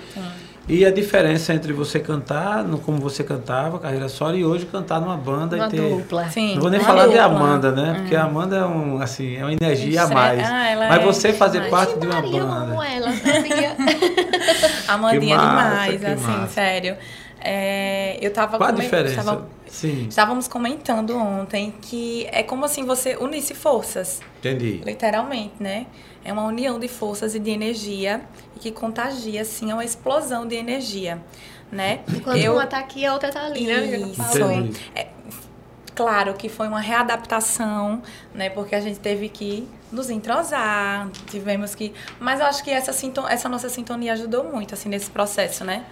E 0.66 0.86
a 0.86 0.92
diferença 0.92 1.54
entre 1.54 1.74
você 1.74 2.00
cantar, 2.00 2.64
no, 2.64 2.78
como 2.78 2.98
você 2.98 3.22
cantava, 3.22 3.78
carreira 3.80 4.08
solo, 4.08 4.38
e 4.38 4.46
hoje 4.46 4.66
cantar 4.66 5.02
numa 5.02 5.18
banda 5.18 5.58
Uma 5.58 5.68
e 5.68 5.70
ter. 5.70 5.90
dupla. 5.90 6.30
Sim. 6.30 6.54
Não 6.54 6.62
vou 6.62 6.70
nem 6.72 6.80
uma 6.80 6.86
falar 6.88 7.08
de 7.08 7.14
dupla. 7.18 7.26
Amanda, 7.26 7.72
né? 7.74 7.96
Porque 8.00 8.16
a 8.16 8.24
Amanda 8.24 8.56
é 8.56 8.66
um, 8.66 9.02
assim, 9.02 9.36
é 9.36 9.44
uma 9.44 9.52
energia 9.52 10.00
a 10.00 10.04
Estre- 10.04 10.16
mais. 10.16 10.50
Ah, 10.50 10.68
ela 10.70 10.88
Mas 10.88 11.02
é 11.02 11.04
você 11.06 11.34
fazer 11.34 11.70
parte 11.70 12.00
de 12.00 12.06
uma 12.08 12.16
Maria, 12.16 12.38
eu 12.40 12.48
banda. 12.48 12.72
amo 12.72 12.82
ela, 12.84 13.12
sabia? 13.12 13.76
Amandinha 14.94 15.38
Que 15.38 15.46
massa, 15.46 15.92
demais, 15.92 16.06
assim, 16.06 16.28
massa. 16.28 16.54
sério. 16.54 16.98
É, 17.46 18.18
eu 18.22 18.32
tava 18.32 18.58
Qual 18.58 18.70
a 18.70 18.72
diferença? 18.72 19.20
estava- 19.20 19.48
Sim, 19.68 20.06
estávamos 20.08 20.48
comentando 20.48 21.18
ontem 21.18 21.74
que 21.82 22.28
é 22.32 22.42
como 22.44 22.64
assim 22.64 22.86
você 22.86 23.18
unisse 23.18 23.54
forças. 23.54 24.22
entendi. 24.40 24.82
Literalmente, 24.86 25.54
né? 25.60 25.88
É 26.24 26.32
uma 26.32 26.44
união 26.46 26.80
de 26.80 26.88
forças 26.88 27.36
e 27.36 27.40
de 27.40 27.50
energia 27.52 28.22
e 28.56 28.60
que 28.60 28.72
contagia, 28.72 29.42
assim, 29.42 29.72
é 29.72 29.74
uma 29.74 29.84
explosão 29.84 30.48
de 30.48 30.56
energia, 30.56 31.20
né? 31.72 32.00
Enquanto 32.08 32.40
uma 32.50 32.66
tá 32.66 32.78
aqui, 32.78 33.06
a 33.06 33.12
outra 33.14 33.30
tá 33.30 33.46
ali, 33.46 33.66
né? 33.68 33.98
Isso. 33.98 34.14
Falou. 34.24 34.70
Claro 35.96 36.34
que 36.34 36.50
foi 36.50 36.68
uma 36.68 36.80
readaptação, 36.80 38.02
né? 38.34 38.50
Porque 38.50 38.76
a 38.76 38.82
gente 38.82 39.00
teve 39.00 39.30
que 39.30 39.68
nos 39.92 40.10
entrosar, 40.10 41.08
tivemos 41.28 41.76
que... 41.76 41.94
Mas 42.20 42.40
eu 42.40 42.48
acho 42.48 42.64
que 42.64 42.72
essa, 42.72 42.92
sinto- 42.92 43.28
essa 43.28 43.48
nossa 43.48 43.70
sintonia 43.70 44.14
ajudou 44.14 44.44
muito, 44.46 44.74
assim, 44.74 44.90
nesse 44.90 45.12
processo, 45.12 45.64
né? 45.64 45.86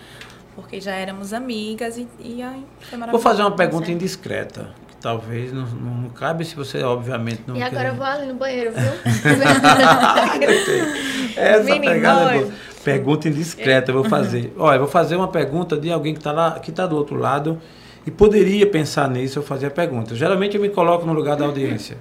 Porque 0.55 0.81
já 0.81 0.91
éramos 0.93 1.33
amigas 1.33 1.97
e, 1.97 2.07
e 2.19 2.41
aí 2.41 2.65
foi 2.79 2.89
Vou 2.91 2.99
maravilhoso. 2.99 3.23
fazer 3.23 3.41
uma 3.43 3.51
pergunta 3.55 3.85
Certo. 3.85 3.95
indiscreta. 3.95 4.69
talvez 4.99 5.53
não, 5.53 5.65
não, 5.65 5.93
não 6.01 6.09
cabe 6.09 6.43
se 6.45 6.55
você, 6.55 6.83
obviamente, 6.83 7.43
não 7.47 7.55
E 7.55 7.63
agora 7.63 7.89
eu 7.89 7.91
quer. 7.91 7.97
vou 7.97 8.05
ali 8.05 8.27
no 8.27 8.35
banheiro, 8.35 8.71
viu? 8.71 8.91
Essa 11.35 11.63
Menino, 11.63 11.93
pegada 11.93 12.35
é 12.35 12.39
boa. 12.39 12.51
Pergunta 12.83 13.27
indiscreta, 13.29 13.91
eu 13.91 13.95
vou 13.95 14.03
fazer. 14.09 14.53
Olha, 14.57 14.75
eu 14.75 14.79
vou 14.81 14.89
fazer 14.89 15.15
uma 15.15 15.27
pergunta 15.27 15.77
de 15.77 15.91
alguém 15.91 16.13
que 16.13 16.19
está 16.19 16.31
lá, 16.31 16.59
que 16.59 16.71
está 16.71 16.87
do 16.87 16.95
outro 16.95 17.15
lado 17.15 17.61
e 18.05 18.11
poderia 18.11 18.65
pensar 18.65 19.09
nisso, 19.09 19.37
eu 19.39 19.43
fazer 19.43 19.67
a 19.67 19.71
pergunta. 19.71 20.15
Geralmente 20.15 20.55
eu 20.55 20.61
me 20.61 20.69
coloco 20.69 21.05
no 21.05 21.13
lugar 21.13 21.35
da 21.37 21.45
audiência. 21.45 21.97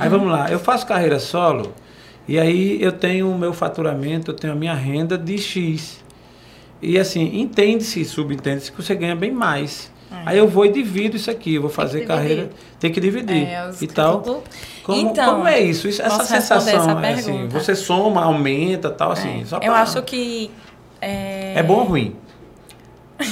Aí 0.00 0.08
vamos 0.08 0.30
lá, 0.30 0.50
eu 0.50 0.58
faço 0.58 0.86
carreira 0.86 1.18
solo 1.18 1.72
e 2.28 2.38
aí 2.38 2.80
eu 2.82 2.92
tenho 2.92 3.30
o 3.30 3.36
meu 3.38 3.52
faturamento, 3.52 4.30
eu 4.30 4.34
tenho 4.34 4.52
a 4.52 4.56
minha 4.56 4.74
renda 4.74 5.18
de 5.18 5.36
X. 5.38 6.02
E 6.80 6.98
assim, 6.98 7.40
entende-se, 7.40 8.04
subentende-se 8.04 8.70
que 8.72 8.82
você 8.82 8.94
ganha 8.94 9.14
bem 9.16 9.30
mais. 9.32 9.90
Aí 10.26 10.36
eu 10.36 10.46
vou 10.46 10.66
e 10.66 10.70
divido 10.70 11.16
isso 11.16 11.30
aqui, 11.30 11.58
vou 11.58 11.70
fazer 11.70 12.02
carreira, 12.06 12.50
tem 12.78 12.92
que 12.92 13.00
dividir 13.00 13.44
É, 13.46 13.70
e 13.80 13.86
tal. 13.86 14.20
tudo- 14.20 14.42
Como, 14.82 14.98
Então, 15.10 15.36
como 15.36 15.48
é 15.48 15.58
isso? 15.60 15.88
isso 15.88 16.02
essa 16.02 16.22
sensação, 16.24 16.58
essa 16.98 17.06
é 17.06 17.12
assim, 17.14 17.48
você 17.48 17.74
soma, 17.74 18.22
aumenta, 18.22 18.90
tal, 18.90 19.12
assim. 19.12 19.40
É, 19.40 19.44
só 19.46 19.56
eu 19.56 19.60
pra- 19.62 19.80
acho 19.80 20.02
que. 20.02 20.50
É, 21.00 21.54
É 21.56 21.62
bom 21.62 21.78
ou 21.78 21.84
ruim? 21.84 22.14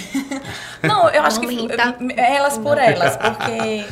Não, 0.83 1.09
eu 1.11 1.23
acho 1.23 1.41
que 1.41 1.47
Aumenta. 1.47 1.97
elas 2.17 2.59
por 2.59 2.79
elas, 2.79 3.17
porque 3.17 3.85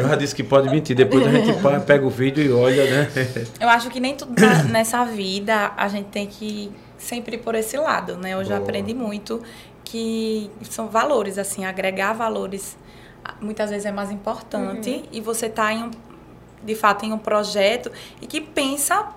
Eu 0.00 0.08
já 0.08 0.16
disse 0.16 0.34
que 0.34 0.42
pode 0.42 0.68
mentir, 0.70 0.96
depois 0.96 1.26
a 1.26 1.30
gente 1.30 1.52
pega 1.86 2.06
o 2.06 2.10
vídeo 2.10 2.42
e 2.42 2.52
olha, 2.52 2.84
né? 2.84 3.10
eu 3.60 3.68
acho 3.68 3.90
que 3.90 4.00
nem 4.00 4.14
tudo 4.16 4.32
nessa 4.70 5.04
vida 5.04 5.72
a 5.76 5.88
gente 5.88 6.06
tem 6.06 6.26
que 6.26 6.72
sempre 6.96 7.36
ir 7.36 7.38
por 7.40 7.54
esse 7.54 7.76
lado, 7.76 8.16
né? 8.16 8.34
Eu 8.34 8.44
já 8.44 8.56
Boa. 8.56 8.68
aprendi 8.68 8.94
muito 8.94 9.42
que 9.84 10.50
são 10.62 10.88
valores, 10.88 11.38
assim, 11.38 11.64
agregar 11.64 12.12
valores 12.12 12.76
muitas 13.40 13.70
vezes 13.70 13.86
é 13.86 13.92
mais 13.92 14.10
importante 14.10 15.04
e 15.12 15.20
você 15.20 15.48
tá 15.48 15.72
em 15.72 15.84
um, 15.84 15.90
de 16.62 16.74
fato 16.74 17.04
em 17.04 17.12
um 17.12 17.18
projeto 17.18 17.90
e 18.20 18.26
que 18.26 18.40
pensa 18.40 19.08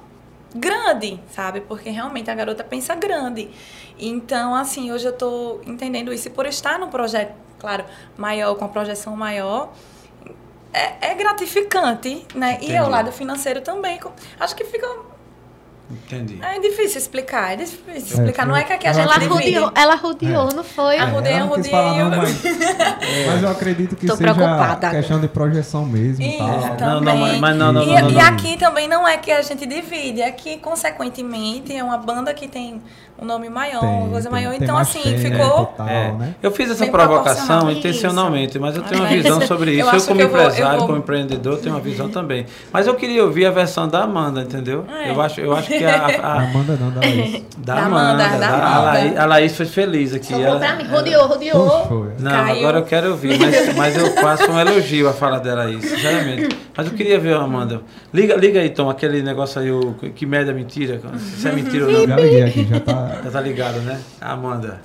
grande, 0.55 1.19
sabe? 1.31 1.61
Porque 1.61 1.89
realmente 1.89 2.29
a 2.29 2.35
garota 2.35 2.63
pensa 2.63 2.95
grande. 2.95 3.49
Então, 3.97 4.55
assim, 4.55 4.91
hoje 4.91 5.05
eu 5.05 5.13
tô 5.13 5.61
entendendo 5.65 6.13
isso. 6.13 6.27
E 6.27 6.31
por 6.31 6.45
estar 6.45 6.79
num 6.79 6.89
projeto, 6.89 7.33
claro, 7.59 7.85
maior, 8.17 8.55
com 8.55 8.65
a 8.65 8.67
projeção 8.67 9.15
maior, 9.15 9.73
é, 10.73 11.11
é 11.11 11.15
gratificante, 11.15 12.25
né? 12.33 12.57
E 12.61 12.65
é 12.65 12.75
Entendi. 12.75 12.81
o 12.81 12.89
lado 12.89 13.11
financeiro 13.11 13.61
também. 13.61 13.99
Acho 14.39 14.55
que 14.55 14.63
fica. 14.65 14.87
Entendi. 15.91 16.39
É 16.41 16.59
difícil 16.59 16.97
explicar. 16.97 17.53
É 17.53 17.55
difícil 17.57 17.93
É, 17.93 17.97
explicar. 17.97 18.47
Não 18.47 18.55
é 18.55 18.63
que 18.63 18.73
aqui 18.73 18.87
a 18.87 18.93
gente 18.93 19.03
Ela 19.03 19.13
divide. 19.19 19.33
rodeou, 19.33 19.71
ela 19.75 19.95
rodeou, 19.95 20.49
não 20.53 20.63
foi? 20.63 20.97
Ah, 20.97 21.03
Arrudei, 21.03 21.33
ela 21.33 21.63
falar 21.63 21.93
não, 21.93 21.99
eu- 21.99 22.17
mas, 22.21 22.41
mas 23.27 23.43
eu 23.43 23.49
acredito 23.49 23.95
que 23.95 24.07
Tô 24.07 24.15
seja 24.15 24.33
preocupada 24.33 24.89
questão 24.89 25.19
de 25.19 25.27
projeção 25.27 25.85
mesmo. 25.85 26.23
Isso, 26.25 26.37
tal. 26.37 26.47
Não, 26.79 27.01
não, 27.01 27.13
também. 27.17 27.39
mas 27.39 27.55
não, 27.55 27.73
não, 27.73 27.83
e, 27.83 28.01
não, 28.01 28.09
e 28.11 28.19
aqui 28.19 28.57
também 28.57 28.87
não 28.87 29.07
é 29.07 29.17
que 29.17 29.29
a 29.31 29.41
gente 29.41 29.65
divide, 29.65 30.21
aqui, 30.23 30.57
consequentemente, 30.57 31.75
é 31.75 31.83
uma 31.83 31.97
banda 31.97 32.33
que 32.33 32.47
tem 32.47 32.81
um 33.19 33.25
nome 33.25 33.47
maior, 33.49 33.79
Tem, 33.81 33.89
uma 33.89 34.09
coisa 34.09 34.29
tem- 34.29 34.31
maior. 34.31 34.51
tem 34.53 34.63
então, 34.63 34.77
assim, 34.77 35.01
tempo, 35.01 35.19
ficou. 35.19 35.65
tal, 35.67 35.87
É, 35.87 36.11
né? 36.13 36.35
Eu 36.41 36.51
fiz 36.51 36.71
essa 36.71 36.85
provocação 36.87 37.69
intencionalmente, 37.71 38.57
mas 38.57 38.75
eu 38.75 38.83
tenho 38.83 39.01
uma 39.01 39.09
Mas 39.09 39.21
visão 39.21 39.41
sobre 39.41 39.71
isso. 39.73 39.89
Eu, 39.89 40.01
como 40.01 40.15
que 40.17 40.23
eu 40.23 40.29
vou- 40.29 40.39
eu 40.39 40.45
empresário, 40.47 40.77
vou- 40.79 40.87
como 40.87 40.97
empreendedor, 40.99 41.57
tenho 41.59 41.75
uma 41.75 41.81
visão 41.81 42.09
também. 42.09 42.45
Mas 42.71 42.87
eu 42.87 42.95
queria 42.95 43.23
ouvir 43.23 43.45
a 43.45 43.51
versão 43.51 43.87
da 43.87 44.03
Amanda, 44.03 44.41
entendeu? 44.41 44.85
É. 44.89 45.11
Eu, 45.11 45.21
acho, 45.21 45.39
eu 45.41 45.53
acho 45.55 45.72
que 45.77 45.85
a, 45.85 46.05
a- 46.05 46.41
Amanda 46.43 46.77
não, 46.79 46.91
dá 46.91 47.05
isso. 47.07 47.43
da, 47.57 47.75
Da 47.75 47.81
Amanda, 47.85 48.23
Amanda, 48.25 48.37
da 48.37 48.37
da- 48.37 48.47
a, 48.47 48.75
Amanda. 48.77 48.91
Laís, 48.91 49.17
a 49.17 49.25
Laís 49.25 49.55
foi 49.57 49.65
feliz 49.65 50.13
aqui. 50.13 50.27
Sobrou 50.27 50.45
Ela- 50.47 50.59
pra 50.59 50.75
mim. 50.75 50.83
Rodeou, 50.87 51.27
rodeou. 51.27 51.85
Foi. 51.87 52.11
Não, 52.19 52.31
Caiu. 52.31 52.59
agora 52.59 52.79
eu 52.79 52.83
quero 52.85 53.09
ouvir, 53.11 53.39
mas, 53.39 53.75
mas 53.75 53.97
eu 53.97 54.11
faço 54.15 54.51
um 54.51 54.59
elogio 54.59 55.09
a 55.09 55.13
fala 55.13 55.39
dela 55.39 55.63
aí, 55.63 55.81
sinceramente. 55.81 56.57
Mas 56.75 56.87
eu 56.87 56.93
queria 56.93 57.19
ver, 57.19 57.35
Amanda. 57.35 57.81
Liga, 58.13 58.35
liga 58.35 58.59
aí, 58.59 58.69
Tom, 58.69 58.89
aquele 58.89 59.21
negócio 59.21 59.61
aí, 59.61 59.71
o, 59.71 59.93
que 60.15 60.25
merda 60.25 60.51
é 60.51 60.53
mentira, 60.53 60.99
se 61.17 61.47
é 61.47 61.51
mentira 61.51 61.85
ou 61.85 61.91
não. 61.91 62.07
Já 62.07 62.15
liguei 62.15 62.43
aqui, 62.43 62.67
já 62.69 62.79
tá. 62.79 63.17
Já 63.23 63.31
tá 63.31 63.41
ligado, 63.41 63.79
né? 63.81 63.99
Amanda. 64.21 64.81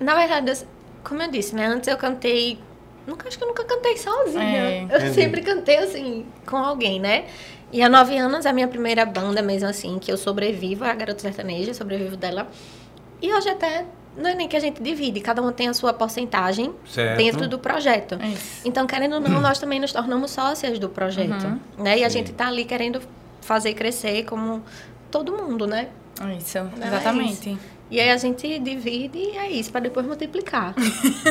Na 0.00 0.14
verdade, 0.14 0.50
eu- 0.50 0.66
como 1.04 1.22
eu 1.22 1.30
disse, 1.30 1.54
né? 1.54 1.66
Antes 1.66 1.88
eu 1.88 1.96
cantei. 1.96 2.58
Nunca, 3.06 3.26
acho 3.26 3.38
que 3.38 3.44
eu 3.44 3.48
nunca 3.48 3.64
cantei 3.64 3.96
sozinha. 3.96 4.42
É. 4.44 4.82
eu 4.90 4.96
Entendi. 4.98 5.14
sempre 5.14 5.40
cantei 5.40 5.78
assim, 5.78 6.26
com 6.44 6.56
alguém, 6.58 7.00
né? 7.00 7.24
E 7.72 7.82
há 7.82 7.88
nove 7.88 8.16
anos 8.16 8.46
a 8.46 8.52
minha 8.52 8.68
primeira 8.68 9.04
banda, 9.04 9.42
mesmo 9.42 9.68
assim, 9.68 9.98
que 9.98 10.10
eu 10.10 10.16
sobrevivo, 10.16 10.84
é 10.84 10.90
a 10.90 10.94
Garota 10.94 11.20
Sertaneja, 11.20 11.74
sobrevivo 11.74 12.16
dela. 12.16 12.48
E 13.20 13.32
hoje 13.32 13.48
até 13.48 13.84
não 14.16 14.30
é 14.30 14.34
nem 14.34 14.48
que 14.48 14.56
a 14.56 14.60
gente 14.60 14.82
divide, 14.82 15.20
cada 15.20 15.40
um 15.40 15.52
tem 15.52 15.68
a 15.68 15.74
sua 15.74 15.92
porcentagem 15.92 16.74
Certo. 16.86 17.16
dentro 17.16 17.48
do 17.48 17.58
projeto. 17.58 18.18
Isso. 18.22 18.62
Então, 18.64 18.86
querendo 18.86 19.14
ou 19.14 19.20
não, 19.20 19.38
nós 19.40 19.58
também 19.58 19.78
nos 19.78 19.92
tornamos 19.92 20.30
sócias 20.30 20.78
do 20.78 20.88
projeto. 20.88 21.44
Uhum. 21.44 21.84
Né? 21.84 21.98
E 21.98 22.04
a 22.04 22.10
Sim. 22.10 22.18
gente 22.18 22.32
tá 22.32 22.48
ali 22.48 22.64
querendo 22.64 23.00
fazer 23.40 23.74
crescer 23.74 24.24
como 24.24 24.62
todo 25.10 25.32
mundo, 25.32 25.66
né? 25.66 25.88
Isso, 26.36 26.58
é 26.58 26.86
exatamente. 26.86 27.56
E 27.90 27.98
aí 27.98 28.10
a 28.10 28.16
gente 28.16 28.58
divide 28.58 29.18
e 29.18 29.36
é 29.36 29.50
isso, 29.50 29.72
para 29.72 29.80
depois 29.80 30.04
multiplicar. 30.06 30.74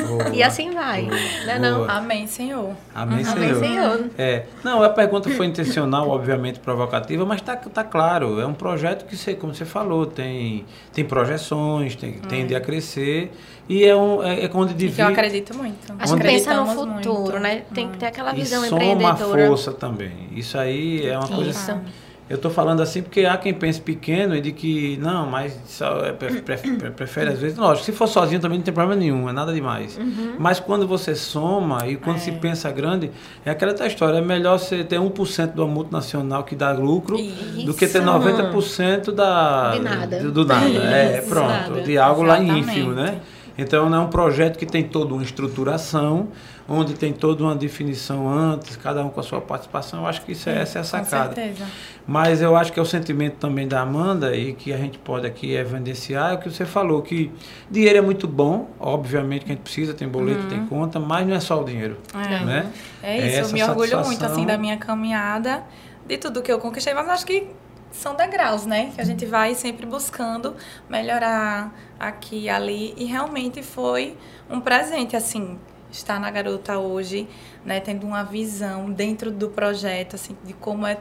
Boa. 0.07 0.29
E 0.33 0.41
assim 0.41 0.71
vai. 0.71 1.03
Boa. 1.03 1.15
Né, 1.45 1.59
não? 1.59 1.79
Boa. 1.79 1.91
Amém, 1.91 2.25
Senhor. 2.25 2.75
Amém, 2.95 3.23
Amém, 3.25 3.53
Senhor. 3.53 3.59
Senhor. 3.59 4.09
É, 4.17 4.45
não, 4.63 4.81
a 4.81 4.89
pergunta 4.89 5.29
foi 5.29 5.45
intencional, 5.45 6.09
obviamente 6.09 6.59
provocativa, 6.59 7.25
mas 7.25 7.41
tá, 7.41 7.55
tá 7.55 7.83
claro, 7.83 8.39
é 8.39 8.45
um 8.45 8.53
projeto 8.53 9.05
que, 9.05 9.15
você, 9.15 9.35
como 9.35 9.53
você 9.53 9.65
falou, 9.65 10.05
tem, 10.05 10.65
tem 10.91 11.05
projeções, 11.05 11.95
tem, 11.95 12.13
tende 12.13 12.55
a 12.55 12.59
crescer 12.59 13.31
e 13.69 13.83
é, 13.83 13.95
um, 13.95 14.23
é, 14.23 14.45
é 14.45 14.49
onde 14.53 14.71
E 14.71 14.75
divide 14.75 14.95
que 14.95 15.01
eu 15.01 15.07
acredito 15.07 15.55
muito. 15.55 15.93
A 15.99 16.05
gente 16.05 16.21
pensa 16.21 16.53
no 16.55 16.67
futuro, 16.67 17.13
muito. 17.13 17.39
né? 17.39 17.63
Tem 17.73 17.89
que 17.89 17.97
ter 17.97 18.07
aquela 18.07 18.33
e 18.33 18.37
visão 18.37 18.63
soma 18.63 18.83
empreendedora. 18.83 19.47
força 19.47 19.73
também. 19.73 20.29
Isso 20.31 20.57
aí 20.57 21.05
é 21.05 21.17
uma 21.17 21.27
coisa 21.27 21.51
Isso. 21.51 21.71
assim. 21.71 21.81
Eu 22.29 22.35
estou 22.35 22.51
falando 22.51 22.81
assim 22.81 23.01
porque 23.01 23.25
há 23.25 23.37
quem 23.37 23.53
pense 23.53 23.79
pequeno 23.79 24.35
e 24.35 24.41
de 24.41 24.51
que, 24.51 24.97
não, 25.01 25.25
mas 25.25 25.57
é, 26.05 26.11
pre- 26.11 26.41
pre- 26.41 26.57
pre- 26.57 26.91
prefere 26.91 27.29
às 27.31 27.39
vezes. 27.39 27.57
Lógico, 27.57 27.85
se 27.85 27.91
for 27.93 28.05
sozinho 28.07 28.41
também 28.41 28.57
não 28.57 28.65
tem 28.65 28.73
problema 28.73 28.99
nenhum, 28.99 29.29
é 29.29 29.31
nada 29.31 29.53
demais. 29.53 29.97
Uhum. 29.97 30.33
Mas 30.37 30.59
quando 30.59 30.85
você 30.85 31.15
soma 31.15 31.87
e 31.87 31.95
quando 31.95 32.17
se 32.19 32.31
pensa 32.33 32.69
grande, 32.69 33.11
é 33.45 33.49
aquela 33.51 33.71
outra 33.71 33.87
história. 33.87 34.17
É 34.17 34.21
melhor 34.21 34.59
você 34.59 34.83
ter 34.83 34.99
1% 34.99 35.53
de 35.53 35.59
uma 35.61 35.67
multinacional 35.67 36.43
que 36.43 36.53
dá 36.55 36.73
lucro 36.73 37.15
do 37.17 37.73
que 37.73 37.87
ter 37.87 37.99
Isso. 38.01 38.07
90% 38.07 39.11
da, 39.11 39.71
De 39.71 39.79
nada. 39.79 40.19
Do, 40.19 40.31
do 40.31 40.45
nada. 40.45 40.67
É, 40.67 41.19
Isso, 41.19 41.29
pronto. 41.29 41.47
nada. 41.47 41.81
De 41.81 41.97
algo 41.97 42.23
lá 42.23 42.37
Exatamente. 42.41 42.69
ínfimo, 42.71 42.91
né? 42.91 43.19
Então 43.57 43.89
não 43.89 43.97
é 43.97 44.01
um 44.05 44.09
projeto 44.09 44.57
que 44.57 44.65
tem 44.65 44.83
toda 44.83 45.13
uma 45.13 45.23
estruturação, 45.23 46.27
onde 46.67 46.93
tem 46.93 47.13
toda 47.13 47.43
uma 47.43 47.55
definição 47.55 48.27
antes, 48.29 48.75
cada 48.75 49.03
um 49.03 49.09
com 49.09 49.19
a 49.19 49.23
sua 49.23 49.39
participação. 49.39 50.01
Eu 50.01 50.07
acho 50.07 50.21
que 50.23 50.33
isso 50.33 50.49
é, 50.49 50.61
essa 50.61 50.79
é 50.79 50.81
a 50.81 50.83
Com 50.83 50.89
sacada. 50.89 51.33
certeza. 51.33 51.65
Mas 52.05 52.41
eu 52.41 52.55
acho 52.55 52.73
que 52.73 52.79
é 52.79 52.81
o 52.81 52.85
sentimento 52.85 53.35
também 53.35 53.67
da 53.67 53.81
Amanda 53.81 54.35
e 54.35 54.53
que 54.53 54.73
a 54.73 54.77
gente 54.77 54.97
pode 54.97 55.25
aqui 55.25 55.53
evidenciar 55.53 56.31
é 56.31 56.35
o 56.35 56.37
que 56.39 56.49
você 56.49 56.65
falou, 56.65 57.01
que 57.01 57.31
dinheiro 57.69 57.99
é 57.99 58.01
muito 58.01 58.27
bom, 58.27 58.69
obviamente 58.79 59.45
que 59.45 59.51
a 59.51 59.55
gente 59.55 59.63
precisa, 59.63 59.93
tem 59.93 60.07
boleto, 60.07 60.47
tem 60.47 60.65
conta, 60.65 60.99
mas 60.99 61.27
não 61.27 61.35
é 61.35 61.39
só 61.39 61.61
o 61.61 61.63
dinheiro. 61.63 61.97
É. 62.13 62.45
Né? 62.45 62.71
É 63.01 63.17
isso, 63.17 63.39
essa 63.39 63.49
eu 63.49 63.53
me 63.53 63.63
orgulho 63.63 64.05
muito 64.05 64.25
assim 64.25 64.45
da 64.45 64.57
minha 64.57 64.77
caminhada, 64.77 65.63
de 66.05 66.17
tudo 66.17 66.41
que 66.41 66.51
eu 66.51 66.59
conquistei, 66.59 66.93
mas 66.93 67.07
acho 67.09 67.25
que 67.25 67.47
são 67.91 68.15
degraus, 68.15 68.65
né? 68.65 68.91
Que 68.93 69.01
a 69.01 69.03
gente 69.03 69.25
vai 69.25 69.55
sempre 69.55 69.85
buscando 69.85 70.55
melhorar 70.89 71.73
aqui 71.99 72.43
e 72.43 72.49
ali 72.49 72.93
e 72.97 73.05
realmente 73.05 73.63
foi 73.63 74.15
um 74.49 74.59
presente 74.59 75.15
assim 75.15 75.57
estar 75.91 76.19
na 76.19 76.29
garota 76.29 76.77
hoje, 76.77 77.27
né, 77.65 77.79
tendo 77.79 78.05
uma 78.05 78.23
visão 78.23 78.91
dentro 78.91 79.31
do 79.31 79.49
projeto 79.49 80.15
assim 80.15 80.35
de 80.43 80.53
como 80.53 80.85
é 80.85 80.97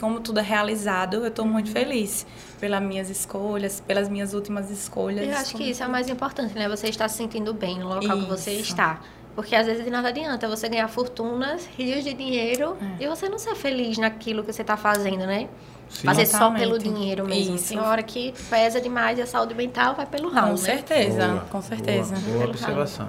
como 0.00 0.18
tudo 0.20 0.40
é 0.40 0.42
realizado, 0.42 1.14
eu 1.18 1.28
estou 1.28 1.44
muito 1.46 1.70
feliz 1.70 2.26
pelas 2.58 2.82
minhas 2.82 3.08
escolhas, 3.08 3.80
pelas 3.80 4.08
minhas 4.08 4.34
últimas 4.34 4.68
escolhas. 4.68 5.26
Eu 5.26 5.36
acho 5.36 5.56
que 5.56 5.70
isso 5.70 5.82
é 5.84 5.86
o 5.86 5.90
mais 5.90 6.08
importante, 6.08 6.52
né? 6.54 6.68
Você 6.68 6.88
está 6.88 7.08
se 7.08 7.16
sentindo 7.16 7.54
bem 7.54 7.78
no 7.78 7.88
local 7.88 8.18
que 8.18 8.26
você 8.26 8.50
Isso. 8.50 8.62
está. 8.72 9.00
Porque 9.36 9.54
às 9.54 9.66
vezes 9.66 9.84
de 9.84 9.90
nada 9.90 10.08
adianta 10.08 10.48
você 10.48 10.68
ganhar 10.68 10.88
fortunas, 10.88 11.66
rios 11.76 12.04
de 12.04 12.12
dinheiro 12.12 12.76
É. 13.00 13.04
e 13.04 13.08
você 13.08 13.28
não 13.28 13.38
ser 13.38 13.54
feliz 13.54 13.96
naquilo 13.98 14.42
que 14.44 14.52
você 14.52 14.62
está 14.62 14.76
fazendo, 14.76 15.26
né? 15.26 15.48
Sim. 15.88 16.06
Fazer 16.06 16.26
só 16.26 16.50
pelo 16.52 16.78
dinheiro 16.78 17.26
mesmo. 17.26 17.54
Isso. 17.56 17.68
Tem 17.68 17.78
hora 17.78 18.02
que 18.02 18.32
pesa 18.50 18.80
demais 18.80 19.18
e 19.18 19.22
a 19.22 19.26
saúde 19.26 19.54
mental 19.54 19.94
vai 19.94 20.06
pelo 20.06 20.28
ralo, 20.28 20.48
Com 20.48 20.52
né? 20.54 20.56
certeza, 20.58 21.28
Boa, 21.28 21.40
com 21.50 21.62
certeza. 21.62 22.14
Boa, 22.16 22.36
boa 22.38 22.48
observação. 22.50 23.08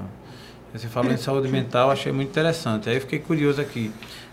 Você 0.77 0.87
falou 0.87 1.11
em 1.11 1.17
saúde 1.17 1.47
mental, 1.47 1.89
achei 1.89 2.11
muito 2.11 2.29
interessante. 2.29 2.89
Aí 2.89 2.95
eu 2.95 3.01
fiquei 3.01 3.19
curioso 3.19 3.61
aqui. 3.61 3.91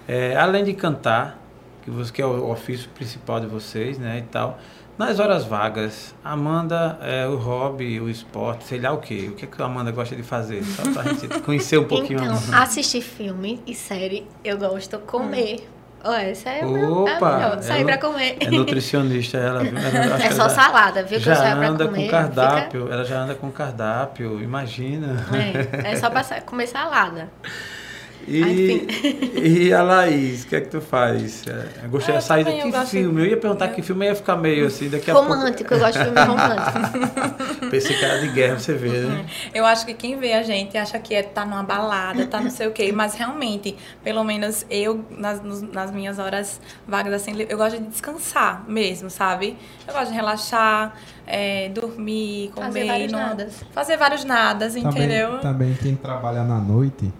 É, 0.09 0.37
além 0.37 0.65
de 0.65 0.73
cantar, 0.73 1.39
que, 1.83 1.91
você, 1.91 2.13
que 2.13 2.21
é 2.21 2.27
o 2.27 2.51
ofício 2.51 2.89
principal 2.91 3.39
de 3.39 3.47
vocês, 3.47 3.97
né, 3.97 4.19
e 4.19 4.23
tal, 4.23 4.59
nas 4.99 5.21
horas 5.21 5.45
vagas, 5.45 6.15
Amanda, 6.25 6.99
é, 7.01 7.27
o 7.29 7.37
hobby, 7.37 8.01
o 8.01 8.11
esporte, 8.11 8.65
sei 8.65 8.81
lá 8.81 8.93
o 8.93 8.99
quê? 8.99 9.29
O 9.31 9.37
que, 9.37 9.47
que 9.47 9.63
a 9.63 9.67
Amanda 9.67 9.93
gosta 9.93 10.17
de 10.17 10.23
fazer? 10.23 10.65
Só 10.65 10.83
pra 10.93 11.05
gente 11.13 11.29
conhecer 11.43 11.79
um 11.79 11.85
pouquinho 11.85 12.19
Então, 12.21 12.61
assistir 12.61 13.01
filme 13.01 13.61
e 13.67 13.75
série, 13.75 14.27
eu 14.45 14.59
gosto 14.59 14.99
comer. 14.99 15.69
Olha, 16.05 16.31
essa 16.31 16.51
é, 16.51 16.61
é 16.61 16.63
a 16.63 16.67
Opa, 16.67 17.37
melhor. 17.37 17.63
Sair 17.63 17.83
ela 17.83 17.85
pra 17.85 17.99
comer. 17.99 18.37
É 18.41 18.51
nutricionista, 18.51 19.39
ela. 19.39 19.63
viu? 19.63 19.73
Ela- 19.79 20.17
É 20.25 20.31
só 20.33 20.43
ela 20.43 20.49
salada, 20.49 21.03
viu? 21.05 21.19
Já 21.21 21.55
anda 21.55 21.87
comer. 21.87 22.05
com 22.05 22.11
cardápio, 22.11 22.93
ela 22.93 23.05
já 23.05 23.19
anda 23.21 23.35
com 23.35 23.51
cardápio, 23.51 24.43
imagina. 24.43 25.19
Fica- 25.25 25.87
É, 25.89 25.93
é 25.93 25.97
só 25.97 26.11
pra 26.11 26.23
sa- 26.23 26.41
comer 26.41 26.67
salada. 26.67 27.29
E, 28.27 28.87
e 29.69 29.73
a 29.73 29.83
Laís, 29.83 30.45
o 30.45 30.47
que 30.49 30.57
é 30.57 30.61
que 30.61 30.69
tu 30.69 30.81
faz? 30.81 31.43
É, 31.47 31.85
eu 31.85 31.91
gostaria 31.91 32.21
de 32.21 32.27
sair 32.27 32.45
também, 32.45 32.61
eu 32.61 32.67
daqui 32.67 32.79
gosto- 32.79 32.91
filme. 32.91 33.21
Eu 33.23 33.27
ia 33.27 33.37
perguntar 33.37 33.69
que 33.69 33.83
filme, 33.83 34.07
eu 34.07 34.11
ia 34.11 34.15
ficar 34.17 34.37
meio 34.37 34.67
assim, 34.67 34.89
daqui 34.89 35.11
a 35.11 35.15
Romântico, 35.15 35.75
eu 35.75 35.79
gosto 35.79 35.99
de 35.99 36.05
filme 36.05 36.21
romântico. 36.21 36.73
pouco. 37.01 37.67
Pensei 37.71 37.97
que 37.97 38.05
era 38.05 38.19
de 38.21 38.29
guerra, 38.29 38.59
você 38.59 38.75
vê, 38.75 38.89
né? 38.89 39.25
Eu 39.55 39.65
acho 39.67 39.85
que 39.87 39.95
quem 39.95 40.19
vê 40.19 40.33
a 40.35 40.43
gente 40.43 40.77
acha 40.77 40.99
que 40.99 41.15
é 41.15 41.23
tá 41.23 41.45
numa 41.45 41.63
balada, 41.63 42.27
tá 42.27 42.41
não 42.41 42.51
sei 42.51 42.67
o 42.67 42.73
quê, 42.73 42.93
mas 42.93 43.15
realmente, 43.15 43.77
pelo 44.03 44.23
menos 44.25 44.65
eu, 44.71 45.05
nas, 45.11 45.41
nas 45.63 45.91
minhas 45.91 46.19
horas 46.19 46.61
vagas, 46.87 47.13
assim, 47.15 47.33
eu 47.49 47.57
gosto 47.57 47.79
de 47.79 47.87
descansar 47.87 48.65
mesmo, 48.69 49.09
sabe? 49.11 49.57
Eu 49.87 49.95
gosto 49.95 50.09
de 50.11 50.15
relaxar, 50.17 50.95
é, 51.27 51.69
dormir, 51.71 52.51
comer. 52.55 52.67
Fazer 52.67 52.85
vários 52.87 53.13
não- 53.13 53.19
nadas. 53.21 53.65
Fazer 53.73 53.97
vários 53.97 54.25
nadas, 54.25 54.77
entendeu? 54.77 55.39
Também, 55.39 55.41
também 55.41 55.75
quem 55.81 55.97
trabalha 55.97 56.43
na 56.45 56.59
noite, 56.59 57.13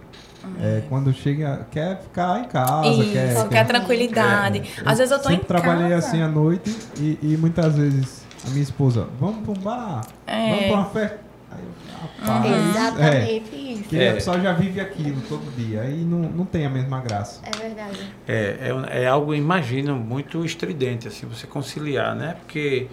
é, 0.61 0.83
quando 0.89 1.13
chega, 1.13 1.67
quer 1.71 2.01
ficar 2.03 2.41
em 2.41 2.45
casa, 2.45 2.89
Isso, 2.89 3.13
quer, 3.13 3.49
quer, 3.49 3.67
tranquilidade. 3.67 4.63
Às 4.85 4.99
vezes 4.99 5.13
eu 5.13 5.19
tô 5.21 5.29
em 5.29 5.33
sempre 5.33 5.47
trabalhei 5.47 5.91
casa. 5.91 6.07
assim 6.09 6.23
à 6.23 6.29
noite 6.29 6.77
e, 6.99 7.19
e 7.23 7.37
muitas 7.37 7.75
vezes 7.77 8.25
a 8.47 8.51
minha 8.51 8.63
esposa, 8.63 9.09
vamos 9.21 9.43
para 9.45 9.53
um 9.53 9.63
bar, 9.63 10.07
É. 10.27 10.51
vamos 10.51 10.65
para 10.67 10.75
uma 10.75 10.85
festa. 10.87 11.21
Aí 11.53 11.59
eu, 11.63 12.27
rapaz, 12.27 12.47
é, 12.53 12.71
Exatamente 12.71 13.57
isso. 13.73 13.83
que 13.85 13.99
É. 14.01 14.11
a 14.11 14.15
pessoa 14.15 14.41
já 14.41 14.53
vive 14.53 14.81
aquilo 14.81 15.21
todo 15.29 15.55
dia, 15.55 15.83
aí 15.83 16.03
não, 16.05 16.19
não 16.21 16.45
tem 16.47 16.65
a 16.67 16.71
mesma 16.71 17.01
graça. 17.01 17.41
É 17.45 17.57
verdade. 17.57 17.99
É, 18.27 18.73
é, 18.93 19.03
é 19.03 19.07
algo, 19.07 19.35
imagino, 19.35 19.95
muito 19.97 20.45
estridente, 20.45 21.07
assim, 21.07 21.27
você 21.27 21.47
conciliar, 21.47 22.15
né? 22.17 22.37
Porque 22.41 22.89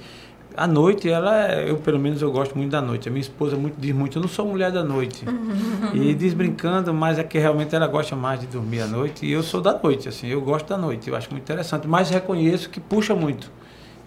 a 0.58 0.68
noite, 0.68 1.10
ela, 1.10 1.52
é- 1.52 1.70
eu 1.70 1.78
pelo 1.78 2.00
menos 2.00 2.22
eu 2.22 2.32
gosto 2.32 2.58
muito 2.58 2.72
da 2.72 2.82
noite. 2.82 3.08
A 3.08 3.12
minha 3.12 3.22
esposa 3.22 3.56
muito, 3.56 3.76
diz 3.80 3.94
muito, 3.96 4.18
eu 4.18 4.22
não 4.22 4.30
sou 4.30 4.46
mulher 4.46 4.72
da 4.72 4.84
noite. 4.84 5.26
e 5.94 6.14
diz 6.14 6.34
brincando, 6.34 6.94
mas 6.94 7.18
é 7.20 7.24
que 7.24 7.38
realmente 7.40 7.76
ela 7.76 7.88
gosta 7.88 8.16
mais 8.16 8.40
de 8.40 8.48
dormir 8.48 8.82
à 8.82 8.88
noite. 8.88 9.26
E 9.26 9.32
eu 9.32 9.42
sou 9.44 9.62
da 9.62 9.78
noite, 9.82 10.10
assim, 10.10 10.28
eu 10.28 10.42
gosto 10.42 10.68
da 10.68 10.78
noite, 10.78 11.10
eu 11.10 11.16
acho 11.16 11.30
muito 11.32 11.44
interessante. 11.44 11.88
Mas 11.88 12.10
reconheço 12.10 12.70
que 12.70 12.80
puxa 12.80 13.16
muito, 13.16 13.52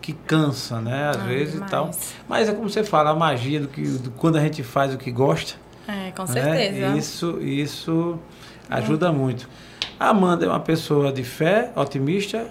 que 0.01 0.12
cansa, 0.12 0.80
né? 0.80 1.11
Às 1.11 1.16
Ah, 1.16 1.24
vezes 1.24 1.55
e 1.55 1.61
tal. 1.64 1.84
demais. 1.84 2.14
Mas 2.28 2.49
é 2.49 2.53
como 2.53 2.68
você 2.68 2.84
fala, 2.84 3.11
a 3.11 3.14
magia 3.14 3.61
do 3.61 3.68
que 3.68 3.82
do, 3.82 4.11
quando 4.12 4.36
a 4.36 4.40
gente 4.40 4.62
faz 4.62 4.93
o 4.95 4.99
que 4.99 5.11
gosta. 5.11 5.55
É, 5.88 6.11
com 6.12 6.24
né? 6.24 6.43
certeza. 6.43 6.97
Isso, 6.97 7.38
isso 7.40 8.18
ajuda 8.70 9.11
muito. 9.12 9.49
A 9.99 10.09
Amanda 10.11 10.45
é 10.45 10.49
uma 10.49 10.61
pessoa 10.61 11.12
de 11.12 11.22
fé, 11.24 11.70
otimista. 11.76 12.47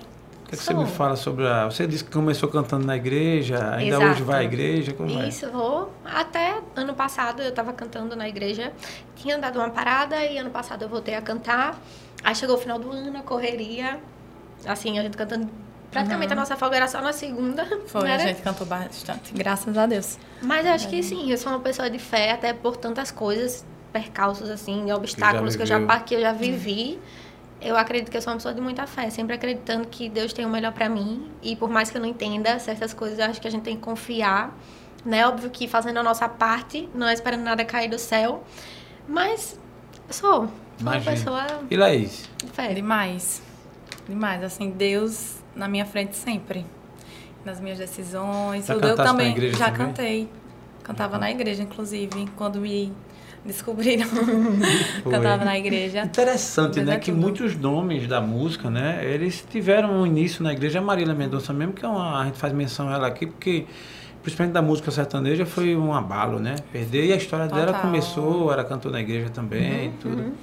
Que, 0.51 0.55
é 0.55 0.57
que 0.57 0.63
você 0.65 0.73
me 0.73 0.85
fala 0.85 1.15
sobre 1.15 1.47
a. 1.47 1.63
Você 1.65 1.87
disse 1.87 2.03
que 2.03 2.11
começou 2.11 2.49
cantando 2.49 2.85
na 2.85 2.97
igreja, 2.97 3.73
ainda 3.73 3.95
Exato. 3.95 4.11
hoje 4.11 4.23
vai 4.23 4.41
à 4.41 4.43
igreja? 4.43 4.91
Como 4.93 5.09
é? 5.21 5.27
Isso, 5.29 5.49
vou. 5.49 5.93
Até 6.03 6.59
ano 6.75 6.93
passado 6.93 7.41
eu 7.41 7.49
estava 7.49 7.71
cantando 7.71 8.15
na 8.17 8.27
igreja. 8.27 8.73
Tinha 9.15 9.37
dado 9.37 9.59
uma 9.59 9.69
parada 9.69 10.21
e 10.25 10.37
ano 10.37 10.49
passado 10.49 10.81
eu 10.81 10.89
voltei 10.89 11.15
a 11.15 11.21
cantar. 11.21 11.79
Aí 12.21 12.35
chegou 12.35 12.57
o 12.57 12.59
final 12.59 12.77
do 12.77 12.91
ano, 12.91 13.17
a 13.17 13.21
correria. 13.21 13.97
Assim, 14.65 14.99
a 14.99 15.03
gente 15.03 15.15
cantando. 15.15 15.49
Praticamente 15.89 16.31
a 16.33 16.35
nossa 16.35 16.55
folga 16.57 16.75
era 16.77 16.87
só 16.87 17.01
na 17.01 17.13
segunda. 17.13 17.65
Foi, 17.87 18.03
né? 18.03 18.15
a 18.15 18.17
gente 18.19 18.41
cantou 18.41 18.67
bastante. 18.67 19.33
Graças 19.33 19.77
a 19.77 19.85
Deus. 19.85 20.17
Mas 20.41 20.65
eu 20.65 20.73
acho 20.73 20.89
que 20.89 21.01
sim, 21.01 21.31
eu 21.31 21.37
sou 21.37 21.51
uma 21.51 21.59
pessoa 21.59 21.89
de 21.89 21.97
fé, 21.99 22.31
até 22.31 22.53
por 22.53 22.75
tantas 22.77 23.09
coisas, 23.09 23.65
percalços, 23.93 24.49
assim, 24.49 24.91
obstáculos 24.91 25.55
que 25.55 25.61
eu 25.61 25.65
já, 25.65 25.75
viveu. 25.75 25.87
pa- 25.87 25.99
que 26.01 26.15
eu 26.15 26.21
já 26.21 26.31
vivi. 26.33 26.99
Eu 27.61 27.77
acredito 27.77 28.09
que 28.09 28.17
eu 28.17 28.21
sou 28.21 28.33
uma 28.33 28.37
pessoa 28.37 28.53
de 28.55 28.59
muita 28.61 28.87
fé, 28.87 29.09
sempre 29.11 29.35
acreditando 29.35 29.87
que 29.87 30.09
Deus 30.09 30.33
tem 30.33 30.45
o 30.45 30.49
melhor 30.49 30.71
pra 30.73 30.89
mim. 30.89 31.29
E 31.43 31.55
por 31.55 31.69
mais 31.69 31.91
que 31.91 31.97
eu 31.97 32.01
não 32.01 32.09
entenda 32.09 32.57
certas 32.57 32.93
coisas, 32.93 33.19
eu 33.19 33.25
acho 33.25 33.39
que 33.39 33.47
a 33.47 33.51
gente 33.51 33.61
tem 33.63 33.75
que 33.75 33.81
confiar. 33.83 34.57
Né? 35.05 35.25
Óbvio 35.27 35.49
que 35.51 35.67
fazendo 35.67 35.97
a 35.97 36.03
nossa 36.03 36.27
parte, 36.27 36.89
não 36.93 37.07
é 37.07 37.13
esperando 37.13 37.41
nada 37.43 37.63
cair 37.63 37.89
do 37.89 37.99
céu. 37.99 38.43
Mas 39.07 39.59
eu 40.07 40.13
sou, 40.13 40.31
sou 40.31 40.49
uma 40.81 40.99
pessoa 40.99 41.45
E 41.69 41.77
Laís? 41.77 42.27
de 42.43 42.49
fé. 42.51 42.73
Demais. 42.73 43.41
Demais. 44.07 44.43
Assim, 44.43 44.71
Deus 44.71 45.35
na 45.55 45.67
minha 45.67 45.85
frente 45.85 46.15
sempre. 46.15 46.65
Nas 47.45 47.59
minhas 47.59 47.77
decisões. 47.77 48.65
Já 48.65 48.73
tudo. 48.73 48.87
Eu 48.87 48.95
também 48.95 49.31
igreja 49.31 49.57
já 49.57 49.65
também? 49.71 49.87
cantei. 49.87 50.29
Cantava 50.83 51.17
na 51.19 51.29
igreja, 51.29 51.61
inclusive, 51.61 52.27
quando 52.35 52.59
me 52.59 52.91
descobriram. 53.45 54.07
Cantava 55.09 55.43
na 55.45 55.57
igreja. 55.57 56.03
Interessante, 56.03 56.77
Mas 56.77 56.85
né? 56.87 56.95
é 56.95 56.99
Que 56.99 57.11
tudo. 57.11 57.21
muitos 57.21 57.55
nomes 57.55 58.07
da 58.07 58.21
música, 58.21 58.69
né? 58.69 59.01
Eles 59.03 59.45
tiveram 59.49 60.01
um 60.01 60.05
início 60.05 60.43
na 60.43 60.53
igreja. 60.53 60.79
A 60.79 60.81
Marília 60.81 61.13
Mendonça 61.13 61.51
mesmo, 61.53 61.73
que 61.73 61.85
é 61.85 61.87
uma, 61.87 62.21
a 62.21 62.25
gente 62.25 62.37
faz 62.37 62.53
menção 62.53 62.89
a 62.89 62.93
ela 62.95 63.07
aqui, 63.07 63.25
porque 63.25 63.65
principalmente 64.21 64.53
da 64.53 64.61
música 64.61 64.91
sertaneja 64.91 65.45
foi 65.45 65.75
um 65.75 65.93
abalo, 65.93 66.39
né? 66.39 66.55
Perder. 66.71 67.05
E 67.05 67.13
a 67.13 67.15
história 67.15 67.47
dela 67.47 67.67
Total. 67.67 67.81
começou, 67.81 68.53
ela 68.53 68.63
cantou 68.63 68.91
na 68.91 68.99
igreja 69.01 69.29
também 69.29 69.87
e 69.87 69.89
tudo. 70.01 70.33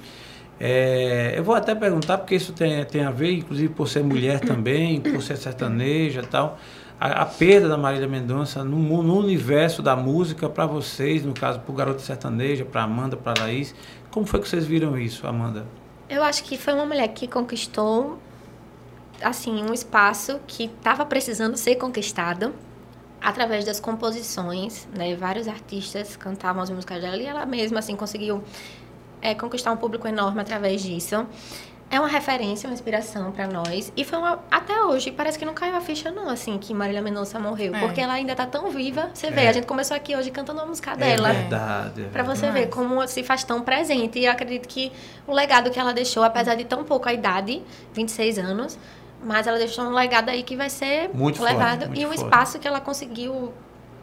É, 0.59 1.33
eu 1.37 1.43
vou 1.43 1.55
até 1.55 1.73
perguntar, 1.73 2.17
porque 2.17 2.35
isso 2.35 2.51
tem, 2.51 2.83
tem 2.83 3.05
a 3.05 3.11
ver, 3.11 3.31
inclusive 3.31 3.73
por 3.73 3.87
ser 3.87 4.03
mulher 4.03 4.41
também, 4.41 4.99
por 4.99 5.21
ser 5.23 5.37
sertaneja 5.37 6.19
e 6.21 6.25
tal. 6.25 6.59
A, 6.99 7.21
a 7.21 7.25
perda 7.25 7.69
da 7.69 7.77
Marília 7.77 8.07
Mendonça 8.07 8.63
no, 8.63 9.01
no 9.01 9.17
universo 9.17 9.81
da 9.81 9.95
música 9.95 10.49
para 10.49 10.65
vocês, 10.65 11.23
no 11.23 11.33
caso, 11.33 11.59
para 11.59 11.71
o 11.71 11.75
Garoto 11.75 12.01
Sertaneja, 12.01 12.65
para 12.65 12.83
Amanda, 12.83 13.15
para 13.15 13.43
Laís. 13.43 13.73
Como 14.11 14.25
foi 14.25 14.41
que 14.41 14.49
vocês 14.49 14.65
viram 14.65 14.97
isso, 14.97 15.25
Amanda? 15.25 15.65
Eu 16.09 16.23
acho 16.23 16.43
que 16.43 16.57
foi 16.57 16.73
uma 16.73 16.85
mulher 16.85 17.07
que 17.09 17.27
conquistou, 17.27 18.19
assim, 19.21 19.63
um 19.63 19.73
espaço 19.73 20.39
que 20.45 20.65
estava 20.65 21.05
precisando 21.05 21.55
ser 21.55 21.75
conquistado 21.75 22.53
através 23.21 23.63
das 23.63 23.79
composições, 23.79 24.87
né? 24.95 25.15
Vários 25.15 25.47
artistas 25.47 26.15
cantavam 26.15 26.61
as 26.63 26.69
músicas 26.69 27.01
dela 27.01 27.17
e 27.17 27.25
ela 27.25 27.45
mesma, 27.45 27.79
assim, 27.79 27.95
conseguiu 27.95 28.43
é, 29.21 29.35
conquistar 29.35 29.71
um 29.71 29.77
público 29.77 30.07
enorme 30.07 30.41
através 30.41 30.81
disso. 30.81 31.25
É 31.91 31.99
uma 31.99 32.07
referência, 32.07 32.67
uma 32.69 32.73
inspiração 32.73 33.31
para 33.31 33.47
nós. 33.47 33.91
E 33.97 34.03
foi 34.05 34.19
uma, 34.19 34.39
até 34.51 34.79
hoje, 34.83 35.11
parece 35.11 35.39
que 35.39 35.43
não 35.45 35.55
caiu 35.55 35.75
a 35.75 35.81
ficha 35.81 36.11
não, 36.11 36.29
assim, 36.29 36.57
que 36.59 36.71
Marília 36.71 37.01
Mendonça 37.01 37.39
morreu. 37.39 37.73
É. 37.75 37.79
Porque 37.79 37.99
ela 37.99 38.13
ainda 38.13 38.35
tá 38.35 38.45
tão 38.45 38.69
viva. 38.69 39.09
Você 39.11 39.31
vê, 39.31 39.41
É. 39.45 39.49
a 39.49 39.51
gente 39.53 39.65
começou 39.65 39.97
aqui 39.97 40.15
hoje 40.15 40.29
cantando 40.29 40.59
uma 40.59 40.67
música 40.67 40.95
dela. 40.95 41.29
É 41.29 41.33
verdade. 41.33 42.01
é 42.03 42.05
Pra 42.09 42.21
você 42.21 42.45
Demais. 42.45 42.65
ver 42.65 42.67
como 42.69 43.07
se 43.07 43.23
faz 43.23 43.43
tão 43.43 43.61
presente. 43.61 44.19
E 44.19 44.25
eu 44.25 44.31
acredito 44.31 44.67
que 44.67 44.91
o 45.25 45.33
legado 45.33 45.71
que 45.71 45.79
ela 45.79 45.91
deixou, 45.91 46.21
apesar 46.23 46.53
de 46.55 46.63
tão 46.63 46.83
pouca 46.83 47.11
idade, 47.11 47.63
26 47.93 48.37
anos, 48.37 48.77
mas 49.23 49.47
ela 49.47 49.57
deixou 49.57 49.83
um 49.85 49.91
legado 49.93 50.29
aí 50.29 50.43
que 50.43 50.55
vai 50.55 50.69
ser 50.69 51.09
Muito 51.11 51.39
forte, 51.39 51.51
levado. 51.53 51.85
muito 51.87 51.99
e 51.99 52.05
um 52.05 52.09
forte. 52.09 52.23
espaço 52.23 52.59
que 52.59 52.67
ela 52.67 52.79
conseguiu 52.79 53.51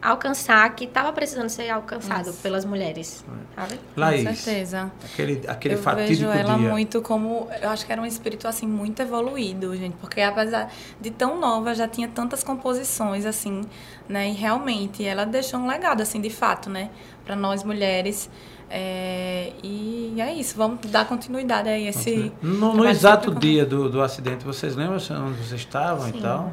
alcançar, 0.01 0.73
que 0.75 0.85
estava 0.85 1.11
precisando 1.11 1.49
ser 1.49 1.69
alcançado 1.69 2.27
Nossa. 2.27 2.41
pelas 2.41 2.63
mulheres. 2.65 3.25
Sabe? 3.55 3.79
Laís, 3.95 4.27
Com 4.27 4.35
certeza. 4.35 4.91
aquele, 5.03 5.41
aquele 5.47 5.73
eu 5.75 5.79
fatídico 5.79 6.31
vejo 6.31 6.39
ela 6.39 6.57
dia. 6.57 6.69
muito 6.69 7.01
como 7.01 7.47
eu 7.61 7.69
acho 7.69 7.85
que 7.85 7.91
era 7.91 7.99
um 8.01 8.05
espírito 8.05 8.47
assim 8.47 8.67
muito 8.67 9.01
evoluído 9.01 9.75
gente 9.75 9.95
porque 9.99 10.21
apesar 10.21 10.71
de 11.01 11.09
tão 11.09 11.39
nova 11.39 11.73
já 11.73 11.87
tinha 11.87 12.07
tantas 12.07 12.43
composições 12.43 13.25
assim 13.25 13.61
né 14.07 14.29
e 14.29 14.33
realmente 14.33 15.03
ela 15.03 15.25
deixou 15.25 15.59
um 15.59 15.67
legado 15.67 16.01
assim 16.01 16.21
de 16.21 16.29
fato 16.29 16.69
né 16.69 16.91
para 17.25 17.35
nós 17.35 17.63
mulheres 17.63 18.29
É, 18.69 19.53
e 19.63 20.13
é 20.19 20.33
isso 20.33 20.57
vamos 20.57 20.79
dar 20.91 21.05
continuidade 21.07 21.69
a 21.69 21.79
esse 21.79 22.31
No, 22.41 22.73
no 22.75 22.85
exato 22.85 23.33
dia 23.33 23.65
do, 23.65 23.89
do 23.89 24.01
acidente, 24.01 24.43
vocês 24.45 24.75
lembram 24.75 24.97
onde 24.97 25.37
vocês 25.39 25.53
estavam 25.61 26.09
e 26.09 26.11
Sim. 26.11 26.21
tal? 26.21 26.51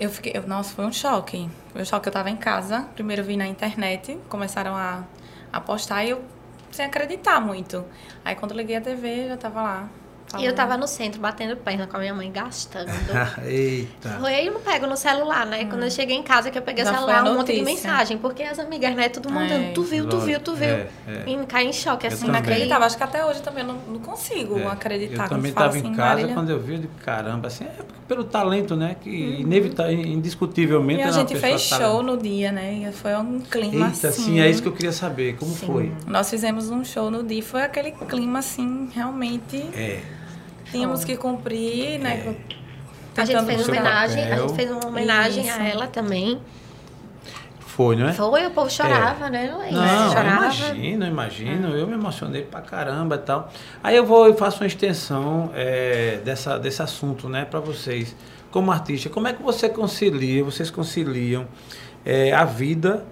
Eu 0.00 0.10
fiquei 0.10 0.32
eu- 0.34 0.46
nossa 0.46 0.74
foi 0.74 0.84
um 0.84 0.92
choque 0.92 1.48
foi 1.72 1.82
um 1.82 1.84
choque. 1.84 2.06
Eu 2.08 2.10
estava 2.10 2.30
em 2.30 2.36
casa 2.36 2.82
primeiro 2.94 3.22
vi 3.24 3.36
na 3.36 3.46
internet 3.46 4.18
começaram 4.28 4.74
a, 4.76 5.04
a 5.52 5.60
postar 5.60 6.04
e 6.04 6.10
eu 6.10 6.22
sem 6.70 6.84
acreditar 6.86 7.40
muito. 7.40 7.84
Aí 8.24 8.34
quando 8.34 8.50
eu 8.52 8.56
liguei 8.56 8.76
a 8.76 8.80
TV 8.80 9.28
já 9.28 9.36
tava 9.36 9.62
lá 9.62 9.88
E 10.36 10.44
eu 10.44 10.52
tava 10.54 10.76
no 10.76 10.88
centro, 10.88 11.20
batendo 11.20 11.56
perna 11.56 11.86
com 11.86 11.96
a 11.96 12.00
minha 12.00 12.12
mãe, 12.12 12.30
gastando. 12.32 12.90
Eita. 13.46 14.08
Foi 14.20 14.34
aí 14.34 14.46
eu 14.48 14.52
não 14.54 14.60
pego 14.60 14.84
no 14.86 14.96
celular, 14.96 15.46
né? 15.46 15.64
Quando 15.66 15.84
eu 15.84 15.90
cheguei 15.90 16.16
em 16.16 16.22
casa, 16.24 16.50
que 16.50 16.58
eu 16.58 16.62
peguei 16.62 16.82
o 16.82 16.86
Já 16.86 16.92
foi 16.92 17.00
celular, 17.00 17.24
um 17.30 17.34
monte 17.36 17.52
de 17.52 17.62
mensagem. 17.62 18.18
Porque 18.18 18.42
as 18.42 18.58
amigas, 18.58 18.94
né? 18.96 19.08
Tudo 19.08 19.30
mandando, 19.30 19.66
É. 19.66 19.72
tu 19.72 19.82
viu, 19.84 20.08
tu 20.08 20.18
viu, 20.18 20.40
tu 20.40 20.54
viu. 20.54 20.66
É, 20.66 20.88
é. 21.06 21.24
E 21.26 21.46
caí 21.46 21.68
em 21.68 21.72
choque, 21.72 22.06
Eu 22.06 22.12
assim. 22.12 22.26
Inacreditável. 22.26 22.84
Acho 22.84 22.96
que 22.96 23.02
até 23.04 23.24
hoje 23.24 23.42
também 23.42 23.62
eu 23.62 23.68
não, 23.72 23.78
não 23.92 24.00
consigo 24.00 24.58
É, 24.58 24.66
acreditar. 24.66 25.24
Eu 25.24 25.28
também 25.28 25.50
estava 25.50 25.68
assim, 25.68 25.78
em 25.86 25.94
casa 25.94 26.08
Marília. 26.14 26.34
quando 26.34 26.50
eu 26.50 26.58
vi, 26.60 26.72
eu 26.74 26.80
digo, 26.80 26.92
caramba, 27.04 27.46
assim, 27.46 27.64
é 27.64 27.70
pelo 28.08 28.24
talento, 28.24 28.74
né? 28.74 28.96
Que 29.00 29.10
inevita- 29.10 29.90
indiscutivelmente 29.92 30.98
E 31.00 31.02
a 31.02 31.06
é 31.06 31.10
uma 31.10 31.12
gente 31.20 31.36
fez 31.36 31.60
show 31.62 32.02
no 32.02 32.16
dia, 32.16 32.50
né? 32.50 32.86
E 32.88 32.92
foi 32.92 33.14
um 33.16 33.38
clima 33.40 33.86
Eita, 33.86 34.08
assim. 34.08 34.22
sim, 34.24 34.40
é 34.40 34.50
isso 34.50 34.60
que 34.62 34.68
eu 34.68 34.72
queria 34.72 34.92
saber. 34.92 35.36
Como 35.36 35.54
foi? 35.54 35.92
Nós 36.06 36.28
fizemos 36.28 36.70
um 36.70 36.84
show 36.84 37.10
no 37.10 37.22
dia. 37.22 37.42
Foi 37.42 37.62
aquele 37.62 37.92
clima 37.92 38.40
assim, 38.40 38.88
realmente. 38.92 39.56
É. 39.74 40.00
Tínhamos 40.74 41.04
que 41.04 41.16
cumprir, 41.16 42.00
né? 42.00 42.34
A 43.16 43.24
gente 43.24 43.44
fez 43.44 43.68
homenagem, 43.68 44.24
a 44.24 44.28
papel. 44.28 44.48
gente 44.48 44.56
fez 44.56 44.70
uma 44.72 44.86
homenagem 44.86 45.46
Isso. 45.46 45.60
a 45.60 45.64
ela 45.64 45.86
também. 45.86 46.40
Foi, 47.60 47.94
não 47.96 48.08
é? 48.08 48.12
Foi, 48.12 48.46
o 48.46 48.50
povo 48.50 48.68
chorava, 48.70 49.30
né? 49.30 49.52
Laís? 49.56 49.72
Não, 49.72 50.04
eu 50.04 50.08
chorava. 50.10 50.44
imagino, 50.44 51.04
eu 51.04 51.10
imagino. 51.10 51.68
Eu 51.76 51.86
me 51.86 51.94
emocionei 51.94 52.42
pra 52.42 52.60
caramba 52.60 53.14
e 53.14 53.18
tal. 53.18 53.52
Aí 53.82 53.96
eu 53.96 54.04
vou 54.04 54.28
e 54.28 54.34
faço 54.34 54.62
uma 54.62 54.66
extensão 54.66 55.50
é, 55.54 56.20
dessa, 56.24 56.58
desse 56.58 56.82
assunto, 56.82 57.28
né, 57.28 57.44
pra 57.44 57.60
vocês. 57.60 58.14
Como 58.50 58.70
artista, 58.70 59.08
como 59.08 59.26
é 59.26 59.32
que 59.32 59.42
você 59.42 59.68
concilia, 59.68 60.44
vocês 60.44 60.70
conciliam 60.70 61.46
é, 62.04 62.32
a 62.32 62.44
vida 62.44 63.04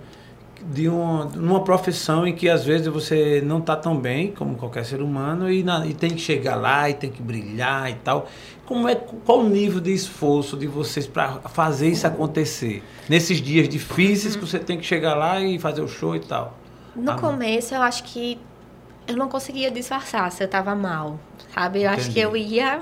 de 0.70 0.88
uma, 0.88 1.60
profissão 1.64 2.26
em 2.26 2.34
que 2.34 2.48
às 2.48 2.64
vezes 2.64 2.86
você 2.86 3.42
não 3.44 3.58
está 3.58 3.74
tão 3.76 3.96
bem 3.96 4.32
como 4.32 4.56
qualquer 4.56 4.84
ser 4.84 5.00
humano 5.00 5.50
e, 5.50 5.62
na, 5.62 5.86
e 5.86 5.94
tem 5.94 6.10
que 6.10 6.20
chegar 6.20 6.56
lá 6.56 6.88
e 6.88 6.94
tem 6.94 7.10
que 7.10 7.22
brilhar 7.22 7.90
e 7.90 7.94
tal. 7.94 8.28
Como 8.64 8.88
é, 8.88 8.94
qual 8.94 9.40
o 9.40 9.48
nível 9.48 9.80
de 9.80 9.92
esforço 9.92 10.56
de 10.56 10.66
vocês 10.66 11.06
para 11.06 11.40
fazer 11.52 11.88
isso 11.88 12.06
acontecer? 12.06 12.82
Nesses 13.08 13.40
dias 13.40 13.68
difíceis 13.68 14.36
que 14.36 14.44
você 14.44 14.58
tem 14.58 14.78
que 14.78 14.84
chegar 14.84 15.14
lá 15.14 15.40
e 15.40 15.58
fazer 15.58 15.82
o 15.82 15.88
show 15.88 16.14
e 16.14 16.20
tal. 16.20 16.56
No 16.94 17.12
Ah, 17.12 17.18
começo, 17.18 17.74
eu 17.74 17.82
acho 17.82 18.04
que 18.04 18.38
eu 19.06 19.16
não 19.16 19.28
conseguia 19.28 19.70
disfarçar 19.70 20.30
se 20.30 20.42
eu 20.42 20.48
tava 20.48 20.74
mal, 20.74 21.18
sabe? 21.52 21.82
Eu 21.82 21.90
acho 21.90 22.02
Entendi. 22.02 22.14
que 22.14 22.20
eu 22.20 22.36
ia. 22.36 22.80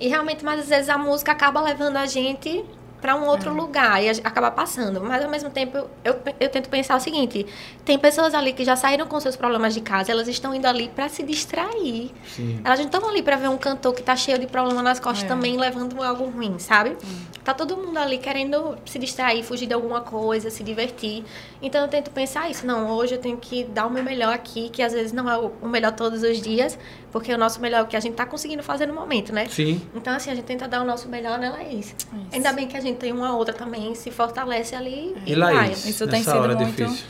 E 0.00 0.08
realmente, 0.08 0.44
mas 0.44 0.60
às 0.60 0.68
vezes 0.68 0.88
a 0.88 0.98
música 0.98 1.32
acaba 1.32 1.60
levando 1.60 1.96
a 1.96 2.06
gente 2.06 2.64
para 3.04 3.14
um 3.16 3.26
outro 3.26 3.52
lugar 3.52 4.02
e 4.02 4.08
a 4.08 4.12
gente 4.14 4.26
acaba 4.26 4.50
passando. 4.50 4.98
Mas 5.02 5.22
ao 5.22 5.30
mesmo 5.30 5.50
tempo, 5.50 5.76
eu, 5.76 5.90
eu, 6.02 6.16
eu 6.40 6.48
tento 6.48 6.70
pensar 6.70 6.96
o 6.96 7.00
seguinte: 7.00 7.44
tem 7.84 7.98
pessoas 7.98 8.32
ali 8.32 8.54
que 8.54 8.64
já 8.64 8.76
saíram 8.76 9.06
com 9.06 9.20
seus 9.20 9.36
problemas 9.36 9.74
de 9.74 9.82
casa, 9.82 10.10
elas 10.10 10.26
estão 10.26 10.54
indo 10.54 10.64
ali 10.66 10.88
para 10.88 11.06
se 11.10 11.22
distrair. 11.22 12.10
Sim. 12.26 12.62
Elas 12.64 12.78
não 12.78 12.86
estão 12.86 13.06
ali 13.06 13.22
para 13.22 13.36
ver 13.36 13.48
um 13.48 13.58
cantor 13.58 13.92
que 13.92 14.02
tá 14.02 14.16
cheio 14.16 14.38
de 14.38 14.46
problema 14.46 14.82
nas 14.82 14.98
costas 14.98 15.24
É. 15.24 15.28
também 15.28 15.58
levando 15.58 16.02
algo 16.02 16.24
ruim, 16.30 16.58
sabe? 16.58 16.96
Tá 17.44 17.52
todo 17.52 17.76
mundo 17.76 17.98
ali 17.98 18.16
querendo 18.16 18.78
se 18.86 18.98
distrair, 18.98 19.42
fugir 19.42 19.66
de 19.66 19.74
alguma 19.74 20.00
coisa, 20.00 20.48
se 20.48 20.64
divertir. 20.64 21.22
Então 21.60 21.82
eu 21.82 21.88
tento 21.88 22.10
pensar 22.10 22.50
isso. 22.50 22.66
Não, 22.66 22.90
hoje 22.92 23.16
eu 23.16 23.18
tenho 23.20 23.36
que 23.36 23.64
dar 23.64 23.84
o 23.86 23.90
meu 23.90 24.02
melhor 24.02 24.32
aqui, 24.32 24.70
que 24.70 24.82
às 24.82 24.94
vezes 24.94 25.12
não 25.12 25.28
é 25.30 25.36
o 25.36 25.68
melhor 25.68 25.92
todos 25.92 26.22
os 26.22 26.40
dias, 26.40 26.78
porque 27.14 27.32
o 27.32 27.38
nosso 27.38 27.60
melhor 27.60 27.78
é 27.78 27.82
o 27.82 27.86
que 27.86 27.96
a 27.96 28.00
gente 28.00 28.14
tá 28.14 28.26
conseguindo 28.26 28.60
fazer 28.60 28.86
no 28.86 28.92
momento, 28.94 29.32
né? 29.32 29.46
Sim. 29.46 29.80
Então, 29.94 30.12
assim, 30.16 30.32
a 30.32 30.34
gente 30.34 30.46
tenta 30.46 30.66
dar 30.66 30.82
o 30.82 30.84
nosso 30.84 31.08
melhor 31.08 31.38
nela, 31.38 31.60
é 31.62 31.72
isso. 31.72 31.94
Ainda 32.32 32.52
bem 32.52 32.66
que 32.66 32.76
a 32.76 32.80
gente 32.80 32.96
tem 32.96 33.12
uma 33.12 33.36
outra 33.36 33.54
também, 33.54 33.94
se 33.94 34.10
fortalece 34.10 34.74
ali 34.74 35.14
E 35.24 35.32
vai. 35.36 35.54
Laís, 35.54 35.84
Isso 35.86 36.08
tem 36.08 36.24
sido 36.24 36.36
hora 36.36 36.56
muito- 36.56 36.74
difícil. 36.84 37.06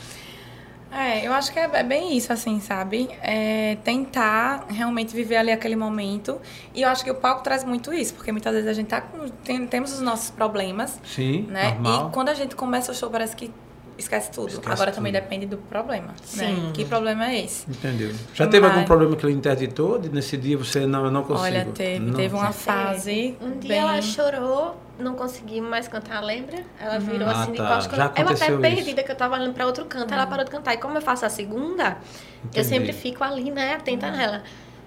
É, 0.91 1.25
eu 1.27 1.33
acho 1.33 1.51
que 1.51 1.57
é 1.59 1.67
é 1.73 1.83
bem 1.83 2.15
isso, 2.15 2.31
assim, 2.31 2.59
sabe? 2.61 3.09
É 3.21 3.77
tentar 3.83 4.67
realmente 4.69 5.13
viver 5.13 5.37
ali 5.37 5.51
aquele 5.51 5.75
momento. 5.75 6.39
E 6.73 6.83
eu 6.83 6.87
acho 6.89 7.03
que 7.03 7.09
o 7.11 7.15
palco 7.15 7.43
traz 7.43 7.63
muito 7.65 7.91
isso, 7.91 8.13
porque 8.13 8.31
muitas 8.31 8.53
vezes 8.53 8.69
a 8.69 8.73
gente 8.73 8.87
tá 8.87 9.01
com, 9.01 9.27
tem- 9.43 9.65
temos 9.67 9.91
os 9.91 10.01
nossos 10.01 10.29
problemas, 10.29 10.99
Sim, 11.03 11.47
né? 11.49 11.71
normal. 11.73 12.09
E 12.09 12.13
quando 12.13 12.29
a 12.29 12.33
gente 12.35 12.55
começa 12.55 12.91
o 12.91 12.95
show, 12.95 13.09
parece 13.09 13.35
que 13.35 13.51
esquece 13.97 14.31
tudo. 14.31 14.49
Esquece 14.49 14.69
Agora 14.71 14.91
também 14.91 15.11
tudo. 15.11 15.21
depende 15.21 15.45
do 15.45 15.57
problema, 15.57 16.13
Sim. 16.23 16.53
né? 16.67 16.71
Que 16.73 16.85
problema 16.85 17.29
é 17.31 17.43
esse? 17.45 17.69
Entendeu? 17.69 18.13
Já 18.33 18.47
teve 18.47 18.65
algum 18.65 18.79
Mas- 18.79 18.85
problema 18.87 19.15
que 19.15 19.25
ele 19.25 19.33
interditou? 19.33 19.99
Nesse 20.11 20.37
dia 20.37 20.57
você 20.57 20.85
não, 20.85 21.09
não 21.11 21.23
consigo. 21.23 21.45
Olha, 21.45 21.65
teve, 21.73 21.99
Não 21.99 22.13
teve 22.13 22.35
uma 22.35 22.51
fase 22.51 23.35
Um 23.41 23.57
dia 23.59 23.69
bem... 23.69 23.77
ela 23.79 24.01
chorou, 24.01 24.75
não 24.99 25.15
consegui 25.15 25.61
mais 25.61 25.87
cantar, 25.87 26.21
lembra? 26.21 26.63
Ela 26.79 26.97
virou 26.99 27.27
Ah, 27.27 27.31
assim 27.43 27.51
de 27.51 27.57
tá. 27.57 27.67
costas. 27.75 27.97
Já 27.97 28.03
Eu 28.03 28.07
até 28.09 28.21
aconteceu 28.21 28.59
perdida, 28.59 29.03
que 29.03 29.11
eu 29.11 29.15
tava 29.15 29.35
olhando 29.35 29.53
pra 29.53 29.65
outro 29.65 29.85
canto, 29.85 30.13
ela 30.13 30.27
parou 30.27 30.43
de 30.45 30.51
cantar. 30.51 30.73
E 30.73 30.77
como 30.77 30.97
eu 30.97 31.01
faço 31.01 31.25
a 31.25 31.29
segunda, 31.29 31.97
Entendi. 32.43 32.57
eu 32.59 32.63
sempre 32.63 32.93
fico 32.93 33.23
ali, 33.23 33.51
né, 33.51 33.73
atenta 33.75 34.11
nela. 34.11 34.43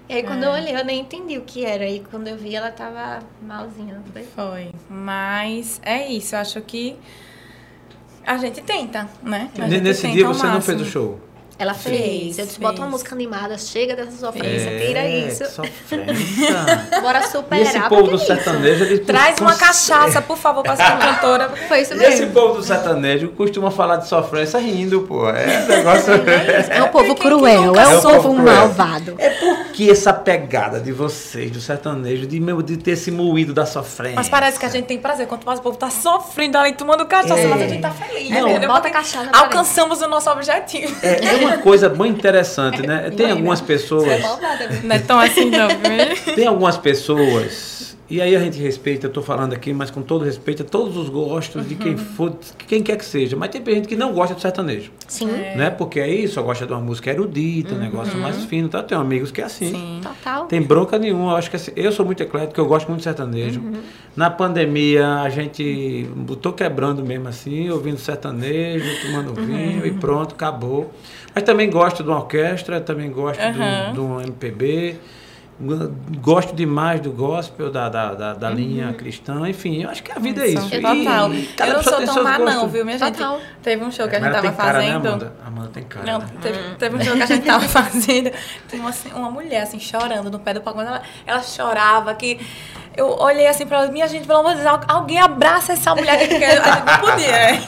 E 0.07 0.13
aí 0.13 0.23
quando 0.23 0.43
É. 0.43 0.47
eu 0.47 0.51
olhei, 0.51 0.75
eu 0.75 0.83
nem 0.83 1.01
entendi 1.01 1.37
o 1.37 1.41
que 1.41 1.63
era. 1.63 1.87
E 1.87 1.99
quando 1.99 2.27
eu 2.27 2.35
vi, 2.35 2.55
ela 2.55 2.71
tava 2.71 3.19
malzinha, 3.43 3.93
não 3.95 4.03
foi? 4.11 4.23
Foi. 4.23 4.71
Mas 4.89 5.79
é 5.83 6.07
isso, 6.07 6.33
eu 6.35 6.39
acho 6.39 6.59
que 6.61 6.95
a 8.29 8.37
gente 8.37 8.61
tenta, 8.61 9.09
né? 9.23 9.49
A 9.57 9.67
gente 9.67 9.81
Nesse 9.81 10.03
tenta 10.03 10.13
dia 10.13 10.27
você 10.27 10.45
não 10.45 10.61
fez 10.61 10.79
o 10.79 10.85
show? 10.85 11.19
Ela 11.59 11.73
fez. 11.73 11.97
Fez, 11.99 12.39
Eu 12.39 12.45
disse, 12.45 12.59
bota 12.59 12.79
uma 12.81 12.87
música 12.89 13.13
animada, 13.13 13.57
chega 13.57 13.93
dessa 13.95 14.11
sofrência, 14.17 14.79
tira 14.79 14.99
É, 15.01 15.27
isso. 15.27 15.43
sofrência. 15.45 17.01
Bora 17.01 17.19
e 17.19 17.23
superar. 17.27 17.61
esse 17.65 17.79
povo 17.89 18.07
do 18.07 18.15
é 18.15 18.25
sertanejo... 18.25 18.83
Ele 18.85 18.99
Traz 18.99 19.39
uma 19.39 19.51
consegue- 19.51 19.67
cachaça, 19.67 20.21
por 20.21 20.37
favor, 20.37 20.63
para 20.63 20.73
essa 20.73 20.91
cantora. 20.97 21.49
Foi 21.67 21.81
isso 21.81 21.93
E 21.93 21.97
esse 22.03 22.21
mesmo. 22.21 22.33
povo 22.33 22.55
do 22.55 22.63
sertanejo 22.63 23.29
costuma 23.29 23.69
falar 23.71 23.97
de 23.97 24.07
sofrência 24.07 24.57
rindo, 24.59 25.01
pô. 25.01 25.29
É 25.29 25.65
negócio... 25.67 26.13
É 26.69 26.81
um 26.83 26.87
povo 26.87 27.15
cruel, 27.15 27.75
é 27.75 27.87
um 27.87 28.01
povo 28.01 28.33
malvado. 28.33 29.15
É 29.17 29.29
porque 29.29 29.89
essa 29.91 30.13
pegada 30.13 30.79
de 30.79 30.91
vocês, 30.93 31.51
do 31.51 31.59
sertanejo, 31.59 32.25
de, 32.25 32.39
meu, 32.39 32.61
de 32.61 32.77
ter 32.77 32.91
esse 32.91 33.11
moído 33.11 33.53
da 33.53 33.65
sofrência. 33.65 34.15
Mas 34.15 34.29
parece 34.29 34.57
que 34.59 34.65
a 34.65 34.69
gente 34.69 34.85
tem 34.85 34.97
prazer. 34.97 35.27
Quanto 35.27 35.45
mais 35.45 35.59
o 35.59 35.61
povo 35.61 35.77
tá 35.77 35.89
sofrendo 35.89 36.57
ali, 36.57 36.73
tomando 36.73 37.05
cachaça, 37.05 37.39
É. 37.41 37.47
mas 37.47 37.61
a 37.61 37.67
gente 37.67 37.81
tá 37.81 37.91
feliz. 37.91 38.29
Não, 38.29 38.47
entendeu? 38.47 38.69
bota 38.69 38.89
cachaça. 38.89 39.29
Alcançamos 39.33 40.01
o 40.01 40.07
nosso 40.07 40.29
objetivo. 40.29 40.95
É, 41.03 41.25
é 41.25 41.48
uma 41.49 41.57
coisa 41.59 41.89
bem 41.89 42.11
interessante, 42.11 42.85
né? 42.85 43.09
Tem 43.15 43.31
algumas 43.31 43.61
pessoas... 43.61 44.21
Não 44.83 44.95
é 44.95 44.99
tão 44.99 45.19
assim, 45.19 45.49
não? 45.49 45.67
Tem 46.35 46.47
algumas 46.47 46.77
pessoas, 46.77 47.88
e 48.09 48.21
aí 48.21 48.35
a 48.35 48.39
gente 48.39 48.57
respeita, 48.59 49.07
eu 49.07 49.11
tô 49.11 49.21
falando 49.21 49.53
aqui, 49.53 49.71
mas 49.71 49.91
com 49.91 50.01
todo 50.01 50.25
respeito 50.25 50.63
a 50.63 50.65
todos 50.65 50.97
os 50.97 51.09
gostos 51.09 51.67
de 51.67 51.75
Uhum. 51.75 51.79
quem 51.79 51.97
for, 51.97 52.33
quem 52.67 52.81
quer 52.81 52.97
que 52.97 53.05
seja. 53.05 53.35
Mas 53.35 53.49
tem 53.49 53.63
gente 53.63 53.87
que 53.87 53.95
não 53.95 54.13
gosta 54.13 54.33
do 54.33 54.41
sertanejo, 54.41 54.91
Sim, 55.07 55.27
né? 55.27 55.69
Porque 55.69 55.99
aí 55.99 56.27
só 56.27 56.41
gosta 56.41 56.65
de 56.65 56.71
uma 56.73 56.81
música 56.81 57.09
erudita, 57.11 57.75
um 57.75 57.77
negócio 57.79 58.17
mais 58.17 58.43
fino, 58.45 58.67
tá? 58.69 58.81
Tem 58.81 58.97
amigos 58.97 59.31
que 59.31 59.41
é 59.41 59.45
assim. 59.45 59.69
Sim. 59.71 60.01
total. 60.01 60.45
Tem 60.45 60.61
bronca 60.61 60.97
nenhuma, 60.97 61.31
eu 61.33 61.35
acho 61.37 61.49
que 61.49 61.55
assim, 61.55 61.71
eu 61.75 61.91
sou 61.91 62.05
muito 62.05 62.21
eclético, 62.23 62.59
eu 62.59 62.65
gosto 62.65 62.87
muito 62.87 62.99
de 62.99 63.03
sertanejo. 63.03 63.61
Na 64.15 64.29
pandemia, 64.29 65.21
a 65.21 65.29
gente 65.29 66.09
botou 66.15 66.51
quebrando 66.53 67.03
mesmo 67.05 67.27
assim, 67.27 67.69
ouvindo 67.69 67.97
sertanejo, 67.99 68.85
tomando 69.05 69.33
vinho 69.35 69.85
e 69.85 69.91
pronto, 69.91 70.33
acabou. 70.35 70.91
Mas 71.33 71.43
também 71.43 71.69
gosto 71.69 72.03
de 72.03 72.09
uma 72.09 72.17
orquestra, 72.17 72.81
também 72.81 73.11
gosto 73.11 73.39
de 73.93 73.99
um 73.99 74.19
MPB, 74.19 74.95
gosto 76.21 76.55
demais 76.55 77.01
do 77.01 77.11
gospel, 77.11 77.69
da, 77.69 77.89
da, 77.89 78.13
da, 78.13 78.33
da 78.33 78.49
linha 78.49 78.93
cristã, 78.93 79.47
enfim, 79.47 79.83
eu 79.83 79.89
acho 79.89 80.01
que 80.01 80.11
a 80.11 80.19
vida 80.19 80.45
é 80.45 80.49
isso. 80.49 80.63
Uhum. 80.73 80.81
Total. 80.81 81.33
E 81.33 81.49
Eu 81.59 81.73
não 81.73 81.83
sou 81.83 82.05
tão 82.05 82.23
má, 82.23 82.39
não, 82.39 82.67
viu, 82.67 82.85
minha 82.85 82.97
gente? 82.97 83.17
Total. 83.17 83.41
Teve 83.61 83.83
um 83.83 83.91
show 83.91 84.07
que 84.07 84.15
a 84.15 84.19
gente 84.19 84.31
tava 84.31 84.51
cara, 84.53 84.73
fazendo. 84.73 85.03
Né, 85.03 85.09
Amanda? 85.09 85.33
Amanda 85.45 85.69
tem 85.73 85.83
cara. 85.83 86.05
Não, 86.05 86.19
né? 86.19 86.27
teve, 86.41 86.75
teve 86.75 86.95
um 86.95 87.01
jogo 87.01 87.17
que 87.17 87.23
a 87.23 87.25
gente 87.25 87.45
tava 87.45 87.67
fazendo. 87.67 88.31
Tem 88.69 88.79
uma, 88.79 88.89
assim, 88.89 89.11
uma 89.11 89.29
mulher, 89.29 89.63
assim, 89.63 89.79
chorando 89.79 90.31
no 90.31 90.39
pé 90.39 90.53
do 90.53 90.61
palco. 90.61 90.79
Ela, 90.79 91.01
ela 91.25 91.43
chorava 91.43 92.13
que. 92.15 92.39
Eu 92.99 93.17
olhei 93.19 93.47
assim 93.47 93.65
pra 93.65 93.77
ela, 93.83 93.91
minha 93.91 94.07
gente, 94.07 94.27
pelo 94.27 94.39
amor 94.39 94.51
de 94.55 94.61
Deus, 94.61 94.67
al- 94.67 94.81
alguém 94.87 95.19
abraça 95.19 95.73
essa 95.73 95.95
mulher 95.95 96.17
porque 96.27 96.43
a 96.43 96.49
gente 96.51 96.65
não 96.65 96.99
podia. 96.99 97.27
né? 97.31 97.63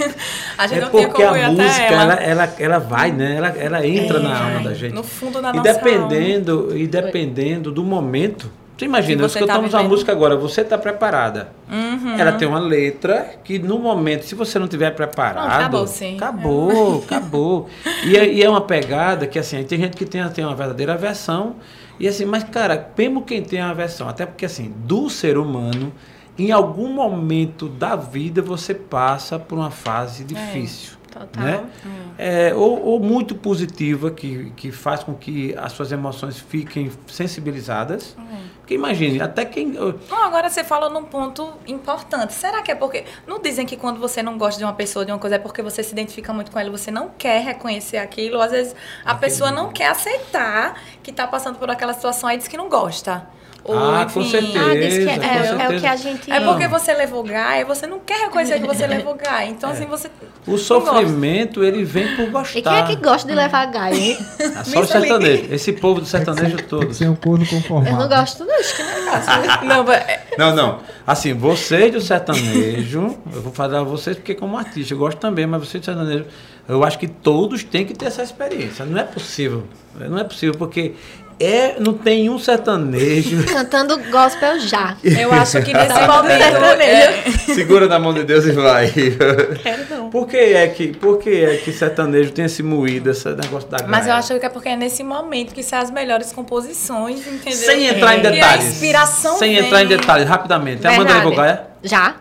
A 0.58 0.68
gente 0.68 0.78
É 0.78 0.82
não 0.82 0.90
tinha 0.92 1.08
porque 1.08 1.24
como 1.24 1.36
a 1.36 1.40
ir 1.40 1.48
música, 1.52 1.74
até 1.86 1.94
ela, 1.94 2.04
ela. 2.04 2.14
ela, 2.44 2.54
ela 2.60 2.80
vai, 2.80 3.12
né? 3.12 3.36
Ela, 3.38 3.48
ela 3.58 3.88
entra 3.88 4.18
É, 4.20 4.22
na 4.22 4.44
alma 4.44 4.60
da 4.62 4.74
gente. 4.74 4.94
No 4.94 5.04
fundo 5.04 5.42
da 5.42 5.50
e 5.52 5.54
nossa 5.54 5.74
dependendo, 5.74 6.78
E 6.78 6.86
dependendo 6.88 7.72
do 7.72 7.84
momento. 7.84 8.52
Você 8.82 8.86
imagina, 8.86 9.22
nós 9.22 9.32
você 9.32 9.46
tá 9.46 9.60
uma 9.60 9.84
música 9.84 10.12
agora, 10.12 10.36
você 10.36 10.62
está 10.62 10.76
preparada. 10.76 11.50
Uhum. 11.72 12.18
Ela 12.18 12.32
tem 12.32 12.48
uma 12.48 12.58
letra 12.58 13.36
que 13.44 13.60
no 13.60 13.78
momento, 13.78 14.26
se 14.26 14.34
você 14.34 14.58
não 14.58 14.68
tiver 14.68 14.90
preparado. 14.96 15.52
Acabou, 15.52 15.86
sim. 15.86 16.16
Acabou, 16.16 16.98
acabou. 17.06 17.70
E 18.04 18.18
é, 18.18 18.34
e 18.34 18.42
é 18.42 18.50
uma 18.50 18.62
pegada 18.62 19.28
que 19.28 19.38
assim, 19.38 19.64
tem 19.64 19.78
gente 19.78 19.96
que 19.96 20.04
tem, 20.04 20.28
tem 20.30 20.44
uma 20.44 20.56
verdadeira 20.56 20.96
aversão. 20.96 21.58
E 22.00 22.08
assim, 22.08 22.26
mas 22.26 22.44
cara, 22.44 22.90
mesmo 22.98 23.22
quem 23.22 23.44
tem 23.44 23.62
a 23.62 23.70
aversão, 23.70 24.10
até 24.10 24.26
porque 24.26 24.48
assim, 24.48 24.74
do 24.76 25.12
ser 25.12 25.38
humano, 25.38 25.94
em 26.36 26.52
algum 26.52 26.92
momento 26.92 27.70
da 27.70 27.96
vida 27.96 28.42
você 28.42 28.74
passa 28.74 29.38
por 29.38 29.60
uma 29.60 29.70
fase 29.70 30.24
difícil. 30.24 30.94
Total. 31.12 31.44
Né? 31.44 31.70
É, 32.18 32.54
ou, 32.56 32.82
ou 32.86 33.00
muito 33.00 33.36
positiva, 33.36 34.10
que, 34.10 34.52
que 34.56 34.72
faz 34.72 35.04
com 35.04 35.14
que 35.14 35.54
as 35.58 35.74
suas 35.74 35.92
emoções 35.92 36.40
fiquem 36.40 36.90
sensibilizadas. 37.06 38.16
Porque 38.60 38.76
imagine, 38.76 39.22
até 39.22 39.44
quem. 39.44 39.68
Não, 39.68 40.24
agora 40.24 40.50
você 40.50 40.64
falou 40.64 40.90
num 40.90 41.04
ponto 41.04 41.54
importante. 41.68 42.34
Será 42.34 42.62
que 42.62 42.72
é 42.72 42.76
porque. 42.76 43.04
Não 43.28 43.42
dizem 43.42 43.66
que 43.66 43.76
quando 43.76 44.00
você 44.00 44.24
não 44.24 44.38
gosta 44.38 44.58
de 44.58 44.64
uma 44.64 44.74
pessoa, 44.74 45.04
de 45.04 45.12
uma 45.12 45.20
coisa, 45.20 45.36
é 45.36 45.40
porque 45.40 45.62
você 45.62 45.84
se 45.84 45.92
identifica 45.92 46.32
muito 46.32 46.52
com 46.52 46.58
ela, 46.58 46.72
você 46.72 46.90
não 46.90 47.10
quer 47.18 47.44
reconhecer 47.44 47.98
aquilo. 47.98 48.40
Às 48.40 48.52
vezes 48.52 48.76
a 49.04 49.14
pessoa 49.16 49.52
não 49.52 49.72
quer 49.74 49.88
aceitar 49.88 50.82
que 51.04 51.12
tá 51.12 51.28
passando 51.28 51.60
por 51.60 51.70
aquela 51.70 51.94
situação 51.94 52.30
aí 52.30 52.38
diz 52.38 52.48
que 52.48 52.56
não 52.56 52.70
gosta. 52.70 53.28
Ou, 53.64 53.78
Ah, 53.78 54.08
com 54.12 54.24
certeza. 54.24 54.60
Ah, 54.60 54.72
que 54.72 54.84
é, 54.84 55.18
com 55.18 55.24
é, 55.24 55.38
é 55.38 55.42
o 55.42 55.46
certeza. 55.58 55.80
que 55.82 55.86
a 55.88 55.96
gente. 55.96 56.32
É 56.32 56.40
porque 56.40 56.68
você 56.68 56.94
levou 56.96 57.24
gai, 57.24 57.64
você 57.64 57.86
não 57.86 58.00
quer 58.00 58.22
reconhecer 58.26 58.60
que 58.60 58.66
você 58.66 58.88
levou 58.88 59.16
gai. 59.16 59.50
Então, 59.50 59.70
É. 59.70 59.74
assim, 59.74 59.86
você. 59.86 60.10
O 60.48 60.58
sofrimento, 60.58 61.64
ele 61.64 61.84
vem 61.84 62.16
por 62.16 62.30
gostar. 62.32 62.58
E 62.60 62.62
quem 62.64 62.74
é 62.76 62.84
que 62.84 62.96
gosta 62.96 63.28
de 63.28 63.36
levar 63.36 63.66
gai, 63.68 63.94
hein? 63.94 64.18
É 64.40 64.64
só 64.64 64.80
o 64.80 64.86
sertanejo. 64.86 65.46
Esse 65.54 65.74
povo 65.74 66.00
do 66.02 66.08
sertanejo 66.08 66.58
Tem 66.58 66.66
todo. 66.66 66.88
que 66.88 66.96
ser 66.96 67.08
um 67.10 67.16
corno 67.16 67.46
conformado. 67.46 67.90
Eu 67.96 67.98
não 68.00 68.10
gosto 68.10 68.44
disso, 68.46 68.76
que 68.76 68.84
negócio. 68.84 69.66
Não, 69.66 69.86
é- 69.94 70.24
Não, 70.40 70.56
não. 70.56 70.80
Assim, 71.06 71.34
vocês 71.34 71.92
do 71.92 72.02
sertanejo, 72.02 73.16
eu 73.34 73.42
vou 73.42 73.54
falar 73.54 73.80
a 73.80 73.84
vocês 73.84 74.16
porque 74.18 74.34
como 74.34 74.58
artista, 74.58 74.94
eu 74.94 74.98
gosto 74.98 75.18
também, 75.20 75.46
mas 75.46 75.68
vocês 75.68 75.82
do 75.82 75.86
sertanejo, 75.86 76.26
eu 76.68 76.84
acho 76.84 76.98
que 76.98 77.08
todos 77.08 77.64
têm 77.64 77.86
que 77.86 77.94
ter 77.94 78.06
essa 78.06 78.24
experiência. 78.24 78.86
Não 78.86 79.00
é 79.00 79.04
possível. 79.04 79.66
Não 79.96 80.18
é 80.18 80.24
possível, 80.24 80.56
porque 80.58 80.94
é, 81.40 81.76
não 81.80 81.94
tem 81.94 82.30
um 82.30 82.38
sertanejo. 82.38 83.44
Cantando 83.52 83.98
gospel 84.12 84.60
já. 84.60 84.96
eu 85.04 85.32
acho 85.34 85.62
que 85.64 85.74
nesse 85.74 85.88
Tá 85.88 86.08
momento. 86.08 86.42
sertanejo. 86.42 86.82
é- 86.82 87.54
Segura 87.54 87.88
na 87.88 88.00
mão 88.00 88.14
de 88.14 88.24
Deus 88.24 88.46
e 88.46 88.52
vai. 88.52 88.90
Quero 88.90 89.86
não. 89.90 90.10
Por 90.10 90.28
que 90.28 90.38
é 90.38 90.68
que, 90.68 90.88
por 90.90 91.18
que, 91.20 91.30
é 91.44 91.58
que 91.58 91.72
sertanejo 91.72 92.32
tem 92.32 92.46
esse 92.46 92.62
moído, 92.64 93.10
esse 93.12 93.28
negócio 93.30 93.70
da 93.70 93.86
Mas 93.88 94.08
eu 94.08 94.14
acho 94.14 94.40
que 94.40 94.46
é 94.46 94.50
porque 94.50 94.70
é 94.70 94.76
nesse 94.76 95.04
momento 95.04 95.54
que 95.54 95.64
saem 95.64 95.84
as 95.84 95.92
melhores 95.92 96.32
composições, 96.32 97.26
entendeu? 97.26 97.52
Sem 97.58 97.88
entrar 97.88 98.16
em 98.18 98.24
E 98.24 98.28
a 98.28 98.30
detalhes. 98.32 98.66
inspiração 98.66 99.38
Sem 99.38 99.56
vem. 99.56 99.66
entrar 99.66 99.84
em 99.84 99.88
detalhes, 99.88 100.28
rapidamente. 100.28 100.86
Amanda 100.86 101.14
levou 101.16 101.36
gaia? 101.36 101.64
Já? 101.84 102.16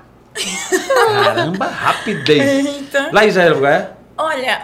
Caramba, 0.96 1.66
rapidez. 1.66 2.66
Então, 2.90 3.08
Laís 3.12 3.36
gaia? 3.36 3.90
olha, 4.18 4.62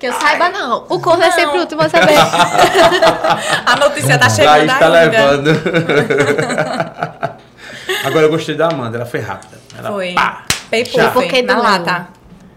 Que 0.00 0.06
eu 0.06 0.12
saiba, 0.14 0.48
não. 0.48 0.86
O 0.88 0.98
corno 0.98 1.22
é 1.22 1.30
sempre 1.30 1.58
o 1.58 1.60
último 1.60 1.82
a 1.82 1.88
saber. 1.90 2.14
A 3.66 3.76
notícia 3.76 4.18
tá 4.18 4.24
Aí 4.26 4.30
chegando 4.30 4.70
está 4.72 4.86
ainda. 4.86 5.00
levando. 5.00 5.50
Agora 8.06 8.24
eu 8.26 8.30
gostei 8.30 8.54
da 8.54 8.68
Amanda, 8.68 8.96
ela 8.96 9.04
foi 9.06 9.20
rápida. 9.20 9.58
Ela, 9.78 9.90
Foi. 9.90 10.14
pá, 10.14 10.44
Peipo, 10.70 10.90
Já. 10.96 11.10
foi, 11.10 11.24
Porque 11.24 11.42
na 11.42 11.54
doeu. 11.54 11.62
lata. 11.64 12.08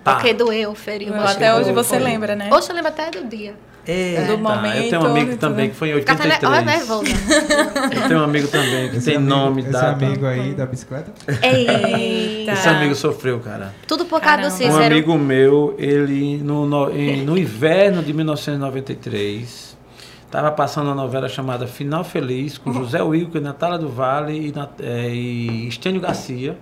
pá. 0.03 0.15
Porque 0.15 0.33
doeu, 0.33 0.73
feriu. 0.73 1.13
Até 1.21 1.53
hoje 1.53 1.71
você 1.73 1.97
foi. 1.97 1.99
lembra, 1.99 2.35
né? 2.35 2.49
Hoje 2.51 2.69
eu 2.69 2.75
lembro 2.75 2.89
até 2.89 3.09
do 3.11 3.25
dia. 3.27 3.55
Eita, 3.85 4.21
Do 4.25 4.31
eu 4.31 4.37
momento, 4.37 4.89
tenho 4.89 5.01
um 5.01 5.05
amigo 5.07 5.35
também 5.37 5.69
que 5.69 5.75
foi 5.75 5.89
em 5.91 5.95
Fica 5.99 6.13
até 6.13 6.23
ne- 6.23 6.33
83. 6.35 6.53
Olha, 6.53 6.65
nervosa. 6.77 8.01
Eu 8.01 8.07
tenho 8.07 8.19
um 8.21 8.23
amigo 8.23 8.47
também 8.47 8.89
que 8.89 8.95
Esse 8.97 9.05
tem 9.07 9.15
amigo- 9.17 9.29
nome, 9.35 9.61
Esse 9.61 9.71
data. 9.71 10.05
amigo 10.05 10.25
aí 10.25 10.53
da 10.53 10.65
bicicleta? 10.65 11.11
Eita. 11.41 12.51
Esse 12.53 12.69
amigo 12.69 12.95
sofreu, 12.95 13.39
cara. 13.41 13.73
Tudo 13.85 14.05
por 14.05 14.21
causa 14.21 14.37
do 14.37 14.41
Caramba. 14.41 14.55
Um 14.55 14.57
Cícero. 14.57 14.85
amigo 14.85 15.17
meu, 15.17 15.75
ele 15.77 16.37
no, 16.37 16.65
no, 16.65 16.89
em- 16.97 17.23
no 17.25 17.37
inverno 17.37 18.01
de 18.01 18.13
1993, 18.13 19.77
estava 20.25 20.51
passando 20.51 20.87
uma 20.87 20.95
novela 20.95 21.27
chamada 21.29 21.67
Final 21.67 22.03
Feliz, 22.03 22.57
com 22.57 22.71
José 22.73 23.01
Wilker, 23.01 23.41
Natália 23.41 23.77
do 23.77 23.89
Vale 23.89 24.33
e, 24.33 24.53
eh, 24.81 25.09
e 25.13 25.67
Estênio 25.67 26.01
Garcia. 26.01 26.57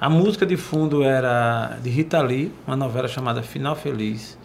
A 0.00 0.08
música 0.08 0.46
de 0.46 0.56
fundo 0.56 1.02
era 1.02 1.76
de 1.82 1.90
Rita 1.90 2.20
Lee, 2.22 2.52
uma 2.66 2.76
novela 2.76 3.06
chamada 3.08 3.42
Final 3.42 3.76
Feliz. 3.76 4.38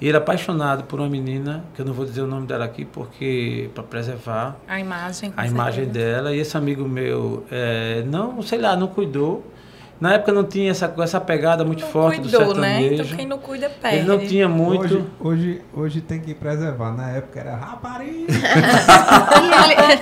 E 0.00 0.08
ele 0.08 0.16
apaixonado 0.16 0.84
por 0.84 1.00
uma 1.00 1.08
menina, 1.08 1.64
que 1.74 1.80
eu 1.80 1.86
não 1.86 1.92
vou 1.94 2.04
dizer 2.04 2.20
o 2.22 2.26
nome 2.26 2.46
dela 2.46 2.64
aqui, 2.64 2.84
porque 2.84 3.70
para 3.74 3.82
preservar 3.84 4.56
A 4.66 4.78
imagem. 4.80 5.32
a 5.36 5.46
imagem 5.46 5.86
dela. 5.86 6.34
E 6.34 6.38
esse 6.40 6.56
amigo 6.56 6.86
meu, 6.86 7.44
eh, 7.50 8.02
não, 8.06 8.42
sei 8.42 8.58
lá, 8.58 8.76
não 8.76 8.88
cuidou. 8.88 9.44
Na 10.04 10.12
época 10.16 10.32
não 10.32 10.44
tinha 10.44 10.70
essa, 10.70 10.92
essa 10.98 11.18
pegada 11.18 11.64
muito 11.64 11.80
Não 11.82 11.88
forte 11.90 12.20
cuidou, 12.20 12.52
do 12.52 12.60
né? 12.60 12.74
sertanejo. 12.78 13.02
Então 13.04 13.16
quem 13.16 13.26
não 13.26 13.38
cuida 13.38 13.70
perde. 13.70 13.96
Ele 13.96 14.06
não 14.06 14.18
tinha 14.18 14.46
muito. 14.46 14.84
Hoje, 14.84 15.04
hoje, 15.18 15.62
hoje 15.72 16.00
tem 16.02 16.20
que 16.20 16.34
preservar. 16.34 16.92
Na 16.92 17.08
época 17.10 17.40
era 17.40 17.56
rapariga. 17.56 18.30
E, 18.30 18.34
ele- 19.82 20.00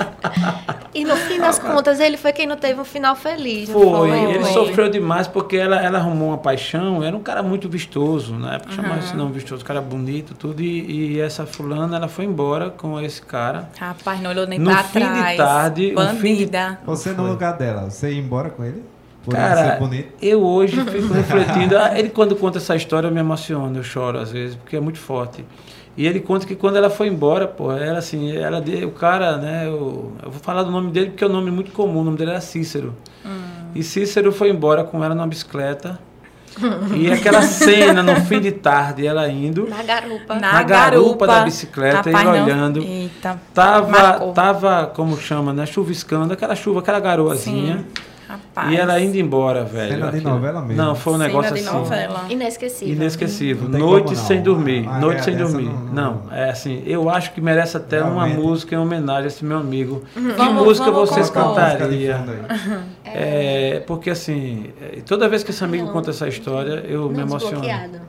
e 0.94 1.04
no 1.04 1.14
fim 1.16 1.38
das 1.38 1.58
contas, 1.60 2.00
ele 2.00 2.16
foi 2.16 2.32
quem 2.32 2.48
não 2.48 2.56
teve 2.56 2.80
um 2.80 2.84
final 2.84 3.14
feliz. 3.14 3.68
não 3.68 3.80
Foi, 3.80 4.10
ele 4.10 4.44
Foi. 4.44 4.52
sofreu 4.52 4.90
demais 4.90 5.28
porque 5.28 5.56
ela, 5.56 5.80
ela 5.80 5.98
arrumou 5.98 6.28
uma 6.30 6.38
paixão, 6.38 7.00
era 7.02 7.16
um 7.16 7.20
cara 7.22 7.40
muito 7.42 7.68
vistoso, 7.68 8.34
na 8.34 8.56
época 8.56 8.72
chamava-se 8.72 9.14
não 9.16 9.28
vistoso, 9.30 9.64
cara 9.64 9.80
bonito, 9.80 10.34
tudo, 10.34 10.60
e, 10.62 11.12
e 11.14 11.20
essa 11.20 11.46
fulana, 11.46 11.96
ela 11.96 12.08
foi 12.08 12.24
embora 12.24 12.70
com 12.70 13.00
esse 13.00 13.22
cara. 13.22 13.68
Rapaz, 13.78 14.20
não 14.20 14.30
olhou 14.30 14.46
nem 14.48 14.58
No 14.58 14.70
pra 14.70 14.82
fim 14.82 14.98
de 15.00 15.36
tarde, 15.36 15.92
no 15.92 16.00
fim 16.08 16.34
de- 16.34 16.46
Bandida. 16.46 16.78
Você 16.84 17.12
no 17.12 17.26
lugar 17.28 17.56
dela, 17.56 17.88
você 17.88 18.10
ia 18.12 18.18
embora 18.20 18.50
com 18.50 18.64
ele? 18.64 18.82
Por 19.24 19.34
Cara, 19.34 19.74
ser 19.74 19.78
bonito? 19.78 20.12
eu 20.20 20.42
hoje 20.42 20.76
fico 20.84 21.12
refletindo. 21.14 21.76
ah, 21.78 21.96
Ele, 21.98 22.10
quando 22.10 22.34
conta 22.34 22.58
essa 22.58 22.74
história, 22.74 23.06
eu 23.08 23.12
me 23.12 23.20
emociono, 23.20 23.78
eu 23.78 23.82
choro 23.84 24.18
às 24.18 24.32
vezes, 24.32 24.56
porque 24.56 24.76
é 24.76 24.80
muito 24.80 24.98
forte. 24.98 25.44
E 25.96 26.06
ele 26.06 26.20
conta 26.20 26.46
que 26.46 26.54
quando 26.56 26.76
ela 26.76 26.88
foi 26.90 27.06
embora, 27.06 27.46
pô, 27.46 27.70
era 27.70 27.98
assim, 27.98 28.34
ela 28.34 28.60
de, 28.60 28.84
o 28.84 28.90
cara, 28.90 29.36
né? 29.36 29.64
Eu, 29.66 30.12
eu 30.24 30.30
vou 30.30 30.40
falar 30.40 30.62
do 30.62 30.70
nome 30.70 30.90
dele 30.90 31.10
porque 31.10 31.22
é 31.22 31.26
um 31.26 31.32
nome 31.32 31.50
muito 31.50 31.70
comum, 31.70 32.00
o 32.00 32.04
nome 32.04 32.16
dele 32.16 32.30
era 32.30 32.40
Cícero. 32.40 32.94
E 33.74 33.82
Cícero 33.82 34.32
foi 34.32 34.50
embora 34.50 34.82
com 34.84 35.04
ela 35.04 35.14
numa 35.14 35.26
bicicleta. 35.26 35.98
e 36.96 37.10
aquela 37.10 37.40
cena 37.42 38.02
no 38.02 38.16
fim 38.22 38.40
de 38.40 38.52
tarde, 38.52 39.06
ela 39.06 39.28
indo, 39.28 39.68
Na 39.68 39.82
garupa. 39.82 40.34
Na, 40.34 40.52
Na 40.52 40.62
garupa 40.62 41.26
da 41.26 41.40
bicicleta, 41.44 41.96
Rapaz, 42.10 42.14
ele 42.14 42.24
não- 42.38 42.44
olhando. 42.44 42.82
Eita. 42.82 43.40
tava, 43.54 43.88
Marcou. 43.88 44.32
tava, 44.32 44.86
como 44.94 45.16
chama, 45.18 45.52
né? 45.52 45.64
Chuviscando, 45.64 46.32
aquela 46.32 46.54
chuva, 46.56 46.80
aquela 46.80 47.00
garoazinha. 47.00 47.78
Sim. 47.78 48.11
Rapaz. 48.32 48.72
E 48.72 48.76
ela 48.76 48.98
indo 49.00 49.16
embora, 49.18 49.64
velho. 49.64 49.92
Cena 49.92 50.10
de 50.10 50.16
aquilo. 50.16 50.30
novela 50.32 50.60
mesmo. 50.62 50.82
Não, 50.82 50.94
foi 50.94 51.12
um 51.12 51.16
Cena 51.16 51.28
negócio 51.28 51.54
de 51.54 51.60
assim. 51.60 51.72
novela. 51.76 52.24
Inesquecível. 52.30 52.94
Inesquecível. 52.94 53.68
Não 53.68 53.78
Noite 53.78 54.14
não. 54.14 54.16
sem 54.16 54.42
dormir. 54.42 54.86
Ah, 54.88 54.98
Noite 54.98 55.18
é, 55.20 55.22
sem 55.22 55.36
dormir. 55.36 55.64
não- 55.92 56.22
Não, 56.22 56.32
é 56.32 56.50
assim, 56.50 56.82
eu 56.86 57.10
acho 57.10 57.32
que 57.32 57.40
merece 57.40 57.76
até 57.76 58.02
uma 58.02 58.24
Realmente. 58.24 58.36
música 58.46 58.74
em 58.74 58.78
homenagem 58.78 59.24
a 59.24 59.26
esse 59.26 59.44
meu 59.44 59.58
amigo. 59.58 60.02
Que 60.14 60.20
Vamos- 60.20 60.64
música 60.64 60.90
vamos 60.90 61.10
vocês 61.10 61.28
uma 61.30 61.54
cantariam? 61.54 62.18
aí. 62.20 62.92
É, 63.04 63.82
porque 63.86 64.10
assim, 64.10 64.66
é, 64.80 65.00
toda 65.06 65.28
vez 65.28 65.42
que 65.44 65.50
esse 65.50 65.62
amigo 65.62 65.84
Não. 65.86 65.92
conta 65.92 66.10
essa 66.10 66.26
história, 66.28 66.84
eu 66.88 67.08
me 67.10 67.20
emociono. 67.20 67.60
desbloqueado. 67.60 68.00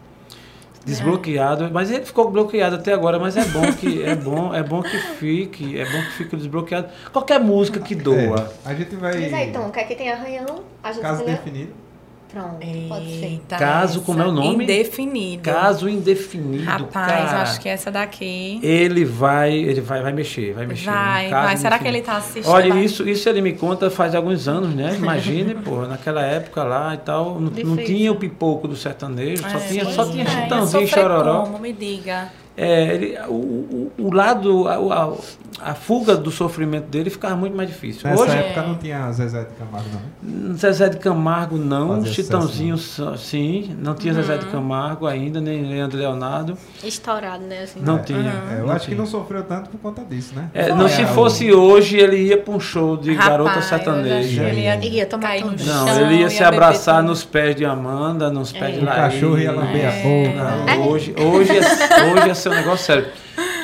Desbloqueado, 0.85 1.69
mas 1.71 1.89
ele 1.89 2.05
ficou 2.05 2.29
bloqueado 2.29 2.75
até 2.75 2.93
agora, 2.93 3.17
mas 3.17 3.37
é 3.37 3.45
bom 3.45 3.71
que 3.73 4.03
é 4.03 4.15
bom, 4.15 4.53
é 4.53 4.61
bom 4.61 4.81
que 4.81 4.97
fique, 4.97 5.79
é 5.79 5.85
bom 5.85 6.01
que 6.01 6.11
fique 6.11 6.35
desbloqueado. 6.35 6.89
Qualquer 7.11 7.39
música 7.39 7.79
que 7.79 7.95
doa. 7.95 8.51
É, 8.65 8.69
a 8.69 8.73
gente 8.73 8.95
vai. 8.95 9.17
Diz 9.17 9.33
aí, 9.33 9.51
Tom, 9.51 9.69
quer 9.71 9.85
que 9.85 9.95
tem 9.95 10.11
arranhão? 10.11 10.63
A 10.83 10.91
gente 10.91 11.01
Caso 11.01 11.23
definido. 11.23 11.82
Pronto, 12.33 12.57
pode 12.89 13.19
ser. 13.19 13.25
Eita, 13.25 13.57
Caso, 13.57 14.01
como 14.01 14.19
é 14.19 14.25
o 14.25 14.31
nome? 14.31 14.63
Indefinido. 14.63 15.43
Caso 15.43 15.87
indefinido, 15.87 16.63
Rapaz, 16.63 17.29
cara. 17.29 17.41
acho 17.43 17.61
que 17.61 17.69
essa 17.69 17.91
daqui. 17.91 18.59
Ele 18.63 19.05
vai, 19.05 19.53
ele 19.53 19.79
vai, 19.81 20.01
vai 20.01 20.11
mexer, 20.11 20.51
vai 20.53 20.65
mexer. 20.65 20.89
Vai, 20.89 21.27
Um 21.27 21.29
vai. 21.29 21.57
Será 21.57 21.77
que 21.77 21.87
ele 21.87 22.01
tá 22.01 22.17
assistindo? 22.17 22.51
Olha, 22.51 22.73
Vai. 22.73 22.83
isso, 22.83 23.07
isso 23.07 23.29
ele 23.29 23.39
me 23.41 23.53
conta 23.53 23.91
faz 23.91 24.15
alguns 24.15 24.47
anos, 24.47 24.73
né? 24.73 24.95
Imagine, 24.97 25.53
porra, 25.63 25.87
naquela 25.87 26.23
época 26.23 26.63
lá 26.63 26.95
e 26.95 26.97
tal, 26.97 27.39
não, 27.39 27.51
não 27.51 27.77
tinha 27.77 28.11
o 28.11 28.15
pipoco 28.15 28.67
do 28.67 28.75
sertanejo, 28.75 29.43
só 29.43 29.57
É, 29.57 29.67
tinha, 29.67 29.83
pois 29.83 29.95
só 29.95 30.05
tinha 30.09 30.23
é. 30.23 30.27
chitãozinho 30.27 30.83
e 30.83 30.87
chororó. 30.87 31.41
Como? 31.43 31.59
Me 31.59 31.71
diga. 31.71 32.29
É, 32.57 32.93
ele, 32.95 33.17
o, 33.27 33.33
o, 33.33 33.91
o 33.97 34.13
lado, 34.13 34.67
a, 34.67 34.75
a, 34.75 35.13
a 35.65 35.73
fuga 35.75 36.15
do 36.15 36.29
sofrimento 36.31 36.85
dele 36.87 37.09
ficava 37.09 37.35
muito 37.35 37.55
mais 37.55 37.69
difícil. 37.69 38.01
Nessa 38.09 38.21
Hoje, 38.23 38.35
época 38.37 38.61
não 38.63 38.75
tinha 38.75 39.11
Zezé 39.11 39.39
de 39.43 39.53
Camargo, 39.55 39.87
não. 40.21 40.55
Zezé 40.55 40.89
de 40.89 40.97
Camargo 40.97 41.57
não, 41.57 41.95
Fazia 41.95 42.11
Chitãozinho 42.13 42.77
só- 42.77 43.15
sim, 43.15 43.75
não 43.79 43.93
tinha 43.95 44.13
Zezé 44.13 44.33
Uhum. 44.33 44.39
de 44.39 44.45
Camargo 44.47 45.07
ainda, 45.07 45.39
nem 45.41 45.63
Leandro 45.63 45.97
Leonardo. 45.97 46.57
Estourado, 46.83 47.43
né? 47.45 47.63
Assim. 47.63 47.79
Não 47.81 47.97
É, 47.97 48.01
tinha. 48.01 48.19
é, 48.51 48.59
eu 48.59 48.65
não 48.67 48.73
acho 48.73 48.81
que 48.81 48.91
tinha. 48.91 48.97
não 48.97 49.05
sofreu 49.05 49.43
tanto 49.43 49.69
por 49.69 49.79
conta 49.79 50.03
disso, 50.03 50.33
né? 50.35 50.49
É, 50.53 50.69
não, 50.73 50.87
se 50.87 51.01
É, 51.01 51.05
fosse 51.07 51.51
hoje, 51.53 51.97
ele 51.97 52.17
ia 52.17 52.37
para 52.37 52.53
um 52.53 52.59
show 52.59 52.97
de 52.97 53.13
Rapaz, 53.13 53.29
garota 53.29 53.61
sertaneja. 53.61 54.43
que 54.43 54.49
Ele 54.49 54.61
ia, 54.61 54.75
Ia 54.85 55.05
tomar 55.05 55.35
no 55.39 55.49
tudo. 55.49 55.63
chão. 55.63 55.85
Não, 55.85 56.01
ele 56.01 56.15
ia 56.21 56.29
se 56.29 56.39
beber 56.39 56.47
abraçar 56.47 56.97
tudo. 56.97 57.07
nos 57.07 57.23
pés 57.23 57.55
de 57.55 57.65
Amanda, 57.65 58.29
nos 58.29 58.51
pés 58.51 58.75
É. 58.75 58.79
de 58.79 58.79
O 58.79 58.85
Laís. 58.85 58.97
cachorro 59.13 59.37
ia 59.39 59.51
lamber 59.51 59.87
a 59.87 59.91
boca. 59.91 60.75
Não, 60.77 60.87
hoje, 60.89 61.15
hoje, 61.17 61.51
é, 61.57 62.11
hoje 62.13 62.27
ia 62.27 62.35
ser 62.35 62.49
um 62.49 62.55
negócio 62.55 62.85
sério. 62.85 63.07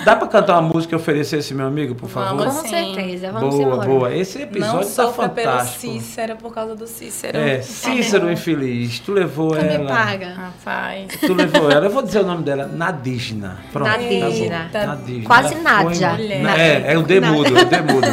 Dá 0.10 0.16
pra 0.16 0.28
cantar 0.28 0.54
uma 0.60 0.64
música 0.74 0.96
e 0.96 0.98
oferecer 0.98 1.38
esse 1.38 1.54
meu 1.54 1.68
amigo, 1.68 1.94
por 1.94 2.10
favor? 2.10 2.40
Vamos. 2.40 2.56
Com 2.56 2.68
Sim. 2.68 2.96
certeza, 2.96 3.32
vamos 3.32 3.54
boa, 3.54 3.68
embora. 3.74 3.88
boa. 3.88 4.16
Esse 4.16 4.40
Não 4.40 4.46
episódio 4.46 4.80
tá 4.80 4.84
sofra 4.86 5.30
pelo 5.30 5.52
fantástico. 5.52 5.80
Cícero 5.94 6.36
por 6.38 6.52
causa 6.52 6.76
do 6.76 6.88
Cícero. 6.88 7.38
É, 7.38 7.62
Cícero 7.62 8.32
infeliz, 8.32 8.98
tu 8.98 9.12
levou 9.12 9.52
Tu 9.56 9.62
me 9.64 9.68
ela. 9.76 9.88
paga. 9.88 10.34
Rapaz. 10.34 11.12
Tu 11.20 11.32
levou 11.32 11.70
ela. 11.70 11.86
Eu 11.86 11.92
vou 11.92 12.02
dizer 12.02 12.22
o 12.22 12.26
nome 12.26 12.42
dela, 12.42 12.66
Nadígena. 12.66 13.60
Pronto. 13.72 13.88
Nadígena. 13.88 14.70
Tá 14.72 14.80
bom. 14.80 14.88
Nadígena. 14.88 15.26
Quase 15.28 15.56
Nádia. 15.56 16.16
foi-. 16.16 16.32
É, 16.60 16.94
é 16.94 16.98
o 16.98 17.04
demudo, 17.04 17.56
é 17.56 17.62
o 17.62 17.66
demudo. 17.66 18.08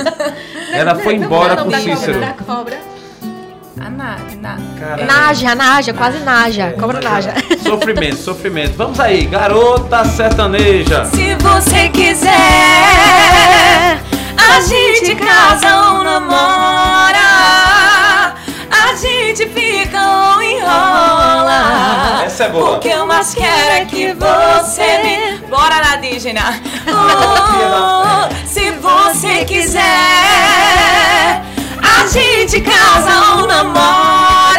Ela 0.74 0.94
foi 0.96 1.14
embora 1.14 1.56
com 1.56 1.70
da 1.70 1.78
Cícero. 1.78 2.12
Cobra, 2.12 2.26
da 2.26 2.44
cobra. 2.44 2.78
A 3.80 3.90
Nádia. 3.90 4.36
Na... 4.40 4.56
Cara, 4.78 5.04
Naja, 5.06 5.54
Naja, 5.54 5.94
quase 5.94 6.18
Naja. 6.18 6.72
Cobra 6.78 7.00
Naja. 7.00 7.32
Sofrimento, 7.66 8.16
sofrimento. 8.16 8.76
Vamos 8.76 9.00
aí, 9.00 9.24
garota 9.26 10.04
sertaneja. 10.04 11.04
Se 11.06 11.34
você 11.36 11.88
quiser, 11.88 12.30
a 14.36 14.60
gente 14.60 15.16
casa 15.16 15.76
ou 15.92 16.04
namora. 16.04 17.16
A 18.70 18.94
gente 18.94 19.48
fica 19.48 19.98
ou 20.00 20.42
enrola. 20.42 22.22
Essa 22.24 22.44
é 22.44 22.48
boa. 22.48 22.76
O 22.76 22.80
que 22.80 22.88
eu 22.88 23.04
mais 23.04 23.34
quero 23.34 23.70
é 23.72 23.84
que 23.84 24.12
você 24.14 24.98
me. 25.02 25.38
Bora, 25.48 25.80
Nadígena! 25.80 26.42
Oh, 26.88 28.28
se 28.46 28.70
você 28.70 29.44
quiser, 29.44 29.82
a 31.82 32.06
gente 32.10 32.60
casa 32.60 33.34
ou 33.36 33.46
namora. 33.46 34.55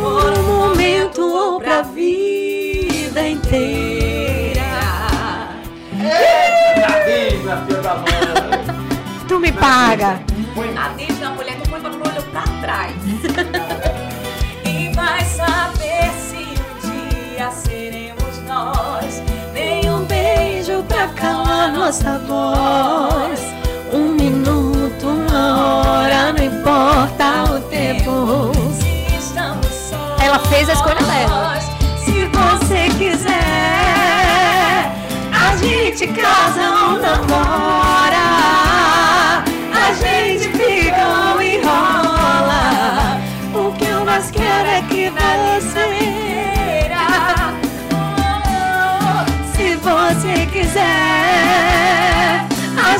por 0.00 0.32
um 0.38 0.42
momento 0.44 1.22
ou 1.22 1.60
pra 1.60 1.82
vida 1.82 3.28
inteira. 3.28 4.62
Nadígena, 6.76 7.66
filha 7.66 7.80
da 7.82 7.94
mãe. 7.96 8.04
Tu 9.26 9.40
me 9.40 9.50
paga. 9.50 10.20
A 10.76 10.88
Disney, 10.90 11.24
a 11.24 11.30
mulher 11.30 11.56
que 11.56 11.68
põe 11.68 11.80
o 11.80 11.86
olho 11.86 12.22
pra 12.30 12.44
trás. 12.60 12.94
e 14.64 14.94
vai 14.94 15.24
saber 15.24 16.12
se 16.12 16.44
um 16.62 16.78
dia 17.34 17.50
seremos 17.50 18.38
nós. 18.46 19.11
Um 21.02 21.08
calar 21.16 21.72
nossa 21.72 22.16
voz. 22.28 23.40
Um 23.92 24.12
minuto, 24.14 25.08
uma 25.08 26.00
hora, 26.00 26.32
não 26.32 26.44
importa 26.44 27.52
o 27.52 27.60
tempo. 27.62 28.52
Se 28.80 29.16
estamos 29.16 29.66
só. 29.66 30.16
Ela 30.22 30.38
fez 30.38 30.68
a 30.68 30.74
escolha 30.74 31.02
dela. 31.02 31.58
Se 32.04 32.24
você 32.26 32.88
quiser, 32.98 33.32
a 35.32 35.56
gente 35.56 36.06
casa 36.06 36.70
ou 36.70 37.00
namora, 37.00 38.11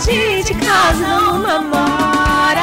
gente 0.05 0.55
casa 0.55 1.07
ou 1.31 1.39
namora, 1.39 2.61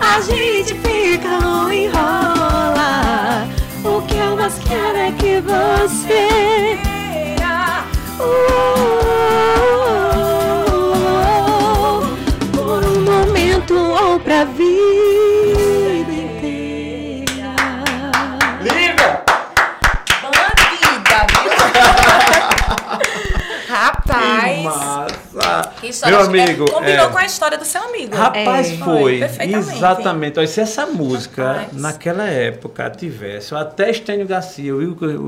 a 0.00 0.20
gente 0.20 0.74
fica 0.74 1.46
ou 1.46 1.72
enrola. 1.72 3.46
O 3.84 4.02
que 4.02 4.16
eu 4.16 4.36
mais 4.36 4.58
quero 4.58 4.98
é 4.98 5.12
que 5.12 5.40
você 5.40 6.56
por 8.16 9.05
que 25.86 25.92
história. 25.92 26.16
Meu 26.16 26.22
Acho 26.22 26.30
que 26.32 26.38
é- 26.38 26.42
amigo, 26.44 26.70
combinou 26.70 27.06
é. 27.06 27.08
com 27.08 27.18
a 27.18 27.24
história 27.26 27.58
do 27.58 27.64
seu 27.64 27.82
amigo. 27.82 28.14
Rapaz, 28.16 28.70
É. 28.72 28.76
foi. 28.76 28.96
Foi. 29.28 29.46
Exatamente. 29.54 30.38
Olha, 30.38 30.48
se 30.48 30.60
essa 30.60 30.86
música, 30.86 31.52
Rapaz. 31.52 31.72
naquela 31.74 32.24
época, 32.28 32.88
tivesse 32.90 33.52
o 33.54 33.56
até 33.56 33.90
Estênio 33.90 34.26
Garcia, 34.26 34.74
o, 34.74 34.78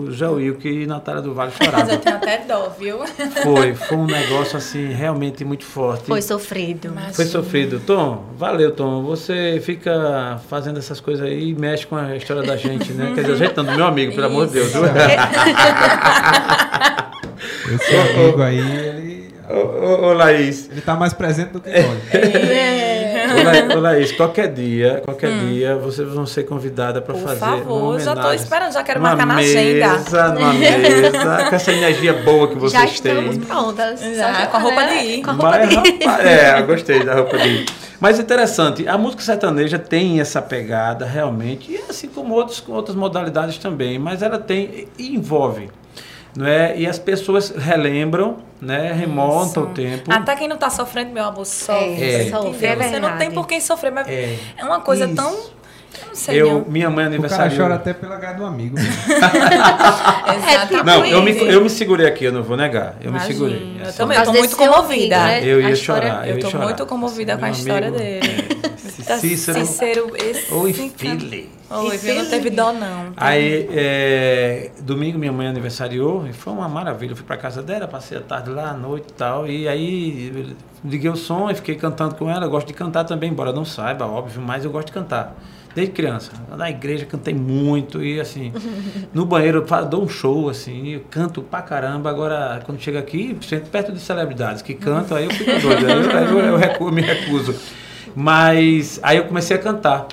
o 0.07 0.13
Zé 0.13 0.29
Wilco 0.29 0.67
e 0.67 0.87
Natália 0.87 1.23
do 1.23 1.35
Vale 1.35 1.53
Mas 1.59 1.67
eu 1.69 1.73
choravam. 1.73 1.97
tenho 1.99 2.17
até 2.17 2.39
dó, 2.39 2.69
viu? 2.79 2.99
Foi, 3.43 3.75
foi 3.75 3.97
um 3.97 4.07
negócio 4.07 4.57
assim, 4.57 4.93
realmente 4.93 5.45
muito 5.45 5.65
forte. 5.65 6.05
Foi 6.07 6.23
sofrido. 6.23 6.93
Mas- 6.95 7.17
Foi 7.17 7.25
sofrido. 7.25 7.81
Tom, 7.87 8.25
valeu, 8.37 8.73
Tom. 8.73 9.03
Você 9.05 9.61
fica 9.65 10.41
fazendo 10.49 10.79
essas 10.79 11.01
coisas 11.01 11.25
aí 11.27 11.51
e 11.51 11.55
mexe 11.55 11.87
com 11.87 11.97
a 11.97 12.17
história 12.17 12.43
da 12.43 12.57
gente, 12.57 12.93
né? 12.93 13.13
Quer 13.15 13.23
dizer, 13.23 13.33
a 13.33 13.37
gente 13.37 13.57
não, 13.57 13.65
do 13.65 13.73
meu 13.73 13.87
amigo, 13.87 14.13
pelo 14.15 14.27
amor 14.27 14.47
de 14.47 14.55
Deus. 14.55 14.73
Esse 17.73 17.97
amigo 17.97 18.43
aí, 18.43 18.59
ele, 18.59 19.08
Ô, 19.51 20.07
ô, 20.09 20.13
Laís. 20.13 20.69
ele 20.71 20.81
tá 20.81 20.95
mais 20.95 21.13
presente 21.13 21.51
do 21.53 21.61
que 21.61 21.71
É. 21.71 21.83
nós. 21.83 21.99
Ô, 23.31 23.45
Laís, 23.45 23.77
ô, 23.77 23.81
Laís, 23.81 24.13
qualquer 24.13 24.53
dia, 24.53 25.03
qualquer 25.05 25.31
dia, 25.41 25.77
vocês 25.77 26.09
vão 26.09 26.27
ser 26.27 26.45
convidadas 26.45 27.03
para 27.03 27.15
Hum. 27.15 27.19
Por 27.21 27.29
fazer. 27.29 27.41
favor, 27.41 27.83
uma 27.93 28.01
já 28.01 28.15
tô 28.17 28.33
esperando, 28.33 28.73
já 28.73 28.83
quero 28.83 29.01
Numa 29.01 29.11
marcar 29.11 29.27
na 29.27 29.37
agenda. 29.37 29.89
mesa, 29.99 30.29
Numa 30.29 30.53
mesa, 30.53 31.47
com 31.49 31.57
essa 31.57 31.73
energia 31.73 32.13
boa 32.15 32.49
que 32.49 32.55
Já 32.55 32.61
vocês 32.81 32.93
estamos 32.95 33.37
têm. 33.37 33.45
prontas. 33.47 34.01
Já, 34.01 34.47
com 34.47 34.57
a 34.57 34.61
roupa 34.61 34.85
de 34.85 34.95
ir. 34.95 35.23
Com 35.23 35.31
a 35.31 35.33
roupa 35.35 35.51
Mas, 35.51 35.69
de 35.69 35.75
ir. 35.75 36.05
rapaz, 36.05 36.27
é, 36.27 36.63
gostei 36.63 37.05
da 37.05 37.15
roupa 37.15 37.39
de 37.39 37.49
ir. 37.49 37.67
Mas 38.01 38.19
interessante, 38.19 38.87
a 38.87 38.97
música 38.97 39.23
sertaneja 39.23 39.79
tem 39.79 40.21
essa 40.21 40.41
pegada 40.41 41.05
realmente, 41.05 41.73
e 41.73 41.77
assim 41.91 42.07
como 42.09 42.33
outros, 42.35 42.61
com 42.61 42.73
outras 42.73 42.95
modalidades 42.97 43.59
também, 43.59 43.99
mas 43.99 44.23
ela 44.23 44.39
tem 44.39 44.87
e 44.97 45.17
envolve. 45.17 45.69
Não 46.37 46.47
é? 46.47 46.77
E 46.79 46.87
as 46.87 46.99
pessoas 46.99 47.51
relembram, 47.51 48.37
né? 48.61 48.93
remontam 48.93 49.65
o 49.65 49.67
tempo. 49.69 50.13
Até 50.13 50.37
quem 50.37 50.47
não 50.49 50.57
tá 50.57 50.71
sofrendo, 50.71 51.11
meu 51.13 51.25
amor, 51.25 51.45
sofre. 51.47 52.03
É, 52.03 52.31
sofre, 52.31 52.67
é 52.67 52.77
Você 52.77 53.01
não 53.01 53.09
tem 53.11 53.19
verdade. 53.19 53.35
por 53.35 53.47
quem 53.47 53.61
sofrer, 53.61 53.91
mas 53.93 54.07
É. 54.09 54.37
é, 54.57 54.65
uma 54.65 54.81
coisa 54.81 55.07
Isso. 55.07 55.15
tão. 55.17 55.33
Eu 56.01 56.07
não 56.09 56.15
sei, 56.15 56.41
Eu, 56.43 56.53
não. 56.53 56.65
minha 56.69 56.89
mãe 56.91 57.07
O 57.07 57.09
cara 57.09 57.15
aniversário. 57.15 57.57
chora 57.57 57.75
até 57.75 57.93
pela 57.95 58.19
cara 58.19 58.35
do 58.35 58.45
amigo. 58.45 58.77
Exatamente. 60.39 60.85
Não, 60.85 61.05
eu 61.05 61.23
me, 61.23 61.37
eu 61.53 61.61
me 61.63 61.71
segurei 61.71 62.07
aqui, 62.07 62.25
eu 62.27 62.33
não 62.33 62.43
vou 62.43 62.57
negar. 62.57 62.97
Eu 63.01 63.11
me 63.11 63.19
Imagina, 63.19 63.33
segurei. 63.35 63.77
Eu 63.81 63.87
Assim, 63.89 63.97
também, 63.99 64.19
eu 64.19 64.25
tô 64.25 64.33
muito 64.33 64.57
comovida. 64.57 64.83
ouvido, 64.83 65.11
né? 65.17 65.45
Eu 65.45 65.61
ia 65.61 65.75
chorar. 65.77 66.27
Eu, 66.29 66.35
Eu 66.37 66.39
ia 66.45 66.51
chorar. 66.51 66.65
muito 66.67 66.87
comovida 66.87 67.37
com 67.37 67.45
a 67.45 67.51
história 67.51 67.89
amigo, 67.89 68.03
dele. 68.03 68.58
Tá 69.09 69.17
Cícero. 69.17 69.65
Cícero, 69.65 70.13
esse. 70.17 70.53
Oi, 70.53 70.73
filho. 70.75 71.49
Oi, 71.71 71.97
viu? 71.97 72.15
Não 72.15 72.27
teve 72.27 72.51
dó, 72.51 72.75
não. 72.75 73.15
Aí, 73.17 73.67
é, 73.73 74.71
domingo 74.83 75.19
minha 75.19 75.33
mãe 75.33 75.47
aniversariou 75.47 76.27
e 76.27 76.35
foi 76.35 76.53
uma 76.53 76.69
maravilha. 76.69 77.13
Eu 77.13 77.17
fui 77.17 77.25
pra 77.25 77.39
casa 77.39 77.63
dela, 77.63 77.89
passei 77.89 78.19
a 78.19 78.21
tarde 78.21 78.51
lá, 78.51 78.69
à 78.69 78.75
noite 78.75 79.07
e 79.09 79.13
tal. 79.15 79.47
E 79.47 79.67
aí 79.67 80.55
liguei 80.85 81.09
o 81.09 81.17
som 81.17 81.51
e 81.51 81.55
fiquei 81.55 81.75
cantando 81.75 82.17
com 82.17 82.29
ela. 82.29 82.45
Eu 82.45 82.51
gosto 82.51 82.67
de 82.67 82.75
cantar 82.75 83.05
também, 83.05 83.31
embora 83.31 83.51
não 83.51 83.65
saiba, 83.65 84.07
óbvio, 84.07 84.43
mas 84.43 84.67
eu 84.67 84.71
gosto 84.71 84.89
de 84.89 84.93
cantar. 84.93 85.35
Desde 85.75 85.95
criança. 85.95 86.33
Na 86.55 86.69
igreja 86.69 87.07
cantei 87.07 87.33
muito 87.33 88.05
e 88.05 88.21
assim, 88.21 88.53
no 89.15 89.25
banheiro 89.25 89.65
eu 89.67 89.85
dou 89.87 90.05
um 90.05 90.09
show, 90.09 90.51
assim, 90.51 90.89
eu 90.89 91.05
canto 91.11 91.41
pra 91.41 91.63
caramba. 91.63 92.11
Agora, 92.11 92.61
quando 92.67 92.79
chega 92.79 92.99
aqui, 92.99 93.39
sempre 93.41 93.71
perto 93.71 93.91
de 93.91 94.01
celebridades 94.01 94.61
que 94.61 94.75
cantam, 94.75 95.17
aí 95.17 95.25
eu 95.25 95.31
fico 95.31 95.51
doido. 95.61 95.87
Aí 95.87 96.25
eu, 96.27 96.39
eu, 96.41 96.61
eu 96.61 96.93
me 96.93 97.01
recuso. 97.01 97.55
Mas 98.21 98.99
aí 99.01 99.17
eu 99.17 99.27
comecei 99.27 99.57
a 99.57 99.61
cantar. 99.61 100.09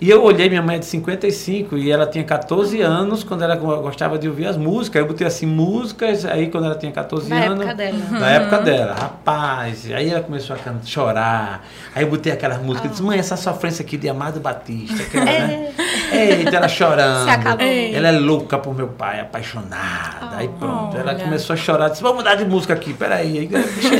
E 0.00 0.08
eu 0.08 0.24
olhei, 0.24 0.48
minha 0.48 0.62
mãe 0.62 0.76
é 0.76 0.78
de 0.78 0.86
55 0.86 1.76
e 1.76 1.90
ela 1.90 2.06
tinha 2.06 2.24
14 2.24 2.80
anos 2.80 3.22
quando 3.22 3.42
ela 3.44 3.54
go- 3.54 3.82
gostava 3.82 4.18
de 4.18 4.26
ouvir 4.26 4.46
as 4.46 4.56
músicas. 4.56 4.98
Eu 5.02 5.06
botei 5.06 5.26
assim, 5.26 5.44
músicas, 5.44 6.24
aí 6.24 6.48
quando 6.48 6.64
ela 6.64 6.74
tinha 6.74 6.90
14 6.90 7.28
Na 7.28 7.36
anos. 7.36 7.66
época 7.66 7.74
dela. 7.74 7.98
Na 8.12 8.30
época 8.30 8.58
dela, 8.60 8.94
rapaz. 8.94 9.90
Aí 9.92 10.08
ela 10.08 10.22
começou 10.22 10.56
a 10.56 10.58
cantar, 10.58 10.86
chorar. 10.86 11.66
Aí 11.94 12.02
eu 12.02 12.08
botei 12.08 12.32
aquelas 12.32 12.62
músicas 12.62 12.86
e 12.86 12.88
disse, 12.92 13.02
mãe, 13.02 13.18
essa 13.18 13.36
sofrência 13.36 13.82
aqui 13.82 13.98
de 13.98 14.08
Amado 14.08 14.40
Batista. 14.40 15.02
Aquela, 15.02 15.24
né? 15.26 15.68
Eita, 16.12 16.56
ela 16.56 16.68
chorando. 16.68 17.24
Se 17.24 17.30
acabou. 17.30 17.66
Ela 17.66 18.08
é 18.08 18.12
louca 18.12 18.56
por 18.58 18.74
meu 18.74 18.88
pai, 18.88 19.20
apaixonada. 19.20 20.34
Aí 20.36 20.48
pronto, 20.48 20.96
ela 20.96 21.12
Olha. 21.12 21.22
começou 21.24 21.52
a 21.52 21.56
chorar. 21.58 21.90
Disse, 21.90 22.00
vamos 22.00 22.16
mudar 22.18 22.36
de 22.36 22.46
música 22.46 22.72
aqui, 22.72 22.94
peraí. 22.94 23.38
Aí, 23.38 23.50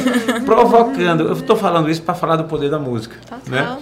provocando. 0.47 1.25
Eu 1.25 1.33
estou 1.35 1.57
falando 1.57 1.91
isso 1.91 2.01
para 2.03 2.15
falar 2.15 2.37
do 2.37 2.45
poder 2.45 2.71
da 2.71 2.79
música. 2.79 3.17
Total. 3.29 3.41
Né? 3.47 3.79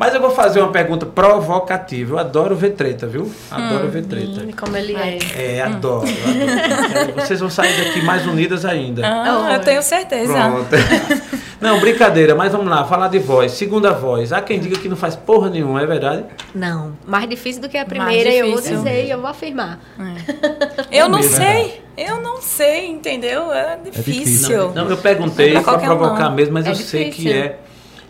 Mas 0.00 0.14
eu 0.14 0.20
vou 0.22 0.30
fazer 0.30 0.60
uma 0.60 0.72
pergunta 0.72 1.04
provocativa. 1.04 2.14
Eu 2.14 2.18
adoro 2.18 2.56
ver 2.56 2.70
treta, 2.70 3.06
viu? 3.06 3.30
Adoro 3.50 3.86
ver 3.90 4.02
treta. 4.06 4.40
Hum, 4.40 4.50
Como 4.58 4.74
ele 4.74 4.94
é. 4.96 5.18
É, 5.36 5.60
adoro, 5.60 6.06
adoro. 6.08 7.12
Vocês 7.16 7.38
vão 7.38 7.50
sair 7.50 7.84
daqui 7.84 8.00
mais 8.00 8.26
unidas 8.26 8.64
ainda. 8.64 9.02
Ah, 9.04 9.52
eu 9.52 9.60
tenho 9.60 9.82
certeza. 9.82 10.32
Pronto. 10.32 10.70
Não, 11.60 11.78
brincadeira, 11.78 12.34
mas 12.34 12.50
vamos 12.50 12.68
lá, 12.68 12.82
falar 12.86 13.08
de 13.08 13.18
voz. 13.18 13.52
Segunda 13.52 13.92
voz. 13.92 14.32
Há 14.32 14.40
quem 14.40 14.58
diga 14.58 14.78
que 14.78 14.88
não 14.88 14.96
faz 14.96 15.14
porra 15.14 15.50
nenhuma, 15.50 15.82
é 15.82 15.84
verdade? 15.84 16.24
Não. 16.54 16.96
Mais 17.06 17.28
difícil 17.28 17.60
do 17.60 17.68
que 17.68 17.76
a 17.76 17.84
primeira, 17.84 18.30
eu 18.30 18.46
vou 18.46 18.56
difícil. 18.56 18.78
dizer 18.78 19.04
e 19.04 19.10
eu 19.10 19.20
vou 19.20 19.28
afirmar. 19.28 19.78
Eu 20.90 21.10
não 21.10 21.18
mesmo, 21.18 21.36
sei. 21.36 21.82
Eu 21.98 22.22
não 22.22 22.40
sei, 22.40 22.86
entendeu? 22.88 23.52
É 23.52 23.76
difícil. 23.84 24.14
difícil. 24.14 24.72
Não, 24.74 24.88
eu 24.88 24.96
perguntei 24.96 25.52
Pra 25.52 25.60
para 25.62 25.78
provocar 25.80 26.30
um. 26.30 26.34
mesmo, 26.34 26.54
mas 26.54 26.66
É 26.66 26.70
eu 26.70 26.74
sei 26.76 27.04
que 27.10 27.16
difícil. 27.18 27.32
é. 27.38 27.56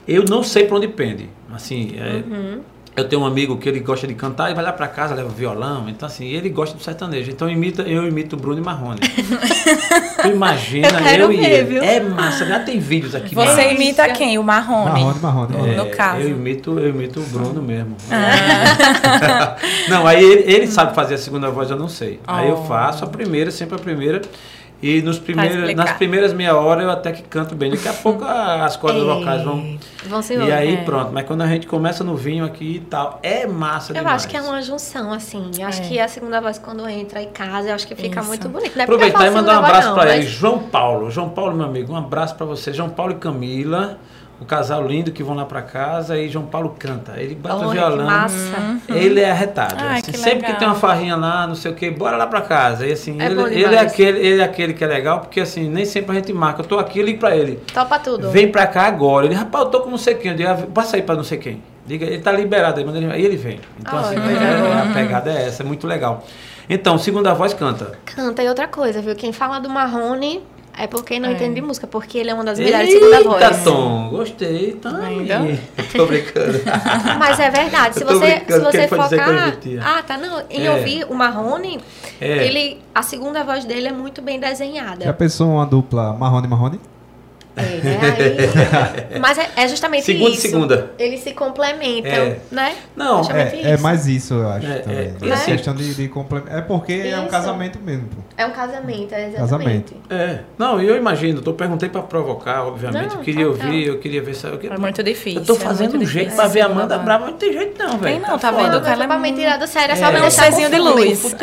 Eu 0.07 0.25
não 0.29 0.45
sei 0.45 0.67
para 0.67 0.77
onde 0.77 0.87
pende. 0.87 1.29
Assim, 1.55 1.93
é, 1.97 2.23
Uhum. 2.27 2.61
eu 2.97 3.09
tenho 3.09 3.23
um 3.23 3.27
amigo 3.27 3.57
que 3.59 3.69
ele 3.69 3.81
gosta 3.81 4.07
de 4.07 4.15
cantar 4.15 4.51
e 4.51 4.55
vai 4.55 4.65
lá 4.65 4.73
para 4.73 4.87
casa, 4.89 5.15
leva 5.15 5.29
violão. 5.29 5.89
Então, 5.89 6.07
assim, 6.07 6.27
ele 6.29 6.49
gosta 6.51 6.77
do 6.77 6.83
sertanejo. 6.83 7.31
Então, 7.31 7.49
imita, 7.49 7.83
eu 7.83 8.07
imito 8.07 8.37
o 8.37 8.39
Bruno 8.39 8.59
e 8.61 8.65
Marrone. 8.65 9.01
tu 10.23 10.29
imagina, 10.29 10.89
Eu 10.89 11.03
quero 11.05 11.33
e 11.33 11.37
ver, 11.37 11.51
ele. 11.51 11.65
viu? 11.65 11.83
É 11.83 12.01
massa, 12.01 12.45
já 12.47 12.61
tem 12.61 12.79
vídeos 12.79 13.15
aqui. 13.15 13.35
Você 13.35 13.47
massa. 13.47 13.63
imita 13.65 14.09
quem? 14.11 14.39
O 14.39 14.43
Marrone. 14.43 14.91
Marrone, 15.03 15.21
Marrone. 15.21 15.71
É, 15.71 15.77
no 15.77 15.87
caso. 15.91 16.21
Eu 16.21 16.31
imito, 16.31 16.79
eu 16.79 16.89
imito 16.91 17.21
o 17.21 17.25
Bruno 17.25 17.63
mesmo. 17.63 17.97
Ah. 18.11 19.57
não, 19.89 20.07
aí 20.07 20.23
ele, 20.23 20.53
ele 20.53 20.67
sabe 20.67 20.95
fazer 20.95 21.15
a 21.15 21.19
segunda 21.19 21.51
voz, 21.51 21.71
eu 21.71 21.77
não 21.77 21.89
sei. 21.89 22.21
Aí 22.27 22.49
eu 22.49 22.61
Oh. 22.61 22.65
faço 22.67 23.05
a 23.05 23.07
primeira, 23.09 23.51
sempre 23.51 23.77
a 23.77 23.79
primeira. 23.79 24.21
E 24.83 25.03
nos 25.03 25.19
primeiros, 25.19 25.75
nas 25.75 25.93
primeiras 25.93 26.33
meia 26.33 26.57
hora 26.57 26.83
eu 26.83 26.91
até 26.91 27.13
que 27.13 27.23
canto 27.23 27.55
bem. 27.55 27.71
Daqui 27.71 27.87
a 27.87 27.93
pouco 28.03 28.25
as 28.25 28.77
cordas 28.77 29.03
vocais 29.03 29.43
vão. 29.43 29.79
Vão 30.07 30.23
se 30.23 30.35
E 30.35 30.51
aí 30.53 30.75
É. 30.75 30.85
pronto. 30.85 31.11
Mas 31.13 31.27
quando 31.27 31.43
a 31.43 31.47
gente 31.47 31.67
começa 31.67 32.03
no 32.03 32.17
vinho 32.17 32.45
aqui 32.45 32.77
e 32.77 32.81
tal, 32.81 33.19
é 33.23 33.47
massa 33.47 33.93
Eu 33.93 33.97
demais. 33.97 34.17
acho 34.17 34.29
que 34.29 34.37
é 34.37 34.41
uma 34.41 34.63
junção, 34.63 35.13
assim. 35.13 35.51
Eu 35.59 35.67
acho 35.67 35.83
É. 35.83 35.85
que 35.87 36.01
a 36.01 36.09
segunda 36.09 36.41
voz, 36.41 36.59
quando 36.59 36.89
entra 36.89 37.21
em 37.23 37.29
casa, 37.29 37.69
eu 37.69 37.75
acho 37.75 37.87
que 37.87 37.95
fica 37.95 38.21
Isso. 38.21 38.29
muito 38.29 38.49
bonito. 38.49 38.73
Não 38.75 38.81
é 38.81 38.85
Aproveitar 38.85 39.27
e 39.27 39.31
mandar 39.31 39.61
um 39.61 39.65
abraço 39.65 39.93
para 39.95 40.05
mas- 40.07 40.15
ele, 40.15 40.27
João 40.27 40.59
Paulo. 40.61 41.11
João 41.11 41.29
Paulo, 41.29 41.55
meu 41.55 41.67
amigo, 41.67 41.93
um 41.93 41.97
abraço 41.97 42.35
para 42.35 42.47
você. 42.47 42.73
João 42.73 42.89
Paulo 42.89 43.13
e 43.13 43.17
Camila, 43.17 43.99
o 44.41 44.45
casal 44.45 44.87
lindo 44.87 45.13
que 45.13 45.23
vão 45.23 45.35
lá 45.37 45.45
para 45.45 45.61
casa 45.61 46.19
e 46.19 46.29
João 46.29 46.47
Paulo 46.47 46.75
canta. 46.79 47.13
Ele 47.19 47.35
bate 47.35 47.63
o 47.65 47.69
violão. 47.71 48.07
massa. 48.07 48.79
Ele 48.89 49.21
é 49.21 49.31
arretado. 49.31 49.75
Ai, 49.79 50.01
assim, 50.01 50.13
que 50.13 50.19
sempre 50.19 50.47
que 50.47 50.59
tem 50.59 50.67
uma 50.67 50.75
farrinha 50.75 51.15
lá, 51.15 51.47
não 51.47 51.55
sei 51.55 51.71
o 51.71 51.75
que, 51.75 51.91
bora 51.91 52.17
lá 52.17 52.27
pra 52.27 52.41
casa. 52.41 52.87
E 52.87 52.93
assim, 52.93 53.21
É 53.21 53.27
ele, 53.27 53.43
ele 53.43 53.75
é 53.75 53.79
aquele, 53.81 54.19
ele 54.19 54.41
é 54.41 54.45
aquele 54.45 54.73
que 54.73 54.83
é 54.83 54.87
legal, 54.87 55.21
porque 55.21 55.41
assim, 55.41 55.69
nem 55.69 55.85
sempre 55.85 56.13
a 56.13 56.15
gente 56.15 56.33
marca. 56.33 56.63
Eu 56.63 56.67
tô 56.67 56.79
aqui, 56.79 57.01
eu 57.01 57.05
ligo 57.05 57.19
pra 57.21 57.37
ele. 57.37 57.57
Topa 57.73 57.99
tudo. 57.99 58.31
Vem 58.31 58.51
pra 58.51 58.67
cá 58.67 58.83
agora. 58.87 59.27
Ele, 59.27 59.35
rapaz, 59.35 59.65
eu 59.65 59.71
tô 59.71 59.81
com 59.81 59.91
não 59.91 59.99
sei 59.99 60.15
quem. 60.15 60.31
Eu 60.31 60.37
digo, 60.37 60.49
"Ah, 60.49 60.57
passa 60.73 60.97
aí 60.97 61.03
pra 61.03 61.15
não 61.15 61.25
sei 61.25 61.37
quem. 61.39 61.63
Diga, 61.87 62.07
ele 62.07 62.21
tá 62.21 62.31
liberado 62.33 62.79
aí, 62.79 62.85
manda 62.87 62.99
ele, 62.99 63.13
aí 63.13 63.25
ele 63.25 63.37
vem. 63.37 63.61
Então, 63.79 63.99
Ah, 63.99 64.03
assim, 64.03 64.17
é- 64.17 64.21
legal. 64.21 64.73
a 64.91 64.95
pegada 64.95 65.31
é 65.31 65.47
essa, 65.49 65.63
é 65.63 65.67
muito 65.67 65.87
legal. 65.87 66.25
Então, 66.69 66.97
segunda 66.99 67.35
voz 67.35 67.53
canta. 67.53 67.93
Canta 68.05 68.43
e 68.43 68.49
outra 68.49 68.69
coisa, 68.69 69.03
viu? 69.03 69.15
Quem 69.17 69.33
fala 69.33 69.59
do 69.59 69.69
Marrone 69.69 70.41
É 70.77 70.87
porque 70.87 71.19
não 71.21 71.29
É. 71.29 71.33
entende 71.33 71.57
de 71.57 71.61
música, 71.61 71.87
porque 71.87 72.17
ele 72.19 72.31
é 72.31 72.35
uma 72.35 72.45
das 72.45 72.59
melhores 72.59 72.91
segunda 72.91 73.23
voz. 73.23 73.43
Eita, 73.43 73.59
Tom, 73.65 74.09
gostei. 74.11 74.73
Tá 74.81 74.97
aí. 74.99 75.19
Ainda? 75.31 75.59
Tô 75.95 76.07
brincando. 76.07 76.61
Mas 77.19 77.39
é 77.39 77.51
verdade, 77.51 77.95
se 77.99 78.05
você, 78.05 78.43
se 78.49 78.61
você 78.61 78.89
focar. 78.89 79.59
Ah, 79.85 80.03
tá, 80.03 80.17
não. 80.17 80.43
Em 80.49 80.67
É. 80.67 80.71
ouvir 80.73 81.05
o 81.09 81.15
Marrone, 81.15 81.81
É. 82.21 82.47
ele. 82.47 82.79
A 82.95 83.03
segunda 83.03 83.45
voz 83.45 83.65
dele 83.65 83.89
é 83.89 83.93
muito 83.93 84.21
bem 84.23 84.41
desenhada. 84.41 85.05
Já 85.05 85.13
pensou 85.13 85.49
uma 85.51 85.67
dupla 85.67 86.13
Marrone 86.15 86.47
e 86.47 86.51
Marrone? 86.51 86.81
É, 87.61 87.81
né? 87.83 89.11
Aí- 89.13 89.19
mas 89.21 89.39
é, 89.39 89.49
é 89.57 89.69
justamente 89.69 90.05
Segunda 90.05 90.31
isso. 90.31 90.41
segunda. 90.43 90.91
Eles 90.99 91.21
se 91.21 91.33
complementam, 91.33 92.11
É. 92.13 92.37
né? 92.51 92.75
Não, 92.97 93.21
É, 93.31 93.43
é 93.71 93.75
isso. 93.75 93.83
mais 93.83 94.07
isso, 94.07 94.35
eu 94.35 94.49
acho. 94.49 94.67
É, 94.67 94.79
também. 94.79 94.99
é, 95.23 95.29
É, 95.29 95.33
assim- 95.33 95.53
questão 95.53 95.75
de, 95.75 95.95
de 95.95 96.09
complemento. 96.09 96.51
É 96.57 96.61
porque 96.61 96.93
é 96.93 97.17
um 97.19 97.23
Isso. 97.23 97.31
casamento 97.31 97.79
mesmo. 97.81 98.07
pô. 98.09 98.23
É 98.37 98.47
um 98.47 98.51
casamento, 98.51 99.15
é 99.15 99.29
exatamente. 99.29 99.39
Casamento. 99.39 99.95
É, 100.11 100.39
não, 100.59 100.81
eu 100.81 100.97
imagino, 100.97 101.43
eu 101.45 101.53
perguntei 101.55 101.89
pra 101.89 102.03
provocar, 102.03 102.65
obviamente. 102.67 103.09
Não, 103.09 103.17
eu 103.17 103.21
queria 103.23 103.47
total. 103.47 103.67
ouvir, 103.67 103.87
eu 103.87 103.99
queria 103.99 104.23
ver 104.23 104.35
se 104.35 104.47
eu, 104.47 104.59
É 104.71 104.79
muito 104.79 105.03
difícil. 105.03 105.41
eu 105.41 105.47
tô 105.47 105.55
é 105.55 105.59
fazendo 105.59 105.97
um 105.99 106.05
jeito 106.05 106.35
pra 106.35 106.47
ver 106.47 106.63
a 106.63 106.67
Amanda 106.67 106.95
É. 106.95 106.99
brava, 106.99 107.25
mas 107.25 107.33
não 107.33 107.39
tem 107.39 107.53
jeito 107.53 107.79
não, 107.83 107.99
velho. 107.99 108.21
não, 108.21 108.39
tá 108.39 108.51
Não, 108.53 108.59
vendo? 108.59 108.73
não 108.73 108.79
O 108.79 108.83
cara 108.83 109.05
é 109.05 109.19
me 109.19 109.33
tirar 109.33 109.59
do 109.59 109.67
sério, 109.67 109.93
é 109.93 109.97
só 109.97 110.07
É. 110.07 110.13
me 110.13 110.19
Um 110.19 110.23
deixar 110.23 110.51
com 110.51 110.71
de 110.71 110.79
luz. 110.79 111.37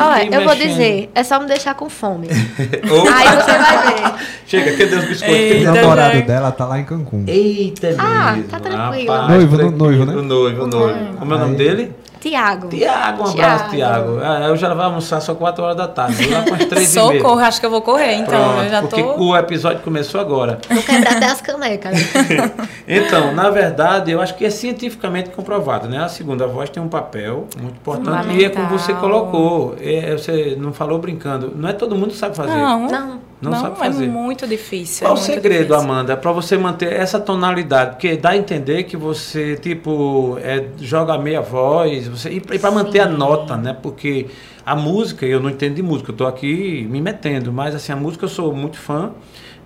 Olha, 0.00 0.34
eu 0.34 0.44
vou 0.44 0.54
dizer, 0.54 1.10
é 1.14 1.22
só 1.22 1.38
me 1.40 1.46
deixar 1.46 1.74
com 1.74 1.88
fome. 1.90 2.28
Aí 2.30 3.28
você 3.28 3.58
vai 3.58 3.94
ver. 3.94 4.26
Chega, 4.46 4.70
cadê 4.76 4.96
os 4.96 5.04
biscoitos? 5.04 5.57
O 5.58 5.68
Eita, 5.70 5.72
namorado 5.82 6.12
Jack. 6.14 6.26
dela 6.26 6.52
tá 6.52 6.66
lá 6.66 6.78
em 6.78 6.84
Cancún. 6.84 7.24
Eita, 7.26 7.94
Ah, 7.98 8.32
mesmo. 8.32 8.48
tá 8.50 8.60
tranquilo. 8.60 9.12
rapaz, 9.12 9.28
Noivo, 9.30 9.50
no- 9.52 9.58
tranquilo. 9.58 9.78
noivo, 9.78 10.04
né? 10.06 10.14
O 10.16 10.22
noivo, 10.22 10.62
o 10.62 10.66
noivo. 10.66 11.16
Como 11.18 11.32
é 11.32 11.36
o 11.36 11.40
nome 11.40 11.56
dele? 11.56 11.92
Tiago. 12.20 12.66
Tiago, 12.68 13.22
um 13.22 13.30
abraço, 13.30 13.70
Tiago. 13.70 14.18
Ah, 14.20 14.40
eu 14.48 14.56
já 14.56 14.74
vou 14.74 14.82
almoçar 14.82 15.20
só 15.20 15.36
4 15.36 15.62
horas 15.62 15.76
da 15.76 15.86
tarde. 15.86 16.16
Vou 16.24 16.32
lá 16.36 16.44
com 16.44 16.54
as 16.54 16.64
3 16.64 16.92
e 16.92 16.98
meia. 16.98 17.12
Socorro, 17.20 17.38
acho 17.38 17.60
que 17.60 17.66
eu 17.66 17.70
vou 17.70 17.80
correr, 17.80 18.14
então. 18.14 18.26
Pronto, 18.42 18.64
eu 18.64 18.68
já 18.70 18.80
porque 18.82 19.00
tô. 19.00 19.22
o 19.22 19.36
episódio 19.36 19.82
começou 19.82 20.20
agora. 20.20 20.58
Vou 20.68 20.82
quebrar 20.82 21.12
até 21.16 21.26
as 21.26 21.40
canecas. 21.40 21.94
Então, 22.88 23.34
na 23.34 23.50
verdade, 23.50 24.10
eu 24.10 24.20
acho 24.20 24.34
que 24.34 24.44
é 24.44 24.50
cientificamente 24.50 25.30
comprovado, 25.30 25.88
né? 25.88 25.98
A 26.02 26.08
segunda 26.08 26.46
voz 26.46 26.70
tem 26.70 26.82
um 26.82 26.88
papel 26.88 27.46
muito 27.60 27.76
importante 27.76 28.34
e 28.34 28.44
é 28.44 28.48
como 28.48 28.66
você 28.68 28.92
colocou. 28.94 29.76
É, 29.80 30.12
você 30.16 30.56
não 30.58 30.72
falou 30.72 30.98
brincando. 30.98 31.52
Não 31.54 31.68
é 31.68 31.72
todo 31.72 31.94
mundo 31.94 32.08
que 32.08 32.16
sabe 32.16 32.34
fazer. 32.34 32.50
Não, 32.54 32.88
Não. 32.88 33.27
Não 33.40 33.52
não, 33.52 33.60
sabe 33.60 33.78
fazer. 33.78 34.04
é 34.04 34.08
muito 34.08 34.46
difícil. 34.46 35.06
Qual 35.06 35.16
é 35.16 35.18
o 35.18 35.22
segredo, 35.22 35.68
difícil. 35.68 35.76
Amanda, 35.76 36.16
para 36.16 36.32
você 36.32 36.58
manter 36.58 36.92
essa 36.92 37.20
tonalidade? 37.20 37.92
Porque 37.92 38.16
dá 38.16 38.30
a 38.30 38.36
entender 38.36 38.82
que 38.84 38.96
você, 38.96 39.56
tipo, 39.56 40.36
é, 40.42 40.66
joga 40.80 41.16
meia 41.16 41.40
voz, 41.40 42.08
você, 42.08 42.30
e, 42.30 42.40
para 42.40 42.70
manter 42.70 43.00
a 43.00 43.06
nota, 43.08 43.56
né? 43.56 43.76
Porque 43.80 44.26
a 44.66 44.74
música, 44.74 45.24
eu 45.24 45.40
não 45.40 45.48
entendo 45.48 45.76
de 45.76 45.82
música, 45.82 46.10
eu 46.10 46.16
tô 46.16 46.26
aqui 46.26 46.86
me 46.90 47.00
metendo, 47.00 47.52
mas 47.52 47.74
assim, 47.74 47.92
a 47.92 47.96
música 47.96 48.24
eu 48.24 48.28
sou 48.28 48.52
muito 48.52 48.78
fã, 48.78 49.12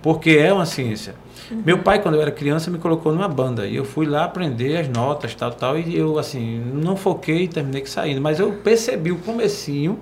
porque 0.01 0.31
é 0.31 0.53
uma 0.53 0.65
ciência. 0.65 1.15
Meu 1.51 1.79
pai, 1.79 2.01
quando 2.01 2.15
eu 2.15 2.21
era 2.21 2.31
criança, 2.31 2.71
me 2.71 2.77
colocou 2.77 3.11
numa 3.11 3.27
banda 3.27 3.67
e 3.67 3.75
eu 3.75 3.83
fui 3.83 4.05
lá 4.05 4.23
aprender 4.23 4.77
as 4.77 4.87
notas, 4.87 5.35
tal, 5.35 5.51
tal, 5.51 5.77
e 5.77 5.97
eu, 5.97 6.17
assim, 6.17 6.59
não 6.73 6.95
foquei 6.95 7.43
e 7.43 7.47
terminei 7.47 7.85
saindo, 7.85 8.21
mas 8.21 8.39
eu 8.39 8.53
percebi 8.53 9.11
o 9.11 9.17
comecinho 9.17 9.99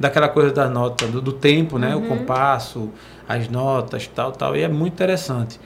daquela 0.00 0.30
coisa 0.30 0.50
da 0.50 0.66
nota, 0.66 1.06
do, 1.06 1.20
do 1.20 1.32
tempo, 1.32 1.78
né? 1.78 1.94
O 1.94 2.00
compasso, 2.00 2.88
as 3.28 3.48
notas, 3.48 4.06
tal, 4.06 4.32
tal, 4.32 4.56
e 4.56 4.62
é 4.62 4.68
muito 4.68 4.94
interessante. 4.94 5.60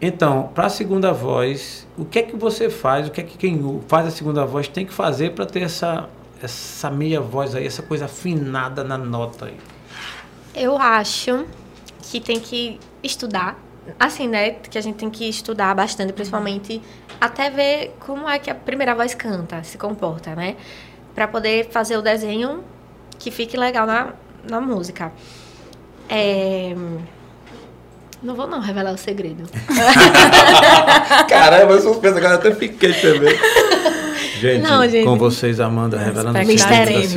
Então, 0.00 0.50
para 0.54 0.66
a 0.66 0.68
segunda 0.68 1.10
voz, 1.10 1.88
o 1.96 2.04
que 2.04 2.18
é 2.18 2.22
que 2.22 2.36
você 2.36 2.68
faz? 2.68 3.08
O 3.08 3.10
que 3.10 3.22
é 3.22 3.24
que 3.24 3.38
quem 3.38 3.80
faz 3.88 4.06
a 4.06 4.10
segunda 4.10 4.44
voz 4.44 4.68
tem 4.68 4.84
que 4.84 4.92
fazer 4.92 5.30
para 5.30 5.46
ter 5.46 5.62
essa 5.62 6.08
essa 6.42 6.90
meia 6.90 7.20
voz 7.20 7.54
aí, 7.54 7.64
essa 7.64 7.84
coisa 7.84 8.06
afinada 8.06 8.82
na 8.82 8.98
nota 8.98 9.46
aí? 9.46 9.56
Eu 10.54 10.76
acho 10.76 11.46
que 12.02 12.20
tem 12.20 12.40
que 12.40 12.78
estudar. 13.02 13.56
Assim, 13.98 14.28
né? 14.28 14.50
Que 14.50 14.76
a 14.76 14.80
gente 14.80 14.96
tem 14.96 15.08
que 15.08 15.28
estudar 15.28 15.74
bastante, 15.74 16.12
principalmente 16.12 16.82
até 17.20 17.48
ver 17.48 17.94
como 18.00 18.28
é 18.28 18.38
que 18.40 18.50
a 18.50 18.54
primeira 18.54 18.94
voz 18.94 19.14
canta, 19.14 19.62
se 19.62 19.78
comporta, 19.78 20.34
né? 20.34 20.56
Pra 21.14 21.28
poder 21.28 21.68
fazer 21.70 21.96
o 21.96 22.02
desenho 22.02 22.64
que 23.22 23.30
fique 23.30 23.56
legal 23.56 23.86
na, 23.86 24.08
na 24.48 24.60
música. 24.60 25.12
É... 26.08 26.74
Não 28.22 28.34
vou 28.34 28.46
não 28.46 28.60
revelar 28.60 28.92
o 28.92 28.98
segredo. 28.98 29.44
Caramba, 31.28 31.72
eu 31.74 31.80
suspenso 31.80 32.18
agora 32.18 32.34
até 32.34 32.52
fiquei 32.54 32.92
também. 32.94 33.36
Gente, 34.40 34.62
Não, 34.62 34.88
gente. 34.88 35.04
com 35.04 35.16
vocês, 35.16 35.60
Amanda, 35.60 35.96
revelando 35.98 36.38
o 36.38 36.44
segredo 36.44 37.16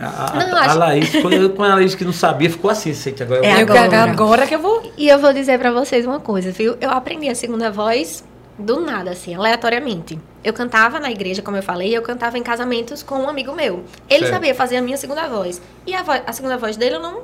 É. 0.00 0.04
A, 0.04 0.06
a- 0.40 0.46
Não, 0.46 0.56
a 0.56 0.60
acho- 0.62 0.78
Laís, 0.78 1.10
quando, 1.22 1.50
com 1.50 1.62
a 1.62 1.74
Laís 1.76 1.94
que 1.94 2.04
não 2.04 2.12
sabia, 2.12 2.50
ficou 2.50 2.70
assim, 2.70 2.92
sente 2.94 3.22
agora. 3.22 3.40
eu 3.40 3.44
É 3.44 3.64
vou- 3.64 3.76
agora. 3.76 3.84
agora. 3.84 4.10
agora 4.10 4.46
que 4.46 4.54
eu 4.54 4.58
vou. 4.60 4.92
E 4.98 5.08
eu 5.08 5.18
vou 5.18 5.32
dizer 5.32 5.58
pra 5.58 5.70
vocês 5.72 6.04
uma 6.06 6.18
coisa, 6.20 6.50
viu? 6.50 6.76
Eu 6.80 6.90
aprendi 6.90 7.28
a 7.28 7.34
segunda 7.34 7.70
voz 7.70 8.24
do 8.58 8.80
nada, 8.80 9.10
assim, 9.10 9.34
aleatoriamente. 9.34 10.18
Eu 10.42 10.52
cantava 10.52 11.00
na 11.00 11.10
igreja, 11.10 11.42
como 11.42 11.56
eu 11.56 11.62
falei, 11.62 11.96
eu 11.96 12.02
cantava 12.02 12.38
em 12.38 12.42
casamentos 12.42 13.02
com 13.02 13.16
um 13.16 13.28
amigo 13.28 13.52
meu. 13.52 13.84
Ele 14.08 14.20
Certo. 14.20 14.32
sabia 14.34 14.54
fazer 14.54 14.76
a 14.76 14.82
minha 14.82 14.96
segunda 14.96 15.26
voz. 15.28 15.60
E 15.86 15.94
a, 15.94 16.02
vo- 16.02 16.22
a 16.26 16.32
segunda 16.32 16.56
voz 16.56 16.76
dele 16.76 16.96
eu 16.96 17.00
não, 17.00 17.22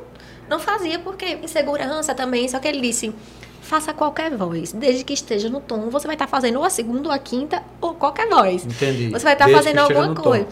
não 0.48 0.58
fazia, 0.58 0.98
porque 0.98 1.38
insegurança 1.42 2.14
também. 2.14 2.48
Só 2.48 2.58
que 2.58 2.66
ele 2.66 2.80
disse: 2.80 3.14
faça 3.62 3.92
qualquer 3.92 4.34
voz, 4.36 4.72
desde 4.72 5.04
que 5.04 5.12
esteja 5.12 5.48
no 5.48 5.60
tom. 5.60 5.88
Você 5.90 6.06
vai 6.06 6.16
estar 6.16 6.26
fazendo 6.26 6.58
ou 6.58 6.64
a 6.64 6.70
segunda, 6.70 7.08
ou 7.08 7.14
a 7.14 7.18
quinta, 7.18 7.62
ou 7.80 7.94
qualquer 7.94 8.28
voz. 8.28 8.64
Entendi. 8.66 9.08
Você 9.10 9.22
vai 9.24 9.34
estar 9.34 9.46
Desde 9.46 9.62
fazendo 9.62 9.78
alguma 9.78 10.06
no 10.08 10.14
tom. 10.14 10.44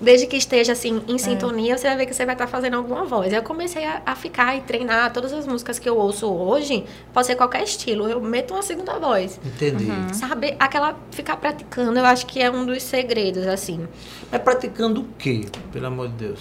Desde 0.00 0.26
que 0.26 0.36
esteja 0.36 0.72
assim 0.72 1.02
em 1.08 1.16
sintonia, 1.16 1.78
você 1.78 1.88
vai 1.88 1.96
ver 1.96 2.06
que 2.06 2.14
você 2.14 2.26
vai 2.26 2.34
estar 2.34 2.46
fazendo 2.46 2.76
alguma 2.76 3.04
voz. 3.04 3.32
Eu 3.32 3.42
comecei 3.42 3.84
a, 3.84 4.02
a 4.04 4.14
ficar 4.14 4.54
e 4.56 4.60
treinar 4.60 5.10
todas 5.12 5.32
as 5.32 5.46
músicas 5.46 5.78
que 5.78 5.88
eu 5.88 5.96
ouço 5.96 6.26
hoje, 6.26 6.84
pode 7.14 7.26
ser 7.26 7.34
qualquer 7.34 7.62
estilo. 7.62 8.06
Eu 8.06 8.20
meto 8.20 8.52
uma 8.52 8.62
segunda 8.62 8.98
voz. 8.98 9.40
Entendi. 9.44 9.86
Sabe? 10.14 10.54
Aquela 10.58 10.96
ficar 11.10 11.36
praticando, 11.38 11.98
eu 11.98 12.04
acho 12.04 12.26
que 12.26 12.42
é 12.42 12.50
um 12.50 12.66
dos 12.66 12.82
segredos, 12.82 13.46
assim. 13.46 13.88
Mas 14.30 14.42
praticando 14.42 15.00
o 15.00 15.04
quê, 15.18 15.46
pelo 15.72 15.86
amor 15.86 16.08
de 16.08 16.14
Deus? 16.14 16.40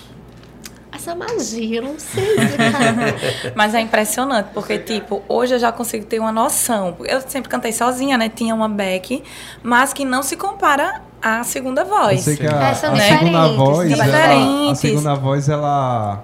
Essa 0.92 1.14
magia, 1.14 1.80
eu 1.80 1.84
não 1.84 2.00
sei. 2.00 2.36
Mas 3.54 3.76
é 3.76 3.82
impressionante, 3.82 4.50
porque, 4.54 4.80
tipo, 4.80 5.22
hoje 5.28 5.54
eu 5.54 5.60
já 5.60 5.70
consigo 5.70 6.06
ter 6.06 6.20
uma 6.20 6.32
noção. 6.32 6.96
Eu 7.02 7.20
sempre 7.20 7.50
cantei 7.50 7.74
sozinha, 7.74 8.18
né? 8.18 8.30
Tinha 8.30 8.56
uma 8.56 8.70
back, 8.70 9.22
mas 9.62 9.92
que 9.92 10.06
não 10.06 10.24
se 10.24 10.38
compara 10.38 11.04
à 11.22 11.44
segunda 11.44 11.82
Eu 11.82 11.88
voz. 11.88 12.22
sei 12.22 12.38
que 12.38 12.46
a, 12.48 12.70
É, 12.70 12.74
são 12.74 12.94
a 12.94 12.98
segunda 12.98 13.26
diferentes, 13.26 13.56
voz, 13.58 13.92
ela, 14.00 14.72
a 14.72 14.76
segunda 14.76 15.16
voz, 15.16 15.50
ela 15.50 16.24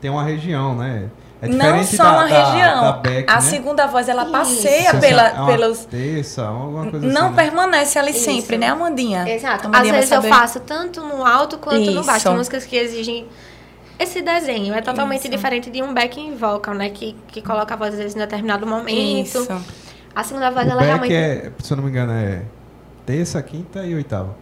tem 0.00 0.10
uma 0.10 0.22
região, 0.24 0.74
né? 0.74 1.08
É 1.42 1.48
não 1.48 1.58
diferente 1.58 1.96
só 1.96 2.02
da, 2.04 2.10
uma 2.12 2.28
da- 2.28 2.44
região. 2.52 2.80
Da 2.82 2.92
back, 2.92 3.24
a 3.30 3.34
né? 3.34 3.40
segunda 3.42 3.86
voz, 3.86 4.08
ela 4.08 4.22
Isso. 4.22 4.32
passeia 4.32 4.90
Se 4.92 5.00
pela, 5.00 5.28
é 5.28 5.32
uma 5.34 5.46
pelos. 5.46 5.84
terça, 5.84 6.46
alguma 6.46 6.90
coisa 6.90 7.06
Não 7.06 7.26
assim, 7.26 7.34
né? 7.36 7.42
permanece 7.42 7.98
ali 7.98 8.10
Isso. 8.12 8.24
sempre, 8.24 8.56
né, 8.56 8.68
Amandinha? 8.68 9.28
Exato. 9.28 9.52
A 9.52 9.54
Às 9.56 9.64
Amandinha 9.66 9.92
vai 9.92 10.00
vezes 10.00 10.10
eu 10.12 10.22
saber. 10.22 10.28
faço 10.34 10.60
tanto 10.60 11.02
no 11.02 11.24
alto 11.26 11.58
quanto 11.58 11.90
no 11.90 12.02
baixo. 12.04 12.18
Isso. 12.20 12.28
Tem 12.28 12.36
músicas 12.38 12.64
que 12.64 12.76
exigem 12.76 13.26
esse 13.98 14.22
desenho. 14.22 14.72
É 14.72 14.80
totalmente 14.80 15.20
Isso. 15.22 15.30
diferente 15.30 15.70
de 15.70 15.82
um 15.82 15.92
backing 15.92 16.36
vocal, 16.36 16.74
né? 16.74 16.88
Que, 16.88 17.14
que 17.28 17.42
coloca 17.42 17.74
a 17.74 17.76
voz 17.76 17.92
às 17.92 17.98
vezes 17.98 18.16
em 18.16 18.18
determinado 18.18 18.66
momento. 18.66 19.26
Isso. 19.38 19.46
A 20.14 20.22
segunda 20.24 20.50
voz, 20.50 20.66
O 20.66 20.70
ela 20.70 20.80
back 20.80 20.86
realmente. 21.08 21.14
é, 21.14 21.50
se 21.62 21.70
eu 21.70 21.76
não 21.76 21.84
me 21.84 21.90
engano, 21.90 22.12
é 22.12 22.40
terça, 23.06 23.42
quinta 23.42 23.84
e 23.86 23.94
oitava. 23.94 24.34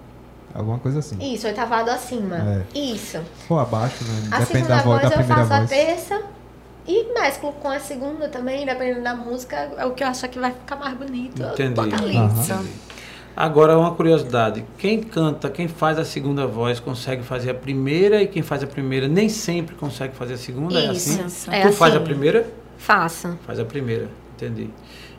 Alguma 0.54 0.78
coisa 0.78 1.00
assim. 1.00 1.16
Isso, 1.34 1.46
oitavado 1.46 1.90
acima. 1.90 2.64
Isso. 2.74 3.20
Ou 3.48 3.58
abaixo, 3.58 4.04
né? 4.04 4.28
A 4.30 4.38
Depende 4.38 4.46
segunda 4.66 4.68
da 4.76 4.82
voz, 4.82 4.84
voz 4.84 5.02
da 5.02 5.08
eu 5.08 5.18
primeira 5.18 5.42
faço 5.42 5.52
a 5.52 5.58
voz. 5.58 5.70
terça 5.70 6.22
e 6.86 7.12
mesclo 7.12 7.52
com 7.54 7.68
a 7.68 7.80
segunda 7.80 8.28
também, 8.28 8.64
dependendo 8.64 9.02
da 9.02 9.14
música, 9.14 9.56
é 9.76 9.84
o 9.84 9.92
que 9.92 10.04
eu 10.04 10.08
acho 10.08 10.28
que 10.28 10.38
vai 10.38 10.52
ficar 10.52 10.76
mais 10.76 10.96
bonito. 10.96 11.42
eu 11.42 11.48
Entendi. 11.52 11.80
ali. 11.80 12.16
Agora, 13.36 13.76
uma 13.76 13.92
curiosidade. 13.94 14.64
Quem 14.78 15.02
canta, 15.02 15.50
quem 15.50 15.66
faz 15.66 15.98
a 15.98 16.04
segunda 16.04 16.46
voz, 16.46 16.78
consegue 16.78 17.24
fazer 17.24 17.50
a 17.50 17.54
primeira 17.54 18.22
e 18.22 18.28
quem 18.28 18.42
faz 18.42 18.62
a 18.62 18.66
primeira 18.66 19.08
nem 19.08 19.28
sempre 19.28 19.74
consegue 19.74 20.14
fazer 20.14 20.34
a 20.34 20.38
segunda? 20.38 20.78
É 20.78 20.92
Isso. 20.92 21.20
assim? 21.20 21.50
É 21.50 21.66
tu 21.66 21.72
faz 21.72 21.94
a 21.94 21.96
assim. 21.96 22.04
primeira? 22.04 22.46
Faço. 22.78 23.36
Faz 23.44 23.58
a 23.58 23.64
primeira, 23.64 24.08
entendi. 24.36 24.70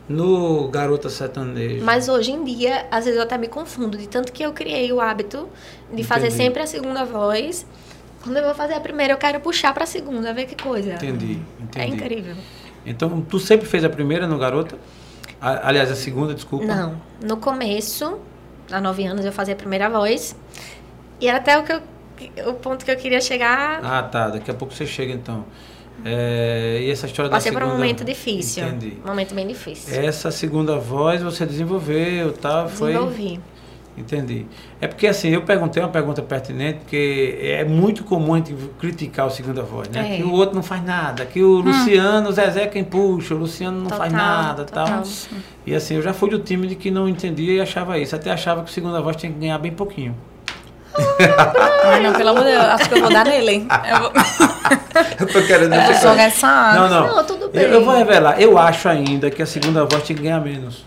No 0.08 0.68
Garota 0.68 1.10
Sertaneja. 1.10 1.84
Mas 1.84 2.08
hoje 2.08 2.32
em 2.32 2.44
dia, 2.44 2.86
às 2.92 3.06
vezes 3.06 3.18
eu 3.18 3.24
até 3.24 3.38
me 3.38 3.48
confundo, 3.48 3.98
de 3.98 4.08
tanto 4.08 4.32
que 4.32 4.44
eu 4.44 4.54
criei 4.54 4.92
o 4.94 5.02
hábito 5.02 5.50
de 5.92 6.04
fazer 6.04 6.28
Entendi. 6.28 6.44
sempre 6.44 6.62
a 6.62 6.68
segunda 6.68 7.04
voz. 7.04 7.66
Quando 8.24 8.38
eu 8.38 8.44
vou 8.44 8.54
fazer 8.56 8.74
a 8.76 8.80
primeira, 8.80 9.14
eu 9.14 9.18
quero 9.18 9.40
puxar 9.40 9.74
pra 9.74 9.86
segunda, 9.86 10.34
ver 10.34 10.46
que 10.46 10.62
coisa. 10.62 10.94
Entendi, 10.94 11.40
entendi. 11.60 11.80
É 11.80 11.88
incrível. 11.88 12.36
Então, 12.86 13.22
tu 13.22 13.40
sempre 13.40 13.68
fez 13.68 13.84
a 13.84 13.90
primeira 13.90 14.28
no 14.28 14.38
Garota? 14.38 14.78
A- 15.42 15.68
aliás, 15.70 15.92
a 15.92 15.96
segunda, 15.96 16.34
desculpa. 16.36 16.66
Não. 16.66 17.02
No 17.24 17.38
começo, 17.38 18.20
há 18.72 18.80
nove 18.80 19.06
anos, 19.06 19.26
eu 19.26 19.32
fazia 19.32 19.54
a 19.54 19.58
primeira 19.58 19.90
voz. 19.90 20.36
E 21.20 21.28
era 21.28 21.38
até 21.40 21.58
o, 21.58 21.64
que 21.64 21.72
eu, 22.36 22.50
o 22.50 22.54
ponto 22.56 22.86
que 22.86 22.92
eu 22.92 22.96
queria 22.98 23.22
chegar. 23.22 23.80
Ah, 23.84 24.04
tá. 24.04 24.30
Daqui 24.30 24.50
a 24.52 24.54
pouco 24.54 24.74
você 24.74 24.86
chega, 24.86 25.14
então. 25.14 25.46
É, 26.04 26.80
e 26.82 26.92
essa 26.92 27.06
história 27.06 27.32
Passei 27.32 27.52
da 27.52 27.58
por 27.58 27.64
segunda... 27.66 27.76
um 27.76 27.80
momento 27.82 28.04
difícil. 28.04 28.68
Entendi. 28.68 28.98
Um 29.04 29.08
momento 29.08 29.34
bem 29.34 29.48
difícil. 29.48 30.00
Essa 30.00 30.30
segunda 30.32 30.78
voz 30.78 31.22
você 31.22 31.46
desenvolveu, 31.46 32.34
tá? 32.34 32.68
Foi... 32.68 32.92
Desenvolvi. 32.92 33.40
Entendi. 33.98 34.46
É 34.82 34.88
porque 34.88 35.08
assim, 35.08 35.30
eu 35.30 35.44
perguntei 35.44 35.82
uma 35.82 35.88
pergunta 35.90 36.22
pertinente, 36.22 36.80
porque 36.80 37.38
é 37.42 37.64
muito 37.64 38.04
comum 38.04 38.34
a 38.34 38.38
gente 38.38 38.54
criticar 38.78 39.26
o 39.26 39.30
segunda 39.30 39.64
voz, 39.64 39.88
né? 39.88 40.16
É. 40.16 40.18
Que 40.18 40.24
o 40.24 40.34
outro 40.34 40.54
não 40.54 40.64
faz 40.64 40.84
nada, 40.84 41.26
que 41.26 41.42
o 41.42 41.62
Luciano, 41.62 42.28
o 42.28 42.32
Zezé 42.32 42.64
é 42.64 42.68
quem 42.68 42.84
puxa, 42.84 43.34
o 43.34 43.38
Luciano 43.38 43.80
não 43.80 43.90
faz 43.90 44.12
Total, 44.12 44.28
nada 44.28 44.66
total. 44.66 44.86
tal. 44.86 45.04
E 45.66 45.74
assim, 45.74 45.96
eu 45.96 46.02
já 46.02 46.14
fui 46.14 46.30
do 46.30 46.40
time 46.40 46.68
de 46.68 46.76
que 46.76 46.92
não 46.92 47.08
entendia 47.08 47.54
e 47.54 47.62
achava 47.62 47.98
isso. 47.98 48.14
Até 48.16 48.32
achava 48.32 48.64
que 48.64 48.70
o 48.70 48.74
segunda 48.74 49.02
voz 49.02 49.16
tinha 49.16 49.32
que 49.32 49.40
ganhar 49.40 49.58
bem 49.60 49.72
pouquinho. 49.72 50.14
Ai, 51.86 52.00
não, 52.02 52.14
pelo 52.14 52.30
amor 52.30 52.44
de 52.44 52.52
Deus, 52.52 52.64
acho 52.64 52.90
que 52.90 52.96
eu 52.96 53.02
vou 53.02 53.12
dar 53.12 53.26
nele. 53.26 53.68
Eu 53.90 54.00
vou, 54.00 54.12
Eu 55.20 55.28
tô 55.28 55.42
querendo 55.46 55.74
eu 55.74 55.94
jogar 55.96 56.24
essa. 56.24 56.74
Não, 56.74 56.90
não. 56.90 57.16
Não, 57.18 57.24
tudo 57.26 57.46
Eu, 57.46 57.50
bem. 57.50 57.64
eu 57.64 57.86
vou 57.86 57.96
revelar. 57.96 58.40
Eu 58.42 58.58
acho 58.58 58.88
ainda 58.90 59.30
que 59.30 59.42
a 59.42 59.46
segunda 59.46 59.86
voz 59.86 60.04
tinha 60.04 60.16
que 60.16 60.24
ganhar 60.24 60.40
menos. 60.40 60.84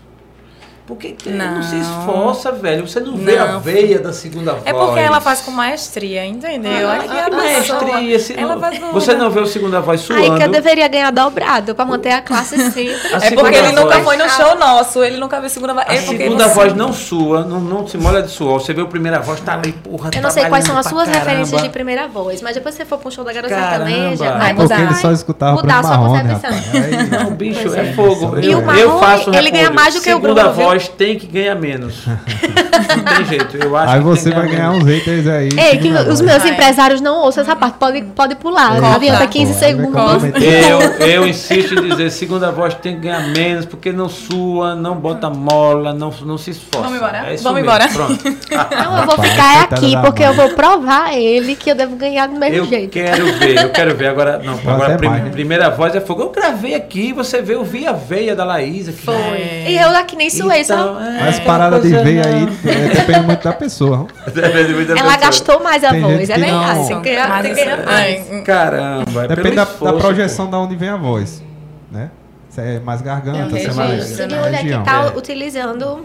Porque 0.89 1.15
não, 1.27 1.57
Não. 1.57 1.61
se 1.61 1.75
esforça, 1.79 2.51
velho. 2.51 2.87
Você 2.87 2.99
não, 2.99 3.15
vê 3.15 3.37
a 3.37 3.45
Não. 3.53 3.59
veia 3.59 3.99
da 3.99 4.11
segunda 4.11 4.53
voz. 4.53 4.63
É 4.65 4.73
porque 4.73 4.99
ela 4.99 5.21
faz 5.21 5.39
com 5.41 5.51
maestria, 5.51 6.25
entendeu? 6.25 6.89
Ah, 6.89 6.95
a 6.95 7.29
pessoa- 7.29 7.81
maestria. 7.83 8.19
se 8.19 8.33
ela 8.33 8.55
não- 8.55 8.59
faz 8.61 8.79
Você 8.91 9.13
não 9.13 9.29
vê 9.29 9.39
o 9.39 9.45
segunda 9.45 9.79
voz 9.81 10.01
suando. 10.01 10.23
Aí 10.23 10.35
que 10.35 10.43
eu 10.43 10.49
deveria 10.49 10.87
ganhar 10.87 11.11
dobrado 11.11 11.75
pra 11.75 11.85
manter 11.85 12.09
a 12.11 12.21
classe 12.23 12.55
sempre. 12.73 12.95
A 13.13 13.23
É 13.23 13.29
porque 13.31 13.55
ele 13.55 13.71
nunca 13.71 13.99
voz- 13.99 14.03
foi 14.03 14.17
no 14.17 14.27
show 14.31 14.55
nosso, 14.57 15.03
ele 15.03 15.17
nunca 15.17 15.39
viu 15.39 15.47
segunda 15.51 15.75
voz. 15.75 15.85
A 15.87 15.93
É 15.93 16.01
porque 16.01 16.17
segunda 16.23 16.47
você- 16.47 16.55
voz 16.55 16.73
não 16.73 16.91
sua, 16.91 17.43
não, 17.45 17.59
não 17.59 17.87
se 17.87 17.95
molha 17.95 18.23
de 18.23 18.31
suor. 18.31 18.59
Você 18.59 18.73
vê 18.73 18.81
o 18.81 18.87
primeira 18.87 19.19
voz, 19.19 19.39
tá 19.41 19.53
ali, 19.53 19.71
porra, 19.71 20.09
Eu 20.15 20.21
não 20.23 20.31
sei 20.31 20.45
quais 20.45 20.65
são 20.65 20.75
as 20.75 20.87
suas 20.87 21.07
pra 21.07 21.19
referências 21.19 21.49
caramba. 21.51 21.67
de 21.67 21.69
primeira 21.71 22.07
voz, 22.07 22.41
mas 22.41 22.55
depois 22.55 22.73
que 22.75 22.81
você 22.83 22.89
for 22.89 22.99
um 23.05 23.11
show 23.11 23.23
da 23.23 23.31
Garota 23.31 23.53
Caramba. 23.53 23.85
Sertaneja, 23.85 24.25
É 24.25 24.31
vai 24.39 24.53
Porque 24.55 24.73
mudar. 24.73 24.81
ele 24.81 24.95
só 24.95 25.11
escutava 25.11 25.53
mudar 25.55 25.79
a 25.79 25.83
sua 25.83 25.97
Marrone, 25.99 26.21
concepção. 26.33 26.49
rapaz. 26.51 26.75
Aí- 26.75 27.23
Não, 27.25 27.31
bicho, 27.35 27.75
é, 27.75 27.79
é. 27.89 27.93
fogo. 27.93 28.39
E 28.39 28.55
o 28.55 28.65
Marrone, 28.65 29.37
ele 29.37 29.51
ganha 29.51 29.69
mais 29.69 29.93
do 29.93 30.01
que 30.01 30.09
o 30.09 30.13
Segunda 30.13 30.33
Bruno, 30.45 30.55
viu? 30.55 30.78
Voz 30.79 30.87
tem 30.89 31.17
que 31.19 31.27
ganhar 31.27 31.55
menos. 31.55 32.05
não 32.07 33.15
tem 33.15 33.25
jeito. 33.25 33.57
Eu 33.57 33.75
acho 33.75 33.93
Aí 33.93 33.99
que 33.99 34.05
você 34.05 34.31
vai 34.31 34.47
ganhar 34.47 34.69
menos. 34.71 34.83
uns 34.85 34.89
haters 34.89 35.27
aí. 35.27 35.49
Ei, 35.57 35.77
que 35.77 35.89
os 35.89 36.21
meus 36.21 36.41
Vai. 36.43 36.51
empresários 36.51 37.01
não 37.01 37.17
ouçam 37.23 37.43
essa 37.43 37.55
parte, 37.55 37.77
pode, 37.77 38.01
pode 38.15 38.35
pular. 38.35 38.77
É, 38.77 38.81
Não 38.81 38.93
adianta 38.93 39.27
15 39.27 39.53
pô, 39.53 39.59
vai 39.59 39.69
segundos. 39.69 40.01
comprometer. 40.01 40.69
Eu, 40.69 40.79
eu 41.07 41.27
insisto 41.27 41.73
em 41.75 41.89
dizer, 41.89 42.09
segunda 42.11 42.51
voz 42.51 42.73
tem 42.75 42.95
que 42.95 43.01
ganhar 43.01 43.27
menos, 43.29 43.65
porque 43.65 43.91
não 43.91 44.07
sua, 44.09 44.75
não 44.75 44.95
bota 44.95 45.29
mola, 45.29 45.93
não, 45.93 46.13
não 46.25 46.37
se 46.37 46.51
esforça. 46.51 46.87
Vamos 46.87 46.97
embora? 46.97 47.29
É 47.29 47.33
isso 47.33 47.43
Vamos 47.43 47.61
mesmo, 47.61 47.69
embora. 47.75 47.89
Pronto. 47.91 48.23
Não, 48.23 48.97
eu 48.99 49.05
vou 49.05 49.15
Rapaz, 49.15 49.29
ficar 49.31 49.63
aqui 49.63 49.97
porque 50.01 50.23
eu 50.23 50.33
vou 50.33 50.49
provar 50.49 51.07
a 51.07 51.17
ele 51.19 51.55
que 51.55 51.69
eu 51.71 51.75
devo 51.75 51.95
ganhar 51.95 52.27
do 52.27 52.35
mesmo 52.39 52.57
Eu 52.57 52.65
jeito. 52.65 52.91
quero 52.91 53.25
ver, 53.37 53.63
eu 53.63 53.69
quero 53.69 53.95
ver. 53.95 54.07
Agora, 54.07 54.37
não, 54.43 54.53
agora 54.53 54.95
a 54.95 54.97
prim- 54.97 55.09
mais. 55.09 55.29
primeira 55.29 55.69
voz 55.69 55.95
é 55.95 56.01
fogo. 56.01 56.21
Eu 56.23 56.29
gravei 56.29 56.75
aqui, 56.75 57.11
você 57.13 57.41
vê, 57.41 57.55
eu 57.55 57.63
vi 57.63 57.85
a 57.87 57.91
veia 57.93 58.35
da 58.35 58.43
Laís 58.45 58.87
aqui. 58.87 59.01
Foi. 59.01 59.15
É. 59.15 59.65
E 59.71 59.77
eu 59.77 59.89
aqui 59.89 60.15
nem 60.15 60.29
suei. 60.29 60.63
Então, 60.75 61.01
é, 61.01 61.19
Mas 61.21 61.39
parada 61.39 61.75
de 61.79 61.89
coisa 61.89 62.03
veio 62.03 62.21
não- 62.21 62.29
aí 62.29 62.43
é, 62.65 62.87
depende 62.95 63.19
muito 63.25 63.43
da 63.43 63.53
pessoa. 63.53 64.07
Depende 64.33 64.73
muito 64.73 64.87
da 64.87 64.93
Ela 64.99 65.03
pessoa. 65.03 65.17
gastou 65.17 65.63
mais 65.63 65.83
a 65.83 65.89
Tem 65.91 66.01
voz, 66.01 66.29
é 66.29 66.37
verdade. 66.37 66.51
não- 66.51 66.59
que 67.01 67.17
Mas 67.17 67.41
tem 67.41 67.53
que 67.53 67.59
isso- 67.61 67.65
ganhar 67.65 67.85
mais. 67.85 68.31
ai, 68.31 68.41
Caramba, 68.43 69.23
é 69.23 69.27
Depende 69.27 69.41
pelo 69.43 69.55
da, 69.55 69.63
da 69.65 69.71
esforço, 69.71 69.97
projeção 69.99 70.49
da 70.49 70.59
onde 70.59 70.75
vem 70.75 70.89
a 70.89 70.97
voz, 70.97 71.43
né? 71.91 72.09
Se 72.49 72.61
é 72.61 72.79
mais 72.79 73.01
garganta, 73.01 73.55
É 73.55 73.59
se 73.59 73.67
é 73.67 73.73
mais 73.73 74.11
E 74.19 74.27
de 74.27 74.35
né? 74.35 74.41
onde 74.47 74.73
é 74.73 74.77
tá 74.83 75.11
É. 75.13 75.17
utilizando. 75.17 75.85
pô. 75.85 76.01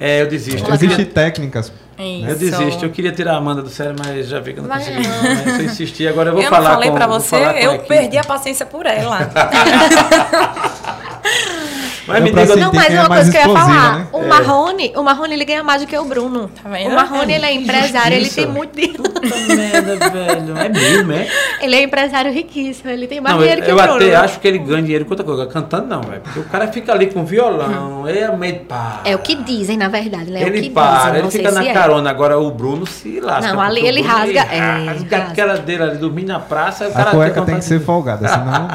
É, 0.00 0.22
eu 0.22 0.26
desisto. 0.28 0.68
Eu, 0.68 0.74
Existem 0.74 0.88
queria- 0.90 1.12
técnicas. 1.12 1.72
Isso. 1.98 2.26
eu 2.28 2.34
desisto. 2.36 2.84
Eu 2.84 2.90
queria 2.90 3.12
tirar 3.12 3.34
a 3.34 3.36
Amanda 3.36 3.62
do 3.62 3.68
sério, 3.68 3.94
mas 4.04 4.26
já 4.26 4.40
vi 4.40 4.52
que 4.54 4.58
eu 4.58 4.62
não 4.64 4.68
Vai 4.70 4.78
consegui. 4.80 5.06
não. 5.06 5.22
Mas 5.22 5.38
Se 5.42 5.48
eu 5.60 5.64
insistir, 5.66 6.08
agora 6.08 6.30
eu 6.30 6.34
vou 6.34 6.42
Eu 6.42 6.48
falar 6.50 6.62
não 6.70 6.74
falei 6.74 6.90
com 6.90 6.96
pra 6.96 7.06
você, 7.06 7.38
com 7.38 7.44
eu 7.60 7.78
perdi 7.80 8.18
a 8.18 8.24
paciência 8.24 8.66
por 8.66 8.84
ela. 8.86 9.30
Mas 12.06 12.22
me 12.22 12.30
diga, 12.30 12.56
Não, 12.56 12.72
mas 12.72 12.86
quem 12.86 12.96
é 12.96 13.00
uma 13.00 13.08
coisa 13.08 13.30
que 13.30 13.36
eu 13.36 13.40
ia 13.40 13.48
falar. 13.48 13.98
né? 13.98 14.06
O 14.12 14.18
É. 14.22 14.26
Marrone, 14.26 14.92
o 14.96 15.02
Marrone 15.02 15.34
ele 15.34 15.44
ganha 15.44 15.62
mais 15.62 15.82
do 15.82 15.86
que 15.88 15.96
o 15.96 16.04
Bruno. 16.04 16.50
Tá 16.62 16.68
vendo? 16.68 16.90
O 16.90 16.94
Marrone 16.94 17.32
ele 17.32 17.46
é 17.46 17.52
empresário, 17.54 18.16
ele 18.16 18.28
tem 18.28 18.46
muito 18.46 18.74
dinheiro. 18.74 19.02
puta 19.02 19.20
merda, 19.54 20.10
velho. 20.10 20.58
É 20.58 20.68
mesmo, 20.68 21.12
é? 21.12 21.28
Ele 21.60 21.76
é 21.76 21.82
empresário 21.82 22.32
riquíssimo, 22.32 22.90
ele 22.90 23.06
tem 23.06 23.20
mais 23.20 23.34
Não, 23.36 23.42
eu, 23.42 23.48
dinheiro 23.48 23.62
que 23.64 23.70
eu 23.70 23.76
o 23.76 23.82
Bruno. 23.82 23.96
até 23.96 24.16
acho 24.16 24.40
que 24.40 24.48
ele 24.48 24.58
ganha 24.58 24.82
dinheiro 24.82 25.04
com 25.04 25.12
outra 25.12 25.24
coisa. 25.24 25.46
Cantando 25.46 25.86
não, 25.86 26.00
velho. 26.02 26.20
Porque 26.22 26.40
o 26.40 26.44
cara 26.44 26.66
fica 26.68 26.92
ali 26.92 27.06
com 27.06 27.24
violão, 27.24 28.06
é 28.08 28.36
meio 28.36 28.60
para. 28.60 29.00
É 29.04 29.14
o 29.14 29.18
que 29.18 29.34
dizem, 29.36 29.76
na 29.76 29.88
verdade, 29.88 30.30
né? 30.30 30.42
É 30.42 30.44
o 30.44 30.48
Ele 30.48 30.62
que 30.62 30.70
para, 30.70 30.96
dizem, 31.04 31.18
ele 31.20 31.30
fica 31.30 31.50
na 31.52 31.64
é. 31.64 31.72
carona. 31.72 32.10
Agora 32.10 32.38
o 32.38 32.50
Bruno 32.50 32.86
se 32.86 33.20
lasca. 33.20 33.52
Não, 33.52 33.60
ali 33.60 33.86
ele 33.86 34.02
rasga, 34.02 34.40
é, 34.40 34.58
rasga 34.86 35.16
aquela 35.18 35.56
dele 35.56 35.82
ali, 35.82 35.96
dormir 35.98 36.24
na 36.24 36.40
praça. 36.40 36.88
O 36.88 36.98
A 37.00 37.04
cueca 37.06 37.42
tem 37.42 37.56
que 37.56 37.64
ser 37.64 37.80
folgada, 37.80 38.26
senão 38.28 38.68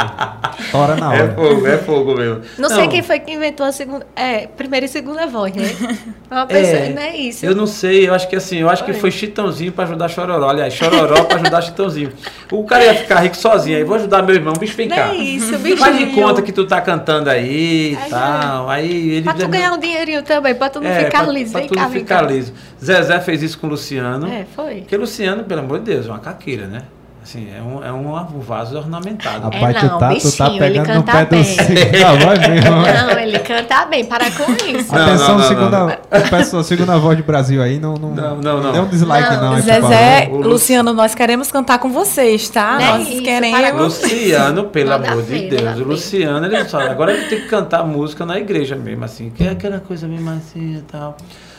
tora 0.72 0.96
na 1.00 1.14
É 1.16 1.22
hora. 1.24 1.34
fogo, 1.34 1.68
é 1.68 1.78
fogo 1.78 2.16
mesmo. 2.16 2.42
Não, 2.58 2.70
sei 2.70 2.88
quem 2.88 3.02
foi 3.02 3.17
que 3.20 3.32
inventou 3.32 3.66
a 3.66 3.72
segunda. 3.72 4.06
É, 4.16 4.48
primeira 4.48 4.86
e 4.86 4.90
segunda 4.90 5.26
voz, 5.28 5.54
né? 5.54 5.64
Uma 6.30 6.46
pessoa, 6.46 6.90
não 6.90 7.02
é 7.02 7.16
isso. 7.16 7.46
Eu 7.46 7.56
não 7.56 7.66
sei, 7.68 8.08
eu 8.08 8.14
acho 8.14 8.28
que 8.28 8.36
assim, 8.36 8.58
eu 8.58 8.70
acho 8.70 8.84
que 8.84 8.94
foi 8.94 9.10
Chitãozinho 9.12 9.72
pra 9.72 9.86
ajudar 9.86 10.08
Chororó. 10.10 10.50
Aliás, 10.50 10.74
Chororó 10.74 11.24
pra 11.24 11.38
ajudar 11.38 11.62
Chitãozinho. 11.62 12.12
O 12.52 12.64
cara 12.66 12.86
ia 12.86 12.96
ficar 12.96 13.20
rico 13.20 13.36
sozinho, 13.38 13.78
aí 13.78 13.84
vou 13.84 13.96
ajudar 13.96 14.24
meu 14.24 14.36
irmão, 14.36 14.54
bicho, 14.54 14.76
vem 14.76 14.88
Não 14.88 14.96
cá. 14.96 15.10
é 15.14 15.16
isso, 15.16 15.58
bichinho. 15.58 15.78
Faz 15.78 15.98
de 15.98 16.06
conta 16.08 16.42
que 16.42 16.52
tu 16.52 16.66
tá 16.66 16.82
cantando 16.82 17.30
aí 17.30 17.94
e 17.94 17.98
Aí, 17.98 18.10
tal. 18.10 18.70
Aí 18.70 19.10
ele 19.12 19.24
Pra 19.24 19.34
tu 19.34 19.48
ganhar 19.48 19.74
um 19.74 19.78
dinheirinho 19.78 20.24
também, 20.24 20.54
pra 20.56 20.70
tu 20.70 20.80
não 20.80 20.90
é, 20.90 21.06
ficar 21.06 21.24
pra, 21.24 21.32
liso. 21.34 21.52
pra 21.52 21.60
Vem 21.62 21.70
tu 21.70 21.76
cá, 21.76 21.90
ficar 21.90 22.22
liso. 22.22 22.54
Zezé 22.84 23.20
fez 23.20 23.42
isso 23.44 23.58
com 23.60 23.68
o 23.68 23.70
Luciano. 23.72 24.28
É, 24.28 24.46
foi. 24.56 24.76
Porque 24.82 24.96
Luciano, 24.98 25.44
pelo 25.44 25.62
amor 25.62 25.80
de 25.80 25.86
Deus, 25.86 26.06
é 26.08 26.10
uma 26.10 26.20
caqueira, 26.20 26.68
né? 26.68 26.84
Assim, 27.28 27.50
é 27.54 27.62
um, 27.62 27.84
é 27.84 27.92
um, 27.92 28.40
vaso 28.40 28.78
ornamentado. 28.78 29.54
É, 29.54 29.60
Rapaz, 29.60 29.76
não, 29.76 29.82
tu 29.82 30.00
tá, 30.00 30.16
tu 30.16 30.38
tá 30.38 30.50
bichinho, 30.50 30.64
ele 30.64 30.80
pegando 30.80 30.96
no 30.96 31.04
canta 31.04 31.12
pé 31.12 31.26
do 31.26 31.30
bem. 31.30 31.44
segunda 31.44 32.26
voz 32.26 32.48
mesmo. 32.48 32.72
Não, 32.72 33.20
ele 33.20 33.40
canta 33.40 33.86
bem, 33.86 34.06
para 34.06 34.32
com 34.32 34.52
isso. 34.54 34.96
Não, 34.96 35.02
Atenção, 35.02 35.28
não, 35.28 35.38
não, 35.38 35.48
segunda, 35.50 36.00
pessoa, 36.30 36.64
segunda 36.64 36.98
voz 36.98 37.18
de 37.18 37.24
Brasil 37.24 37.62
aí, 37.62 37.80
não, 37.80 37.96
não, 37.96 38.16
Não, 38.16 38.38
não, 38.38 38.62
não. 38.62 38.72
Dê 38.72 38.80
um 38.80 38.88
dislike 38.88 39.30
Não, 39.36 39.56
não. 39.56 39.60
Zezé, 39.60 40.30
Luciano, 40.32 40.94
nós 40.94 41.14
queremos 41.14 41.52
cantar 41.52 41.80
com 41.80 41.92
vocês, 41.92 42.48
tá? 42.48 42.76
Não 42.76 42.80
é 42.80 42.98
nós 43.00 43.10
isso, 43.10 43.22
queremos. 43.22 43.78
Luciano, 43.78 44.64
pelo 44.70 44.94
amor 44.94 45.22
de 45.24 45.50
Deus. 45.50 45.80
O. 45.80 45.84
Luciano, 45.84 46.46
ele 46.46 46.64
só. 46.64 46.80
Agora 46.80 47.12
ele 47.12 47.28
tem 47.28 47.42
que 47.42 47.48
cantar 47.50 47.84
música 47.84 48.26
na 48.26 48.40
igreja 48.40 48.78
mesmo, 48.78 49.04
assim. 49.04 49.32
Que 49.32 49.44
é 49.44 49.50
aquela 49.50 49.82
coisa 49.82 50.08
meio 50.08 50.22
assim 50.30 50.78
e 50.78 50.82
tal. 50.90 51.18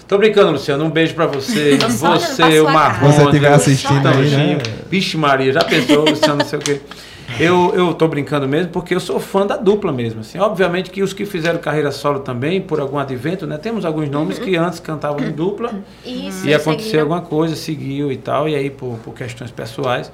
Tô 0.08 0.16
brincando, 0.16 0.52
Luciano. 0.52 0.84
Um 0.84 0.90
beijo 0.90 1.14
pra 1.14 1.26
você. 1.26 1.76
Você, 1.86 2.60
o. 2.60 2.64
Marrone. 2.64 3.12
Você 3.12 3.22
estiver 3.24 3.52
assistindo 3.52 4.08
aí, 4.08 4.30
né? 4.30 4.58
Vixe 4.90 5.16
Maria, 5.18 5.52
já 5.52 5.60
pensou, 5.62 6.06
Luciano, 6.08 6.36
não 6.38 6.46
sei 6.46 6.58
o 6.58 6.62
quê. 6.62 6.80
Eu, 7.38 7.72
eu 7.74 7.92
tô 7.92 8.08
brincando 8.08 8.48
mesmo 8.48 8.72
porque 8.72 8.94
eu 8.94 9.00
sou 9.00 9.20
fã 9.20 9.46
da 9.46 9.56
dupla 9.56 9.92
mesmo. 9.92 10.20
Assim. 10.20 10.38
Obviamente 10.38 10.90
que 10.90 11.02
os 11.02 11.12
que 11.12 11.26
fizeram 11.26 11.58
carreira 11.58 11.92
solo 11.92 12.20
também, 12.20 12.58
por 12.58 12.80
algum 12.80 12.98
advento, 12.98 13.46
né? 13.46 13.58
Temos 13.58 13.84
alguns 13.84 14.08
nomes 14.08 14.38
que 14.38 14.56
antes 14.56 14.80
cantavam 14.80 15.22
em 15.22 15.30
dupla. 15.30 15.72
Isso, 16.04 16.46
E 16.46 16.54
aconteceu 16.54 16.84
seguiram. 16.84 17.02
alguma 17.02 17.20
coisa, 17.20 17.54
seguiu 17.54 18.10
e 18.10 18.16
tal, 18.16 18.48
e 18.48 18.54
aí 18.56 18.70
por, 18.70 18.96
por 19.04 19.12
questões 19.12 19.50
pessoais. 19.50 20.10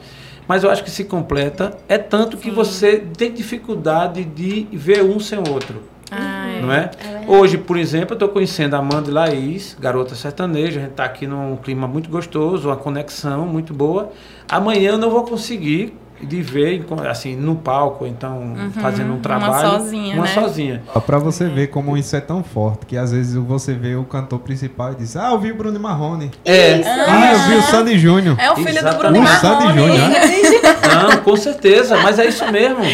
Mas 0.49 0.65
eu 0.65 0.71
acho 0.71 0.83
que 0.83 0.91
se 0.91 1.05
completa. 1.05 1.77
É 1.89 1.97
tanto 1.99 2.37
que 2.37 2.51
você 2.51 2.97
tem 3.17 3.33
dificuldade 3.33 4.25
de 4.25 4.67
ver 4.73 5.03
um 5.03 5.21
sem 5.21 5.39
o 5.39 5.49
outro. 5.51 5.94
Ah, 6.17 6.49
é. 6.49 6.61
Não 6.61 6.73
é? 6.73 6.91
Hoje, 7.27 7.59
por 7.59 7.77
exemplo, 7.77 8.11
eu 8.13 8.15
estou 8.15 8.29
conhecendo 8.29 8.75
a 8.75 8.79
Amanda 8.79 9.11
e 9.11 9.13
Laís, 9.13 9.77
garota 9.81 10.15
sertaneja. 10.15 10.79
A 10.79 10.83
gente 10.83 10.91
está 10.93 11.05
aqui 11.05 11.27
num 11.27 11.57
clima 11.57 11.87
muito 11.87 12.09
gostoso, 12.11 12.69
uma 12.69 12.77
conexão 12.77 13.47
muito 13.47 13.73
boa. 13.75 14.11
Amanhã 14.49 14.91
eu 14.91 14.99
não 14.99 15.11
vou 15.11 15.25
conseguir 15.25 15.97
de 16.23 16.41
ver 16.41 16.87
assim 17.11 17.35
no 17.37 17.57
palco, 17.57 18.07
então 18.07 18.55
fazendo 18.81 19.09
um 19.09 19.11
Uhum. 19.11 19.15
uma 19.17 19.21
trabalho. 19.23 19.69
sozinha, 19.71 20.15
uma 20.15 20.23
né? 20.25 20.31
sozinha. 20.33 20.83
Só 20.93 21.01
pra 21.01 21.19
você 21.19 21.49
ver 21.49 21.67
como 21.67 21.97
isso 21.99 22.15
é 22.17 22.21
tão 22.21 22.43
forte, 22.43 22.87
que 22.87 22.97
às 22.97 23.11
vezes 23.13 23.35
você 23.35 23.75
vê 23.75 23.95
o 23.97 24.05
cantor 24.05 24.39
principal 24.39 24.93
e 24.93 24.95
diz, 24.95 25.17
ah, 25.17 25.33
eu 25.33 25.39
vi 25.41 25.51
o 25.51 25.57
Bruno 25.57 25.79
Marrone. 25.79 26.31
É, 26.45 26.81
Ah, 27.09 27.33
eu 27.33 27.39
vi 27.41 27.55
o 27.57 27.63
Sandy 27.63 27.99
Júnior. 27.99 28.37
É 28.39 28.51
o 28.51 28.57
filho 28.57 28.83
do. 28.83 28.97
Bruno 28.97 29.21
O 29.23 29.27
Sandy 29.27 29.65
Marrone. 29.67 29.79
Júnior, 29.81 30.09
né? 30.09 30.21
Não, 31.11 31.17
com 31.23 31.37
certeza, 31.37 31.97
mas 31.99 32.19
é 32.19 32.27
isso 32.27 32.51
mesmo. 32.51 32.85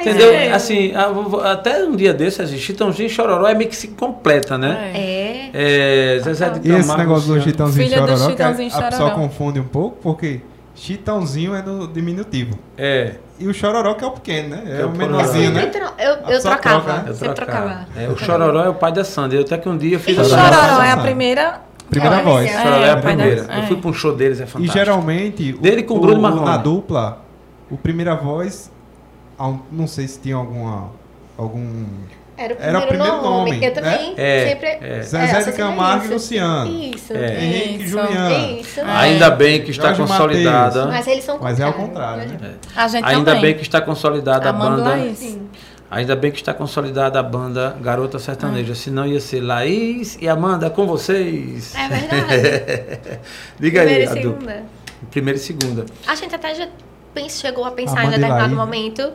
Entendeu? 0.00 0.32
é. 0.32 0.52
Assim, 0.52 0.92
a- 0.94 1.52
até 1.52 1.84
um 1.84 1.94
dia 1.96 2.12
desses, 2.14 2.40
assim, 2.40 2.56
Chitãozinho 2.58 3.06
e 3.06 3.10
Chororó 3.10 3.46
é 3.46 3.54
meio 3.54 3.68
que 3.70 3.76
se 3.76 3.88
completa, 3.88 4.56
né? 4.58 4.92
É. 4.94 5.50
É. 5.52 6.16
É, 6.16 6.18
Zezé 6.20 6.48
de 6.50 6.68
E 6.68 6.72
esse 6.72 6.88
Camargo, 6.88 7.02
negócio 7.02 7.34
do. 7.34 7.40
Chitãozinho 7.42 7.82
e 7.84 7.88
Filha 7.88 8.00
do 8.00 8.06
Chororó, 8.08 8.24
que 8.26 8.30
Chitãozinho 8.32 8.68
e 8.70 8.72
a 8.74 8.82
pessoa 8.82 9.10
confunde 9.10 9.60
um 9.60 9.64
pouco, 9.64 9.96
porque 10.02 10.40
Chitãozinho 10.74 11.54
é 11.54 11.62
no 11.62 11.86
diminutivo. 11.88 12.58
É, 12.78 13.14
E 13.38 13.46
o 13.48 13.54
Chororó 13.54 13.94
que 13.94 14.04
é 14.04 14.06
o 14.06 14.10
pequeno, 14.12 14.50
né? 14.50 14.62
É 14.66 14.80
é 14.82 14.84
o 14.84 14.90
menorzinho, 14.90 15.50
né? 15.52 15.70
Então, 15.74 15.90
eu, 15.98 16.34
eu 16.34 16.40
trocava. 16.42 16.80
troca, 16.84 16.92
né? 17.02 17.04
eu 17.08 17.14
Sempre 17.14 17.34
trocava. 17.34 17.86
É, 17.96 18.08
o 18.08 18.16
Chororó 18.18 18.62
é 18.64 18.68
o 18.68 18.74
pai 18.74 18.92
da 18.92 19.02
Sandy. 19.02 19.36
Eu 19.36 19.42
até 19.42 19.56
que 19.58 19.68
um 19.68 19.76
dia 19.78 19.98
fiz 19.98 20.16
E 20.16 20.20
a 20.20 20.22
o 20.22 20.26
Chororó 20.26 20.52
Chororó 20.52 20.82
é 20.82 20.88
é 20.88 20.90
a 20.92 20.96
primeira. 20.98 21.60
Primeira 21.88 22.16
É, 22.16 22.22
voz. 22.22 22.48
é. 22.50 22.62
Chororó 22.62 22.84
é 22.84 22.90
a 22.90 22.92
É, 22.92 22.96
primeira. 22.96 23.40
Eu 23.48 23.62
é. 23.62 23.66
fui 23.66 23.76
para 23.78 23.90
um 23.90 23.92
show 23.94 24.14
deles, 24.14 24.40
é 24.40 24.44
E 24.44 24.46
fantástico. 24.46 24.78
geralmente, 24.78 25.52
o- 25.54 25.58
Dele 25.60 25.82
com 25.82 25.94
o 25.94 26.00
Bruno 26.00 26.20
Marrone. 26.20 26.44
na 26.44 26.56
dupla, 26.58 27.22
o 27.70 27.76
primeira 27.78 28.14
voz, 28.14 28.70
a- 28.70 28.79
não 29.72 29.86
sei 29.86 30.06
se 30.08 30.20
tinha 30.20 30.36
alguma, 30.36 30.90
algum... 31.36 31.84
Era 32.36 32.54
o 32.54 32.56
Era 32.58 32.78
o 32.78 32.86
primeiro, 32.86 32.88
primeiro 32.88 33.22
nome. 33.22 33.50
nome, 33.52 33.66
Eu 33.66 33.74
também 33.74 34.14
É, 34.16 34.48
sempre. 34.48 34.68
é. 34.80 35.02
Zezé 35.02 35.26
de 35.26 35.36
associei 35.36 35.56
Camargo 35.58 36.02
e 36.02 36.04
isso. 36.06 36.14
Luciano. 36.14 36.70
Isso. 36.94 37.12
É. 37.12 37.44
Henrique 37.44 37.68
e 37.68 37.76
Isso. 37.82 37.88
Juliano. 37.90 38.60
Isso. 38.60 38.80
Ainda 38.82 39.30
bem 39.30 39.62
que 39.62 39.70
está 39.70 39.92
Jorge 39.92 40.10
consolidada. 40.12 40.86
Mas 40.86 41.06
eles 41.06 41.22
são 41.24 41.38
Mas 41.38 41.60
é 41.60 41.64
ao 41.64 41.72
contrário, 41.74 42.28
né? 42.30 42.38
né? 42.40 42.54
A 42.74 42.88
gente 42.88 43.04
Ainda 43.04 43.24
também. 43.32 43.42
bem 43.42 43.54
que 43.56 43.62
está 43.62 43.80
consolidada 43.82 44.46
a 44.46 44.50
Amanda 44.50 44.76
banda. 44.76 44.88
Laís. 44.88 45.38
Ainda 45.90 46.16
bem 46.16 46.30
que 46.30 46.38
está 46.38 46.54
consolidada 46.54 47.18
a 47.18 47.22
banda 47.22 47.76
Garota 47.82 48.18
Sertaneja, 48.18 48.74
senão 48.74 49.06
ia 49.06 49.20
ser 49.20 49.40
Laís 49.42 50.16
e 50.18 50.26
Amanda 50.26 50.70
com 50.70 50.86
vocês. 50.86 51.74
É 51.74 51.88
verdade. 51.88 53.20
Diga 53.60 53.82
aí, 53.82 53.86
Primeira 53.86 54.04
e 54.04 54.06
Adu. 54.06 54.30
segunda. 54.30 54.62
Primeira 55.10 55.38
e 55.38 55.42
segunda. 55.42 55.84
A 56.06 56.14
gente 56.14 56.34
até 56.34 56.54
já 56.54 56.68
chegou 57.28 57.64
a 57.64 57.70
pensar 57.70 58.00
A 58.00 58.04
em 58.04 58.06
banda 58.06 58.18
determinado 58.18 58.54
momento 58.54 59.12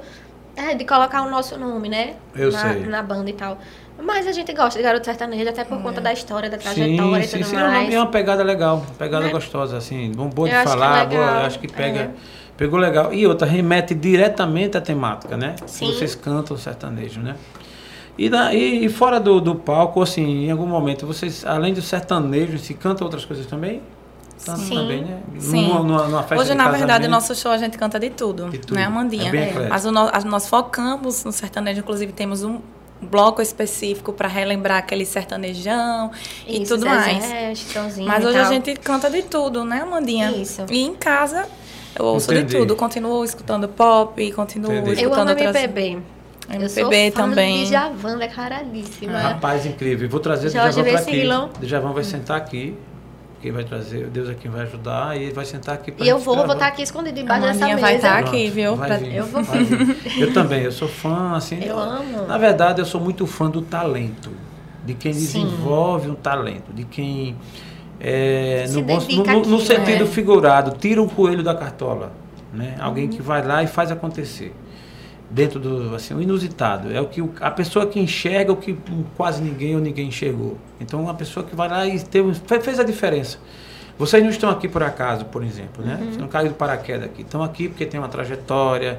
é, 0.56 0.74
de 0.74 0.86
colocar 0.86 1.22
o 1.24 1.30
nosso 1.30 1.58
nome, 1.58 1.90
né? 1.90 2.16
Eu 2.36 2.52
na, 2.52 2.60
sei. 2.60 2.86
na 2.86 3.04
banda 3.04 3.30
e 3.30 3.34
tal. 3.34 3.58
Mas 4.02 4.28
a 4.28 4.32
gente 4.32 4.52
gosta 4.54 4.78
de 4.78 4.84
Garoto 4.84 5.06
Sertanejo, 5.06 5.50
até 5.50 5.64
por 5.64 5.82
conta 5.82 6.02
da 6.02 6.12
história, 6.12 6.50
da 6.50 6.58
Sim, 6.58 6.64
trajetória 6.64 7.24
e 7.24 7.28
sim, 7.28 7.38
tudo 7.38 7.50
sim. 7.50 7.56
É 7.56 7.60
uma, 7.60 7.70
mais. 7.70 7.94
é 7.94 8.00
uma 8.00 8.08
pegada 8.08 8.44
legal, 8.44 8.86
pegada 8.98 9.26
Né? 9.26 9.32
gostosa, 9.32 9.78
assim, 9.78 10.12
bom, 10.14 10.28
bom 10.28 10.46
de 10.46 10.52
acho 10.52 10.64
que 10.64 10.68
é 10.68 10.72
falar, 10.72 11.06
boa, 11.08 11.46
acho 11.46 11.60
que 11.60 11.68
pega, 11.68 12.00
é. 12.00 12.10
pegou 12.58 12.78
legal. 12.78 13.14
E 13.14 13.26
outra, 13.26 13.48
remete 13.48 13.96
diretamente 13.96 14.78
à 14.78 14.82
temática, 14.82 15.38
né? 15.38 15.56
Sim. 15.66 15.88
Vocês 15.88 16.14
cantam 16.14 16.58
sertanejo, 16.58 17.22
né? 17.22 17.36
E, 18.18 18.30
da, 18.30 18.54
e, 18.54 18.86
e 18.86 18.90
fora 18.90 19.20
do, 19.20 19.40
do 19.40 19.56
palco, 19.56 20.02
assim, 20.02 20.46
em 20.46 20.52
algum 20.52 20.68
momento, 20.68 21.06
vocês, 21.06 21.46
além 21.46 21.74
do 21.74 21.82
sertanejo, 21.82 22.58
se 22.58 22.74
cantam 22.74 23.06
outras 23.06 23.24
coisas 23.24 23.46
também? 23.46 23.82
Cantam 24.44 24.64
Sim. 24.66 24.76
também, 24.76 25.02
né? 25.06 25.20
Sim. 25.40 25.68
Numa, 25.68 25.80
numa, 25.84 26.04
numa 26.08 26.20
festa 26.24 26.36
Hoje, 26.36 26.52
de 26.52 26.58
na 26.58 26.70
verdade, 26.70 27.08
nosso 27.08 27.34
show 27.36 27.52
a 27.52 27.58
gente 27.58 27.78
canta 27.78 28.00
de 28.00 28.10
tudo, 28.10 28.50
De 28.50 28.58
tudo. 28.60 28.76
né, 28.76 28.84
Amandinha? 28.84 29.30
É 29.30 29.32
bem 29.32 29.44
eclético. 29.50 29.70
Mas 29.70 29.86
o 29.86 29.92
no- 29.92 30.10
a- 30.12 30.22
nós 30.26 30.48
focamos 30.50 31.24
no 31.24 31.32
sertanejo, 31.32 31.80
inclusive 31.80 32.12
temos 32.12 32.44
um 32.44 32.60
bloco 33.02 33.42
específico 33.42 34.12
para 34.14 34.28
relembrar 34.28 34.78
aquele 34.80 35.06
sertanejão 35.06 36.12
e 36.48 36.62
Isso, 36.64 36.74
tudo 36.76 36.84
Zezé, 36.84 36.96
mais. 36.96 37.98
Mas 38.06 38.24
e 38.24 38.28
hoje 38.28 38.38
a 38.38 38.44
gente 38.46 38.76
canta 38.76 39.10
de 39.10 39.22
tudo, 39.24 39.64
né, 39.64 39.82
Amandinha? 39.82 40.32
Isso. 40.32 40.66
E 40.70 40.82
em 40.82 40.94
casa 40.96 41.48
eu 41.98 42.06
ouço 42.06 42.32
Entendi. 42.32 42.48
de 42.54 42.58
tudo. 42.58 42.76
Continuo 42.76 43.24
escutando 43.24 43.68
pop, 43.68 44.32
continuo 44.34 44.72
Entendi. 44.72 44.90
Eu 44.90 44.94
escutando 45.10 45.30
amo 45.30 45.40
outras... 45.40 45.56
MPB. 45.56 45.98
eu 46.50 46.70
sou 46.70 46.84
MPB 46.84 47.12
fã 47.12 47.22
também. 47.24 47.64
de 47.64 47.70
Djavan 47.70 48.18
declaradíssima. 48.18 49.18
Rapaz, 49.20 49.66
incrível. 49.66 50.10
Vou 50.10 50.20
trazer 50.20 50.48
o 50.48 50.52
Jorge 50.52 50.82
Djavan 50.82 50.92
para 50.92 51.00
aqui. 51.02 51.66
Djavan 51.66 51.92
vai 51.94 52.04
sentar 52.04 52.38
aqui. 52.38 52.76
Quem 53.46 53.52
vai 53.52 53.64
trazer, 53.64 54.08
Deus 54.08 54.28
é 54.28 54.34
quem 54.34 54.50
vai 54.50 54.64
ajudar. 54.64 55.16
E 55.16 55.22
ele 55.26 55.34
vai 55.34 55.46
sentar 55.46 55.76
aqui 55.76 55.92
pra 55.92 56.04
E 56.04 56.10
eu 56.10 56.18
vou, 56.18 56.36
vou 56.36 56.54
estar 56.54 56.66
aqui 56.66 56.82
escondido 56.82 57.20
embaixo 57.20 57.46
dessa 57.46 57.68
mesa. 57.68 57.80
vai 57.80 57.96
estar 57.98 58.14
Pronto, 58.24 58.28
aqui, 58.30 58.50
viu? 58.50 58.76
vai 58.76 58.88
Pra- 58.88 58.98
vir, 58.98 59.14
eu 59.18 59.26
vou. 59.28 59.42
Eu 60.18 60.34
também, 60.34 60.64
eu 60.64 60.72
sou 60.72 60.88
fã, 60.88 61.36
assim. 61.36 61.64
Eu 61.64 61.78
amo. 61.78 62.26
Na 62.28 62.40
verdade, 62.40 62.82
eu 62.82 62.86
sou 62.88 63.00
muito 63.00 63.28
fã 63.28 63.48
do 63.48 63.62
talento. 63.62 64.32
De 64.84 64.96
quem 64.96 65.14
Sim. 65.14 65.44
desenvolve 65.44 66.10
um 66.10 66.16
talento. 66.16 66.74
De 66.74 66.86
quem. 66.86 67.36
é, 68.00 68.66
Se 68.68 68.78
no, 68.78 68.82
bom- 68.82 68.98
no- 69.00 69.24
no- 69.24 69.46
no 69.46 69.60
sentido 69.60 70.06
é. 70.06 70.08
figurado, 70.08 70.76
tira 70.76 71.00
um 71.04 71.08
coelho 71.08 71.44
da 71.44 71.54
cartola. 71.54 72.12
Né? 72.52 72.76
Alguém 72.80 73.08
que 73.08 73.22
vai 73.22 73.46
lá 73.46 73.62
e 73.62 73.68
faz 73.68 73.92
acontecer. 73.92 74.56
Dentro 75.36 75.60
do 75.60 75.94
assim, 75.94 76.14
o 76.14 76.22
inusitado. 76.22 76.94
É 76.96 77.02
o 77.02 77.08
que 77.08 77.22
o- 77.22 77.30
a 77.42 77.52
pessoa 77.52 77.86
que 77.86 78.00
enxerga 78.00 78.54
o 78.54 78.56
que 78.56 78.74
quase 79.18 79.42
ninguém 79.44 79.76
ou 79.76 79.82
ninguém 79.82 80.08
enxergou. 80.08 80.58
Então, 80.80 81.02
uma 81.04 81.14
pessoa 81.14 81.46
que 81.46 81.54
vai 81.54 81.68
lá 81.68 81.86
e 81.86 82.00
teve, 82.00 82.34
fe- 82.34 82.62
fez 82.62 82.80
a 82.80 82.84
diferença. 82.84 83.38
Vocês 84.00 84.24
não 84.24 84.30
estão 84.30 84.50
aqui 84.50 84.70
por 84.70 84.82
acaso, 84.82 85.26
por 85.26 85.44
exemplo, 85.44 85.84
né? 85.86 85.96
Uhum. 86.00 86.06
Vocês 86.06 86.18
não 86.18 86.28
caíram 86.30 86.52
do 86.54 86.56
paraquedas 86.58 87.04
aqui. 87.06 87.22
Estão 87.24 87.44
aqui 87.44 87.68
porque 87.68 87.86
tem 87.86 88.00
uma 88.00 88.08
trajetória, 88.08 88.98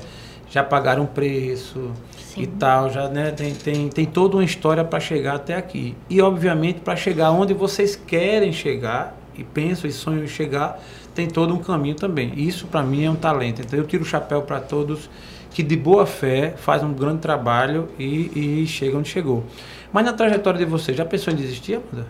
já 0.51 0.63
pagaram 0.63 1.05
um 1.05 1.07
preço 1.07 1.91
Sim. 2.19 2.43
e 2.43 2.47
tal, 2.47 2.91
já 2.91 3.09
né, 3.09 3.31
tem, 3.31 3.55
tem, 3.55 3.89
tem 3.89 4.05
toda 4.05 4.37
uma 4.37 4.45
história 4.45 4.85
para 4.85 5.01
chegar 5.01 5.37
até 5.37 5.55
aqui. 5.55 5.97
E, 6.11 6.21
obviamente, 6.21 6.81
para 6.81 6.97
chegar 6.97 7.31
onde 7.31 7.55
vocês 7.55 7.97
querem 7.97 8.53
chegar, 8.53 9.17
e 9.39 9.43
pensam 9.43 9.89
e 9.89 9.93
sonham 9.93 10.25
em 10.25 10.29
chegar, 10.29 10.79
tem 11.15 11.27
todo 11.27 11.55
um 11.55 11.59
caminho 11.59 11.95
também. 11.95 12.33
Isso, 12.37 12.67
para 12.67 12.83
mim, 12.83 13.05
é 13.05 13.11
um 13.11 13.17
talento. 13.17 13.63
Então, 13.63 13.79
eu 13.79 13.87
tiro 13.87 14.03
o 14.03 14.07
chapéu 14.07 14.43
para 14.43 14.61
todos 14.61 15.09
que, 15.57 15.63
de 15.63 15.75
boa 15.75 16.05
fé, 16.05 16.55
fazem 16.59 16.87
um 16.87 16.93
grande 16.93 17.21
trabalho 17.21 17.89
e, 17.99 18.63
e 18.63 18.67
chegam 18.67 19.01
onde 19.01 19.09
chegou. 19.09 19.43
Mas 19.91 20.05
na 20.05 20.13
trajetória 20.13 20.59
de 20.59 20.67
vocês, 20.67 20.95
já 20.95 21.05
pensou 21.07 21.33
em 21.33 21.37
desistir, 21.37 21.77
Amanda? 21.77 22.07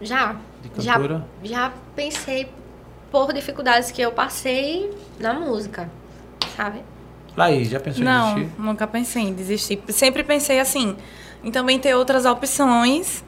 Já. 0.00 0.36
De 0.62 0.70
Já, 0.78 0.94
cantora? 0.94 1.24
já 1.42 1.72
pensei 1.96 2.48
por 3.10 3.32
dificuldades 3.32 3.90
que 3.90 4.00
eu 4.00 4.12
passei 4.12 4.90
na 5.18 5.34
música, 5.34 5.90
sabe? 6.56 6.82
Laís, 7.36 7.68
já 7.68 7.80
pensou 7.80 8.02
em 8.02 8.04
Não, 8.04 8.34
desistir? 8.34 8.52
nunca 8.56 8.86
pensei 8.86 9.22
em 9.22 9.34
desistir. 9.34 9.82
Sempre 9.88 10.22
pensei 10.22 10.60
assim, 10.60 10.96
em 11.42 11.50
também 11.50 11.78
ter 11.80 11.94
outras 11.96 12.24
opções, 12.24 13.24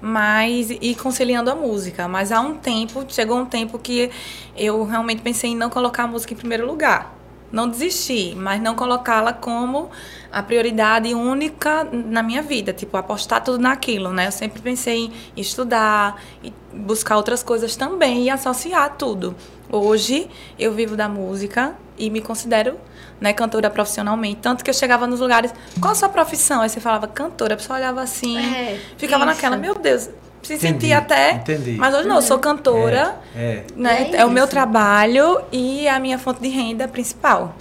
mas 0.00 0.70
e 0.70 0.94
conciliando 0.94 1.50
a 1.50 1.54
música. 1.54 2.08
Mas 2.08 2.32
há 2.32 2.40
um 2.40 2.56
tempo, 2.56 3.04
chegou 3.08 3.38
um 3.38 3.46
tempo 3.46 3.78
que 3.78 4.10
eu 4.56 4.84
realmente 4.84 5.20
pensei 5.22 5.50
em 5.50 5.56
não 5.56 5.68
colocar 5.68 6.04
a 6.04 6.06
música 6.06 6.32
em 6.32 6.36
primeiro 6.36 6.66
lugar. 6.66 7.14
Não 7.52 7.68
desistir, 7.68 8.34
mas 8.36 8.60
não 8.62 8.74
colocá-la 8.74 9.32
como 9.32 9.90
a 10.30 10.42
prioridade 10.42 11.12
única 11.14 11.84
na 11.92 12.22
minha 12.22 12.42
vida. 12.42 12.72
Tipo, 12.72 12.96
apostar 12.96 13.42
tudo 13.42 13.58
naquilo, 13.58 14.12
né? 14.12 14.28
Eu 14.28 14.32
sempre 14.32 14.62
pensei 14.62 15.06
em 15.36 15.40
estudar 15.40 16.20
e 16.44 16.52
buscar 16.72 17.16
outras 17.16 17.42
coisas 17.42 17.74
também 17.74 18.24
e 18.24 18.30
associar 18.30 18.94
tudo. 18.96 19.34
Hoje 19.70 20.28
eu 20.58 20.72
vivo 20.72 20.96
da 20.96 21.08
música 21.08 21.74
e 21.98 22.08
me 22.10 22.20
considero 22.20 22.76
né, 23.20 23.32
cantora 23.32 23.68
profissionalmente. 23.68 24.36
Tanto 24.40 24.64
que 24.64 24.70
eu 24.70 24.74
chegava 24.74 25.06
nos 25.06 25.20
lugares, 25.20 25.52
qual 25.80 25.92
a 25.92 25.94
sua 25.94 26.08
profissão? 26.08 26.60
Aí 26.62 26.68
você 26.68 26.80
falava 26.80 27.06
cantora, 27.06 27.54
a 27.54 27.56
pessoa 27.56 27.78
olhava 27.78 28.00
assim, 28.00 28.38
É, 28.38 28.80
ficava 28.96 29.24
isso. 29.24 29.34
naquela, 29.34 29.56
meu 29.56 29.74
Deus, 29.74 30.08
se 30.42 30.54
Entendi, 30.54 30.72
sentia 30.72 30.98
até. 30.98 31.32
entendi. 31.32 31.72
Mas 31.78 31.94
hoje 31.94 32.08
não, 32.08 32.16
eu 32.16 32.22
sou 32.22 32.38
cantora, 32.38 33.14
É, 33.36 33.62
né? 33.76 34.10
É 34.12 34.16
É, 34.18 34.24
o 34.24 34.30
meu 34.30 34.44
isso. 34.44 34.50
trabalho 34.50 35.40
e 35.52 35.86
a 35.88 35.98
minha 36.00 36.18
fonte 36.18 36.40
de 36.40 36.48
renda 36.48 36.88
principal. 36.88 37.54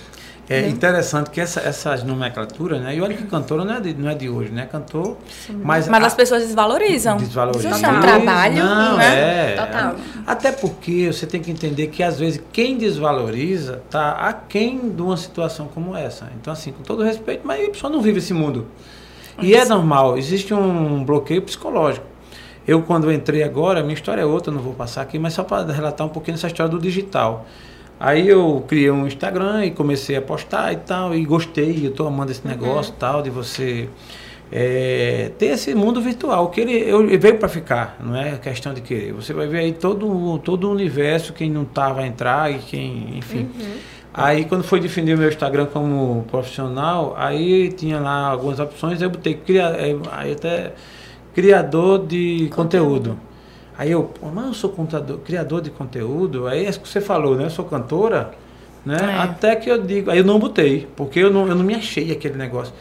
é, 0.49 0.61
é 0.61 0.67
interessante 0.67 1.29
que 1.29 1.39
essa, 1.39 1.59
essas 1.59 2.03
nomenclaturas, 2.03 2.81
né? 2.81 2.95
E 2.95 3.01
olha 3.01 3.15
que 3.15 3.23
cantora 3.27 3.63
não 3.63 3.75
é 3.75 3.79
de, 3.79 3.93
não 3.93 4.09
é 4.09 4.15
de 4.15 4.27
hoje, 4.29 4.49
né? 4.51 4.65
Cantor, 4.71 5.15
mas, 5.61 5.87
Mas 5.87 6.03
a- 6.03 6.07
as 6.07 6.13
pessoas 6.15 6.41
desvalorizam. 6.41 7.17
desvalorizam. 7.17 7.69
Isso 7.71 7.85
é 7.85 7.89
um 7.89 7.99
trabalho, 8.01 8.63
Não, 8.63 8.97
né? 8.97 9.51
é. 9.53 9.55
Total. 9.55 9.95
Até 10.25 10.51
porque 10.51 11.11
você 11.13 11.27
tem 11.27 11.39
que 11.39 11.51
entender 11.51 11.87
que 11.87 12.01
às 12.01 12.17
vezes 12.19 12.41
quem 12.51 12.77
desvaloriza 12.77 13.83
tá 13.91 14.13
aquém 14.13 14.89
de 14.89 15.01
uma 15.03 15.17
situação 15.17 15.67
como 15.67 15.95
essa. 15.95 16.27
Então, 16.41 16.51
assim, 16.53 16.71
com 16.71 16.81
todo 16.81 17.03
respeito, 17.03 17.41
mas 17.45 17.67
a 17.67 17.71
pessoa 17.71 17.91
não 17.93 18.01
vive 18.01 18.17
esse 18.17 18.33
mundo. 18.33 18.65
E 19.41 19.53
é 19.55 19.63
normal, 19.65 20.17
existe 20.17 20.51
um 20.53 21.03
bloqueio 21.05 21.41
psicológico. 21.43 22.05
Eu, 22.69 22.83
quando 22.83 23.11
entrei 23.11 23.41
agora, 23.41 23.81
minha 23.81 23.95
história 23.95 24.21
é 24.21 24.25
outra, 24.25 24.53
não 24.53 24.61
vou 24.61 24.75
passar 24.75 25.01
aqui, 25.01 25.17
mas 25.17 25.33
só 25.33 25.43
para 25.43 25.73
relatar 25.73 26.05
um 26.05 26.09
pouquinho 26.11 26.35
essa 26.35 26.45
história 26.45 26.69
do 26.69 26.79
digital. 26.79 27.47
Aí 27.99 28.27
eu 28.29 28.63
criei 28.67 28.91
um 28.91 29.07
Instagram 29.07 29.65
e 29.65 29.71
comecei 29.71 30.15
a 30.15 30.21
postar 30.21 30.71
e 30.71 30.75
tal, 30.75 31.15
e 31.15 31.25
gostei, 31.25 31.83
eu 31.83 31.89
estou 31.89 32.05
amando 32.05 32.31
esse 32.31 32.47
negócio 32.47 32.93
e 32.95 32.99
tal, 32.99 33.23
de 33.23 33.31
você 33.31 33.89
é, 34.51 35.31
ter 35.39 35.47
esse 35.47 35.73
mundo 35.73 35.99
virtual. 35.99 36.49
Que 36.49 36.61
ele, 36.61 36.73
eu, 36.73 37.01
ele 37.01 37.17
veio 37.17 37.39
para 37.39 37.49
ficar, 37.49 37.97
não 37.99 38.15
é 38.15 38.37
questão 38.37 38.71
de 38.71 38.81
querer. 38.81 39.13
Você 39.13 39.33
vai 39.33 39.47
ver 39.47 39.61
aí 39.61 39.73
todo, 39.73 40.37
todo 40.37 40.67
o 40.67 40.71
universo, 40.71 41.33
quem 41.33 41.49
não 41.49 41.65
tá 41.65 41.91
vai 41.91 42.05
entrar 42.05 42.51
e 42.51 42.59
quem, 42.59 43.17
enfim. 43.17 43.49
Aí 44.13 44.45
quando 44.45 44.63
foi 44.63 44.79
definir 44.79 45.15
o 45.15 45.17
meu 45.17 45.29
Instagram 45.29 45.65
como 45.65 46.23
profissional, 46.29 47.15
aí 47.17 47.71
tinha 47.71 47.99
lá 47.99 48.27
algumas 48.27 48.59
opções, 48.59 49.01
eu 49.01 49.09
botei 49.09 49.33
cria, 49.33 49.63
é, 49.69 49.95
aí 50.11 50.33
até 50.33 50.73
criador 51.33 52.05
de 52.05 52.49
conteúdo. 52.55 53.17
Aí 53.77 53.91
eu, 53.91 54.11
mas 54.33 54.45
eu 54.47 54.53
sou 54.53 54.69
contador, 54.71 55.17
criador 55.19 55.61
de 55.61 55.69
conteúdo, 55.69 56.47
aí 56.47 56.65
é 56.65 56.69
isso 56.69 56.79
que 56.81 56.89
você 56.89 56.99
falou, 56.99 57.35
né? 57.35 57.45
Eu 57.45 57.49
sou 57.49 57.63
cantora, 57.65 58.31
né? 58.85 58.97
É. 59.01 59.21
Até 59.21 59.55
que 59.55 59.69
eu 59.69 59.81
digo, 59.81 60.11
aí 60.11 60.17
eu 60.17 60.25
não 60.25 60.37
botei, 60.37 60.87
porque 60.97 61.19
eu 61.19 61.31
não, 61.31 61.47
eu 61.47 61.55
não 61.55 61.63
me 61.63 61.75
achei 61.75 62.11
aquele 62.11 62.35
negócio. 62.35 62.73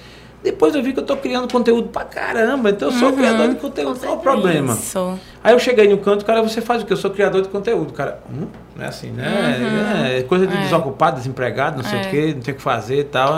Depois 0.42 0.72
eu 0.74 0.82
vi 0.82 0.92
que 0.92 1.00
eu 1.00 1.04
tô 1.04 1.16
criando 1.16 1.50
conteúdo 1.52 1.88
pra 1.88 2.04
caramba, 2.04 2.70
então 2.70 2.88
eu 2.88 2.94
sou 2.94 3.12
criador 3.12 3.48
de 3.48 3.56
conteúdo, 3.56 3.98
qual 3.98 4.14
o 4.16 4.20
problema? 4.20 4.72
Isso. 4.72 5.18
Aí 5.42 5.52
eu 5.52 5.58
cheguei 5.58 5.88
no 5.88 5.98
canto, 5.98 6.24
cara, 6.24 6.40
você 6.42 6.60
faz 6.60 6.82
o 6.82 6.86
quê? 6.86 6.92
Eu 6.92 6.96
sou 6.96 7.10
criador 7.10 7.42
de 7.42 7.48
conteúdo. 7.48 7.92
Cara, 7.92 8.20
hum, 8.32 8.46
não 8.76 8.84
é 8.84 8.88
assim, 8.88 9.10
né? 9.10 10.16
É 10.18 10.22
coisa 10.22 10.46
de 10.46 10.56
É. 10.56 10.60
desocupado, 10.62 11.16
desempregado, 11.16 11.76
não 11.82 11.84
sei 11.88 11.98
É. 11.98 12.02
o 12.02 12.10
quê, 12.10 12.32
não 12.36 12.40
tem 12.42 12.54
o 12.54 12.56
que 12.56 12.62
fazer 12.62 13.00
e 13.00 13.04
tal. 13.04 13.34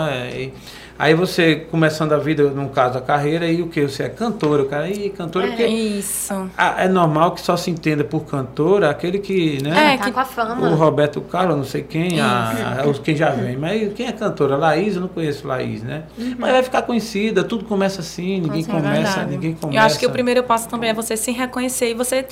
É, 1.01 1.05
aí 1.07 1.13
você 1.13 1.55
começando 1.69 2.13
a 2.13 2.17
vida, 2.17 2.43
no 2.49 2.69
caso 2.69 2.97
a 2.97 3.01
carreira, 3.01 3.45
e 3.47 3.61
o 3.61 3.67
que? 3.67 3.81
Você 3.81 4.03
é 4.03 4.09
cantora, 4.09 4.63
o 4.63 4.65
cara, 4.65 4.89
e 4.89 5.09
cantora, 5.09 5.45
É. 5.45 5.49
porque 5.49 5.65
Isso. 5.65 6.49
ah, 6.57 6.75
é 6.77 6.87
normal 6.87 7.31
que 7.31 7.41
só 7.41 7.55
se 7.57 7.69
entenda 7.71 8.03
por 8.03 8.25
cantora 8.25 8.89
aquele 8.89 9.19
que, 9.19 9.61
né? 9.63 9.93
É, 9.93 9.97
tá 9.97 10.05
que- 10.05 10.11
com 10.11 10.19
a 10.19 10.25
fama. 10.25 10.69
O 10.69 10.75
Roberto 10.75 11.19
Carlos, 11.21 11.57
não 11.57 11.63
sei 11.63 11.81
quem, 11.83 12.19
a, 12.21 12.81
a- 12.83 12.87
os 12.87 12.99
quem 12.99 13.15
já 13.15 13.29
vem. 13.29 13.57
Mas 13.57 13.93
quem 13.93 14.07
é 14.07 14.11
cantora? 14.11 14.55
Laís, 14.55 14.95
eu 14.95 15.01
não 15.01 15.07
conheço 15.07 15.47
Laís, 15.47 15.81
né? 15.83 16.03
Mas 16.37 16.51
vai 16.51 16.63
ficar 16.63 16.81
conhecida, 16.83 17.43
tudo 17.43 17.65
começa 17.65 18.01
assim, 18.01 18.39
ninguém 18.41 18.63
certeza. 18.63 18.83
começa, 18.83 19.09
Verdade. 19.11 19.31
ninguém 19.31 19.53
começa. 19.53 19.77
Eu 19.79 19.83
acho 19.85 19.99
que 19.99 20.05
o 20.05 20.09
primeiro 20.11 20.43
passo 20.43 20.67
também 20.69 20.89
é 20.89 20.93
você 20.93 21.17
se 21.17 21.31
reconhecer 21.31 21.91
e 21.91 21.93
você 21.93 22.25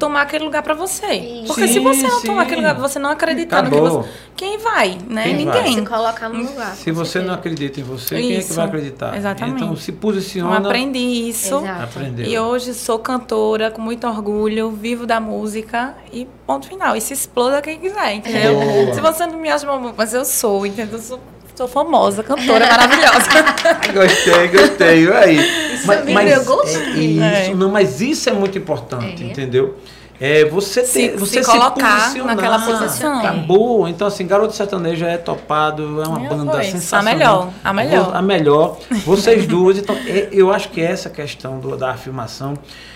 tomar 0.00 0.22
aquele 0.22 0.44
lugar 0.44 0.62
pra 0.62 0.74
você. 0.74 1.06
Isso. 1.12 1.46
Porque 1.46 1.68
se 1.68 1.74
Sim, 1.74 1.80
você 1.80 2.02
não 2.08 2.20
sim. 2.20 2.26
tomar 2.26 2.42
aquele 2.42 2.62
lugar, 2.62 2.74
você 2.74 2.98
não 2.98 3.10
acreditar 3.10 3.62
no 3.62 3.70
que 3.70 3.76
Acabou. 3.76 4.02
você. 4.02 4.08
Quem 4.34 4.58
vai, 4.58 4.98
né? 5.06 5.22
Quem 5.24 5.44
vai? 5.44 5.62
Ninguém. 5.62 5.74
Se 5.74 5.82
colocar 5.82 6.28
no 6.28 6.42
lugar. 6.42 6.74
Se 6.74 6.90
você 6.90 7.18
não 7.18 7.26
certeza. 7.26 7.32
acredita 7.34 7.80
em 7.80 7.82
você, 7.84 8.16
quem 8.16 8.30
é 8.30 8.34
que 8.34 8.38
Isso. 8.40 8.54
vai 8.54 8.64
acreditar? 8.66 9.16
Exatamente. 9.16 9.62
Então 9.62 9.76
se 9.76 9.90
Eu 9.90 9.96
posiciona. 9.98 10.56
aprendi 10.56 10.98
isso. 10.98 11.56
Aprendeu. 11.56 12.26
E 12.26 12.38
hoje 12.38 12.74
sou 12.74 12.98
cantora 12.98 13.70
com 13.70 13.82
muito 13.82 14.06
orgulho, 14.06 14.70
vivo 14.70 15.06
da 15.06 15.20
música 15.20 15.94
e 16.12 16.26
ponto 16.46 16.66
final. 16.66 16.96
E 16.96 17.00
se 17.00 17.12
exploda 17.12 17.60
quem 17.60 17.78
quiser, 17.78 18.14
entendeu? 18.14 18.54
Boa. 18.58 18.94
Se 18.94 19.00
você 19.00 19.26
não 19.26 19.38
me 19.38 19.50
acha 19.50 19.70
uma 19.70 19.92
mas 19.96 20.14
eu 20.14 20.24
sou, 20.24 20.64
entendeu? 20.64 20.94
Eu 20.98 21.02
sou 21.02 21.20
Tô 21.60 21.68
famosa, 21.68 22.22
cantora 22.22 22.66
maravilhosa. 22.66 23.28
gostei, 23.92 24.48
gostei. 24.48 25.12
Aí. 25.12 25.74
Isso 25.74 25.92
eu 25.92 26.44
gostei. 26.46 27.20
É, 27.22 27.42
isso, 27.42 27.50
É. 27.50 27.54
não, 27.54 27.68
mas 27.70 28.00
isso 28.00 28.30
é 28.30 28.32
muito 28.32 28.56
importante, 28.56 29.22
É. 29.22 29.26
entendeu? 29.26 29.76
É 30.18 30.46
você 30.46 30.86
Se- 30.86 31.08
ter, 31.08 31.10
se 31.12 31.16
você 31.18 31.44
colocar 31.44 32.00
posicionar. 32.04 32.34
naquela 32.34 32.58
posição. 32.60 33.18
Acabou. 33.18 33.86
Então, 33.86 34.06
assim, 34.08 34.26
Garoto 34.26 34.54
Sertanejo 34.54 35.04
é 35.04 35.18
topado, 35.18 36.00
é 36.02 36.08
uma 36.08 36.24
É, 36.24 36.28
banda 36.30 36.52
foi. 36.52 36.64
sensacional. 36.64 37.02
A 37.02 37.02
melhor, 37.02 37.50
a 37.62 37.72
melhor. 37.74 38.16
A 38.16 38.22
melhor. 38.22 38.78
Vocês 39.04 39.46
duas. 39.46 39.76
Então, 39.76 39.94
é- 40.06 40.30
eu 40.32 40.50
acho 40.50 40.70
que 40.70 40.80
essa 40.80 41.10
questão 41.10 41.58
do- 41.58 41.76
da 41.76 41.90
afirmação. 41.90 42.54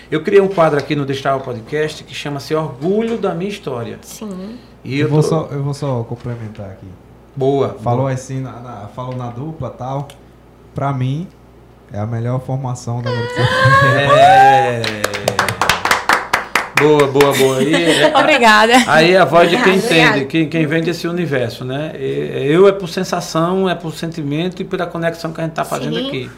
Eu 0.09 0.23
criei 0.23 0.41
um 0.41 0.47
quadro 0.47 0.79
aqui 0.79 0.95
no 0.95 1.05
Destrava 1.05 1.39
Podcast 1.39 2.03
que 2.03 2.15
chama-se 2.15 2.55
Orgulho 2.55 3.19
da 3.19 3.31
Minha 3.35 3.51
História. 3.51 3.99
Sim. 4.01 4.57
E 4.83 4.99
Eu 4.99 5.05
eu 5.05 5.11
vou, 5.11 5.21
tô- 5.21 5.29
só, 5.29 5.47
eu 5.51 5.61
vou 5.61 5.73
só 5.75 6.01
complementar 6.03 6.65
aqui. 6.71 6.87
Boa. 7.35 7.75
Falou 7.83 8.01
boa. 8.01 8.11
assim, 8.13 8.39
na, 8.41 8.51
na- 8.53 8.87
falou 8.95 9.15
na 9.15 9.27
dupla 9.27 9.71
e 9.73 9.77
tal. 9.77 10.07
Pra 10.73 10.91
mim, 10.93 11.27
é 11.91 11.99
a 11.99 12.05
melhor 12.05 12.39
formação 12.41 13.01
da 13.01 13.09
É. 13.11 14.81
Boa, 16.79 17.07
boa, 17.07 17.33
boa. 17.33 17.63
E, 17.63 17.73
é- 18.01 18.11
Obrigada. 18.17 18.73
Aí 18.87 19.13
é 19.13 19.17
a 19.17 19.25
voz 19.25 19.49
de 19.49 19.55
quem 19.57 19.77
Obrigada. 19.77 20.07
entende, 20.17 20.25
quem, 20.25 20.49
quem 20.49 20.65
vem 20.67 20.83
desse 20.83 21.07
universo, 21.07 21.63
né? 21.63 21.93
E- 21.97 22.47
Eu 22.51 22.67
é 22.67 22.71
por 22.73 22.89
sensação, 22.89 23.69
é 23.69 23.75
por 23.75 23.93
sentimento 23.93 24.61
e 24.61 24.65
pela 24.65 24.85
conexão 24.85 25.31
que 25.31 25.39
a 25.39 25.43
gente 25.43 25.51
está 25.53 25.63
fazendo 25.63 25.95
Sim. 25.97 26.07
aqui. 26.07 26.31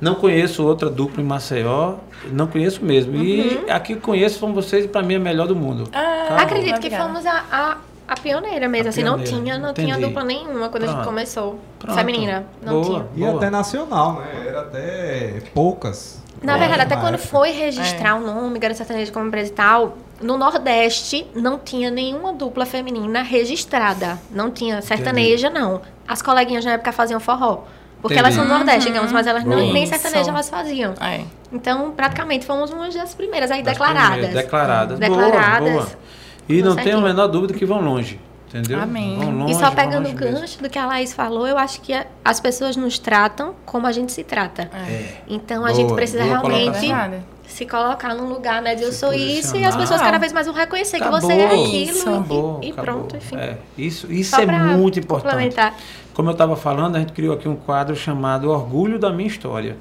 Não 0.00 0.14
conheço 0.16 0.64
outra 0.66 0.88
dupla 0.90 1.22
em 1.22 1.26
Maceió, 1.26 1.94
não 2.32 2.46
conheço 2.48 2.84
mesmo. 2.84 3.14
E 3.22 3.64
aqui 3.68 3.94
conheço 3.94 4.38
são 4.40 4.52
vocês 4.52 4.84
e 4.86 4.88
para 4.88 5.02
mim 5.02 5.14
é 5.14 5.16
a 5.18 5.20
melhor 5.20 5.46
do 5.46 5.54
mundo. 5.54 5.84
Ah. 5.92 6.38
Acredito 6.40 6.72
que 6.80 6.86
Obrigada. 6.88 7.04
fomos 7.04 7.24
a, 7.26 7.44
a, 7.52 7.76
a 8.06 8.14
pioneira 8.14 8.68
mesmo, 8.68 8.86
A 8.86 8.90
assim, 8.90 9.02
não 9.02 9.14
pioneira, 9.14 9.36
tinha, 9.42 9.58
não 9.58 9.72
tinha 9.74 9.88
entendi. 9.94 10.06
dupla 10.06 10.24
nenhuma 10.24 10.68
quando 10.68 10.84
a 10.84 10.86
Pronto. 10.86 10.96
gente 10.98 11.04
começou. 11.06 11.58
Pronto. 11.78 11.96
Feminina, 11.96 12.44
não 12.62 12.72
Boa. 12.80 12.84
tinha. 12.84 13.06
E 13.16 13.20
Boa. 13.20 13.36
até 13.36 13.50
nacional, 13.50 14.14
né? 14.20 14.44
Era 14.48 14.60
até 14.60 15.42
poucas. 15.54 16.20
Na 16.42 16.56
É, 16.56 16.58
verdade, 16.58 16.82
até 16.82 16.96
quando 16.96 17.14
época. 17.14 17.28
foi 17.28 17.50
registrar 17.52 18.16
o 18.16 18.20
nome 18.20 18.58
Garoto 18.58 18.78
Sertanejo 18.78 19.12
como 19.12 19.26
empresa 19.28 19.50
e 19.50 19.54
tal, 19.54 19.96
no 20.20 20.36
Nordeste 20.36 21.26
não 21.34 21.56
tinha 21.58 21.88
nenhuma 21.90 22.32
dupla 22.32 22.66
feminina 22.66 23.22
registrada. 23.22 24.18
Não 24.30 24.50
tinha 24.50 24.82
sertaneja, 24.82 25.48
não. 25.48 25.80
As 26.06 26.20
coleguinhas 26.20 26.64
na 26.64 26.72
época 26.72 26.90
faziam 26.92 27.20
forró. 27.20 27.62
Porque 28.00 28.14
Entendi. 28.18 28.18
elas 28.18 28.34
são 28.34 28.44
do 28.44 28.50
Nordeste, 28.52 28.90
digamos, 28.90 29.12
mas 29.12 29.28
elas 29.28 29.44
não, 29.44 29.72
nem 29.72 29.86
sertaneja 29.86 30.30
elas 30.30 30.50
faziam. 30.50 30.94
É. 31.00 31.20
Então, 31.52 31.92
praticamente, 31.92 32.44
fomos 32.44 32.72
uma 32.72 32.90
das 32.90 33.14
primeiras 33.14 33.48
aí 33.48 33.62
Das 33.62 33.74
declaradas. 33.74 34.10
primeiras, 34.10 34.34
Declaradas. 34.34 34.98
Declaradas. 34.98 35.70
Boa, 35.72 35.82
boa. 35.84 35.88
E 36.48 36.62
não 36.62 36.76
tenho 36.76 36.98
a 36.98 37.00
menor 37.00 37.28
dúvida 37.28 37.54
que 37.54 37.64
vão 37.64 37.80
longe. 37.80 38.18
Entendeu? 38.48 38.80
Amém. 38.82 39.16
Vão 39.16 39.30
longe, 39.30 39.52
E 39.52 39.54
só 39.56 39.70
pegando 39.70 40.04
o 40.06 40.10
longe 40.10 40.14
mesmo. 40.24 40.40
gancho 40.40 40.62
do 40.62 40.68
que 40.68 40.78
a 40.78 40.84
Laís 40.84 41.14
falou, 41.14 41.46
eu 41.46 41.56
acho 41.56 41.80
que 41.80 41.94
as 42.22 42.38
pessoas 42.38 42.76
nos 42.76 42.98
tratam 42.98 43.54
como 43.64 43.86
a 43.86 43.92
gente 43.92 44.12
se 44.12 44.22
trata. 44.22 44.70
É. 44.74 45.22
Então 45.26 45.64
a 45.64 45.68
Boa, 45.68 45.74
gente 45.74 45.94
precisa 45.94 46.22
realmente 46.22 46.80
colocação. 46.80 47.24
Se 47.46 47.66
colocar 47.66 48.14
num 48.14 48.28
lugar, 48.28 48.60
né, 48.62 48.74
de 48.74 48.82
eu 48.82 48.92
Se 48.92 48.98
sou 48.98 49.12
isso 49.12 49.56
e 49.56 49.64
as 49.64 49.74
posicionar. 49.74 49.78
pessoas 49.80 50.00
cada 50.02 50.18
vez 50.18 50.32
mais 50.32 50.46
vão 50.46 50.54
reconhecer 50.54 50.98
que 51.00 51.08
você 51.08 51.32
é 51.32 51.44
Acabou. 51.46 51.64
aquilo 51.64 51.82
Isso. 51.82 52.08
e- 52.08 52.12
Acabou, 52.12 52.60
e, 52.62 52.70
acabou. 52.72 52.84
pronto, 52.84 53.16
enfim. 53.16 53.36
É, 53.36 53.56
isso 53.76 54.10
isso 54.12 54.30
Só 54.36 54.42
é 54.42 54.46
muito 54.46 54.98
importante. 54.98 55.56
Como 56.14 56.28
eu 56.28 56.32
estava 56.32 56.56
falando, 56.56 56.96
a 56.96 56.98
gente 57.00 57.12
criou 57.12 57.34
aqui 57.34 57.48
um 57.48 57.56
quadro 57.56 57.94
chamado 57.96 58.50
Orgulho 58.50 58.98
da 58.98 59.10
Minha 59.10 59.28
História. 59.28 59.76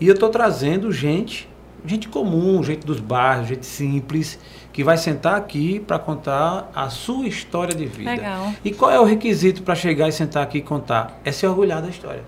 E 0.00 0.06
eu 0.08 0.14
estou 0.14 0.28
trazendo 0.28 0.90
gente, 0.92 1.48
gente 1.84 2.08
comum, 2.08 2.62
gente 2.64 2.84
dos 2.86 2.98
bairros, 3.00 3.48
gente 3.48 3.66
simples, 3.66 4.38
que 4.78 4.84
vai 4.84 4.96
sentar 4.96 5.34
aqui 5.34 5.80
para 5.80 5.98
contar 5.98 6.70
a 6.72 6.88
sua 6.88 7.26
história 7.26 7.74
de 7.74 7.84
vida. 7.84 8.12
Legal. 8.12 8.54
E 8.64 8.70
qual 8.70 8.92
é 8.92 9.00
o 9.00 9.02
requisito 9.02 9.64
para 9.64 9.74
chegar 9.74 10.06
e 10.06 10.12
sentar 10.12 10.40
aqui 10.40 10.58
e 10.58 10.62
contar? 10.62 11.18
É 11.24 11.32
se 11.32 11.44
orgulhar 11.44 11.82
da 11.82 11.88
história. 11.88 12.22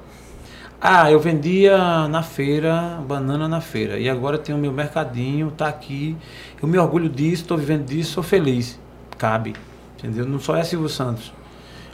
Ah, 0.81 1.09
eu 1.09 1.21
vendia 1.21 2.09
na 2.09 2.25
feira, 2.25 3.01
banana 3.07 3.47
na 3.47 3.61
feira, 3.61 4.01
e 4.01 4.11
agora 4.11 4.37
tenho 4.37 4.59
meu 4.59 4.73
mercadinho, 4.73 5.53
tá 5.53 5.69
aqui. 5.69 6.17
Eu 6.61 6.67
me 6.67 6.77
orgulho 6.77 7.09
disso, 7.09 7.43
estou 7.43 7.57
vivendo 7.57 7.87
disso, 7.87 8.15
sou 8.15 8.23
feliz. 8.25 8.81
Cabe, 9.17 9.55
entendeu? 9.97 10.27
Não 10.27 10.41
só 10.41 10.57
é 10.57 10.65
Silvio 10.65 10.89
Santos. 10.89 11.33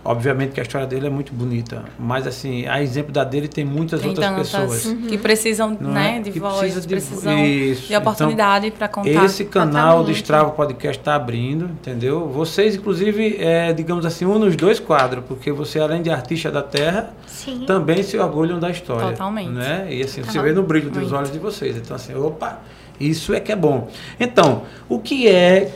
Obviamente 0.06 0.52
que 0.52 0.60
a 0.60 0.62
história 0.62 0.86
dele 0.86 1.06
é 1.06 1.10
muito 1.10 1.32
bonita, 1.32 1.82
mas 1.98 2.26
assim, 2.26 2.66
a 2.66 2.80
exemplo 2.82 3.12
da 3.12 3.24
dele 3.24 3.48
tem 3.48 3.64
muitas 3.64 4.00
Tem 4.00 4.10
outras 4.10 4.26
tantas 4.28 4.50
pessoas. 4.50 4.96
que 5.08 5.18
precisam 5.18 5.76
Não 5.80 5.90
né, 5.90 6.18
é? 6.18 6.20
de 6.20 6.30
Que 6.30 6.38
voz, 6.38 6.58
precisa 6.58 6.80
de- 6.80 6.86
precisam 6.88 7.44
Isso. 7.44 7.88
de 7.88 7.96
oportunidade 7.96 8.70
para 8.70 8.86
contar. 8.88 9.24
Esse 9.24 9.44
canal 9.44 9.96
do 10.04 10.10
Exatamente. 10.10 10.16
Strava 10.22 10.50
Podcast 10.50 10.98
está 11.00 11.14
abrindo, 11.16 11.64
entendeu? 11.64 12.28
Vocês, 12.28 12.76
inclusive, 12.76 13.36
é, 13.40 13.72
digamos 13.72 14.06
assim, 14.06 14.24
um 14.24 14.38
nos 14.38 14.54
dois 14.54 14.78
quadros, 14.78 15.24
porque 15.26 15.50
você, 15.50 15.80
além 15.80 16.02
de 16.02 16.10
artista 16.10 16.50
da 16.50 16.62
terra, 16.62 17.10
Sim. 17.26 17.64
também 17.66 18.02
se 18.02 18.16
orgulham 18.16 18.58
da 18.60 18.70
história. 18.70 19.08
Totalmente. 19.10 19.50
Né? 19.50 19.88
E 19.90 20.02
assim, 20.02 20.22
você 20.22 20.28
Total. 20.28 20.42
vê 20.44 20.52
no 20.52 20.62
brilho 20.62 20.88
dos 20.90 21.02
Muito. 21.02 21.16
olhos 21.16 21.32
de 21.32 21.38
vocês. 21.38 21.76
Então, 21.76 21.96
assim, 21.96 22.14
opa, 22.14 22.60
isso 23.00 23.34
é 23.34 23.40
que 23.40 23.50
é 23.52 23.56
bom. 23.56 23.88
Então, 24.18 24.62
o 24.88 24.98
que 24.98 25.28
é. 25.28 25.70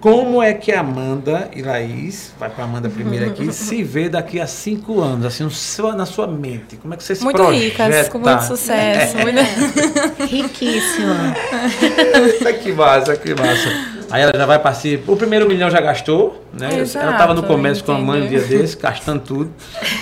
Como 0.00 0.42
é 0.42 0.54
que 0.54 0.72
a 0.72 0.80
Amanda 0.80 1.50
e 1.54 1.60
Laís, 1.62 2.32
vai 2.38 2.48
para 2.48 2.64
Amanda 2.64 2.88
primeiro 2.88 3.26
aqui, 3.26 3.50
se 3.52 3.82
vê 3.82 4.08
daqui 4.08 4.40
a 4.40 4.46
cinco 4.46 5.00
anos, 5.00 5.26
assim, 5.26 5.44
no 5.44 5.50
seu- 5.50 5.92
na 5.92 6.06
sua 6.06 6.26
mente? 6.26 6.76
Como 6.76 6.94
é 6.94 6.96
que 6.96 7.04
você 7.04 7.14
se 7.14 7.22
muito 7.22 7.36
projeta? 7.36 7.84
ricas, 7.84 8.08
com 8.08 8.18
muito 8.18 8.42
sucesso. 8.44 9.18
É. 9.18 9.22
muito- 9.22 10.26
Riquíssima. 10.30 11.34
Eita, 12.32 12.52
que 12.54 12.72
massa, 12.72 13.16
que 13.16 13.34
massa. 13.34 13.89
Aí 14.10 14.22
ela 14.22 14.32
já 14.36 14.46
vai 14.46 14.58
participar. 14.58 15.12
O 15.12 15.16
primeiro 15.16 15.46
milhão 15.48 15.70
já 15.70 15.80
gastou, 15.80 16.44
né? 16.52 16.80
Exato, 16.80 17.04
ela 17.04 17.12
estava 17.14 17.34
no 17.34 17.42
comércio 17.42 17.84
com 17.84 17.92
a 17.92 17.98
mãe 17.98 18.22
um 18.22 18.26
dia 18.28 18.40
desse, 18.40 18.76
gastando 18.76 19.20
tudo. 19.20 19.50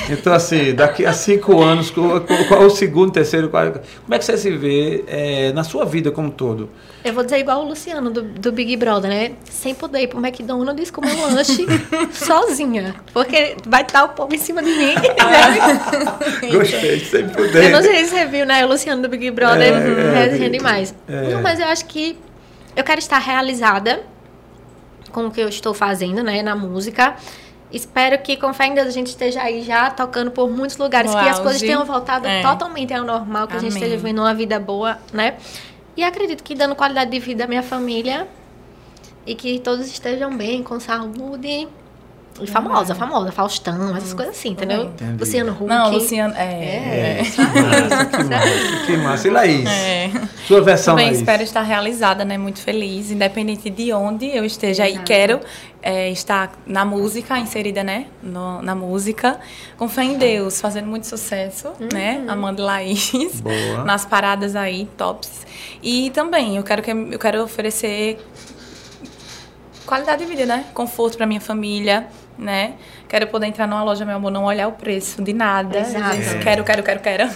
Então, 0.08 0.32
assim, 0.32 0.74
daqui 0.74 1.04
a 1.04 1.12
cinco 1.12 1.60
anos, 1.62 1.90
qual, 1.90 2.62
o 2.64 2.70
segundo, 2.70 3.12
terceiro, 3.12 3.48
qual, 3.48 3.70
como 3.72 4.14
é 4.14 4.18
que 4.18 4.24
você 4.24 4.36
se 4.36 4.50
vê 4.50 5.04
é, 5.06 5.52
na 5.52 5.64
sua 5.64 5.84
vida 5.84 6.10
como 6.10 6.28
um 6.28 6.30
todo? 6.30 6.68
Eu 7.04 7.12
vou 7.12 7.22
dizer 7.22 7.38
igual 7.38 7.62
o 7.64 7.68
Luciano 7.68 8.10
do, 8.10 8.22
do 8.22 8.50
Big 8.52 8.76
Brother, 8.76 9.08
né? 9.10 9.32
Sem 9.44 9.74
poder 9.74 10.00
ir 10.00 10.08
pro 10.08 10.18
McDonald's 10.18 10.90
comer 10.90 11.14
um 11.14 11.34
lanche 11.34 11.64
sozinha. 12.12 12.94
Porque 13.12 13.56
vai 13.66 13.82
estar 13.82 14.04
o 14.04 14.08
povo 14.10 14.34
em 14.34 14.38
cima 14.38 14.62
de 14.62 14.70
mim. 14.70 14.94
né? 16.42 16.50
Gostei, 16.50 16.98
sem 17.00 17.20
Eu 17.22 17.28
poder. 17.30 17.70
não 17.70 17.82
sei 17.82 18.04
se 18.04 18.10
você 18.10 18.26
viu, 18.26 18.44
né? 18.44 18.64
O 18.64 18.68
Luciano 18.68 19.00
do 19.02 19.08
Big 19.08 19.30
Brother 19.30 19.72
É, 19.74 19.76
é, 19.76 20.24
resenha 20.24 20.50
demais. 20.50 20.94
é. 21.08 21.28
Não, 21.30 21.40
mas 21.42 21.60
eu 21.60 21.66
acho 21.66 21.84
que 21.86 22.18
eu 22.78 22.84
quero 22.84 23.00
estar 23.00 23.18
realizada 23.18 24.04
com 25.10 25.26
o 25.26 25.30
que 25.32 25.40
eu 25.40 25.48
estou 25.48 25.74
fazendo, 25.74 26.22
né? 26.22 26.42
Na 26.42 26.54
música. 26.54 27.16
Espero 27.72 28.16
que, 28.22 28.36
com 28.36 28.54
fé 28.54 28.66
em 28.66 28.74
Deus, 28.74 28.86
a 28.86 28.90
gente 28.92 29.08
esteja 29.08 29.42
aí 29.42 29.62
já 29.62 29.90
tocando 29.90 30.30
por 30.30 30.48
muitos 30.48 30.76
lugares, 30.76 31.12
No 31.12 31.20
que 31.20 31.28
as 31.28 31.38
coisas 31.40 31.60
tenham 31.60 31.84
voltado 31.84 32.26
É. 32.26 32.40
totalmente 32.40 32.94
ao 32.94 33.04
normal, 33.04 33.48
que 33.48 33.56
a 33.56 33.58
gente 33.58 33.72
Amém. 33.72 33.82
esteja 33.82 33.96
vivendo 33.96 34.20
uma 34.20 34.32
vida 34.32 34.60
boa, 34.60 34.96
né? 35.12 35.36
E 35.96 36.04
acredito 36.04 36.42
que 36.44 36.54
dando 36.54 36.76
qualidade 36.76 37.10
de 37.10 37.18
vida 37.18 37.44
à 37.44 37.46
minha 37.48 37.62
família 37.62 38.28
e 39.26 39.34
que 39.34 39.58
todos 39.58 39.86
estejam 39.88 40.34
bem, 40.36 40.62
com 40.62 40.78
saúde. 40.78 41.66
E 42.40 42.46
famosa, 42.46 42.94
famosa, 42.94 43.32
Faustão, 43.32 43.96
essas 43.96 44.14
coisas 44.14 44.36
assim, 44.36 44.50
entendeu? 44.50 44.84
Entendi. 44.84 45.18
Luciano 45.18 45.52
Huck. 45.52 45.64
Não, 45.64 45.90
Luciano. 45.90 46.34
É. 46.34 46.42
É. 46.42 47.20
é. 47.20 47.22
Que 47.24 48.22
massa, 48.24 48.86
que 48.86 48.96
massa. 48.96 49.28
E 49.28 49.30
Laís? 49.30 49.66
É. 49.68 50.10
Sua 50.46 50.60
versão, 50.62 50.94
Também 50.94 51.06
Laís? 51.08 51.18
espero 51.18 51.42
estar 51.42 51.62
realizada, 51.62 52.24
né? 52.24 52.38
Muito 52.38 52.60
feliz, 52.60 53.10
independente 53.10 53.68
de 53.70 53.92
onde 53.92 54.26
eu 54.26 54.44
esteja 54.44 54.86
e 54.88 54.92
Exato. 54.92 55.04
quero 55.06 55.40
é, 55.82 56.10
estar 56.10 56.52
na 56.66 56.84
música, 56.84 57.38
inserida, 57.38 57.82
né? 57.82 58.06
No- 58.22 58.62
na 58.62 58.74
música, 58.74 59.38
com 59.76 59.88
fé 59.88 60.04
em 60.04 60.16
Deus, 60.16 60.60
fazendo 60.60 60.86
muito 60.86 61.06
sucesso, 61.06 61.72
né? 61.92 62.24
Amanda 62.28 62.60
e 62.60 62.64
Laís, 62.64 63.40
Boa. 63.40 63.84
nas 63.84 64.06
paradas 64.06 64.54
aí, 64.56 64.86
tops. 64.96 65.46
E 65.82 66.10
também 66.10 66.56
eu 66.56 66.62
quero, 66.62 66.82
que, 66.82 66.90
eu 66.90 67.18
quero 67.18 67.42
oferecer 67.42 68.18
qualidade 69.86 70.24
de 70.24 70.30
vida, 70.30 70.46
né? 70.46 70.64
Conforto 70.74 71.16
para 71.16 71.26
minha 71.26 71.40
família, 71.40 72.06
né? 72.38 72.74
Quero 73.08 73.26
poder 73.26 73.46
entrar 73.46 73.66
numa 73.66 73.82
loja, 73.82 74.04
meu 74.04 74.16
amor, 74.16 74.30
não 74.30 74.44
olhar 74.44 74.68
o 74.68 74.72
preço 74.72 75.22
de 75.22 75.32
nada. 75.32 75.80
Exato. 75.80 76.14
É. 76.16 76.38
Quero, 76.38 76.62
quero, 76.64 76.82
quero, 76.82 77.00
quero. 77.00 77.28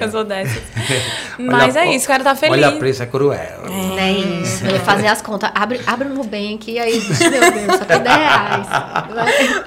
Eu 0.00 0.10
sou 0.10 0.24
dessas. 0.24 0.62
Mas 1.38 1.74
Olha, 1.76 1.84
é 1.86 1.94
isso, 1.96 2.06
quero 2.06 2.20
estar 2.20 2.34
feliz. 2.36 2.52
Olha, 2.64 2.76
preço 2.78 3.02
é 3.02 3.06
cruel. 3.06 3.62
Não 3.68 3.98
é 3.98 4.12
isso. 4.12 4.64
Ia 4.66 4.78
fazer 4.80 5.08
as 5.08 5.20
contas. 5.20 5.50
Abre, 5.54 5.80
abre 5.86 6.06
o 6.08 6.14
Nubank 6.14 6.70
e 6.70 6.78
aí, 6.78 7.00
meu 7.00 7.40
Deus, 7.52 7.78
só 7.78 7.84
tem 7.84 8.00
10 8.00 8.16
reais. 8.16 8.66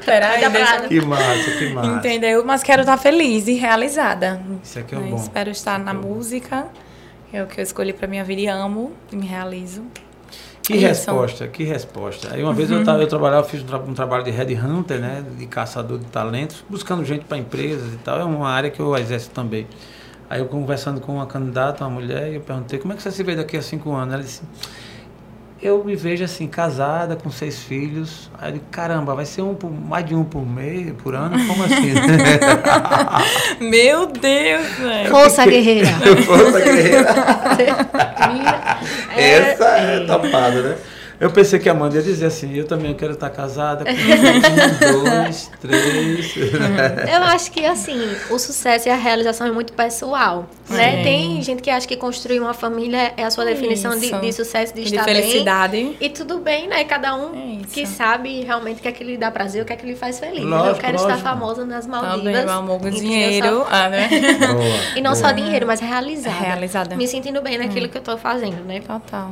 Peraí, 0.05 0.39
Que 0.87 1.01
massa, 1.01 1.51
que 1.57 1.69
massa. 1.69 1.87
Entendeu? 1.91 2.45
Mas 2.45 2.63
quero 2.63 2.81
estar 2.81 2.97
feliz 2.97 3.47
e 3.47 3.53
realizada. 3.55 4.41
Isso 4.63 4.79
aqui 4.79 4.95
é 4.95 4.97
o 4.97 5.01
Né? 5.01 5.09
bom. 5.09 5.17
Espero 5.17 5.49
estar 5.49 5.77
na 5.79 5.93
música, 5.93 6.67
que 7.29 7.37
é 7.37 7.43
o 7.43 7.47
que 7.47 7.59
eu 7.59 7.63
escolhi 7.63 7.91
pra 7.93 8.07
minha 8.07 8.23
vida 8.23 8.41
e 8.41 8.47
amo 8.47 8.93
e 9.11 9.15
me 9.15 9.25
realizo. 9.25 9.83
Que 10.67 10.75
Isso. 10.75 10.85
resposta, 10.85 11.47
que 11.47 11.63
resposta. 11.63 12.27
Aí 12.33 12.43
uma 12.43 12.53
vez 12.53 12.69
eu, 12.69 12.83
tava, 12.83 13.01
eu 13.01 13.07
trabalhava, 13.07 13.47
fiz 13.47 13.63
um, 13.63 13.65
tra- 13.65 13.79
um 13.79 13.93
trabalho 13.93 14.25
de 14.25 14.31
headhunter, 14.31 14.99
né? 14.99 15.23
De 15.37 15.45
caçador 15.47 15.97
de 15.97 16.05
talentos, 16.05 16.61
buscando 16.69 17.05
gente 17.05 17.23
para 17.23 17.37
empresas 17.37 17.93
e 17.93 17.97
tal. 17.97 18.19
É 18.19 18.23
uma 18.25 18.49
área 18.49 18.69
que 18.69 18.81
eu 18.81 18.93
exerço 18.97 19.29
também. 19.29 19.65
Aí 20.29 20.41
eu 20.41 20.45
conversando 20.47 20.99
com 20.99 21.13
uma 21.13 21.25
candidata, 21.25 21.85
uma 21.85 21.89
mulher, 21.89 22.29
e 22.31 22.35
eu 22.35 22.41
perguntei, 22.41 22.77
como 22.79 22.91
é 22.91 22.97
que 22.97 23.01
você 23.01 23.11
se 23.11 23.23
vê 23.23 23.33
daqui 23.33 23.55
a 23.55 23.61
cinco 23.61 23.93
anos? 23.93 24.13
Ela 24.13 24.23
disse, 24.23 24.41
eu 25.61 25.83
me 25.83 25.95
vejo 25.95 26.23
assim, 26.23 26.47
casada, 26.47 27.15
com 27.15 27.31
seis 27.31 27.63
filhos. 27.63 28.29
Aí 28.39 28.49
eu 28.49 28.53
digo, 28.53 28.65
caramba, 28.71 29.15
vai 29.15 29.25
ser 29.25 29.41
um 29.41 29.55
por, 29.55 29.71
mais 29.71 30.05
de 30.05 30.13
um 30.13 30.23
por 30.23 30.45
mês, 30.45 30.93
por 31.01 31.15
ano? 31.15 31.35
Como 31.47 31.63
assim? 31.63 31.93
Meu 33.59 34.07
Deus, 34.07 34.67
velho. 34.77 35.09
Força 35.09 35.45
guerreira. 35.45 35.89
Força 36.25 36.59
guerreira. 36.59 37.07
É, 39.15 39.51
Essa 39.51 39.65
é 39.65 40.05
topada, 40.05 40.61
né? 40.61 40.77
Eu 41.19 41.31
pensei 41.31 41.57
que 41.57 41.67
a 41.67 41.71
Amanda 41.71 41.95
ia 41.95 42.01
dizer 42.03 42.27
assim, 42.27 42.53
eu 42.55 42.65
também 42.67 42.93
quero 42.93 43.13
estar 43.13 43.29
casada 43.31 43.83
com 43.85 43.91
um, 43.91 45.03
dois, 45.03 45.49
três. 45.59 46.35
Eu 47.11 47.23
acho 47.23 47.51
que, 47.51 47.65
assim, 47.65 47.99
o 48.29 48.37
sucesso 48.37 48.87
e 48.87 48.91
a 48.91 48.95
realização 48.95 49.47
é 49.47 49.51
muito 49.51 49.73
pessoal, 49.73 50.47
né? 50.69 51.01
Tem 51.03 51.41
gente 51.41 51.61
que 51.63 51.69
acha 51.71 51.87
que 51.87 51.97
construir 51.97 52.39
uma 52.39 52.53
família 52.53 53.13
é 53.17 53.23
a 53.23 53.31
sua 53.31 53.45
definição 53.45 53.97
de, 53.97 54.11
de 54.11 54.31
sucesso, 54.33 54.75
de, 54.75 54.83
De 54.83 54.93
estar 54.95 55.05
bem. 55.05 55.15
felicidade. 55.15 55.97
E 55.99 56.09
tudo 56.09 56.37
bem, 56.37 56.67
né? 56.67 56.83
Cada 56.83 57.15
um 57.15 57.61
É 57.63 57.65
que 57.65 57.85
sabe 57.87 58.41
realmente 58.41 58.77
o 58.77 58.81
que 58.83 58.87
é 58.87 58.91
que 58.91 59.03
lhe 59.03 59.17
dá 59.17 59.31
prazer, 59.31 59.63
o 59.63 59.65
que 59.65 59.73
é 59.73 59.75
que 59.75 59.85
lhe 59.87 59.95
faz 59.95 60.19
feliz. 60.19 60.43
Lógico, 60.43 60.69
eu 60.69 60.75
quero 60.75 60.93
lógico. 61.01 61.11
estar 61.17 61.29
famosa 61.31 61.65
nas 61.65 61.87
Maldivas. 61.87 62.17
Também, 62.23 62.45
meu 62.45 62.53
amor, 62.53 62.79
com 62.79 62.89
dinheiro. 62.91 63.57
Só- 63.61 63.67
Ah, 63.71 63.89
né? 63.89 64.07
Boa. 64.09 64.77
E 64.95 65.01
não 65.01 65.15
só 65.15 65.31
dinheiro, 65.31 65.65
mas 65.65 65.79
realizada. 65.79 66.35
Realizada. 66.35 66.95
Me 66.95 67.07
sentindo 67.07 67.41
bem 67.41 67.55
Hum. 67.59 67.63
naquilo 67.63 67.89
que 67.89 67.97
eu 67.97 68.01
tô 68.03 68.17
fazendo, 68.17 68.63
né? 68.65 68.79
Total. 68.81 69.31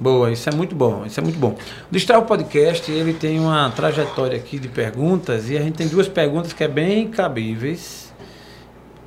Boa, 0.00 0.30
isso 0.30 0.48
é 0.48 0.52
muito 0.52 0.74
bom, 0.74 1.04
isso 1.04 1.18
é 1.18 1.22
muito 1.22 1.38
bom. 1.38 1.56
O 1.88 1.92
Destrava 1.92 2.24
Podcast, 2.24 2.90
ele 2.90 3.12
tem 3.12 3.40
uma 3.40 3.70
trajetória 3.70 4.36
aqui 4.36 4.58
de 4.58 4.68
perguntas 4.68 5.50
e 5.50 5.56
a 5.56 5.60
gente 5.60 5.74
tem 5.74 5.88
duas 5.88 6.08
perguntas 6.08 6.52
que 6.52 6.62
é 6.62 6.68
bem 6.68 7.08
cabíveis, 7.08 8.12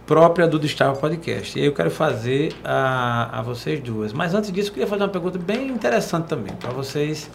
própria 0.06 0.48
do 0.48 0.60
Destrava 0.60 0.98
Podcast. 0.98 1.58
E 1.58 1.66
eu 1.66 1.74
quero 1.74 1.90
fazer 1.90 2.54
a, 2.64 3.40
a 3.40 3.42
vocês 3.42 3.80
duas. 3.80 4.12
Mas 4.12 4.34
antes 4.34 4.52
disso, 4.52 4.70
eu 4.70 4.74
queria 4.74 4.88
fazer 4.88 5.04
uma 5.04 5.10
pergunta 5.10 5.40
bem 5.40 5.70
interessante 5.70 6.28
também, 6.28 6.54
para 6.56 6.72
vocês 6.72 7.30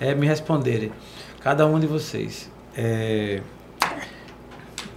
eh, 0.00 0.14
me 0.14 0.26
responderem, 0.26 0.90
cada 1.40 1.66
um 1.66 1.78
de 1.78 1.86
vocês. 1.86 2.50
Eh, 2.76 3.40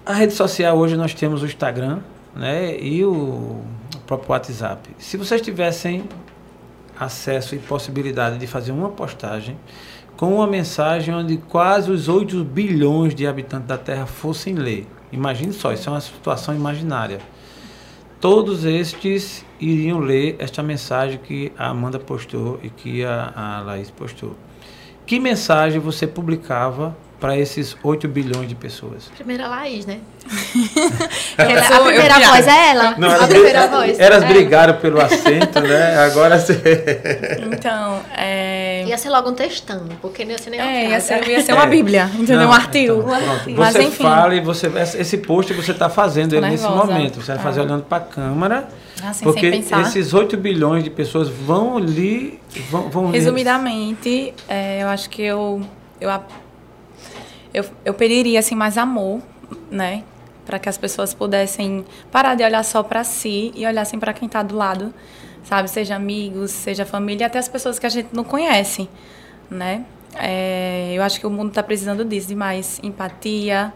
a 0.06 0.14
rede 0.14 0.34
social 0.34 0.78
hoje 0.78 0.96
nós 0.96 1.14
temos 1.14 1.44
o 1.44 1.46
Instagram, 1.46 2.00
né, 2.36 2.78
e 2.80 3.04
o 3.04 3.62
próprio 4.08 4.32
WhatsApp. 4.32 4.90
Se 4.98 5.18
vocês 5.18 5.42
tivessem 5.42 6.04
acesso 7.00 7.56
e 7.56 7.60
possibilidade 7.60 8.38
de 8.38 8.46
fazer 8.46 8.72
uma 8.72 8.90
postagem 8.90 9.58
com 10.18 10.36
uma 10.36 10.46
mensagem 10.46 11.14
onde 11.14 11.38
quase 11.38 11.90
os 11.90 12.10
8 12.10 12.44
bilhões 12.44 13.16
de 13.16 13.26
habitantes 13.26 13.68
da 13.68 13.78
Terra 13.78 14.06
fossem 14.06 14.54
ler. 14.54 14.86
Imagine 15.14 15.54
só, 15.54 15.72
isso 15.72 15.88
é 15.90 15.94
uma 15.94 16.02
situação 16.02 16.54
imaginária. 16.54 17.20
Todos 18.20 18.66
estes 18.66 19.46
iriam 19.62 20.00
ler 20.00 20.36
esta 20.38 20.62
mensagem 20.62 21.18
que 21.20 21.54
a 21.58 21.70
Amanda 21.70 21.98
postou 21.98 22.60
e 22.62 22.70
que 22.70 23.06
a, 23.06 23.32
a 23.34 23.62
Laís 23.62 23.90
postou. 23.90 24.36
Que 25.06 25.22
mensagem 25.22 25.80
você 25.80 26.06
publicava 26.06 26.96
para 27.20 27.38
esses 27.38 27.76
8 27.84 28.08
bilhões 28.08 28.48
de 28.48 28.56
pessoas? 28.56 29.10
Primeira 29.16 29.48
Laís, 29.48 29.86
né? 29.86 29.98
Eu 31.38 31.44
Ela- 31.50 31.62
a 31.68 31.76
eu 31.80 31.84
primeira 31.86 32.16
viajo. 32.16 32.32
voz 32.32 32.48
é 32.48 32.70
ela. 32.70 32.84
a 32.98 33.06
elas, 33.16 33.28
primeira 33.28 33.68
voz. 33.68 34.00
elas 34.00 34.24
é. 34.24 34.28
brigaram 34.28 34.74
pelo 34.76 35.02
assento, 35.02 35.60
né? 35.62 35.98
Agora 35.98 36.40
você. 36.40 37.40
Então, 37.52 38.00
é. 38.16 38.84
Ia 38.88 38.98
ser 38.98 39.10
logo 39.10 39.30
um 39.30 39.34
textão, 39.34 39.88
porque 40.02 40.24
não 40.24 40.32
ia 40.32 40.38
ser 40.38 40.50
nem 40.52 40.62
uma 40.62 40.70
É, 40.72 40.90
ia 40.91 41.00
ser, 41.02 41.28
ia 41.28 41.41
ser 41.41 41.54
uma 41.54 41.66
bíblia, 41.66 42.10
entendeu? 42.14 42.38
Não, 42.41 42.50
um 42.50 42.54
artigo. 42.54 43.02
então, 43.02 43.10
pronto. 43.20 43.52
Mas 43.60 43.74
você 43.74 43.84
enfim. 43.84 44.04
fala 44.04 44.36
e 44.36 44.40
você 44.40 44.68
esse 44.98 45.18
post 45.18 45.54
você 45.54 45.72
está 45.72 45.90
fazendo 45.90 46.34
ele 46.36 46.48
nesse 46.50 46.64
momento. 46.68 47.22
Você 47.22 47.34
vai 47.34 47.44
fazer 47.44 47.62
olhando 47.62 47.84
para 47.84 47.98
a 47.98 48.02
câmera, 48.08 48.68
Assim, 49.04 49.24
porque 49.26 49.50
sem 49.52 49.62
pensar. 49.62 49.82
esses 49.82 50.14
8 50.14 50.38
bilhões 50.38 50.84
de 50.84 50.90
pessoas 50.90 51.28
vão 51.30 51.78
lhe 51.80 52.40
vão, 52.70 52.90
vão 52.90 53.06
ler- 53.08 53.20
Resumidamente, 53.20 54.34
é, 54.48 54.84
eu 54.84 54.88
acho 54.88 55.10
que 55.10 55.22
eu, 55.22 55.62
eu, 56.00 56.10
a- 56.10 56.22
eu, 57.54 57.66
eu 57.84 57.94
pediria 57.94 58.40
assim, 58.40 58.56
mais 58.56 58.78
amor, 58.78 59.22
né? 59.70 60.04
Para 60.46 60.60
que 60.60 60.68
as 60.68 60.78
pessoas 60.78 61.14
pudessem 61.14 61.86
parar 62.12 62.36
de 62.36 62.44
olhar 62.44 62.64
só 62.64 62.82
para 62.82 63.04
si 63.04 63.52
e 63.56 63.66
olhassem 63.66 64.00
para 64.00 64.14
quem 64.14 64.26
está 64.26 64.42
do 64.42 64.56
lado, 64.56 64.94
sabe? 65.44 65.70
Seja 65.70 65.96
amigos, 65.96 66.52
seja 66.52 66.86
família, 66.86 67.28
até 67.28 67.40
as 67.40 67.48
pessoas 67.48 67.78
que 67.78 67.86
a 67.86 67.90
gente 67.90 68.10
não 68.14 68.24
conhece, 68.24 68.90
né? 69.50 69.86
É, 70.16 70.92
eu 70.96 71.04
acho 71.04 71.20
que 71.20 71.28
o 71.28 71.30
mundo 71.30 71.50
está 71.50 71.62
precisando 71.62 72.04
disso, 72.04 72.28
de 72.28 72.36
mais 72.36 72.80
empatia, 72.82 73.72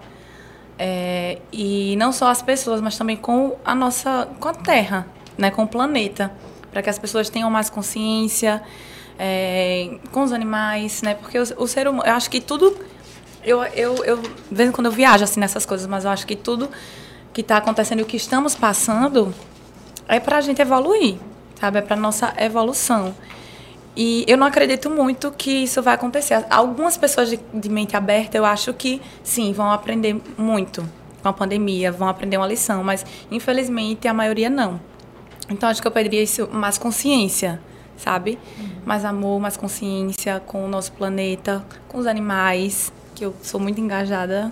é, 0.78 1.40
e 1.52 1.96
não 1.98 2.12
só 2.12 2.28
as 2.28 2.42
pessoas, 2.42 2.82
mas 2.82 2.98
também 2.98 3.16
com 3.16 3.56
a 3.64 3.76
nossa, 3.76 4.28
com 4.40 4.48
a 4.48 4.54
Terra, 4.54 5.08
né, 5.38 5.52
com 5.52 5.64
o 5.64 5.68
planeta, 5.68 6.32
para 6.72 6.82
que 6.82 6.90
as 6.90 6.98
pessoas 6.98 7.30
tenham 7.30 7.50
mais 7.50 7.70
consciência 7.70 8.62
é, 9.20 9.98
com 10.12 10.24
os 10.24 10.32
animais, 10.32 11.02
né, 11.02 11.14
porque 11.16 11.38
o, 11.38 11.44
o 11.58 11.68
ser 11.68 11.88
humano, 11.88 12.08
eu 12.08 12.14
acho 12.14 12.30
que 12.30 12.42
tudo, 12.42 12.76
eu, 13.46 13.64
eu, 13.64 13.96
eu, 14.06 14.18
de 14.18 14.30
vez 14.52 14.70
em 14.70 14.72
quando 14.72 14.88
eu 14.88 14.92
viajo 14.92 15.24
assim 15.24 15.40
nessas 15.40 15.66
coisas, 15.66 15.88
mas 15.88 16.06
eu 16.06 16.12
acho 16.12 16.26
que 16.26 16.36
tudo 16.36 16.70
que 17.34 17.42
está 17.42 17.58
acontecendo 17.58 18.00
e 18.00 18.04
o 18.04 18.06
que 18.06 18.18
estamos 18.18 18.56
passando 18.56 19.34
é 20.08 20.20
para 20.20 20.38
a 20.38 20.42
gente 20.42 20.62
evoluir, 20.62 21.18
sabe, 21.60 21.80
é 21.80 21.82
para 21.82 21.96
nossa 21.96 22.34
evolução. 22.38 23.16
E 23.96 24.26
eu 24.28 24.38
não 24.38 24.48
acredito 24.48 24.90
muito 24.90 25.32
que 25.32 25.64
isso 25.64 25.82
vai 25.82 25.94
acontecer. 25.94 26.46
Algumas 26.50 26.98
pessoas 26.98 27.30
de, 27.30 27.40
de 27.54 27.70
mente 27.70 27.96
aberta, 27.96 28.38
eu 28.38 28.46
acho 28.46 28.74
que 28.74 29.02
sim, 29.24 29.54
vão 29.54 29.72
aprender 29.72 30.20
muito 30.38 30.88
com 31.22 31.30
a 31.30 31.34
pandemia, 31.34 31.92
vão 31.92 32.08
aprender 32.08 32.38
uma 32.38 32.48
lição, 32.48 32.84
mas 32.84 33.06
infelizmente 33.32 34.08
a 34.08 34.14
maioria 34.14 34.50
não. 34.50 34.80
Então 35.50 35.70
acho 35.70 35.82
que 35.82 35.88
eu 35.88 35.92
pediria 35.92 36.24
isso, 36.24 36.50
mais 36.52 36.78
consciência, 36.78 37.62
sabe? 37.96 38.40
Mais 38.86 39.06
amor, 39.06 39.40
mais 39.40 39.56
consciência 39.56 40.42
com 40.46 40.66
o 40.66 40.68
nosso 40.68 40.92
planeta, 40.94 41.64
com 41.88 41.98
os 41.98 42.08
animais, 42.08 42.92
que 43.14 43.24
eu 43.26 43.34
sou 43.42 43.60
muito 43.60 43.80
engajada. 43.80 44.52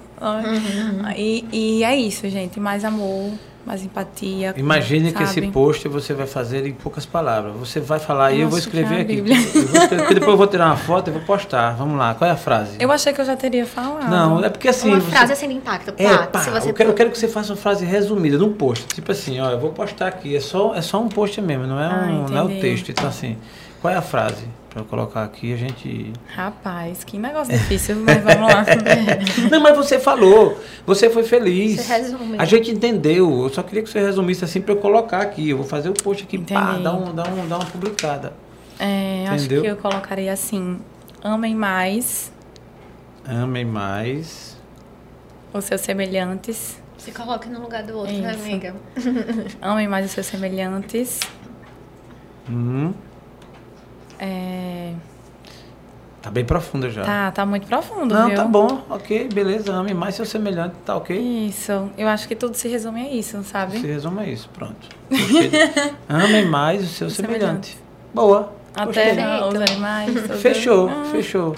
E, 1.15 1.45
e 1.51 1.83
é 1.83 1.95
isso, 1.95 2.27
gente, 2.29 2.59
mais 2.59 2.83
amor, 2.85 3.31
mais 3.65 3.83
empatia. 3.83 4.53
Imagine 4.57 5.11
que 5.11 5.23
esse 5.23 5.41
post 5.49 5.88
você 5.88 6.13
vai 6.13 6.25
fazer 6.27 6.65
em 6.65 6.73
poucas 6.73 7.05
palavras. 7.05 7.53
Você 7.55 7.79
vai 7.79 7.99
falar 7.99 8.31
e 8.31 8.41
eu 8.41 8.47
vou 8.49 8.57
Nossa, 8.57 8.67
escrever 8.67 9.01
aqui. 9.01 9.17
Eu 9.19 9.25
vou 9.25 9.35
escrever, 9.35 10.07
depois 10.13 10.31
eu 10.31 10.38
vou 10.38 10.47
tirar 10.47 10.65
uma 10.67 10.77
foto 10.77 11.09
e 11.09 11.11
vou 11.13 11.21
postar. 11.21 11.71
Vamos 11.75 11.97
lá, 11.97 12.13
qual 12.15 12.29
é 12.29 12.33
a 12.33 12.38
frase? 12.38 12.77
Eu 12.79 12.91
achei 12.91 13.13
que 13.13 13.21
eu 13.21 13.25
já 13.25 13.35
teria 13.35 13.65
falado. 13.65 14.09
Não, 14.09 14.43
é 14.43 14.49
porque 14.49 14.67
assim. 14.67 14.89
Uma 14.89 14.99
você- 14.99 15.11
frase 15.11 15.33
assim 15.33 15.47
de 15.47 15.53
impacto. 15.55 15.93
É, 15.97 16.07
Pá, 16.17 16.27
pá, 16.27 16.39
se 16.39 16.49
você 16.49 16.69
eu, 16.69 16.73
quero, 16.73 16.89
eu 16.89 16.93
quero 16.93 17.11
que 17.11 17.17
você 17.17 17.27
faça 17.27 17.51
uma 17.53 17.57
frase 17.57 17.85
resumida 17.85 18.38
num 18.38 18.53
post. 18.53 18.85
Tipo 18.88 19.11
assim, 19.11 19.39
ó, 19.39 19.49
eu 19.51 19.59
vou 19.59 19.71
postar 19.71 20.07
aqui. 20.07 20.35
É 20.35 20.39
só, 20.39 20.73
é 20.75 20.81
só 20.81 21.01
um 21.01 21.09
post 21.09 21.39
mesmo, 21.41 21.65
não 21.67 21.79
é, 21.79 21.85
Ah, 21.85 22.07
um, 22.09 22.29
não 22.29 22.38
é 22.38 22.43
o 22.43 22.59
texto. 22.61 22.89
Então, 22.89 23.07
assim, 23.07 23.38
qual 23.81 23.93
é 23.93 23.97
a 23.97 24.01
frase? 24.01 24.43
Pra 24.72 24.81
eu 24.81 24.85
colocar 24.85 25.26
aqui, 25.26 25.53
a 25.53 25.57
gente. 25.57 26.14
Rapaz, 26.34 27.03
que 27.03 27.18
negócio 27.18 27.52
difícil, 27.52 27.98
mas 27.98 28.23
vamos 28.23 28.53
lá. 28.53 28.64
Não, 29.52 29.60
mas 29.60 29.76
você 29.76 29.99
falou. 29.99 30.57
Você 30.85 31.10
foi 31.10 31.23
feliz. 31.23 31.81
Você 31.81 31.93
resume. 31.93 32.38
A 32.39 32.45
gente 32.45 32.72
entendeu. 32.72 33.43
Eu 33.43 33.49
só 33.49 33.61
queria 33.64 33.84
que 33.84 33.89
você 33.89 33.99
resumisse 33.99 34.45
assim 34.45 34.61
pra 34.61 34.73
eu 34.73 34.77
colocar 34.77 35.19
aqui. 35.22 35.49
Eu 35.49 35.57
vou 35.57 35.65
fazer 35.65 35.89
o 35.89 35.93
post 35.93 36.23
aqui, 36.23 36.38
pá, 36.38 36.43
Entendi. 36.72 36.84
dá, 36.84 36.93
um, 36.93 37.14
dá, 37.14 37.23
um, 37.27 37.48
dá 37.49 37.57
uma 37.57 37.65
publicada. 37.65 38.31
É, 38.80 39.26
acho 39.27 39.43
Entendeu? 39.43 39.61
que 39.61 39.68
eu 39.68 39.76
colocaria 39.76 40.31
assim: 40.31 40.80
amem 41.22 41.53
mais 41.53 42.31
Amem 43.27 43.65
mais. 43.65 44.57
os 45.53 45.65
seus 45.65 45.81
semelhantes. 45.81 46.80
Se 46.98 47.11
coloque 47.11 47.49
no 47.49 47.60
lugar 47.61 47.84
do 47.84 47.98
outro, 47.98 48.15
né, 48.15 48.31
amiga? 48.31 48.73
Amem 49.61 49.88
mais 49.89 50.06
os 50.06 50.11
seus 50.11 50.27
semelhantes. 50.27 51.19
Hum, 52.49 52.93
É, 54.23 54.93
tá 56.22 56.30
bem 56.30 56.45
profunda 56.45 56.91
já. 56.91 57.03
tá, 57.03 57.31
tá 57.31 57.43
muito 57.43 57.65
profundo, 57.65 58.14
Não, 58.14 58.27
viu? 58.27 58.35
tá 58.35 58.45
bom, 58.45 58.84
ok, 58.88 59.27
beleza. 59.34 59.73
Ame 59.73 59.95
mais 59.95 60.14
seu 60.14 60.26
semelhante, 60.27 60.76
tá 60.85 60.95
ok? 60.95 61.18
Isso. 61.48 61.89
Eu 61.98 62.07
acho 62.07 62.27
que 62.27 62.35
tudo 62.35 62.53
se 62.53 62.68
resume 62.68 63.02
a 63.02 63.11
isso, 63.11 63.41
sabe? 63.43 63.80
Se 63.80 63.88
resume 63.88 64.22
a 64.22 64.26
isso, 64.27 64.48
pronto. 64.53 64.88
Amem 66.07 66.45
mais 66.45 66.84
o 66.84 66.88
seu 66.88 67.07
Os 67.07 67.14
semelhante. 67.15 67.80
Boa. 68.14 68.53
A 68.76 68.85
gostei. 68.85 69.15
terra, 69.15 69.48
os 69.48 69.56
animais. 69.56 70.11
Fechou, 70.41 70.89
Ah, 70.89 71.03
fechou. 71.11 71.56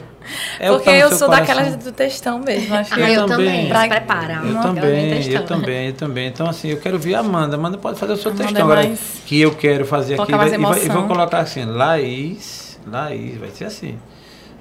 É 0.60 0.70
Porque 0.70 0.86
tá 0.86 0.92
no 0.92 0.98
eu 0.98 1.10
sou 1.12 1.28
coração. 1.28 1.56
daquelas 1.56 1.76
do 1.84 1.92
textão 1.92 2.40
mesmo. 2.40 2.74
Acho 2.76 2.94
que 2.94 3.02
Ah, 3.04 3.12
eu 3.12 3.26
também. 3.26 3.46
também. 3.48 3.68
Pra- 3.70 3.82
Se 3.84 3.88
prepara. 3.90 4.34
Eu 4.46 4.62
também, 4.62 5.10
nem 5.20 5.32
eu 5.32 5.46
também, 5.46 5.88
eu 5.88 5.94
também. 5.94 6.28
Então, 6.28 6.48
assim, 6.50 6.70
eu 6.70 6.80
quero 6.80 6.98
ver 6.98 7.16
a 7.16 7.20
Amanda. 7.20 7.56
Amanda 7.56 7.78
pode 7.78 8.00
fazer 8.00 8.14
o 8.14 8.18
seu 8.18 8.32
Amanda 8.32 8.46
textão. 8.46 8.70
é 8.72 8.74
Agora, 8.82 8.96
que 9.26 9.42
eu 9.42 9.54
quero 9.54 9.86
fazer 9.86 10.20
aqui. 10.20 10.32
E, 10.32 10.36
vai- 10.36 10.86
e 10.86 10.90
vou 10.90 11.08
colocar 11.08 11.40
assim, 11.40 11.66
Laís, 11.66 12.80
Laís, 12.88 13.38
vai 13.38 13.50
ser 13.52 13.66
assim. 13.66 14.00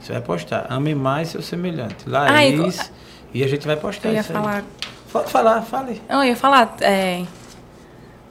Você 0.00 0.12
vai 0.12 0.20
postar, 0.20 0.66
ame 0.68 0.94
mais 0.96 1.28
seu 1.28 1.40
semelhante. 1.40 2.08
Laís, 2.08 2.90
e 3.32 3.44
a 3.44 3.46
gente 3.48 3.64
vai 3.66 3.76
postar 3.76 4.08
Eu 4.08 4.14
ia 4.14 4.20
isso 4.20 4.32
aí. 4.36 4.42
falar. 4.42 4.64
Pode 5.12 5.30
falar, 5.30 5.62
fale. 5.62 6.02
Não, 6.08 6.22
eu 6.24 6.30
ia 6.30 6.36
falar. 6.36 6.74
É, 6.80 7.22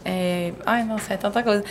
é, 0.03 0.51
ai, 0.65 0.83
nossa, 0.83 1.13
é 1.13 1.17
tanta 1.17 1.41
coisa. 1.43 1.63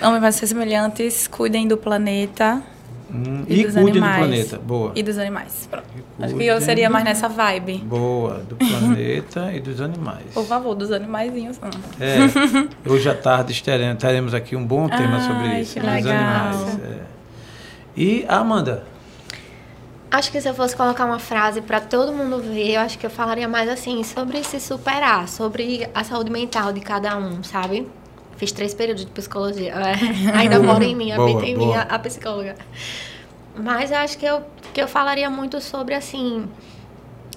Amem 0.00 0.32
seus 0.32 0.50
semelhantes, 0.50 1.26
cuidem 1.26 1.66
do 1.66 1.76
planeta 1.76 2.62
Hum, 3.08 3.44
E 3.48 3.60
e 3.60 3.64
dos 3.64 3.74
cuide 3.74 3.92
do 4.00 4.04
animais. 4.04 4.16
planeta. 4.18 4.58
Boa. 4.58 4.92
e 4.96 5.02
dos 5.02 5.16
animais. 5.16 5.68
Pronto. 5.70 5.86
Acho 6.18 6.34
que 6.34 6.42
eu 6.42 6.54
cuidem 6.54 6.60
seria 6.60 6.88
do- 6.88 6.92
mais 6.92 7.04
nessa 7.04 7.28
vibe. 7.28 7.78
Boa, 7.78 8.34
do 8.48 8.56
planeta 8.56 9.52
e 9.54 9.60
dos 9.60 9.80
animais. 9.80 10.26
Por 10.34 10.44
favor, 10.44 10.74
dos 10.74 10.90
animaizinhos. 10.90 11.58
não. 11.60 11.70
É, 12.00 12.90
hoje 12.90 13.08
à 13.08 13.14
tarde 13.14 13.52
estaremos, 13.52 13.98
teremos 14.02 14.34
aqui 14.34 14.56
um 14.56 14.66
bom 14.66 14.88
tema 14.88 15.18
Ai, 15.18 15.20
sobre 15.20 15.60
isso, 15.60 15.74
que 15.74 15.80
dos 15.80 15.88
legal. 15.88 16.12
animais. 16.16 16.78
é. 16.82 17.00
E 17.96 18.26
a 18.28 18.38
Amanda? 18.38 18.84
Acho 20.10 20.30
que 20.32 20.40
se 20.40 20.48
eu 20.48 20.54
fosse 20.54 20.74
colocar 20.76 21.04
uma 21.04 21.18
frase 21.20 21.60
para 21.60 21.80
todo 21.80 22.12
mundo 22.12 22.40
ver, 22.40 22.72
eu 22.74 22.80
acho 22.80 22.98
que 22.98 23.06
eu 23.06 23.10
falaria 23.10 23.46
mais 23.48 23.68
assim, 23.68 24.02
sobre 24.02 24.42
se 24.42 24.58
superar, 24.58 25.28
sobre 25.28 25.88
a 25.94 26.02
saúde 26.04 26.30
mental 26.30 26.72
de 26.72 26.80
cada 26.80 27.16
um, 27.16 27.42
sabe? 27.44 27.86
Fiz 28.36 28.52
três 28.52 28.74
períodos 28.74 29.04
de 29.04 29.10
psicologia. 29.10 29.72
É, 29.74 29.94
ainda 30.36 30.58
mora 30.60 30.84
em 30.84 30.94
mim, 30.94 31.14
Boa, 31.14 31.30
habita 31.30 31.46
em 31.46 31.54
boa. 31.56 31.66
mim 31.68 31.74
a, 31.74 31.82
a 31.82 31.98
psicóloga. 31.98 32.54
Mas 33.56 33.90
eu 33.90 33.96
acho 33.98 34.18
que 34.18 34.26
eu, 34.26 34.42
que 34.74 34.80
eu 34.80 34.88
falaria 34.88 35.30
muito 35.30 35.60
sobre 35.60 35.94
assim. 35.94 36.46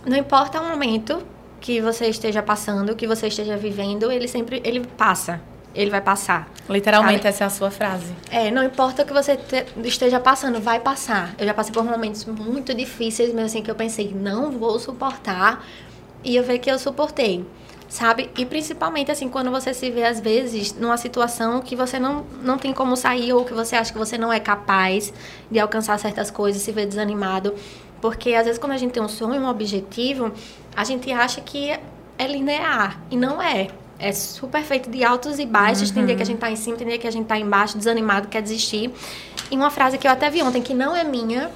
Não 0.06 0.18
importa 0.18 0.60
o 0.62 0.68
momento 0.70 1.22
que 1.62 1.82
você 1.82 2.08
esteja 2.08 2.42
passando, 2.42 2.96
que 2.96 3.08
você 3.08 3.28
esteja 3.28 3.56
vivendo, 3.58 4.12
ele 4.12 4.28
sempre 4.28 4.62
ele 4.66 4.82
passa. 4.98 5.42
Ele 5.76 5.92
vai 5.92 6.02
passar. 6.02 6.50
Literalmente, 6.68 7.18
Sabe? 7.20 7.30
essa 7.30 7.44
é 7.44 7.48
a 7.48 7.50
sua 7.50 7.70
frase. 7.70 8.12
É, 8.32 8.50
não 8.50 8.64
importa 8.64 9.04
o 9.04 9.06
que 9.06 9.14
você 9.14 9.38
te- 9.38 9.66
esteja 9.86 10.20
passando, 10.20 10.60
vai 10.60 10.80
passar. 10.80 11.34
Eu 11.38 11.46
já 11.46 11.54
passei 11.54 11.72
por 11.72 11.84
momentos 11.86 12.26
muito 12.26 12.74
difíceis, 12.74 13.30
mesmo 13.32 13.46
assim, 13.46 13.62
que 13.62 13.70
eu 13.70 13.76
pensei, 13.76 14.12
não 14.14 14.52
vou 14.52 14.80
suportar. 14.80 15.64
E 16.24 16.36
eu 16.36 16.44
vi 16.44 16.58
que 16.58 16.72
eu 16.72 16.80
suportei, 16.80 17.46
sabe? 17.90 18.30
E 18.38 18.46
principalmente, 18.46 19.12
assim, 19.12 19.28
quando 19.28 19.50
você 19.50 19.74
se 19.74 19.90
vê, 19.90 20.06
às 20.06 20.20
vezes, 20.20 20.74
numa 20.74 20.96
situação 20.96 21.60
que 21.60 21.76
você 21.76 22.00
não, 22.00 22.24
não 22.44 22.58
tem 22.58 22.72
como 22.72 22.96
sair, 22.96 23.34
ou 23.34 23.44
que 23.44 23.54
você 23.54 23.76
acha 23.76 23.92
que 23.92 23.98
você 23.98 24.18
não 24.18 24.32
é 24.32 24.40
capaz 24.40 25.12
de 25.50 25.60
alcançar 25.60 25.98
certas 25.98 26.30
coisas, 26.30 26.62
se 26.62 26.72
vê 26.72 26.86
desanimado. 26.86 27.56
Porque, 28.00 28.34
às 28.36 28.46
vezes, 28.46 28.60
quando 28.60 28.74
a 28.74 28.78
gente 28.78 28.92
tem 28.92 29.02
um 29.02 29.10
sonho, 29.10 29.42
um 29.42 29.50
objetivo, 29.50 30.32
a 30.76 30.84
gente 30.84 31.12
acha 31.12 31.42
que 31.42 31.72
é 32.18 32.28
linear. 32.28 33.02
E 33.10 33.18
não 33.18 33.42
é. 33.42 33.68
É 33.98 34.14
super 34.14 34.64
feito 34.64 34.90
de 34.90 35.04
altos 35.04 35.40
e 35.40 35.46
baixos. 35.46 35.92
Tem 35.92 36.06
dia 36.06 36.16
que 36.16 36.22
a 36.22 36.26
gente 36.26 36.38
tá 36.38 36.50
em 36.50 36.56
cima, 36.56 36.78
tem 36.78 36.88
dia 36.88 36.98
que 36.98 37.08
a 37.08 37.12
gente 37.12 37.26
tá 37.26 37.38
embaixo, 37.38 37.78
desanimado, 37.78 38.30
quer 38.30 38.42
desistir. 38.42 38.94
E 39.52 39.56
uma 39.56 39.70
frase 39.70 39.98
que 39.98 40.08
eu 40.08 40.12
até 40.12 40.30
vi 40.30 40.42
ontem, 40.42 40.62
que 40.62 40.74
não 40.74 40.96
é 40.96 41.04
minha, 41.04 41.52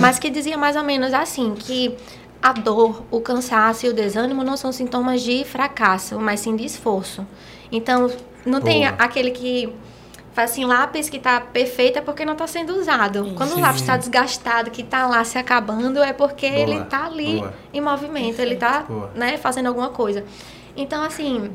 mas 0.00 0.18
que 0.18 0.28
dizia 0.30 0.56
mais 0.56 0.74
ou 0.74 0.82
menos 0.82 1.12
assim, 1.12 1.54
que 1.54 1.94
a 2.42 2.52
dor, 2.52 3.02
o 3.10 3.20
cansaço 3.20 3.86
e 3.86 3.88
o 3.88 3.92
desânimo 3.92 4.44
não 4.44 4.56
são 4.56 4.72
sintomas 4.72 5.22
de 5.22 5.44
fracasso, 5.44 6.18
mas 6.18 6.40
sim 6.40 6.54
de 6.54 6.64
esforço. 6.64 7.26
Então, 7.72 8.10
não 8.44 8.60
tem 8.60 8.86
Boa. 8.86 8.94
aquele 8.98 9.30
que 9.30 9.72
faz 10.32 10.50
assim, 10.50 10.66
lápis 10.66 11.08
que 11.08 11.18
tá 11.18 11.40
perfeito 11.40 11.98
é 11.98 12.02
porque 12.02 12.24
não 12.24 12.36
tá 12.36 12.46
sendo 12.46 12.76
usado. 12.76 13.32
Quando 13.34 13.56
o 13.56 13.60
lápis 13.60 13.80
Sim. 13.80 13.86
tá 13.86 13.96
desgastado, 13.96 14.70
que 14.70 14.82
tá 14.82 15.06
lá 15.06 15.24
se 15.24 15.38
acabando, 15.38 16.02
é 16.02 16.12
porque 16.12 16.48
Boa, 16.48 16.60
ele 16.60 16.84
tá 16.84 17.06
ali 17.06 17.36
boa. 17.36 17.54
em 17.72 17.80
movimento, 17.80 18.38
ele 18.38 18.56
tá, 18.56 18.80
Boa. 18.80 19.10
né, 19.14 19.38
fazendo 19.38 19.66
alguma 19.66 19.88
coisa. 19.88 20.24
Então, 20.76 21.02
assim, 21.02 21.50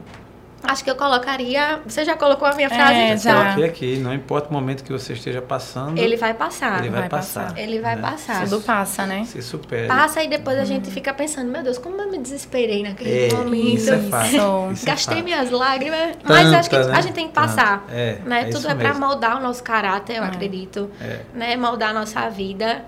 acho 0.64 0.84
que 0.84 0.90
eu 0.90 0.96
colocaria. 0.96 1.80
Você 1.86 2.04
já 2.06 2.16
colocou 2.16 2.48
a 2.48 2.54
minha 2.56 2.70
frase? 2.70 2.94
É, 2.94 3.18
já. 3.18 3.44
Coloquei 3.44 3.64
aqui, 3.66 3.98
não 3.98 4.14
importa 4.14 4.50
o 4.50 4.54
momento 4.54 4.84
que 4.84 4.92
você 4.92 5.14
esteja 5.14 5.42
passando, 5.42 5.98
Ele 5.98 6.16
vai 6.18 6.34
passar. 6.34 6.80
ele 6.80 6.90
vai, 6.90 7.02
vai 7.02 7.10
passar. 7.10 7.44
passar. 7.46 7.58
Ele 7.60 7.80
vai 7.80 7.96
né? 7.96 8.02
passar. 8.02 8.44
Tudo 8.44 8.62
passa, 8.62 9.06
né? 9.06 9.24
Se 9.26 9.42
supere. 9.42 9.88
Passa 9.88 10.24
e 10.24 10.28
depois 10.28 10.58
a 10.58 10.66
gente 10.66 10.90
fica 10.92 11.14
pensando, 11.14 11.50
meu 11.52 11.64
Deus, 11.64 11.78
como 11.78 12.00
eu 12.02 12.10
me 12.12 12.18
desesperei 12.18 12.84
naquele 12.84 13.28
É, 13.28 13.34
momento. 13.34 13.66
isso 13.78 13.94
é 13.94 13.98
fato. 14.00 14.28
Isso. 14.74 14.84
É 14.86 14.92
Gastei 14.92 15.16
fato. 15.18 15.24
minhas 15.26 15.50
lágrimas, 15.52 16.18
mas 16.24 16.44
Tanta, 16.46 16.60
acho 16.60 16.70
que 16.70 16.78
né? 16.78 16.94
a 16.98 17.02
gente 17.02 17.14
tem 17.14 17.28
que 17.28 17.34
passar. 17.34 17.86
É, 17.92 18.18
né? 18.26 18.42
é 18.42 18.46
Tudo 18.46 18.58
isso 18.60 18.68
é 18.70 18.76
pra 18.76 18.90
mesmo. 18.90 19.06
moldar 19.08 19.38
o 19.38 19.40
nosso 19.42 19.64
caráter, 19.64 20.18
eu 20.18 20.24
É. 20.24 20.28
acredito. 20.28 20.90
É. 21.02 21.20
Né? 21.34 21.56
Moldar 21.58 21.90
a 21.90 21.94
nossa 21.94 22.30
vida. 22.30 22.84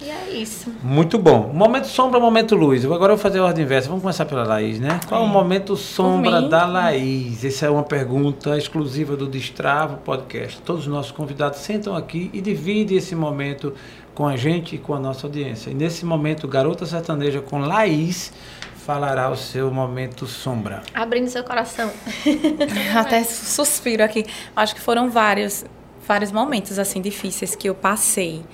E 0.00 0.10
é 0.10 0.30
isso. 0.30 0.70
Muito 0.82 1.18
bom. 1.18 1.50
Momento 1.54 1.86
sombra, 1.86 2.20
momento 2.20 2.54
luz. 2.54 2.84
Agora 2.84 3.12
eu 3.12 3.16
vou 3.16 3.22
fazer 3.22 3.38
a 3.38 3.44
ordem 3.44 3.64
inversa. 3.64 3.88
Vamos 3.88 4.02
começar 4.02 4.26
pela 4.26 4.44
Laís, 4.44 4.78
né? 4.78 5.00
Qual 5.08 5.22
é 5.22 5.24
o 5.24 5.28
momento 5.28 5.74
sombra 5.74 6.42
da 6.42 6.66
Laís? 6.66 7.44
Essa 7.44 7.66
é 7.66 7.70
uma 7.70 7.82
pergunta 7.82 8.58
exclusiva 8.58 9.16
do 9.16 9.26
Destravo 9.26 9.96
Podcast. 9.98 10.60
Todos 10.60 10.82
os 10.82 10.88
nossos 10.88 11.12
convidados 11.12 11.60
sentam 11.60 11.96
aqui 11.96 12.30
e 12.32 12.40
dividem 12.42 12.98
esse 12.98 13.14
momento 13.14 13.72
com 14.14 14.26
a 14.26 14.36
gente 14.36 14.76
e 14.76 14.78
com 14.78 14.94
a 14.94 14.98
nossa 14.98 15.26
audiência. 15.26 15.70
E 15.70 15.74
nesse 15.74 16.04
momento, 16.04 16.46
Garota 16.46 16.84
Sertaneja 16.84 17.40
com 17.40 17.58
Laís 17.58 18.32
falará 18.86 19.28
o 19.30 19.36
seu 19.36 19.70
momento 19.70 20.26
sombra. 20.26 20.82
Abrindo 20.94 21.28
seu 21.28 21.42
coração. 21.42 21.90
Até 22.96 23.24
suspiro 23.24 24.04
aqui. 24.04 24.24
Acho 24.54 24.74
que 24.74 24.80
foram 24.80 25.10
vários, 25.10 25.64
vários 26.06 26.30
momentos 26.30 26.78
assim 26.78 27.00
difíceis 27.00 27.56
que 27.56 27.68
eu 27.68 27.74
passei, 27.74 28.44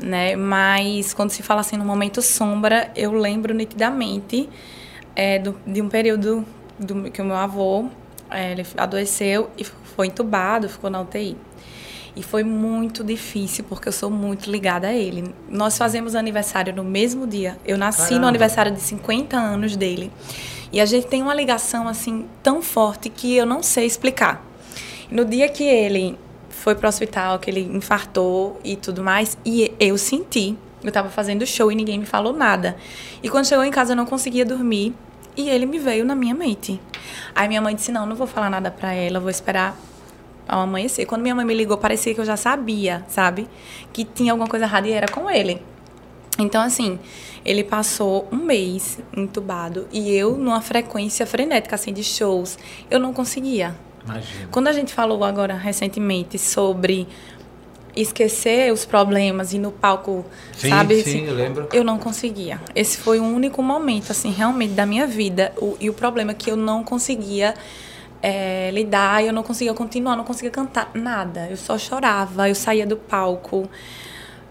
né? 0.00 0.36
Mas 0.36 1.14
quando 1.14 1.30
se 1.30 1.42
fala 1.42 1.60
assim 1.60 1.76
no 1.76 1.84
momento 1.84 2.20
sombra, 2.22 2.90
eu 2.94 3.12
lembro 3.12 3.54
nitidamente 3.54 4.48
é, 5.14 5.38
do, 5.38 5.56
de 5.66 5.80
um 5.80 5.88
período 5.88 6.44
do, 6.78 7.10
que 7.10 7.20
o 7.20 7.24
meu 7.24 7.36
avô 7.36 7.88
é, 8.30 8.52
ele 8.52 8.66
adoeceu 8.76 9.50
e 9.56 9.64
foi 9.64 10.06
entubado, 10.08 10.68
ficou 10.68 10.90
na 10.90 11.00
UTI. 11.00 11.36
E 12.14 12.22
foi 12.22 12.44
muito 12.44 13.02
difícil, 13.02 13.64
porque 13.66 13.88
eu 13.88 13.92
sou 13.92 14.10
muito 14.10 14.50
ligada 14.50 14.88
a 14.88 14.92
ele. 14.92 15.34
Nós 15.48 15.78
fazemos 15.78 16.14
aniversário 16.14 16.74
no 16.74 16.84
mesmo 16.84 17.26
dia. 17.26 17.56
Eu 17.64 17.78
nasci 17.78 18.00
Caramba. 18.00 18.20
no 18.20 18.26
aniversário 18.28 18.72
de 18.72 18.80
50 18.80 19.36
anos 19.36 19.76
dele. 19.76 20.12
E 20.70 20.80
a 20.80 20.84
gente 20.84 21.06
tem 21.06 21.22
uma 21.22 21.34
ligação, 21.34 21.88
assim, 21.88 22.26
tão 22.42 22.60
forte 22.60 23.08
que 23.08 23.34
eu 23.34 23.46
não 23.46 23.62
sei 23.62 23.86
explicar. 23.86 24.44
No 25.10 25.24
dia 25.24 25.48
que 25.48 25.64
ele 25.64 26.18
foi 26.62 26.76
pro 26.76 26.86
hospital, 26.86 27.40
que 27.40 27.50
ele 27.50 27.60
infartou 27.60 28.60
e 28.62 28.76
tudo 28.76 29.02
mais, 29.02 29.36
e 29.44 29.74
eu 29.80 29.98
senti. 29.98 30.56
Eu 30.80 30.92
tava 30.92 31.10
fazendo 31.10 31.44
show 31.44 31.72
e 31.72 31.74
ninguém 31.74 31.98
me 31.98 32.06
falou 32.06 32.32
nada. 32.32 32.76
E 33.20 33.28
quando 33.28 33.46
chegou 33.46 33.64
em 33.64 33.70
casa 33.70 33.92
eu 33.92 33.96
não 33.96 34.06
conseguia 34.06 34.44
dormir. 34.44 34.94
E 35.36 35.48
ele 35.48 35.66
me 35.66 35.78
veio 35.78 36.04
na 36.04 36.14
minha 36.14 36.34
mente. 36.34 36.80
Aí 37.34 37.48
minha 37.48 37.60
mãe 37.60 37.74
disse: 37.74 37.90
Não, 37.90 38.06
não 38.06 38.14
vou 38.14 38.26
falar 38.26 38.50
nada 38.50 38.70
pra 38.70 38.92
ela, 38.92 39.18
vou 39.18 39.30
esperar 39.30 39.76
ao 40.46 40.60
amanhecer. 40.60 41.04
Quando 41.06 41.22
minha 41.22 41.34
mãe 41.34 41.44
me 41.44 41.54
ligou, 41.54 41.76
parecia 41.78 42.14
que 42.14 42.20
eu 42.20 42.24
já 42.24 42.36
sabia, 42.36 43.04
sabe? 43.08 43.48
Que 43.92 44.04
tinha 44.04 44.32
alguma 44.32 44.48
coisa 44.48 44.66
errada 44.66 44.86
e 44.86 44.92
era 44.92 45.08
com 45.08 45.28
ele. 45.30 45.60
Então, 46.38 46.62
assim, 46.62 46.98
ele 47.44 47.64
passou 47.64 48.28
um 48.30 48.36
mês 48.36 48.98
entubado 49.16 49.88
e 49.90 50.12
eu, 50.12 50.36
numa 50.36 50.60
frequência 50.60 51.26
frenética, 51.26 51.74
assim, 51.74 51.92
de 51.92 52.04
shows, 52.04 52.58
eu 52.90 53.00
não 53.00 53.12
conseguia. 53.12 53.74
Imagina. 54.04 54.48
Quando 54.50 54.68
a 54.68 54.72
gente 54.72 54.92
falou 54.92 55.24
agora 55.24 55.54
recentemente 55.54 56.38
sobre 56.38 57.06
esquecer 57.94 58.72
os 58.72 58.84
problemas 58.84 59.52
e 59.52 59.58
no 59.58 59.70
palco, 59.70 60.24
Sim, 60.56 60.70
sabe? 60.70 61.02
sim, 61.02 61.26
eu 61.26 61.34
lembro. 61.34 61.68
eu 61.72 61.84
não 61.84 61.98
conseguia. 61.98 62.60
Esse 62.74 62.96
foi 62.96 63.20
o 63.20 63.24
único 63.24 63.62
momento, 63.62 64.10
assim, 64.12 64.30
realmente 64.30 64.72
da 64.72 64.86
minha 64.86 65.06
vida. 65.06 65.52
O, 65.58 65.76
e 65.78 65.90
o 65.90 65.92
problema 65.92 66.30
é 66.30 66.34
que 66.34 66.50
eu 66.50 66.56
não 66.56 66.82
conseguia 66.82 67.54
é, 68.22 68.70
lidar, 68.72 69.22
eu 69.24 69.32
não 69.32 69.42
conseguia 69.42 69.74
continuar, 69.74 70.16
não 70.16 70.24
conseguia 70.24 70.50
cantar 70.50 70.90
nada. 70.94 71.48
Eu 71.50 71.56
só 71.56 71.76
chorava, 71.76 72.48
eu 72.48 72.54
saía 72.54 72.86
do 72.86 72.96
palco. 72.96 73.68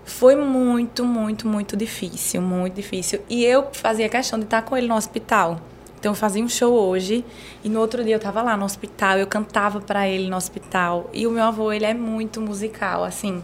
Foi 0.06 0.36
muito, 0.36 1.06
muito, 1.06 1.48
muito 1.48 1.78
difícil, 1.78 2.42
muito 2.42 2.76
difícil. 2.76 3.22
E 3.30 3.44
eu 3.46 3.68
fazia 3.72 4.10
questão 4.10 4.38
de 4.38 4.46
estar 4.46 4.62
com 4.62 4.76
ele 4.78 4.88
no 4.88 4.96
hospital. 4.96 5.60
Então 6.02 6.14
eu 6.14 6.16
fazia 6.16 6.44
um 6.44 6.50
show 6.50 6.74
hoje 6.74 7.24
e 7.64 7.70
no 7.70 7.80
outro 7.80 8.04
dia 8.04 8.16
eu 8.16 8.18
estava 8.18 8.42
lá 8.42 8.58
no 8.58 8.66
hospital, 8.66 9.20
eu 9.20 9.28
cantava 9.28 9.80
para 9.80 10.10
ele 10.10 10.28
no 10.28 10.36
hospital. 10.36 11.08
E 11.14 11.28
o 11.28 11.32
meu 11.32 11.44
avô, 11.44 11.72
ele 11.72 11.86
é 11.86 11.94
muito 11.94 12.42
musical, 12.42 13.04
assim. 13.04 13.44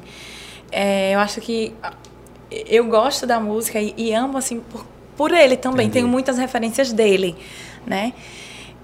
É, 0.71 1.13
eu 1.13 1.19
acho 1.19 1.39
que 1.39 1.71
eu 2.49 2.84
gosto 2.85 3.27
da 3.27 3.39
música 3.39 3.79
e, 3.79 3.93
e 3.95 4.11
amo 4.11 4.39
assim 4.39 4.59
por, 4.59 4.84
por 5.15 5.31
ele 5.31 5.55
também. 5.55 5.85
Entendi. 5.85 5.99
Tenho 5.99 6.07
muitas 6.07 6.39
referências 6.39 6.91
dele, 6.91 7.35
né? 7.85 8.11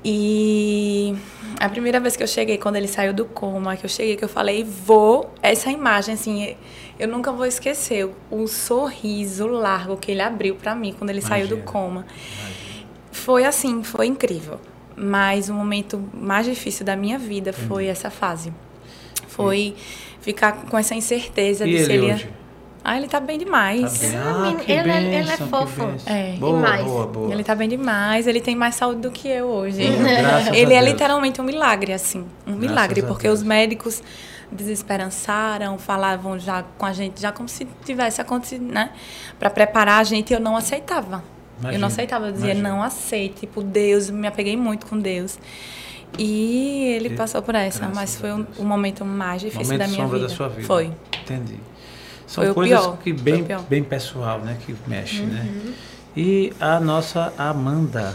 E 0.06 1.16
a 1.60 1.68
primeira 1.68 2.00
vez 2.00 2.16
que 2.16 2.22
eu 2.22 2.28
cheguei, 2.28 2.60
quando 2.60 2.76
ele 2.76 2.88
saiu 2.88 3.12
do 3.12 3.26
coma, 3.26 3.76
que 3.76 3.86
eu 3.86 3.90
cheguei, 3.90 4.16
que 4.16 4.24
eu 4.24 4.30
falei, 4.30 4.64
vou, 4.64 5.34
essa 5.42 5.72
imagem, 5.72 6.14
assim, 6.14 6.56
eu 7.00 7.08
nunca 7.08 7.32
vou 7.32 7.48
esquecer 7.48 8.06
o, 8.06 8.14
o 8.30 8.48
sorriso 8.48 9.48
largo 9.48 9.98
que 9.98 10.12
ele 10.12 10.22
abriu 10.22 10.54
pra 10.54 10.76
mim 10.76 10.94
quando 10.96 11.10
ele 11.10 11.22
saiu 11.22 11.48
do 11.48 11.58
Imagina. 12.06 12.63
Foi 13.24 13.46
assim, 13.46 13.84
foi 13.84 14.08
incrível. 14.08 14.60
Mas 14.96 15.50
o 15.50 15.54
momento 15.54 16.04
mais 16.14 16.46
difícil 16.46 16.86
da 16.86 16.96
minha 16.96 17.18
vida 17.18 17.52
foi 17.54 17.88
essa 17.88 18.10
fase. 18.10 18.54
Foi 19.28 19.76
ficar 20.22 20.52
com 20.70 20.78
essa 20.78 20.94
incerteza 20.94 21.66
E 21.68 21.72
de 21.72 21.78
se 21.78 21.84
ele 21.86 21.94
ele 21.94 22.08
ia- 22.08 22.14
hoje? 22.16 22.30
Ah, 22.86 22.98
ele 22.98 23.08
tá 23.08 23.20
bem 23.22 23.40
Tá 23.40 23.46
demais. 23.46 23.98
bem? 23.98 24.16
Ah, 24.18 24.44
Ah, 24.46 24.50
ele 24.68 24.92
é- 24.92 25.20
ele 25.20 25.30
é 25.32 25.38
que 25.38 25.44
fofo. 25.44 25.82
É. 26.06 26.34
Boa, 26.38 26.58
Demais. 26.58 26.84
boa, 26.86 27.08
boa. 27.08 27.34
Ele 27.34 27.42
tá 27.44 27.56
bem 27.56 27.70
demais, 27.70 28.28
ele 28.28 28.42
tem 28.42 28.56
mais 28.58 28.76
saúde 28.76 29.00
do 29.00 29.10
que 29.10 29.28
eu 29.30 29.46
hoje. 29.48 29.82
Graças 29.88 30.50
a 30.50 30.56
ele 30.58 30.74
é 30.74 30.82
literalmente 30.82 31.40
um 31.40 31.46
milagre, 31.46 31.94
assim. 31.94 32.20
Um 32.46 32.52
Graças 32.58 32.60
milagre, 32.60 33.00
a 33.02 33.06
porque 33.06 33.28
os 33.30 33.42
médicos 33.42 34.04
desesperançaram, 34.52 35.78
falavam 35.78 36.38
já 36.38 36.64
com 36.78 36.86
a 36.86 36.92
gente, 36.94 37.22
já 37.22 37.32
como 37.32 37.48
se 37.48 37.66
tivesse 37.86 38.20
acontecido, 38.22 38.66
né? 38.66 38.90
Pra 39.40 39.50
preparar 39.50 40.00
a 40.00 40.04
gente, 40.04 40.34
eu 40.34 40.40
não 40.40 40.56
aceitava. 40.58 41.24
Eu 41.68 41.70
Imagina, 41.70 41.80
não 41.80 41.88
aceitava, 41.88 42.26
eu 42.28 42.32
dizia, 42.32 42.52
imagina. 42.52 42.70
não 42.70 42.84
aceito. 42.84 43.40
Tipo, 43.42 43.64
Deus, 43.64 44.10
me 44.10 44.28
apeguei 44.28 44.56
muito 44.58 44.86
com 44.86 44.98
Deus. 45.00 45.38
E 46.18 46.94
ele 46.96 47.10
E- 47.10 47.16
passou 47.16 47.42
por 47.42 47.56
essa, 47.56 47.90
mas 47.94 48.16
foi 48.16 48.32
o, 48.32 48.46
o 48.60 48.64
momento 48.64 49.04
mais 49.04 49.42
difícil 49.42 49.64
Momento 49.64 49.80
da 49.80 49.88
minha 49.88 50.04
sombra 50.04 50.18
vida. 50.20 50.30
da 50.30 50.36
sua 50.36 50.50
vida. 50.50 50.68
Foi. 50.68 50.92
Entendi. 51.24 51.60
São 52.28 52.44
Foi 52.46 52.54
coisas 52.54 52.80
pior, 52.80 52.98
que 52.98 53.14
bem, 53.14 53.46
bem 53.70 53.84
pessoal, 53.84 54.40
né? 54.40 54.58
Que 54.66 54.76
mexe, 54.88 55.22
né? 55.24 55.48
Uhum. 55.50 55.74
E 56.16 56.54
a 56.60 56.80
nossa 56.80 57.34
Amanda. 57.38 58.14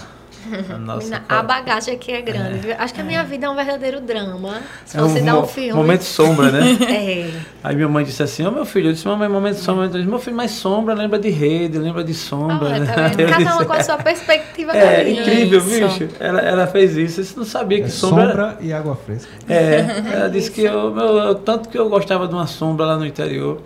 A, 0.74 0.78
nossa 0.78 1.22
a 1.28 1.42
bagagem 1.42 1.94
aqui 1.94 2.12
é 2.12 2.22
grande, 2.22 2.58
viu? 2.58 2.74
Acho 2.78 2.94
que 2.94 3.00
a 3.00 3.04
minha 3.04 3.22
vida 3.24 3.46
é 3.46 3.50
um 3.50 3.54
verdadeiro 3.54 4.00
drama. 4.00 4.60
Se 4.84 4.96
é 4.96 5.02
um 5.02 5.08
fosse 5.08 5.22
dar 5.22 5.38
um 5.38 5.46
filme. 5.46 5.72
momento 5.72 6.02
sombra, 6.02 6.50
né? 6.50 6.60
É. 6.88 7.30
Aí 7.62 7.74
minha 7.76 7.88
mãe 7.88 8.04
disse 8.04 8.22
assim, 8.22 8.46
ô 8.46 8.50
meu 8.50 8.64
filho, 8.64 8.88
eu 8.88 8.92
disse, 8.92 9.06
mamãe, 9.06 9.28
momento 9.28 9.56
sombra. 9.56 9.86
Eu 9.86 9.90
disse, 9.90 10.06
meu 10.06 10.18
filho, 10.18 10.36
mas 10.36 10.52
sombra 10.52 10.94
lembra 10.94 11.18
de 11.18 11.28
rede, 11.28 11.76
lembra 11.78 12.02
de 12.04 12.14
sombra. 12.14 12.68
Olha, 12.68 12.80
né? 12.80 12.86
tá 12.94 13.08
vendo? 13.08 13.28
Cada 13.28 13.36
disse, 13.44 13.52
uma 13.56 13.64
com 13.64 13.72
a 13.72 13.82
sua 13.82 13.98
perspectiva 13.98 14.72
da 14.72 14.78
É, 14.78 15.04
vida. 15.04 15.20
incrível, 15.20 15.58
Isso. 15.60 15.98
bicho. 16.00 16.08
Ela, 16.20 16.40
ela 16.40 16.66
fez 16.66 16.96
isso. 16.96 17.22
Você 17.22 17.34
não 17.38 17.44
sabia 17.44 17.78
que 17.80 17.86
É 17.86 17.88
sombra... 17.90 18.26
sombra 18.28 18.56
e 18.60 18.72
água 18.72 18.96
fresca. 18.96 19.28
É, 19.48 19.84
ela 20.14 20.28
disse 20.30 20.50
que 20.50 20.62
eu, 20.62 20.90
meu, 20.92 21.04
eu- 21.18 21.34
tanto 21.34 21.68
que 21.68 21.78
eu 21.78 21.88
gostava 21.88 22.26
de 22.28 22.34
uma 22.34 22.46
sombra 22.46 22.86
lá 22.86 22.96
no 22.96 23.04
interior. 23.06 23.60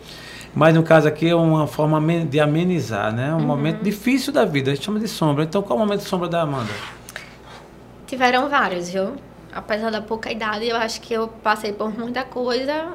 Mas 0.55 0.74
no 0.74 0.83
caso 0.83 1.09
aqui 1.09 1.29
é 1.29 1.35
uma 1.35 1.66
forma 1.66 2.01
de 2.24 2.39
amenizar, 2.39 3.12
né? 3.12 3.33
Um 3.33 3.39
Uhum. 3.39 3.43
momento 3.47 3.83
difícil 3.83 4.33
da 4.33 4.45
vida, 4.45 4.70
a 4.70 4.74
gente 4.74 4.85
chama 4.85 5.01
de 5.01 5.09
sombra. 5.09 5.45
Então 5.45 5.62
qual 5.62 5.79
é 5.79 5.83
o 5.83 5.85
momento 5.87 6.01
de 6.03 6.09
sombra 6.09 6.29
da 6.29 6.43
Amanda? 6.43 6.70
Tiveram 8.07 8.49
vários, 8.49 8.91
viu? 8.91 9.15
Apesar 9.55 9.91
da 9.91 10.01
pouca 10.03 10.31
idade, 10.31 10.66
eu 10.69 10.77
acho 10.77 11.01
que 11.01 11.12
eu 11.15 11.29
passei 11.29 11.73
por 11.73 11.97
muita 11.99 12.23
coisa, 12.24 12.89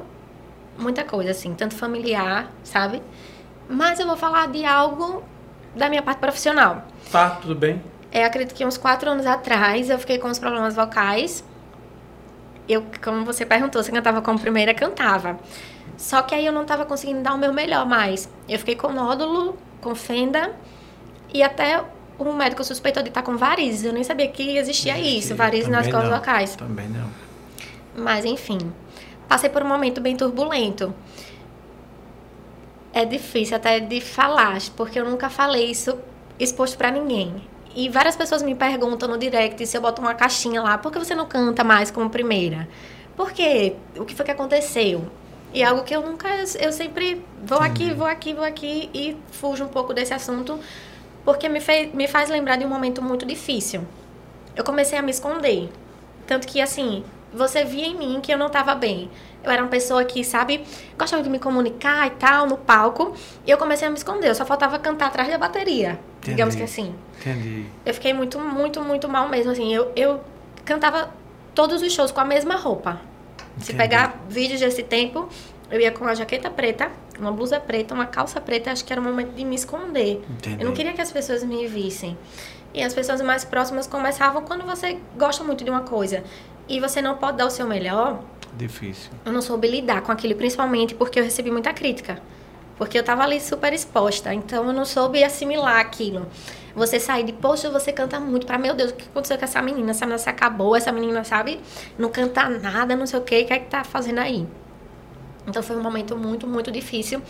muita 0.78 1.04
coisa, 1.04 1.30
assim, 1.32 1.54
tanto 1.54 1.74
familiar, 1.74 2.50
sabe? 2.62 3.02
Mas 3.68 3.98
eu 4.00 4.06
vou 4.06 4.16
falar 4.16 4.48
de 4.48 4.64
algo 4.64 5.22
da 5.74 5.88
minha 5.88 6.02
parte 6.02 6.18
profissional. 6.18 6.84
Tá, 7.10 7.30
tudo 7.30 7.54
bem? 7.54 7.82
É, 8.10 8.24
acredito 8.24 8.54
que 8.54 8.64
uns 8.64 8.78
quatro 8.78 9.10
anos 9.10 9.26
atrás 9.26 9.90
eu 9.90 9.98
fiquei 9.98 10.18
com 10.18 10.28
os 10.28 10.38
problemas 10.38 10.74
vocais. 10.74 11.44
Eu, 12.68 12.84
como 13.02 13.24
você 13.24 13.44
perguntou, 13.44 13.82
você 13.82 13.90
cantava 13.92 14.20
como 14.22 14.38
primeira, 14.38 14.72
cantava. 14.74 15.38
Só 15.98 16.22
que 16.22 16.32
aí 16.32 16.46
eu 16.46 16.52
não 16.52 16.62
estava 16.62 16.86
conseguindo 16.86 17.20
dar 17.22 17.34
o 17.34 17.38
meu 17.38 17.52
melhor 17.52 17.84
mais. 17.84 18.30
Eu 18.48 18.58
fiquei 18.60 18.76
com 18.76 18.92
nódulo, 18.92 19.58
com 19.80 19.96
fenda 19.96 20.54
e 21.34 21.42
até 21.42 21.84
o 22.16 22.32
médico 22.32 22.62
suspeitou 22.62 23.02
de 23.02 23.08
estar 23.08 23.22
com 23.22 23.36
varizes. 23.36 23.84
Eu 23.84 23.92
nem 23.92 24.04
sabia 24.04 24.28
que 24.28 24.56
existia 24.56 24.96
isso, 24.96 25.34
varizes 25.34 25.68
nas 25.68 25.88
cordas 25.88 26.08
vocais. 26.08 26.54
Também 26.54 26.88
não. 26.88 27.08
Mas 27.96 28.24
enfim, 28.24 28.58
passei 29.28 29.50
por 29.50 29.60
um 29.60 29.66
momento 29.66 30.00
bem 30.00 30.16
turbulento. 30.16 30.94
É 32.92 33.04
difícil 33.04 33.56
até 33.56 33.80
de 33.80 34.00
falar, 34.00 34.56
porque 34.76 35.00
eu 35.00 35.04
nunca 35.04 35.28
falei 35.28 35.68
isso 35.68 35.98
exposto 36.38 36.78
pra 36.78 36.92
ninguém. 36.92 37.42
E 37.74 37.88
várias 37.88 38.16
pessoas 38.16 38.40
me 38.40 38.54
perguntam 38.54 39.08
no 39.08 39.18
direct 39.18 39.66
se 39.66 39.76
eu 39.76 39.80
boto 39.80 40.00
uma 40.00 40.14
caixinha 40.14 40.62
lá, 40.62 40.78
por 40.78 40.92
que 40.92 40.98
você 40.98 41.14
não 41.14 41.26
canta 41.26 41.64
mais 41.64 41.90
como 41.90 42.08
primeira? 42.08 42.68
Por 43.16 43.32
quê? 43.32 43.74
O 43.96 44.04
que 44.04 44.14
foi 44.14 44.24
que 44.24 44.30
aconteceu? 44.30 45.10
E 45.52 45.62
algo 45.62 45.82
que 45.82 45.94
eu 45.94 46.02
nunca, 46.02 46.28
eu 46.60 46.72
sempre 46.72 47.24
vou 47.42 47.58
aqui, 47.58 47.92
vou 47.92 48.06
aqui, 48.06 48.34
vou 48.34 48.44
aqui 48.44 48.90
e 48.92 49.16
fujo 49.30 49.64
um 49.64 49.68
pouco 49.68 49.94
desse 49.94 50.12
assunto, 50.12 50.58
porque 51.24 51.48
me, 51.48 51.60
fez, 51.60 51.92
me 51.94 52.06
faz 52.06 52.28
lembrar 52.28 52.56
de 52.56 52.64
um 52.64 52.68
momento 52.68 53.00
muito 53.00 53.24
difícil. 53.24 53.86
Eu 54.54 54.64
comecei 54.64 54.98
a 54.98 55.02
me 55.02 55.10
esconder. 55.10 55.70
Tanto 56.26 56.46
que, 56.46 56.60
assim, 56.60 57.02
você 57.32 57.64
via 57.64 57.86
em 57.86 57.96
mim 57.96 58.20
que 58.20 58.32
eu 58.32 58.36
não 58.36 58.50
tava 58.50 58.74
bem. 58.74 59.10
Eu 59.42 59.50
era 59.50 59.62
uma 59.62 59.68
pessoa 59.68 60.04
que, 60.04 60.22
sabe, 60.22 60.64
gostava 60.98 61.22
de 61.22 61.30
me 61.30 61.38
comunicar 61.38 62.06
e 62.06 62.10
tal, 62.10 62.46
no 62.46 62.58
palco. 62.58 63.14
E 63.46 63.50
eu 63.50 63.56
comecei 63.56 63.86
a 63.86 63.90
me 63.90 63.96
esconder. 63.96 64.28
Eu 64.28 64.34
só 64.34 64.44
faltava 64.44 64.78
cantar 64.78 65.06
atrás 65.06 65.30
da 65.30 65.38
bateria. 65.38 65.98
Digamos 66.20 66.54
que 66.54 66.62
Entendi. 66.62 66.82
assim. 66.82 66.94
Entendi. 67.20 67.66
Eu 67.86 67.94
fiquei 67.94 68.12
muito, 68.12 68.38
muito, 68.38 68.82
muito 68.82 69.08
mal 69.08 69.28
mesmo, 69.28 69.52
assim. 69.52 69.72
Eu, 69.72 69.92
eu 69.96 70.20
cantava 70.64 71.10
todos 71.54 71.80
os 71.80 71.92
shows 71.92 72.10
com 72.10 72.20
a 72.20 72.24
mesma 72.24 72.56
roupa. 72.56 73.00
Se 73.60 73.72
Entendi. 73.72 73.78
pegar 73.78 74.24
vídeos 74.28 74.60
desse 74.60 74.82
tempo, 74.82 75.28
eu 75.70 75.80
ia 75.80 75.90
com 75.90 76.04
uma 76.04 76.14
jaqueta 76.14 76.50
preta, 76.50 76.90
uma 77.18 77.32
blusa 77.32 77.60
preta, 77.60 77.94
uma 77.94 78.06
calça 78.06 78.40
preta. 78.40 78.70
Acho 78.70 78.84
que 78.84 78.92
era 78.92 79.00
o 79.00 79.04
momento 79.04 79.34
de 79.34 79.44
me 79.44 79.54
esconder. 79.54 80.22
Entendi. 80.30 80.62
Eu 80.62 80.66
não 80.66 80.74
queria 80.74 80.92
que 80.92 81.00
as 81.00 81.12
pessoas 81.12 81.42
me 81.44 81.66
vissem. 81.66 82.16
E 82.72 82.82
as 82.82 82.94
pessoas 82.94 83.20
mais 83.20 83.44
próximas 83.44 83.86
começavam 83.86 84.42
quando 84.42 84.64
você 84.64 84.98
gosta 85.16 85.42
muito 85.42 85.64
de 85.64 85.70
uma 85.70 85.80
coisa 85.80 86.22
e 86.68 86.78
você 86.80 87.00
não 87.00 87.16
pode 87.16 87.38
dar 87.38 87.46
o 87.46 87.50
seu 87.50 87.66
melhor. 87.66 88.22
Difícil. 88.56 89.10
Eu 89.24 89.32
não 89.32 89.42
soube 89.42 89.68
lidar 89.68 90.02
com 90.02 90.12
aquilo, 90.12 90.34
principalmente 90.34 90.94
porque 90.94 91.18
eu 91.18 91.24
recebi 91.24 91.50
muita 91.50 91.72
crítica. 91.72 92.20
Porque 92.76 92.98
eu 92.98 93.02
tava 93.02 93.24
ali 93.24 93.40
super 93.40 93.72
exposta, 93.72 94.32
então 94.32 94.66
eu 94.66 94.72
não 94.72 94.84
soube 94.84 95.22
assimilar 95.24 95.80
aquilo. 95.80 96.26
Você 96.78 96.98
sair 97.00 97.24
de, 97.24 97.32
poxa, 97.32 97.68
você 97.70 97.92
canta 97.92 98.18
muito, 98.20 98.46
para 98.46 98.56
meu 98.56 98.74
Deus, 98.74 98.92
o 98.92 98.94
que 98.94 99.04
aconteceu 99.08 99.36
com 99.36 99.44
essa 99.44 99.60
menina? 99.60 99.90
Essa 99.90 100.06
menina 100.06 100.18
se 100.18 100.30
acabou, 100.30 100.76
essa 100.76 100.92
menina, 100.92 101.24
sabe? 101.24 101.60
Não 101.98 102.08
canta 102.08 102.48
nada, 102.48 102.96
não 102.96 103.06
sei 103.06 103.18
o 103.18 103.22
quê, 103.22 103.42
o 103.42 103.46
que 103.46 103.52
é 103.52 103.58
que 103.58 103.66
tá 103.66 103.84
fazendo 103.84 104.18
aí? 104.18 104.46
Então 105.46 105.62
foi 105.62 105.76
um 105.76 105.82
momento 105.82 106.16
muito, 106.16 106.46
muito 106.46 106.70
difícil. 106.70 107.20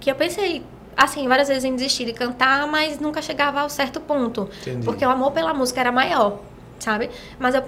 Que 0.00 0.10
eu 0.10 0.14
pensei, 0.14 0.64
assim, 0.96 1.28
várias 1.28 1.48
vezes 1.48 1.64
em 1.64 1.74
desistir 1.74 2.06
de 2.06 2.12
cantar, 2.12 2.66
mas 2.66 2.98
nunca 2.98 3.20
chegava 3.20 3.60
ao 3.60 3.68
certo 3.68 4.00
ponto. 4.00 4.48
Entendi. 4.62 4.84
Porque 4.84 5.04
o 5.04 5.10
amor 5.10 5.32
pela 5.32 5.52
música 5.52 5.80
era 5.80 5.92
maior, 5.92 6.40
sabe? 6.78 7.10
Mas 7.38 7.54
eu, 7.54 7.62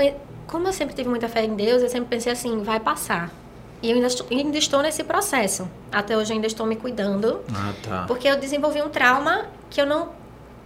como 0.46 0.68
eu 0.68 0.72
sempre 0.72 0.94
tive 0.94 1.08
muita 1.08 1.28
fé 1.28 1.44
em 1.44 1.54
Deus, 1.54 1.82
eu 1.82 1.88
sempre 1.88 2.08
pensei 2.08 2.32
assim, 2.32 2.62
vai 2.62 2.80
passar. 2.80 3.30
E 3.82 3.90
eu 3.90 3.96
ainda 3.96 4.06
estou, 4.06 4.26
ainda 4.30 4.56
estou 4.56 4.80
nesse 4.80 5.02
processo. 5.02 5.68
Até 5.90 6.16
hoje 6.16 6.30
eu 6.30 6.36
ainda 6.36 6.46
estou 6.46 6.64
me 6.64 6.76
cuidando. 6.76 7.40
Ah, 7.52 7.72
tá. 7.82 8.04
Porque 8.06 8.28
eu 8.28 8.36
desenvolvi 8.38 8.80
um 8.80 8.88
trauma 8.88 9.46
que 9.68 9.80
eu 9.80 9.86
não, 9.86 10.10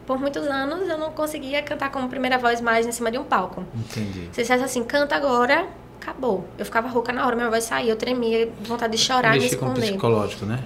por 0.06 0.18
muitos 0.18 0.46
anos, 0.46 0.88
eu 0.88 0.96
não 0.96 1.10
conseguia 1.10 1.62
cantar 1.62 1.90
como 1.90 2.08
primeira 2.08 2.38
voz 2.38 2.60
mais 2.60 2.86
em 2.86 2.92
cima 2.92 3.10
de 3.10 3.18
um 3.18 3.24
palco. 3.24 3.64
Entendi. 3.74 4.28
Se 4.32 4.42
dissesse 4.42 4.62
assim, 4.62 4.84
canta 4.84 5.16
agora, 5.16 5.66
acabou. 6.00 6.46
Eu 6.56 6.64
ficava 6.64 6.88
rouca 6.88 7.12
na 7.12 7.26
hora, 7.26 7.34
minha 7.34 7.50
voz 7.50 7.64
saía, 7.64 7.92
eu 7.92 7.96
tremia, 7.96 8.48
vontade 8.62 8.96
de 8.96 9.02
chorar 9.02 9.34
e 9.36 9.38
me 9.38 9.44
Mexer 9.44 9.56
com 9.56 9.66
o 9.66 9.68
esconder. 9.70 9.90
psicológico, 9.90 10.46
né? 10.46 10.62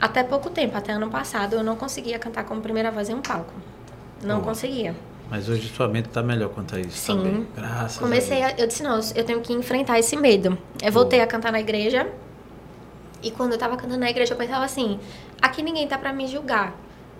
Até 0.00 0.22
pouco 0.22 0.48
tempo, 0.48 0.76
até 0.76 0.92
ano 0.92 1.10
passado, 1.10 1.54
eu 1.54 1.64
não 1.64 1.74
conseguia 1.74 2.18
cantar 2.18 2.44
como 2.44 2.60
primeira 2.60 2.90
voz 2.90 3.08
em 3.08 3.14
um 3.14 3.20
palco. 3.20 3.52
Não 4.22 4.40
conseguia. 4.40 4.94
Mas 5.30 5.48
hoje 5.48 5.68
sua 5.68 5.88
mente 5.88 6.08
tá 6.08 6.22
melhor 6.22 6.48
quanto 6.50 6.76
a 6.76 6.80
isso. 6.80 6.96
Sim. 6.96 7.22
Bem. 7.22 7.46
Graças 7.54 7.98
Comecei, 7.98 8.42
a 8.42 8.48
a, 8.48 8.50
eu 8.52 8.66
disse, 8.66 8.82
não, 8.82 8.98
eu 9.14 9.24
tenho 9.24 9.40
que 9.40 9.52
enfrentar 9.52 9.98
esse 9.98 10.16
medo. 10.16 10.56
Eu 10.82 10.90
voltei 10.92 11.20
a 11.20 11.26
cantar 11.26 11.52
na 11.52 11.60
igreja. 11.60 12.08
E 13.22 13.30
quando 13.32 13.52
eu 13.52 13.58
tava 13.58 13.76
cantando 13.76 13.98
na 13.98 14.08
igreja, 14.08 14.32
eu 14.32 14.38
pensava 14.38 14.64
assim: 14.64 14.98
aqui 15.42 15.62
ninguém 15.62 15.86
tá 15.86 15.98
pra 15.98 16.12
me 16.12 16.26
julgar. 16.26 16.72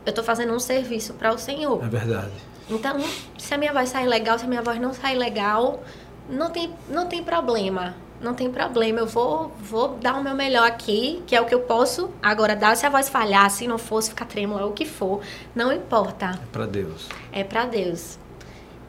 Eu 0.09 0.15
tô 0.15 0.23
fazendo 0.23 0.55
um 0.55 0.59
serviço 0.59 1.13
para 1.13 1.35
o 1.35 1.39
Senhor. 1.39 1.85
É 1.85 1.87
verdade. 1.87 2.33
Então, 2.71 2.97
se 3.37 3.53
a 3.53 3.59
minha 3.59 3.75
voz 3.75 3.91
sair 3.91 4.07
legal, 4.07 4.39
se 4.39 4.47
a 4.47 4.49
minha 4.49 4.63
voz 4.63 4.81
não 4.81 4.95
sair 4.95 5.19
legal, 5.19 5.83
não 6.31 6.49
tem, 6.49 6.73
não 6.89 7.07
tem 7.07 7.23
problema. 7.23 7.95
Não 8.19 8.33
tem 8.33 8.51
problema. 8.51 9.01
Eu 9.01 9.07
vou, 9.07 9.53
vou 9.61 9.99
dar 9.99 10.15
o 10.15 10.25
meu 10.25 10.35
melhor 10.35 10.67
aqui, 10.67 11.23
que 11.27 11.37
é 11.37 11.41
o 11.43 11.45
que 11.45 11.55
eu 11.55 11.61
posso 11.61 12.11
agora 12.23 12.57
dar. 12.57 12.75
Se 12.75 12.87
a 12.87 12.89
voz 12.89 13.11
falhar, 13.11 13.51
se 13.51 13.69
não 13.69 13.77
for, 13.77 14.01
se 14.03 14.09
ficar 14.09 14.25
trêmula, 14.25 14.65
o 14.65 14.73
que 14.73 14.87
for, 14.87 15.21
não 15.55 15.71
importa. 15.71 16.31
É 16.43 16.47
pra 16.51 16.65
Deus. 16.65 17.07
É 17.31 17.45
pra 17.45 17.67
Deus. 17.67 18.19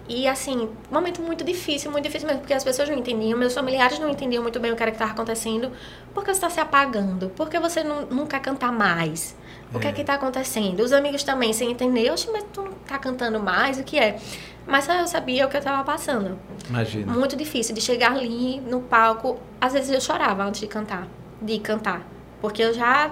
E 0.10 0.28
assim, 0.28 0.68
momento 0.92 1.22
muito 1.22 1.44
difícil, 1.44 1.92
muito 1.92 2.04
difícil 2.06 2.28
mesmo, 2.28 2.42
porque 2.42 2.54
as 2.56 2.64
pessoas 2.64 2.90
não 2.90 2.98
entendiam, 2.98 3.38
meus 3.38 3.54
familiares 3.54 4.00
não 4.00 4.10
entendiam 4.10 4.42
muito 4.42 4.60
bem 4.60 4.72
o 4.72 4.76
que 4.76 4.82
era 4.82 4.92
que 4.92 4.96
estava 4.96 5.12
acontecendo. 5.12 5.72
Por 6.16 6.24
que 6.24 6.32
você 6.32 6.38
está 6.38 6.50
se 6.50 6.60
apagando? 6.60 7.30
Por 7.30 7.48
que 7.48 7.60
você 7.60 7.84
não, 7.84 8.26
quer 8.26 8.42
cantar 8.42 8.72
mais? 8.72 9.36
O 9.72 9.80
que 9.80 9.86
é 9.86 9.92
É. 9.92 9.94
que 9.94 10.02
está 10.02 10.16
acontecendo? 10.16 10.80
Os 10.80 10.92
amigos 10.92 11.22
também 11.22 11.54
sem 11.54 11.70
entender, 11.70 12.10
oxe, 12.12 12.28
mas 12.32 12.44
tu 12.52 12.64
não 12.64 12.72
tá 12.88 12.98
cantando 12.98 13.40
mais, 13.40 13.78
o 13.78 13.84
que 13.84 14.00
é? 14.00 14.18
Mas 14.66 14.86
só 14.86 14.94
eu 14.94 15.08
sabia 15.08 15.46
o 15.46 15.50
que 15.50 15.56
eu 15.58 15.60
estava 15.60 15.84
passando. 15.84 16.40
Imagina. 16.68 17.14
Muito 17.14 17.36
difícil 17.36 17.76
de 17.76 17.82
chegar 17.82 18.12
ali 18.12 18.60
no 18.62 18.82
palco. 18.82 19.40
Às 19.62 19.74
vezes 19.74 19.92
eu 19.92 20.02
chorava 20.02 20.44
antes 20.44 20.60
de 20.60 20.66
cantar, 20.68 21.08
de 21.40 21.60
cantar. 21.60 22.02
Porque 22.42 22.64
eu 22.64 22.74
já 22.74 23.12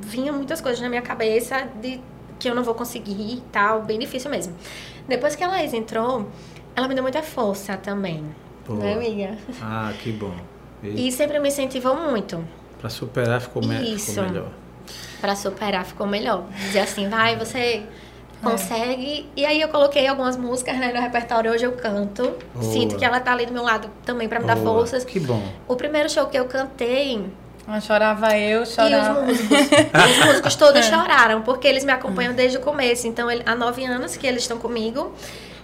vinha 0.00 0.32
muitas 0.32 0.60
coisas 0.60 0.80
na 0.80 0.88
minha 0.88 1.02
cabeça 1.02 1.68
de 1.80 2.00
que 2.44 2.50
eu 2.50 2.54
não 2.54 2.62
vou 2.62 2.74
conseguir 2.74 3.34
e 3.36 3.40
tal, 3.52 3.82
bem 3.82 3.98
difícil 3.98 4.30
mesmo. 4.30 4.54
Depois 5.08 5.34
que 5.34 5.42
a 5.42 5.48
Laís 5.48 5.72
entrou, 5.72 6.28
ela 6.76 6.86
me 6.88 6.94
deu 6.94 7.02
muita 7.02 7.22
força 7.22 7.76
também. 7.76 8.24
Boa. 8.66 8.78
Né, 8.80 8.94
amiga? 8.94 9.38
Ah, 9.62 9.92
que 10.02 10.12
bom. 10.12 10.34
E, 10.82 11.08
E 11.08 11.12
sempre 11.12 11.38
me 11.38 11.48
incentivou 11.48 11.96
muito. 11.96 12.42
pra 12.80 12.90
superar 12.90 13.40
ficou, 13.40 13.62
me 13.64 13.94
Isso. 13.94 14.10
ficou 14.12 14.24
melhor. 14.24 14.48
Pra 15.20 15.34
superar 15.34 15.84
ficou 15.84 16.06
melhor. 16.06 16.44
Dizer 16.66 16.80
assim, 16.80 17.08
vai, 17.08 17.36
você 17.38 17.82
consegue. 18.42 19.26
E 19.34 19.44
aí 19.46 19.60
eu 19.60 19.68
coloquei 19.68 20.06
algumas 20.06 20.36
músicas 20.36 20.76
né, 20.78 20.92
no 20.92 21.00
repertório, 21.00 21.50
hoje 21.50 21.64
eu 21.64 21.72
canto. 21.72 22.34
Boa. 22.54 22.72
Sinto 22.72 22.96
que 22.96 23.04
ela 23.04 23.20
tá 23.20 23.32
ali 23.32 23.46
do 23.46 23.52
meu 23.52 23.62
lado 23.62 23.88
também 24.04 24.28
pra 24.28 24.38
me 24.40 24.46
dar 24.46 24.56
Boa. 24.56 24.74
forças. 24.80 25.04
Que 25.04 25.18
bom. 25.20 25.42
O 25.66 25.76
primeiro 25.76 26.10
show 26.10 26.26
que 26.26 26.38
eu 26.38 26.44
cantei, 26.46 27.24
Mas 27.66 27.84
chorava 27.84 28.36
eu, 28.36 28.60
E 28.60 28.62
os 28.62 28.74
chorava. 28.74 29.22
músicos, 29.22 29.48
os 30.20 30.26
músicos 30.26 30.54
todos 30.56 30.84
choraram, 30.84 31.42
porque 31.42 31.66
eles 31.66 31.84
me 31.84 31.92
acompanham 31.92 32.34
desde 32.34 32.58
o 32.58 32.60
começo. 32.60 33.06
Então, 33.06 33.30
ele- 33.30 33.42
há 33.46 33.54
nove 33.54 33.84
anos 33.84 34.16
que 34.16 34.26
eles 34.26 34.42
estão 34.42 34.58
comigo. 34.58 35.14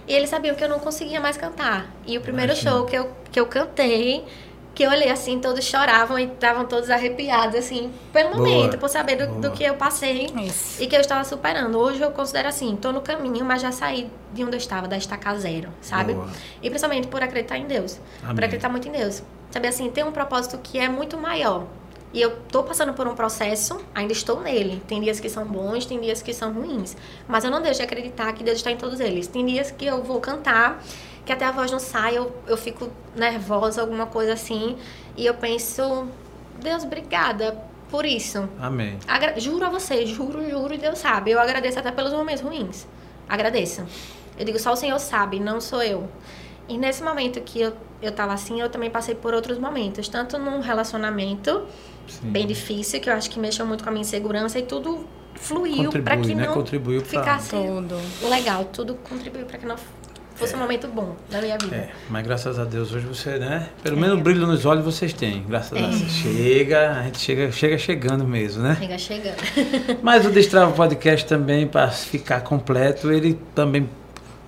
E 0.07 0.13
eles 0.13 0.29
sabiam 0.29 0.55
que 0.55 0.63
eu 0.63 0.67
não 0.69 0.79
conseguia 0.79 1.21
mais 1.21 1.37
cantar. 1.37 1.85
E 2.07 2.17
o 2.17 2.21
primeiro 2.21 2.51
Imagina. 2.53 2.71
show 2.71 2.85
que 2.85 2.97
eu, 2.97 3.11
que 3.31 3.39
eu 3.39 3.45
cantei, 3.45 4.25
que 4.73 4.83
eu 4.83 4.89
olhei 4.89 5.11
assim, 5.11 5.39
todos 5.39 5.63
choravam 5.63 6.17
e 6.17 6.23
estavam 6.23 6.65
todos 6.65 6.89
arrepiados, 6.89 7.55
assim, 7.55 7.91
pelo 8.11 8.35
momento, 8.35 8.77
por 8.79 8.89
saber 8.89 9.15
do, 9.17 9.39
do 9.39 9.51
que 9.51 9.63
eu 9.63 9.75
passei 9.75 10.25
Isso. 10.43 10.81
e 10.81 10.87
que 10.87 10.95
eu 10.95 11.01
estava 11.01 11.23
superando. 11.23 11.77
Hoje 11.77 12.01
eu 12.01 12.09
considero 12.11 12.47
assim, 12.47 12.75
tô 12.75 12.91
no 12.91 13.01
caminho, 13.01 13.45
mas 13.45 13.61
já 13.61 13.71
saí 13.71 14.09
de 14.33 14.43
onde 14.43 14.53
eu 14.55 14.57
estava, 14.57 14.87
da 14.87 14.97
estaca 14.97 15.35
zero, 15.35 15.69
sabe? 15.81 16.13
Boa. 16.13 16.27
E 16.63 16.69
principalmente 16.69 17.07
por 17.07 17.21
acreditar 17.21 17.57
em 17.57 17.65
Deus. 17.67 17.99
Amém. 18.23 18.35
Por 18.35 18.43
acreditar 18.43 18.69
muito 18.69 18.87
em 18.87 18.91
Deus. 18.91 19.21
Sabe 19.51 19.67
assim, 19.67 19.89
tem 19.91 20.03
um 20.03 20.11
propósito 20.11 20.57
que 20.63 20.79
é 20.79 20.89
muito 20.89 21.17
maior 21.17 21.65
E 22.13 22.21
eu 22.21 22.37
tô 22.51 22.63
passando 22.63 22.93
por 22.93 23.07
um 23.07 23.15
processo, 23.15 23.79
ainda 23.95 24.11
estou 24.11 24.41
nele. 24.41 24.81
Tem 24.87 24.99
dias 24.99 25.19
que 25.19 25.29
são 25.29 25.45
bons, 25.45 25.85
tem 25.85 25.99
dias 25.99 26.21
que 26.21 26.33
são 26.33 26.51
ruins. 26.51 26.95
Mas 27.27 27.43
eu 27.43 27.51
não 27.51 27.61
deixo 27.61 27.77
de 27.77 27.85
acreditar 27.85 28.33
que 28.33 28.43
Deus 28.43 28.57
está 28.57 28.69
em 28.69 28.77
todos 28.77 28.99
eles. 28.99 29.27
Tem 29.27 29.45
dias 29.45 29.71
que 29.71 29.85
eu 29.85 30.03
vou 30.03 30.19
cantar, 30.19 30.83
que 31.25 31.31
até 31.31 31.45
a 31.45 31.51
voz 31.51 31.71
não 31.71 31.79
sai, 31.79 32.17
eu, 32.17 32.35
eu 32.47 32.57
fico 32.57 32.89
nervosa, 33.15 33.81
alguma 33.81 34.05
coisa 34.05 34.33
assim. 34.33 34.77
E 35.15 35.25
eu 35.25 35.33
penso, 35.35 36.07
Deus, 36.59 36.83
obrigada 36.83 37.57
por 37.89 38.05
isso. 38.05 38.49
Amém. 38.59 38.97
Agra 39.07 39.39
juro 39.39 39.65
a 39.65 39.69
você, 39.69 40.05
juro, 40.05 40.49
juro, 40.49 40.73
e 40.73 40.77
Deus 40.77 40.99
sabe. 40.99 41.31
Eu 41.31 41.39
agradeço 41.39 41.79
até 41.79 41.91
pelos 41.91 42.11
momentos 42.11 42.41
ruins. 42.41 42.87
Agradeço. 43.27 43.85
Eu 44.37 44.43
digo, 44.43 44.59
só 44.59 44.73
o 44.73 44.75
Senhor 44.75 44.99
sabe, 44.99 45.39
não 45.39 45.61
sou 45.61 45.81
eu. 45.81 46.09
E 46.67 46.77
nesse 46.77 47.03
momento 47.03 47.39
que 47.41 47.61
eu, 47.61 47.73
eu 48.01 48.11
tava 48.11 48.33
assim, 48.33 48.59
eu 48.61 48.69
também 48.69 48.89
passei 48.89 49.13
por 49.13 49.33
outros 49.33 49.57
momentos. 49.57 50.07
Tanto 50.07 50.37
num 50.37 50.61
relacionamento 50.61 51.65
Sim. 52.19 52.29
bem 52.29 52.45
difícil, 52.45 52.99
que 52.99 53.09
eu 53.09 53.13
acho 53.13 53.29
que 53.29 53.39
mexeu 53.39 53.65
muito 53.65 53.83
com 53.83 53.89
a 53.89 53.93
minha 53.93 54.01
insegurança 54.01 54.59
e 54.59 54.63
tudo 54.63 55.05
fluiu 55.35 55.89
para 55.89 56.17
que 56.17 56.35
né? 56.35 56.45
não 56.45 56.53
Contribuiu 56.53 57.01
ficasse 57.01 57.49
tudo. 57.51 57.95
legal. 58.29 58.65
Tudo 58.65 58.95
contribuiu 58.95 59.45
para 59.45 59.57
que 59.57 59.65
não 59.65 59.75
fosse 60.35 60.53
é. 60.53 60.57
um 60.57 60.59
momento 60.59 60.87
bom 60.87 61.15
da 61.29 61.41
minha 61.41 61.57
vida. 61.57 61.75
É, 61.75 61.89
mas 62.09 62.25
graças 62.25 62.57
a 62.57 62.65
Deus 62.65 62.91
hoje 62.91 63.05
você, 63.05 63.37
né? 63.37 63.69
Pelo 63.83 63.97
é. 63.97 63.99
menos 63.99 64.19
o 64.19 64.21
brilho 64.21 64.45
nos 64.45 64.65
olhos 64.65 64.83
vocês 64.83 65.13
têm. 65.13 65.43
Graças 65.47 65.77
é. 65.77 65.83
a 65.83 65.87
Deus. 65.87 66.11
Chega, 66.11 66.91
a 66.91 67.03
gente 67.03 67.19
chega, 67.19 67.51
chega 67.51 67.77
chegando 67.77 68.25
mesmo, 68.25 68.63
né? 68.63 68.75
Chega 68.79 68.97
chegando. 68.97 69.37
mas 70.01 70.25
o 70.25 70.29
Destrava 70.29 70.71
Podcast 70.71 71.25
também, 71.27 71.67
para 71.67 71.89
ficar 71.89 72.41
completo, 72.41 73.11
ele 73.11 73.39
também 73.55 73.87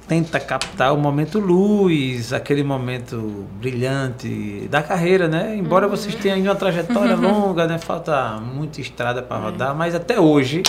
tenta 0.08 0.40
captar 0.40 0.94
o 0.94 0.98
momento 0.98 1.40
luz, 1.40 2.34
aquele 2.34 2.64
momento 2.64 3.48
brilhante 3.60 4.68
da 4.70 4.82
carreira, 4.82 5.28
né? 5.28 5.56
Embora 5.56 5.86
uhum. 5.86 5.92
vocês 5.92 6.16
tenham 6.16 6.40
uma 6.40 6.56
trajetória 6.56 7.16
longa, 7.18 7.68
né? 7.68 7.78
Falta 7.78 8.40
muita 8.40 8.82
estrada 8.82 9.22
para 9.22 9.38
rodar, 9.38 9.76
mas 9.76 9.96
até 9.96 10.20
hoje, 10.20 10.64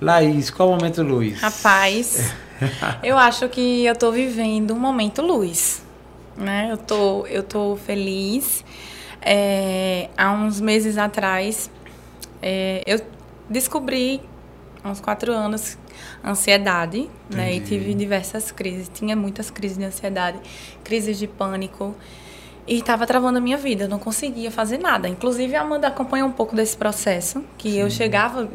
Laís, 0.00 0.50
qual 0.50 0.70
é 0.70 0.72
o 0.72 0.76
momento 0.76 1.02
luz? 1.02 1.40
Rapaz, 1.40 2.32
eu 3.02 3.18
acho 3.18 3.48
que 3.48 3.84
eu 3.84 3.96
tô 3.96 4.12
vivendo 4.12 4.72
um 4.72 4.78
momento 4.78 5.22
luz, 5.22 5.82
né? 6.36 6.68
Eu 6.70 6.76
tô, 6.76 7.26
eu 7.26 7.42
tô 7.42 7.76
feliz. 7.76 8.64
É, 9.20 10.08
há 10.16 10.30
uns 10.30 10.60
meses 10.60 10.96
atrás, 10.96 11.68
é, 12.40 12.82
eu 12.86 13.00
descobri, 13.50 14.20
há 14.82 14.88
uns 14.88 15.00
quatro 15.00 15.32
anos, 15.32 15.76
ansiedade, 16.24 17.08
né? 17.30 17.54
E 17.54 17.60
tive 17.60 17.94
diversas 17.94 18.50
crises. 18.50 18.90
Tinha 18.92 19.14
muitas 19.14 19.50
crises 19.50 19.78
de 19.78 19.84
ansiedade, 19.84 20.38
crises 20.84 21.18
de 21.18 21.26
pânico. 21.26 21.94
E 22.66 22.78
estava 22.78 23.06
travando 23.06 23.38
a 23.38 23.40
minha 23.40 23.56
vida, 23.56 23.84
eu 23.84 23.88
não 23.88 23.98
conseguia 23.98 24.50
fazer 24.50 24.76
nada. 24.76 25.08
Inclusive, 25.08 25.54
a 25.56 25.62
Amanda 25.62 25.88
acompanha 25.88 26.26
um 26.26 26.32
pouco 26.32 26.54
desse 26.54 26.76
processo, 26.76 27.42
que 27.56 27.70
Sim. 27.70 27.78
eu 27.78 27.90
chegava 27.90 28.46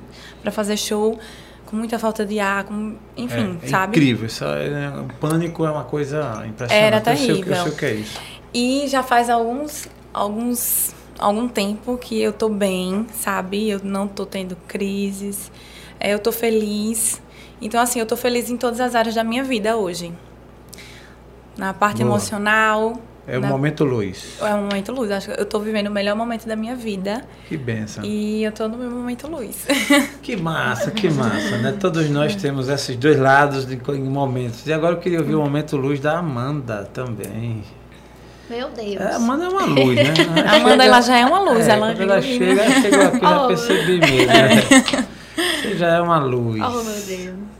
para 0.41 0.51
fazer 0.51 0.77
show 0.77 1.17
com 1.65 1.75
muita 1.75 1.97
falta 1.97 2.23
de 2.23 2.39
ar, 2.39 2.65
com, 2.65 2.95
enfim, 3.17 3.57
é, 3.59 3.65
é 3.65 3.69
sabe? 3.69 3.97
incrível, 3.97 4.27
isso 4.27 4.45
é, 4.45 4.89
o 4.99 5.07
pânico 5.19 5.65
é 5.65 5.71
uma 5.71 5.83
coisa 5.83 6.43
impressionante. 6.47 6.73
Era 6.85 7.01
terrível. 7.01 7.37
Eu 7.37 7.43
sei, 7.43 7.53
eu 7.53 7.63
sei 7.63 7.71
o 7.71 7.75
que 7.75 7.85
é 7.85 7.93
isso. 7.95 8.21
E 8.53 8.87
já 8.87 9.01
faz 9.01 9.31
alguns, 9.31 9.89
alguns, 10.13 10.93
algum 11.17 11.47
tempo 11.47 11.97
que 11.97 12.21
eu 12.21 12.31
tô 12.31 12.47
bem, 12.47 13.07
sabe? 13.11 13.67
Eu 13.67 13.81
não 13.83 14.07
tô 14.07 14.27
tendo 14.27 14.55
crises, 14.67 15.51
é, 15.99 16.13
eu 16.13 16.19
tô 16.19 16.31
feliz. 16.31 17.19
Então, 17.63 17.81
assim, 17.81 17.99
eu 17.99 18.05
tô 18.05 18.17
feliz 18.17 18.49
em 18.49 18.57
todas 18.57 18.79
as 18.81 18.93
áreas 18.93 19.15
da 19.15 19.23
minha 19.23 19.43
vida 19.43 19.77
hoje. 19.77 20.13
Na 21.57 21.73
parte 21.73 22.03
Boa. 22.03 22.09
emocional. 22.09 22.93
É 23.25 23.37
o 23.37 23.41
na... 23.41 23.47
momento 23.47 23.85
luz. 23.85 24.37
É 24.41 24.53
o 24.53 24.63
momento 24.63 24.91
luz. 24.91 25.09
Acho 25.09 25.31
que 25.31 25.39
eu 25.39 25.45
tô 25.45 25.59
vivendo 25.59 25.87
o 25.87 25.91
melhor 25.91 26.13
momento 26.13 26.45
da 26.45 26.57
minha 26.57 26.75
vida. 26.75 27.23
Que 27.47 27.55
benção. 27.55 28.03
E 28.03 28.43
eu 28.43 28.51
tô 28.51 28.67
no 28.67 28.77
meu 28.77 28.91
momento 28.91 29.27
luz. 29.27 29.65
Que 30.21 30.35
massa, 30.35 30.91
que 30.91 31.09
massa, 31.09 31.57
né? 31.57 31.75
Todos 31.79 32.09
nós 32.09 32.35
temos 32.35 32.69
esses 32.69 32.95
dois 32.95 33.17
lados 33.17 33.65
de, 33.65 33.75
em 33.75 34.03
momentos. 34.03 34.65
E 34.67 34.73
agora 34.73 34.95
eu 34.95 34.99
queria 34.99 35.19
ouvir 35.19 35.35
o 35.35 35.41
momento 35.41 35.77
luz 35.77 35.99
da 35.99 36.17
Amanda 36.17 36.89
também. 36.93 37.63
Meu 38.49 38.69
Deus. 38.69 38.95
É, 38.97 39.13
a 39.13 39.15
Amanda 39.15 39.45
é 39.45 39.49
uma 39.49 39.65
luz, 39.65 39.95
né? 39.95 40.13
A 40.45 40.55
Amanda 40.55 40.69
chega, 40.69 40.83
ela 40.83 41.01
já 41.01 41.17
é 41.17 41.25
uma 41.25 41.39
luz. 41.39 41.67
É, 41.67 41.71
ela, 41.71 41.91
ela 41.91 42.21
chega, 42.21 42.69
chegou 42.81 43.01
aqui, 43.01 43.17
oh. 43.17 43.29
já 43.29 43.47
percebi 43.47 43.99
mesmo. 43.99 44.27
Né? 44.27 45.07
Você 45.35 45.75
já 45.75 45.87
é 45.95 46.01
uma 46.01 46.19
luz. 46.19 46.61
Oh, 46.61 46.83
meu 46.83 47.01
Deus. 47.01 47.53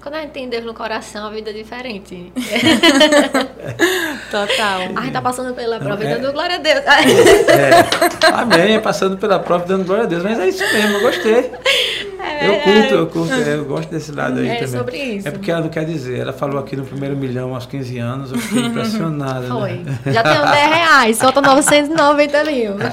Quando 0.00 0.14
a 0.14 0.20
gente 0.20 0.30
tem 0.30 0.48
Deus 0.48 0.64
no 0.64 0.72
coração, 0.72 1.26
a 1.26 1.30
vida 1.30 1.50
é 1.50 1.52
diferente. 1.52 2.32
Total. 4.30 4.80
A 4.96 5.00
gente 5.02 5.12
tá 5.12 5.20
passando 5.20 5.52
pela 5.54 5.78
prova 5.80 6.02
é. 6.04 6.06
e 6.06 6.14
dando 6.14 6.32
glória 6.32 6.56
a 6.56 6.58
Deus. 6.58 6.78
É. 6.78 7.84
Amém, 8.32 8.80
passando 8.80 9.18
pela 9.18 9.38
prova 9.38 9.64
e 9.64 9.68
dando 9.68 9.84
glória 9.84 10.04
a 10.04 10.06
Deus. 10.06 10.22
Mas 10.22 10.38
é 10.38 10.48
isso 10.48 10.62
mesmo, 10.72 10.96
eu 10.96 11.00
gostei. 11.00 11.50
É 12.20 12.46
eu 12.46 12.60
curto, 12.60 12.94
eu 12.94 13.06
curto, 13.06 13.34
eu 13.34 13.64
gosto 13.64 13.90
desse 13.90 14.12
lado 14.12 14.38
aí 14.38 14.48
é 14.48 14.54
também. 14.54 14.74
É 14.74 14.78
sobre 14.78 14.96
isso. 14.96 15.28
É 15.28 15.30
porque 15.30 15.50
ela 15.50 15.62
não 15.62 15.68
quer 15.68 15.84
dizer. 15.84 16.20
Ela 16.20 16.32
falou 16.32 16.60
aqui 16.60 16.76
no 16.76 16.84
primeiro 16.84 17.16
milhão 17.16 17.54
aos 17.54 17.66
15 17.66 17.98
anos, 17.98 18.32
eu 18.32 18.38
fiquei 18.38 18.66
impressionada. 18.66 19.48
Foi. 19.48 19.78
Né? 19.78 19.98
Já 20.06 20.22
tem 20.22 20.40
10 20.40 20.52
reais, 20.52 21.16
solta 21.16 21.40
990 21.40 22.44
mil. 22.44 22.76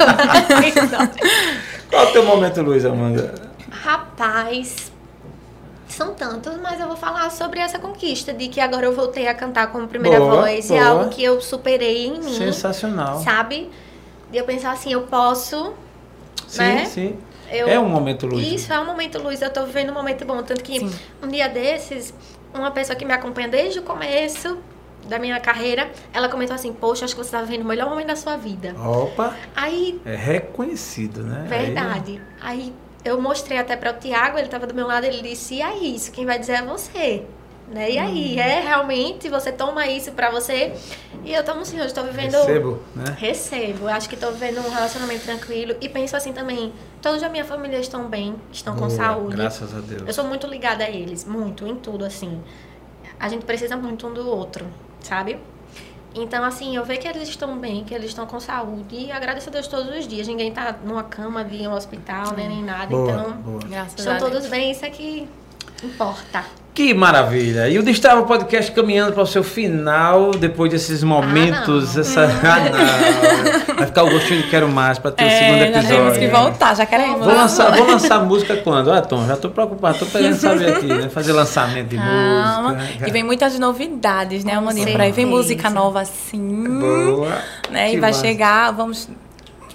Qual 1.89 2.03
é 2.03 2.09
o 2.09 2.11
teu 2.11 2.25
momento, 2.25 2.61
Luiz 2.61 2.83
Amanda? 2.83 3.44
Rapaz, 3.85 4.91
são 5.87 6.15
tantos, 6.15 6.59
mas 6.59 6.79
eu 6.79 6.87
vou 6.87 6.97
falar 6.97 7.29
sobre 7.29 7.59
essa 7.59 7.77
conquista 7.77 8.33
de 8.33 8.47
que 8.47 8.59
agora 8.59 8.87
eu 8.87 8.95
voltei 8.95 9.27
a 9.27 9.33
cantar 9.35 9.71
como 9.71 9.87
primeira 9.87 10.19
boa, 10.19 10.41
voz. 10.41 10.69
Boa. 10.69 10.79
É 10.79 10.83
algo 10.83 11.09
que 11.11 11.23
eu 11.23 11.39
superei 11.39 12.07
em 12.07 12.19
mim. 12.19 12.33
Sensacional. 12.33 13.19
Sabe? 13.19 13.69
De 14.31 14.39
eu 14.39 14.43
pensar 14.43 14.71
assim, 14.71 14.91
eu 14.91 15.03
posso. 15.03 15.75
Sim, 16.47 16.63
né? 16.63 16.85
sim. 16.85 17.15
Eu, 17.51 17.67
é 17.67 17.79
um 17.79 17.87
momento 17.87 18.25
luz. 18.25 18.47
Isso, 18.47 18.73
é 18.73 18.79
um 18.79 18.85
momento 18.85 19.21
luz. 19.21 19.39
Eu 19.39 19.51
tô 19.51 19.63
vivendo 19.67 19.91
um 19.91 19.93
momento 19.93 20.25
bom. 20.25 20.41
Tanto 20.41 20.63
que 20.63 20.79
sim. 20.79 20.91
um 21.21 21.27
dia 21.27 21.47
desses, 21.47 22.11
uma 22.55 22.71
pessoa 22.71 22.95
que 22.95 23.05
me 23.05 23.13
acompanha 23.13 23.47
desde 23.47 23.77
o 23.77 23.83
começo 23.83 24.57
da 25.07 25.19
minha 25.19 25.39
carreira, 25.39 25.91
ela 26.11 26.27
comentou 26.27 26.55
assim, 26.55 26.73
poxa, 26.73 27.05
acho 27.05 27.15
que 27.15 27.23
você 27.23 27.29
tá 27.29 27.41
vivendo 27.43 27.61
o 27.61 27.67
melhor 27.67 27.87
momento 27.87 28.07
da 28.07 28.15
sua 28.15 28.35
vida. 28.35 28.73
Opa! 28.79 29.35
Aí... 29.55 30.01
É 30.03 30.15
reconhecido, 30.15 31.21
né? 31.21 31.45
Verdade. 31.47 32.19
Aí, 32.41 32.73
Aí 32.73 32.84
eu 33.05 33.21
mostrei 33.21 33.57
até 33.57 33.75
para 33.77 33.91
o 33.91 33.93
Tiago, 33.93 34.37
ele 34.37 34.47
estava 34.47 34.67
do 34.67 34.73
meu 34.73 34.87
lado, 34.87 35.05
ele 35.05 35.21
disse: 35.21 35.55
"E 35.55 35.61
aí, 35.61 35.95
isso 35.95 36.11
quem 36.11 36.25
vai 36.25 36.39
dizer 36.39 36.53
é 36.53 36.61
você". 36.63 37.23
Né? 37.67 37.91
E 37.91 37.97
aí, 37.97 38.35
hum. 38.35 38.39
é 38.39 38.61
realmente 38.61 39.27
você 39.27 39.51
toma 39.51 39.87
isso 39.87 40.11
para 40.11 40.29
você? 40.29 40.73
E 41.23 41.33
eu 41.33 41.43
tomo 41.43 41.65
sim, 41.65 41.79
eu 41.79 41.85
estou 41.85 42.03
vivendo 42.03 42.33
Recebo, 42.33 42.79
né? 42.95 43.15
Recebo. 43.17 43.85
Eu 43.85 43.89
acho 43.89 44.07
que 44.07 44.13
estou 44.13 44.31
vivendo 44.31 44.59
um 44.59 44.69
relacionamento 44.69 45.23
tranquilo 45.23 45.75
e 45.81 45.89
penso 45.89 46.15
assim 46.15 46.31
também, 46.31 46.71
todos 47.01 47.21
da 47.21 47.29
minha 47.29 47.43
família 47.43 47.79
estão 47.79 48.07
bem, 48.07 48.35
estão 48.51 48.75
Boa, 48.75 48.87
com 48.87 48.95
saúde. 48.95 49.37
Graças 49.37 49.73
a 49.73 49.79
Deus. 49.79 50.03
Eu 50.05 50.13
sou 50.13 50.25
muito 50.25 50.45
ligada 50.45 50.83
a 50.83 50.89
eles, 50.89 51.25
muito 51.25 51.65
em 51.65 51.75
tudo 51.75 52.05
assim. 52.05 52.39
A 53.19 53.27
gente 53.29 53.45
precisa 53.45 53.75
muito 53.75 54.05
um 54.05 54.13
do 54.13 54.29
outro, 54.29 54.67
sabe? 54.99 55.39
Então, 56.15 56.45
assim, 56.45 56.75
eu 56.75 56.85
vejo 56.85 57.01
que 57.01 57.07
eles 57.07 57.27
estão 57.27 57.57
bem, 57.57 57.83
que 57.83 57.93
eles 57.93 58.07
estão 58.07 58.25
com 58.25 58.39
saúde 58.39 58.95
e 58.95 59.11
agradeço 59.11 59.49
a 59.49 59.51
Deus 59.51 59.67
todos 59.67 59.93
os 59.93 60.07
dias. 60.07 60.25
Ninguém 60.27 60.51
tá 60.51 60.73
numa 60.83 61.03
cama 61.03 61.43
de 61.43 61.67
um 61.67 61.73
hospital, 61.73 62.33
né, 62.33 62.47
nem 62.47 62.63
nada. 62.63 62.87
Boa, 62.87 63.11
então, 63.11 63.31
boa. 63.33 63.85
estão 63.85 64.17
todos 64.17 64.47
bem, 64.47 64.71
isso 64.71 64.85
é 64.85 64.89
que 64.89 65.27
importa. 65.83 66.43
Que 66.75 66.93
maravilha! 66.93 67.69
E 67.69 67.79
o 67.79 67.83
Destrava 67.83 68.23
Podcast 68.23 68.69
caminhando 68.73 69.13
para 69.13 69.23
o 69.23 69.25
seu 69.25 69.45
final, 69.45 70.31
depois 70.31 70.69
desses 70.69 71.01
momentos, 71.03 71.95
ah, 71.97 72.01
essa. 72.01 72.25
Ah. 72.25 73.73
Vai 73.75 73.87
ficar 73.87 74.03
o 74.03 74.09
gostinho 74.09 74.41
de 74.41 74.49
Quero 74.49 74.67
Mais 74.67 74.99
para 74.99 75.11
ter 75.11 75.23
é, 75.23 75.27
o 75.27 75.39
segundo 75.39 75.61
episódio. 75.61 75.87
Já 75.87 75.95
temos 75.95 76.17
que 76.17 76.27
voltar, 76.27 76.75
já 76.75 76.85
queremos. 76.85 77.25
Vou 77.25 77.33
lançar, 77.33 77.71
vou 77.77 77.87
lançar 77.87 78.25
música 78.25 78.57
quando? 78.57 78.91
Ah, 78.91 79.01
Tom, 79.01 79.25
já 79.25 79.35
estou 79.35 79.51
preocupado, 79.51 79.93
estou 79.93 80.07
querendo 80.09 80.35
saber 80.35 80.75
aqui, 80.75 80.87
né? 80.87 81.07
Fazer 81.07 81.31
lançamento 81.31 81.87
de 81.87 81.95
Calma. 81.95 82.73
música. 82.73 83.07
E 83.07 83.11
vem 83.11 83.23
muitas 83.23 83.57
novidades, 83.57 84.43
né, 84.43 84.55
Amoninha? 84.55 84.91
Por 84.91 84.99
aí 84.99 85.13
vem 85.13 85.25
música 85.25 85.69
nova 85.69 86.01
assim. 86.01 86.79
Boa. 86.79 87.37
Né? 87.71 87.93
E 87.93 87.99
vai 88.01 88.11
massa. 88.11 88.21
chegar, 88.21 88.71
vamos 88.71 89.07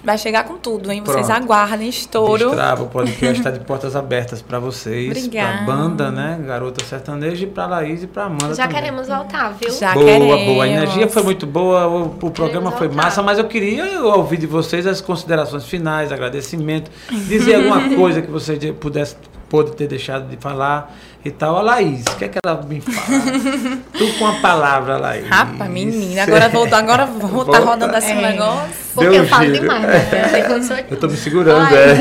Vai 0.03 0.17
chegar 0.17 0.45
com 0.45 0.57
tudo, 0.57 0.91
hein? 0.91 1.01
Vocês 1.05 1.27
Pronto. 1.27 1.43
aguardem, 1.43 1.87
estouro. 1.87 2.45
Destrava, 2.49 2.83
o 2.83 2.87
podcast 2.87 3.37
está 3.37 3.51
de 3.51 3.59
portas 3.65 3.95
abertas 3.95 4.41
para 4.41 4.57
vocês. 4.57 5.15
Obrigada. 5.15 5.63
Pra 5.63 5.65
banda, 5.65 6.11
né? 6.11 6.39
Garota 6.45 6.83
Sertaneja 6.83 7.43
e 7.43 7.47
pra 7.47 7.67
Laís 7.67 8.01
e 8.03 8.07
pra 8.07 8.23
Amanda 8.25 8.55
Já 8.55 8.67
também. 8.67 8.81
queremos 8.81 9.07
voltar, 9.07 9.53
viu? 9.59 9.71
Já 9.71 9.93
boa, 9.93 10.05
queremos. 10.05 10.45
boa. 10.45 10.63
A 10.63 10.67
energia 10.67 11.07
foi 11.07 11.23
muito 11.23 11.45
boa, 11.45 11.87
o, 11.87 12.05
o 12.21 12.31
programa 12.31 12.71
foi 12.71 12.87
voltar. 12.87 13.03
massa, 13.03 13.21
mas 13.21 13.37
eu 13.37 13.45
queria 13.45 14.03
ouvir 14.03 14.37
de 14.37 14.47
vocês 14.47 14.87
as 14.87 15.01
considerações 15.01 15.65
finais, 15.65 16.11
agradecimento, 16.11 16.89
dizer 17.11 17.55
alguma 17.55 17.89
coisa 17.95 18.21
que 18.21 18.31
vocês 18.31 18.59
pudessem 18.79 19.17
pode 19.51 19.73
ter 19.73 19.87
deixado 19.87 20.29
de 20.29 20.37
falar. 20.37 20.95
e 21.25 21.29
tal. 21.29 21.57
A 21.57 21.61
Laís, 21.61 22.05
o 22.07 22.15
que 22.15 22.25
é 22.25 22.27
que 22.29 22.39
ela 22.43 22.63
me 22.63 22.79
fala? 22.79 23.19
tu 23.93 24.13
com 24.17 24.25
a 24.25 24.39
palavra, 24.39 24.97
Laís. 24.97 25.27
Rapaz, 25.27 25.69
menina, 25.69 26.23
agora 26.23 26.47
vou, 26.47 26.65
agora 26.73 27.05
vou 27.05 27.41
estar 27.41 27.59
tá 27.59 27.65
rodando 27.65 27.97
esse 27.97 28.11
é. 28.11 28.15
negócio. 28.15 28.71
Porque 28.93 29.09
Deu 29.09 29.23
eu 29.23 29.27
falo 29.27 29.45
giro. 29.45 29.59
demais, 29.59 29.81
né? 29.83 30.85
Eu 30.89 30.97
tô 30.97 31.07
me 31.07 31.17
segurando, 31.17 31.67
Ai. 31.67 31.75
é. 31.75 31.97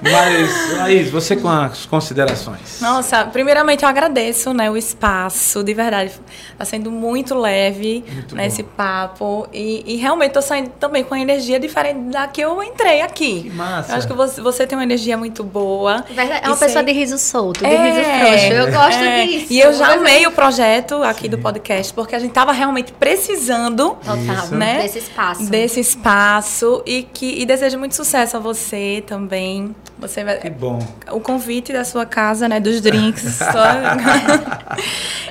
Mas, 0.10 0.78
Laís, 0.78 1.10
você 1.10 1.36
com 1.36 1.48
as 1.48 1.86
considerações. 1.86 2.80
Nossa, 2.80 3.24
primeiramente 3.24 3.84
eu 3.84 3.88
agradeço 3.88 4.52
né, 4.52 4.70
o 4.70 4.76
espaço, 4.76 5.62
de 5.62 5.74
verdade. 5.74 6.12
Está 6.52 6.64
sendo 6.64 6.90
muito 6.90 7.34
leve 7.34 8.04
muito 8.12 8.34
né, 8.34 8.46
esse 8.46 8.62
papo. 8.62 9.46
E, 9.52 9.82
e 9.86 9.96
realmente 9.96 10.28
estou 10.28 10.42
saindo 10.42 10.70
também 10.80 11.04
com 11.04 11.14
energia 11.14 11.58
diferente 11.58 12.10
da 12.10 12.26
que 12.26 12.40
eu 12.40 12.62
entrei 12.62 13.00
aqui. 13.02 13.42
Que 13.42 13.50
massa. 13.50 13.92
Eu 13.92 13.96
acho 13.96 14.06
que 14.06 14.12
você, 14.12 14.40
você 14.40 14.66
tem 14.66 14.76
uma 14.76 14.84
energia 14.84 15.16
muito 15.16 15.44
boa. 15.44 16.04
Verdade, 16.08 16.44
é 16.44 16.48
uma 16.48 16.56
pessoa 16.56 16.84
sei... 16.84 16.84
de 16.84 16.92
riso 16.92 17.18
solto, 17.18 17.60
de 17.60 17.66
é, 17.66 17.92
riso 17.92 18.08
frouxo. 18.08 18.46
Eu 18.46 18.72
gosto 18.72 19.02
é. 19.02 19.26
disso. 19.26 19.46
E 19.50 19.60
eu 19.60 19.72
já 19.72 19.94
amei 19.94 20.26
o 20.26 20.32
projeto 20.32 21.02
aqui 21.02 21.24
Sim. 21.24 21.30
do 21.30 21.38
podcast, 21.38 21.92
porque 21.92 22.14
a 22.14 22.18
gente 22.18 22.30
estava 22.30 22.52
realmente 22.52 22.92
precisando 22.92 23.96
Total, 24.04 24.46
né, 24.52 24.82
desse 24.82 24.98
espaço. 24.98 25.33
Desse 25.42 25.80
espaço. 25.80 26.82
E, 26.86 27.02
que, 27.02 27.40
e 27.40 27.46
desejo 27.46 27.78
muito 27.78 27.94
sucesso 27.94 28.36
a 28.36 28.40
você 28.40 29.02
também. 29.06 29.74
Você 29.98 30.24
vai... 30.24 30.38
Que 30.38 30.50
bom. 30.50 30.78
O 31.10 31.20
convite 31.20 31.72
da 31.72 31.84
sua 31.84 32.04
casa, 32.04 32.48
né? 32.48 32.60
Dos 32.60 32.80
drinks. 32.80 33.38
só... 33.38 33.64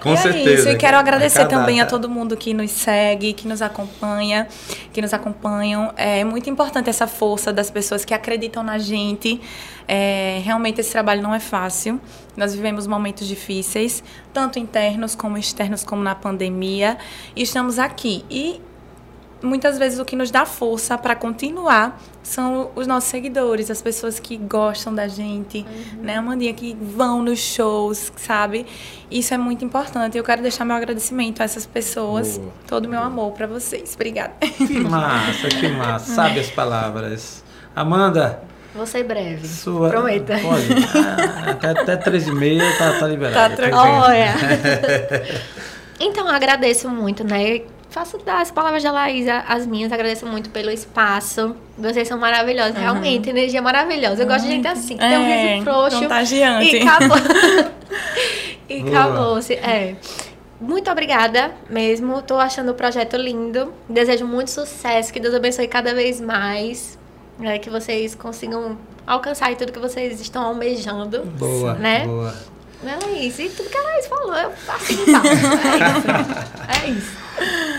Com 0.01 0.13
e 0.13 0.17
certeza. 0.17 0.49
É 0.49 0.53
isso. 0.53 0.69
E 0.69 0.75
quero 0.75 0.97
agradecer 0.97 1.47
também 1.47 1.79
a 1.79 1.85
todo 1.85 2.09
mundo 2.09 2.35
que 2.35 2.53
nos 2.53 2.71
segue, 2.71 3.33
que 3.33 3.47
nos 3.47 3.61
acompanha, 3.61 4.47
que 4.91 5.01
nos 5.01 5.13
acompanham. 5.13 5.93
É 5.95 6.23
muito 6.23 6.49
importante 6.49 6.89
essa 6.89 7.07
força 7.07 7.53
das 7.53 7.71
pessoas 7.71 8.03
que 8.03 8.13
acreditam 8.13 8.63
na 8.63 8.77
gente. 8.77 9.39
É, 9.87 10.41
realmente 10.43 10.81
esse 10.81 10.91
trabalho 10.91 11.21
não 11.21 11.33
é 11.33 11.39
fácil. 11.39 12.01
Nós 12.35 12.53
vivemos 12.53 12.87
momentos 12.87 13.27
difíceis, 13.27 14.03
tanto 14.33 14.59
internos 14.59 15.15
como 15.15 15.37
externos, 15.37 15.83
como 15.83 16.03
na 16.03 16.15
pandemia. 16.15 16.97
E 17.35 17.43
estamos 17.43 17.79
aqui. 17.79 18.25
E 18.29 18.59
muitas 19.43 19.77
vezes 19.77 19.99
o 19.99 20.05
que 20.05 20.15
nos 20.15 20.31
dá 20.31 20.45
força 20.45 20.97
para 20.97 21.15
continuar 21.15 22.01
são 22.23 22.71
os 22.75 22.87
nossos 22.87 23.09
seguidores, 23.09 23.69
as 23.69 23.81
pessoas 23.81 24.19
que 24.19 24.37
gostam 24.37 24.95
da 24.95 25.07
gente, 25.07 25.59
uhum. 25.59 26.03
né, 26.03 26.15
Amandinha, 26.15 26.53
que 26.53 26.75
vão 26.81 27.21
nos 27.21 27.39
shows, 27.39 28.11
sabe? 28.15 28.65
Isso 29.11 29.33
é 29.33 29.37
muito 29.37 29.65
importante. 29.65 30.17
Eu 30.17 30.23
quero 30.23 30.41
deixar 30.41 30.63
meu 30.63 30.75
agradecimento 30.75 31.41
a 31.41 31.43
essas 31.43 31.65
pessoas, 31.65 32.37
Boa. 32.37 32.53
todo 32.65 32.85
o 32.85 32.89
meu 32.89 33.01
amor 33.01 33.33
para 33.33 33.45
vocês. 33.45 33.93
Obrigada. 33.93 34.33
Que 34.39 34.79
massa, 34.79 35.47
que 35.49 35.67
massa. 35.67 36.15
Sabe 36.15 36.39
as 36.39 36.49
palavras. 36.49 37.43
Amanda, 37.75 38.41
Vou 38.73 38.87
ser 38.87 39.03
breve. 39.03 39.47
Sua... 39.47 39.89
Prometa. 39.89 40.39
Pode. 40.39 40.67
Ah, 40.95 41.51
até, 41.51 41.69
até 41.69 41.95
13 41.95 42.31
e 42.31 42.33
meia 42.33 42.77
tá, 42.77 42.99
tá 42.99 43.07
liberado. 43.07 43.35
Tá 43.35 43.55
tranquilo. 43.55 43.85
Olha. 43.85 44.33
então, 45.99 46.27
agradeço 46.27 46.89
muito, 46.89 47.23
né? 47.23 47.61
Faço 47.93 48.17
das 48.17 48.49
palavras 48.49 48.81
da 48.81 48.91
Laís 48.91 49.27
as 49.47 49.67
minhas. 49.67 49.91
Agradeço 49.91 50.25
muito 50.25 50.49
pelo 50.49 50.71
espaço. 50.71 51.55
Vocês 51.77 52.07
são 52.07 52.17
maravilhosos. 52.17 52.75
Uhum. 52.75 52.81
Realmente, 52.81 53.29
energia 53.29 53.61
maravilhosa. 53.61 54.23
Eu 54.23 54.27
gosto 54.27 54.45
de 54.45 54.49
gente 54.49 54.67
assim, 54.67 54.97
que 54.97 55.03
é, 55.03 55.09
tem 55.09 55.17
um 55.17 55.25
riso 55.25 55.61
é, 55.61 55.61
frouxo. 55.61 55.99
Contagiante. 55.99 56.73
E 56.73 56.81
acabou. 56.81 57.17
e 58.67 58.89
acabou-se. 58.89 59.53
É. 59.53 59.95
Muito 60.59 60.89
obrigada 60.89 61.51
mesmo. 61.69 62.21
Tô 62.23 62.37
achando 62.39 62.71
o 62.71 62.73
projeto 62.73 63.15
lindo. 63.15 63.71
Desejo 63.87 64.25
muito 64.25 64.49
sucesso. 64.49 65.13
Que 65.13 65.19
Deus 65.19 65.35
abençoe 65.35 65.67
cada 65.67 65.93
vez 65.93 66.19
mais. 66.19 66.97
Né? 67.37 67.59
Que 67.59 67.69
vocês 67.69 68.15
consigam 68.15 68.77
alcançar 69.05 69.55
tudo 69.55 69.71
que 69.71 69.79
vocês 69.79 70.19
estão 70.19 70.43
almejando. 70.43 71.21
Boa. 71.37 71.75
Né? 71.75 72.05
Boa. 72.07 72.33
É 72.85 73.25
isso. 73.25 73.41
E 73.41 73.49
tudo 73.49 73.69
que 73.69 73.77
a 73.77 73.81
Laís 73.81 74.05
falou, 74.07 74.35
eu 74.35 74.51
assino 74.67 75.03
É 76.67 76.87
isso. 76.87 76.87
É 76.87 76.89
isso. 76.89 77.23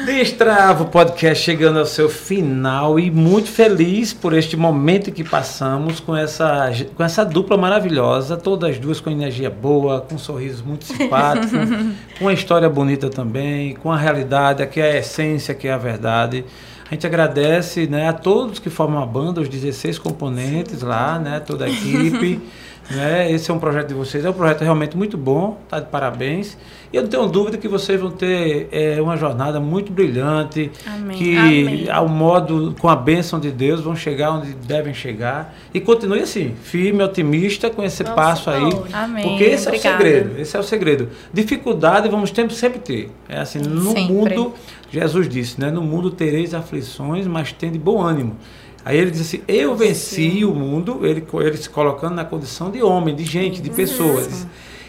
Destravo 0.04 0.86
Podcast 0.86 1.42
chegando 1.42 1.78
ao 1.78 1.86
seu 1.86 2.08
final 2.08 2.98
e 2.98 3.10
muito 3.10 3.48
feliz 3.48 4.12
por 4.12 4.34
este 4.34 4.56
momento 4.56 5.12
que 5.12 5.22
passamos 5.22 6.00
com 6.00 6.14
essa, 6.14 6.70
com 6.94 7.02
essa 7.02 7.24
dupla 7.24 7.56
maravilhosa, 7.56 8.36
todas 8.36 8.78
duas 8.78 9.00
com 9.00 9.10
energia 9.10 9.48
boa, 9.48 10.00
com 10.00 10.16
um 10.16 10.18
sorriso 10.18 10.64
muito 10.64 10.84
simpático, 10.84 11.56
com 12.18 12.24
uma 12.24 12.32
história 12.32 12.68
bonita 12.68 13.08
também, 13.08 13.74
com 13.76 13.90
a 13.90 13.96
realidade, 13.96 14.66
que 14.66 14.80
é 14.80 14.92
a 14.92 14.98
essência, 14.98 15.54
que 15.54 15.68
é 15.68 15.72
a 15.72 15.78
verdade. 15.78 16.44
A 16.90 16.94
gente 16.94 17.06
agradece 17.06 17.86
né, 17.86 18.08
a 18.08 18.12
todos 18.12 18.58
que 18.58 18.68
formam 18.68 19.02
a 19.02 19.06
banda, 19.06 19.40
os 19.40 19.48
16 19.48 19.98
componentes 19.98 20.80
Sim. 20.80 20.86
lá, 20.86 21.18
né, 21.18 21.40
toda 21.40 21.64
a 21.64 21.68
equipe. 21.68 22.40
né? 22.90 23.30
Esse 23.30 23.50
é 23.50 23.54
um 23.54 23.58
projeto 23.58 23.88
de 23.88 23.94
vocês, 23.94 24.24
é 24.24 24.30
um 24.30 24.32
projeto 24.32 24.62
realmente 24.62 24.96
muito 24.96 25.16
bom, 25.16 25.58
tá 25.68 25.80
de 25.80 25.86
parabéns. 25.86 26.56
E 26.92 26.96
eu 26.96 27.02
não 27.02 27.08
tenho 27.08 27.26
dúvida 27.26 27.58
que 27.58 27.66
vocês 27.66 28.00
vão 28.00 28.10
ter 28.10 28.68
é, 28.70 29.02
uma 29.02 29.16
jornada 29.16 29.58
muito 29.58 29.92
brilhante, 29.92 30.70
Amém. 30.86 31.18
que 31.18 31.36
Amém. 31.36 31.90
ao 31.90 32.08
modo, 32.08 32.74
com 32.78 32.88
a 32.88 32.94
bênção 32.94 33.40
de 33.40 33.50
Deus, 33.50 33.80
vão 33.80 33.96
chegar 33.96 34.32
onde 34.32 34.52
devem 34.52 34.94
chegar. 34.94 35.54
E 35.72 35.80
continue 35.80 36.20
assim, 36.20 36.54
firme, 36.62 37.02
otimista 37.02 37.68
com 37.68 37.82
esse 37.82 38.02
Nossa, 38.04 38.14
passo 38.14 38.50
aí. 38.50 38.70
Amém. 38.92 39.24
Porque 39.24 39.42
esse 39.42 39.66
Obrigada. 39.66 39.94
é 39.94 39.96
o 39.96 39.98
segredo, 39.98 40.40
esse 40.40 40.56
é 40.56 40.60
o 40.60 40.62
segredo. 40.62 41.08
Dificuldade 41.32 42.08
vamos 42.08 42.30
sempre, 42.30 42.54
sempre 42.54 42.78
ter. 42.78 43.10
É 43.28 43.38
assim, 43.40 43.58
no 43.58 43.92
sempre. 43.92 44.14
mundo, 44.14 44.54
Jesus 44.88 45.28
disse, 45.28 45.60
né? 45.60 45.72
No 45.72 45.82
mundo 45.82 46.12
tereis 46.12 46.54
aflições, 46.54 47.26
mas 47.26 47.50
tende 47.50 47.78
bom 47.78 48.00
ânimo. 48.00 48.36
Aí 48.84 48.98
ele 48.98 49.10
diz 49.10 49.22
assim: 49.22 49.42
Eu 49.48 49.74
venci 49.74 50.30
Sim. 50.30 50.44
o 50.44 50.54
mundo, 50.54 51.00
ele, 51.06 51.24
ele 51.40 51.56
se 51.56 51.70
colocando 51.70 52.14
na 52.14 52.24
condição 52.24 52.70
de 52.70 52.82
homem, 52.82 53.14
de 53.14 53.24
gente, 53.24 53.62
de 53.62 53.70
pessoas. 53.70 54.46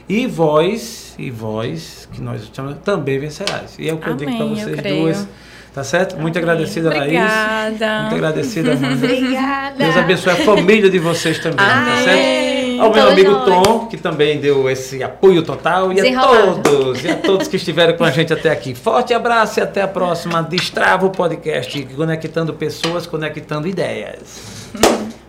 E 0.08 0.28
vós, 0.28 1.16
e 1.18 1.32
vós, 1.32 2.08
que 2.12 2.22
nós 2.22 2.50
chamamos, 2.54 2.80
também 2.84 3.18
vencerás. 3.18 3.76
E 3.80 3.90
é 3.90 3.94
o 3.94 3.98
que 3.98 4.10
Amém, 4.10 4.28
eu 4.28 4.34
digo 4.34 4.38
para 4.38 4.48
vocês 4.48 4.98
duas. 4.98 5.28
Tá 5.74 5.84
certo? 5.84 6.14
Amém. 6.14 6.24
Muito 6.24 6.38
agradecida, 6.38 6.90
Obrigada. 6.90 7.86
Laís. 7.86 8.02
Muito 8.02 8.16
agradecida, 8.16 8.74
Amanda. 8.74 8.94
Obrigada. 9.06 9.76
Deus 9.78 9.98
abençoe 9.98 10.34
a 10.34 10.36
família 10.38 10.90
de 10.90 11.00
vocês 11.00 11.40
também. 11.40 11.58
Tá 11.58 11.82
Amém. 11.82 11.96
Tá 11.96 12.04
certo? 12.04 12.55
Ao 12.80 12.94
meu 12.94 13.10
amigo 13.10 13.46
Tom, 13.46 13.88
que 13.88 13.98
também 13.98 14.40
deu 14.40 14.70
esse 14.70 15.04
apoio 15.04 15.44
total. 15.44 15.92
E 15.92 16.00
a 16.00 16.22
todos, 16.22 17.04
e 17.04 17.10
a 17.10 17.16
todos 17.22 17.48
que 17.48 17.56
estiveram 17.56 17.98
com 17.98 18.04
a 18.04 18.12
gente 18.12 18.34
até 18.34 18.50
aqui. 18.50 18.74
Forte 18.74 19.14
abraço 19.14 19.60
e 19.60 19.64
até 19.64 19.82
a 19.82 19.88
próxima 19.88 20.42
Destrava 20.42 21.06
o 21.06 21.10
Podcast, 21.10 21.82
conectando 21.96 22.54
pessoas, 22.54 23.06
conectando 23.08 23.68
ideias. 23.68 24.72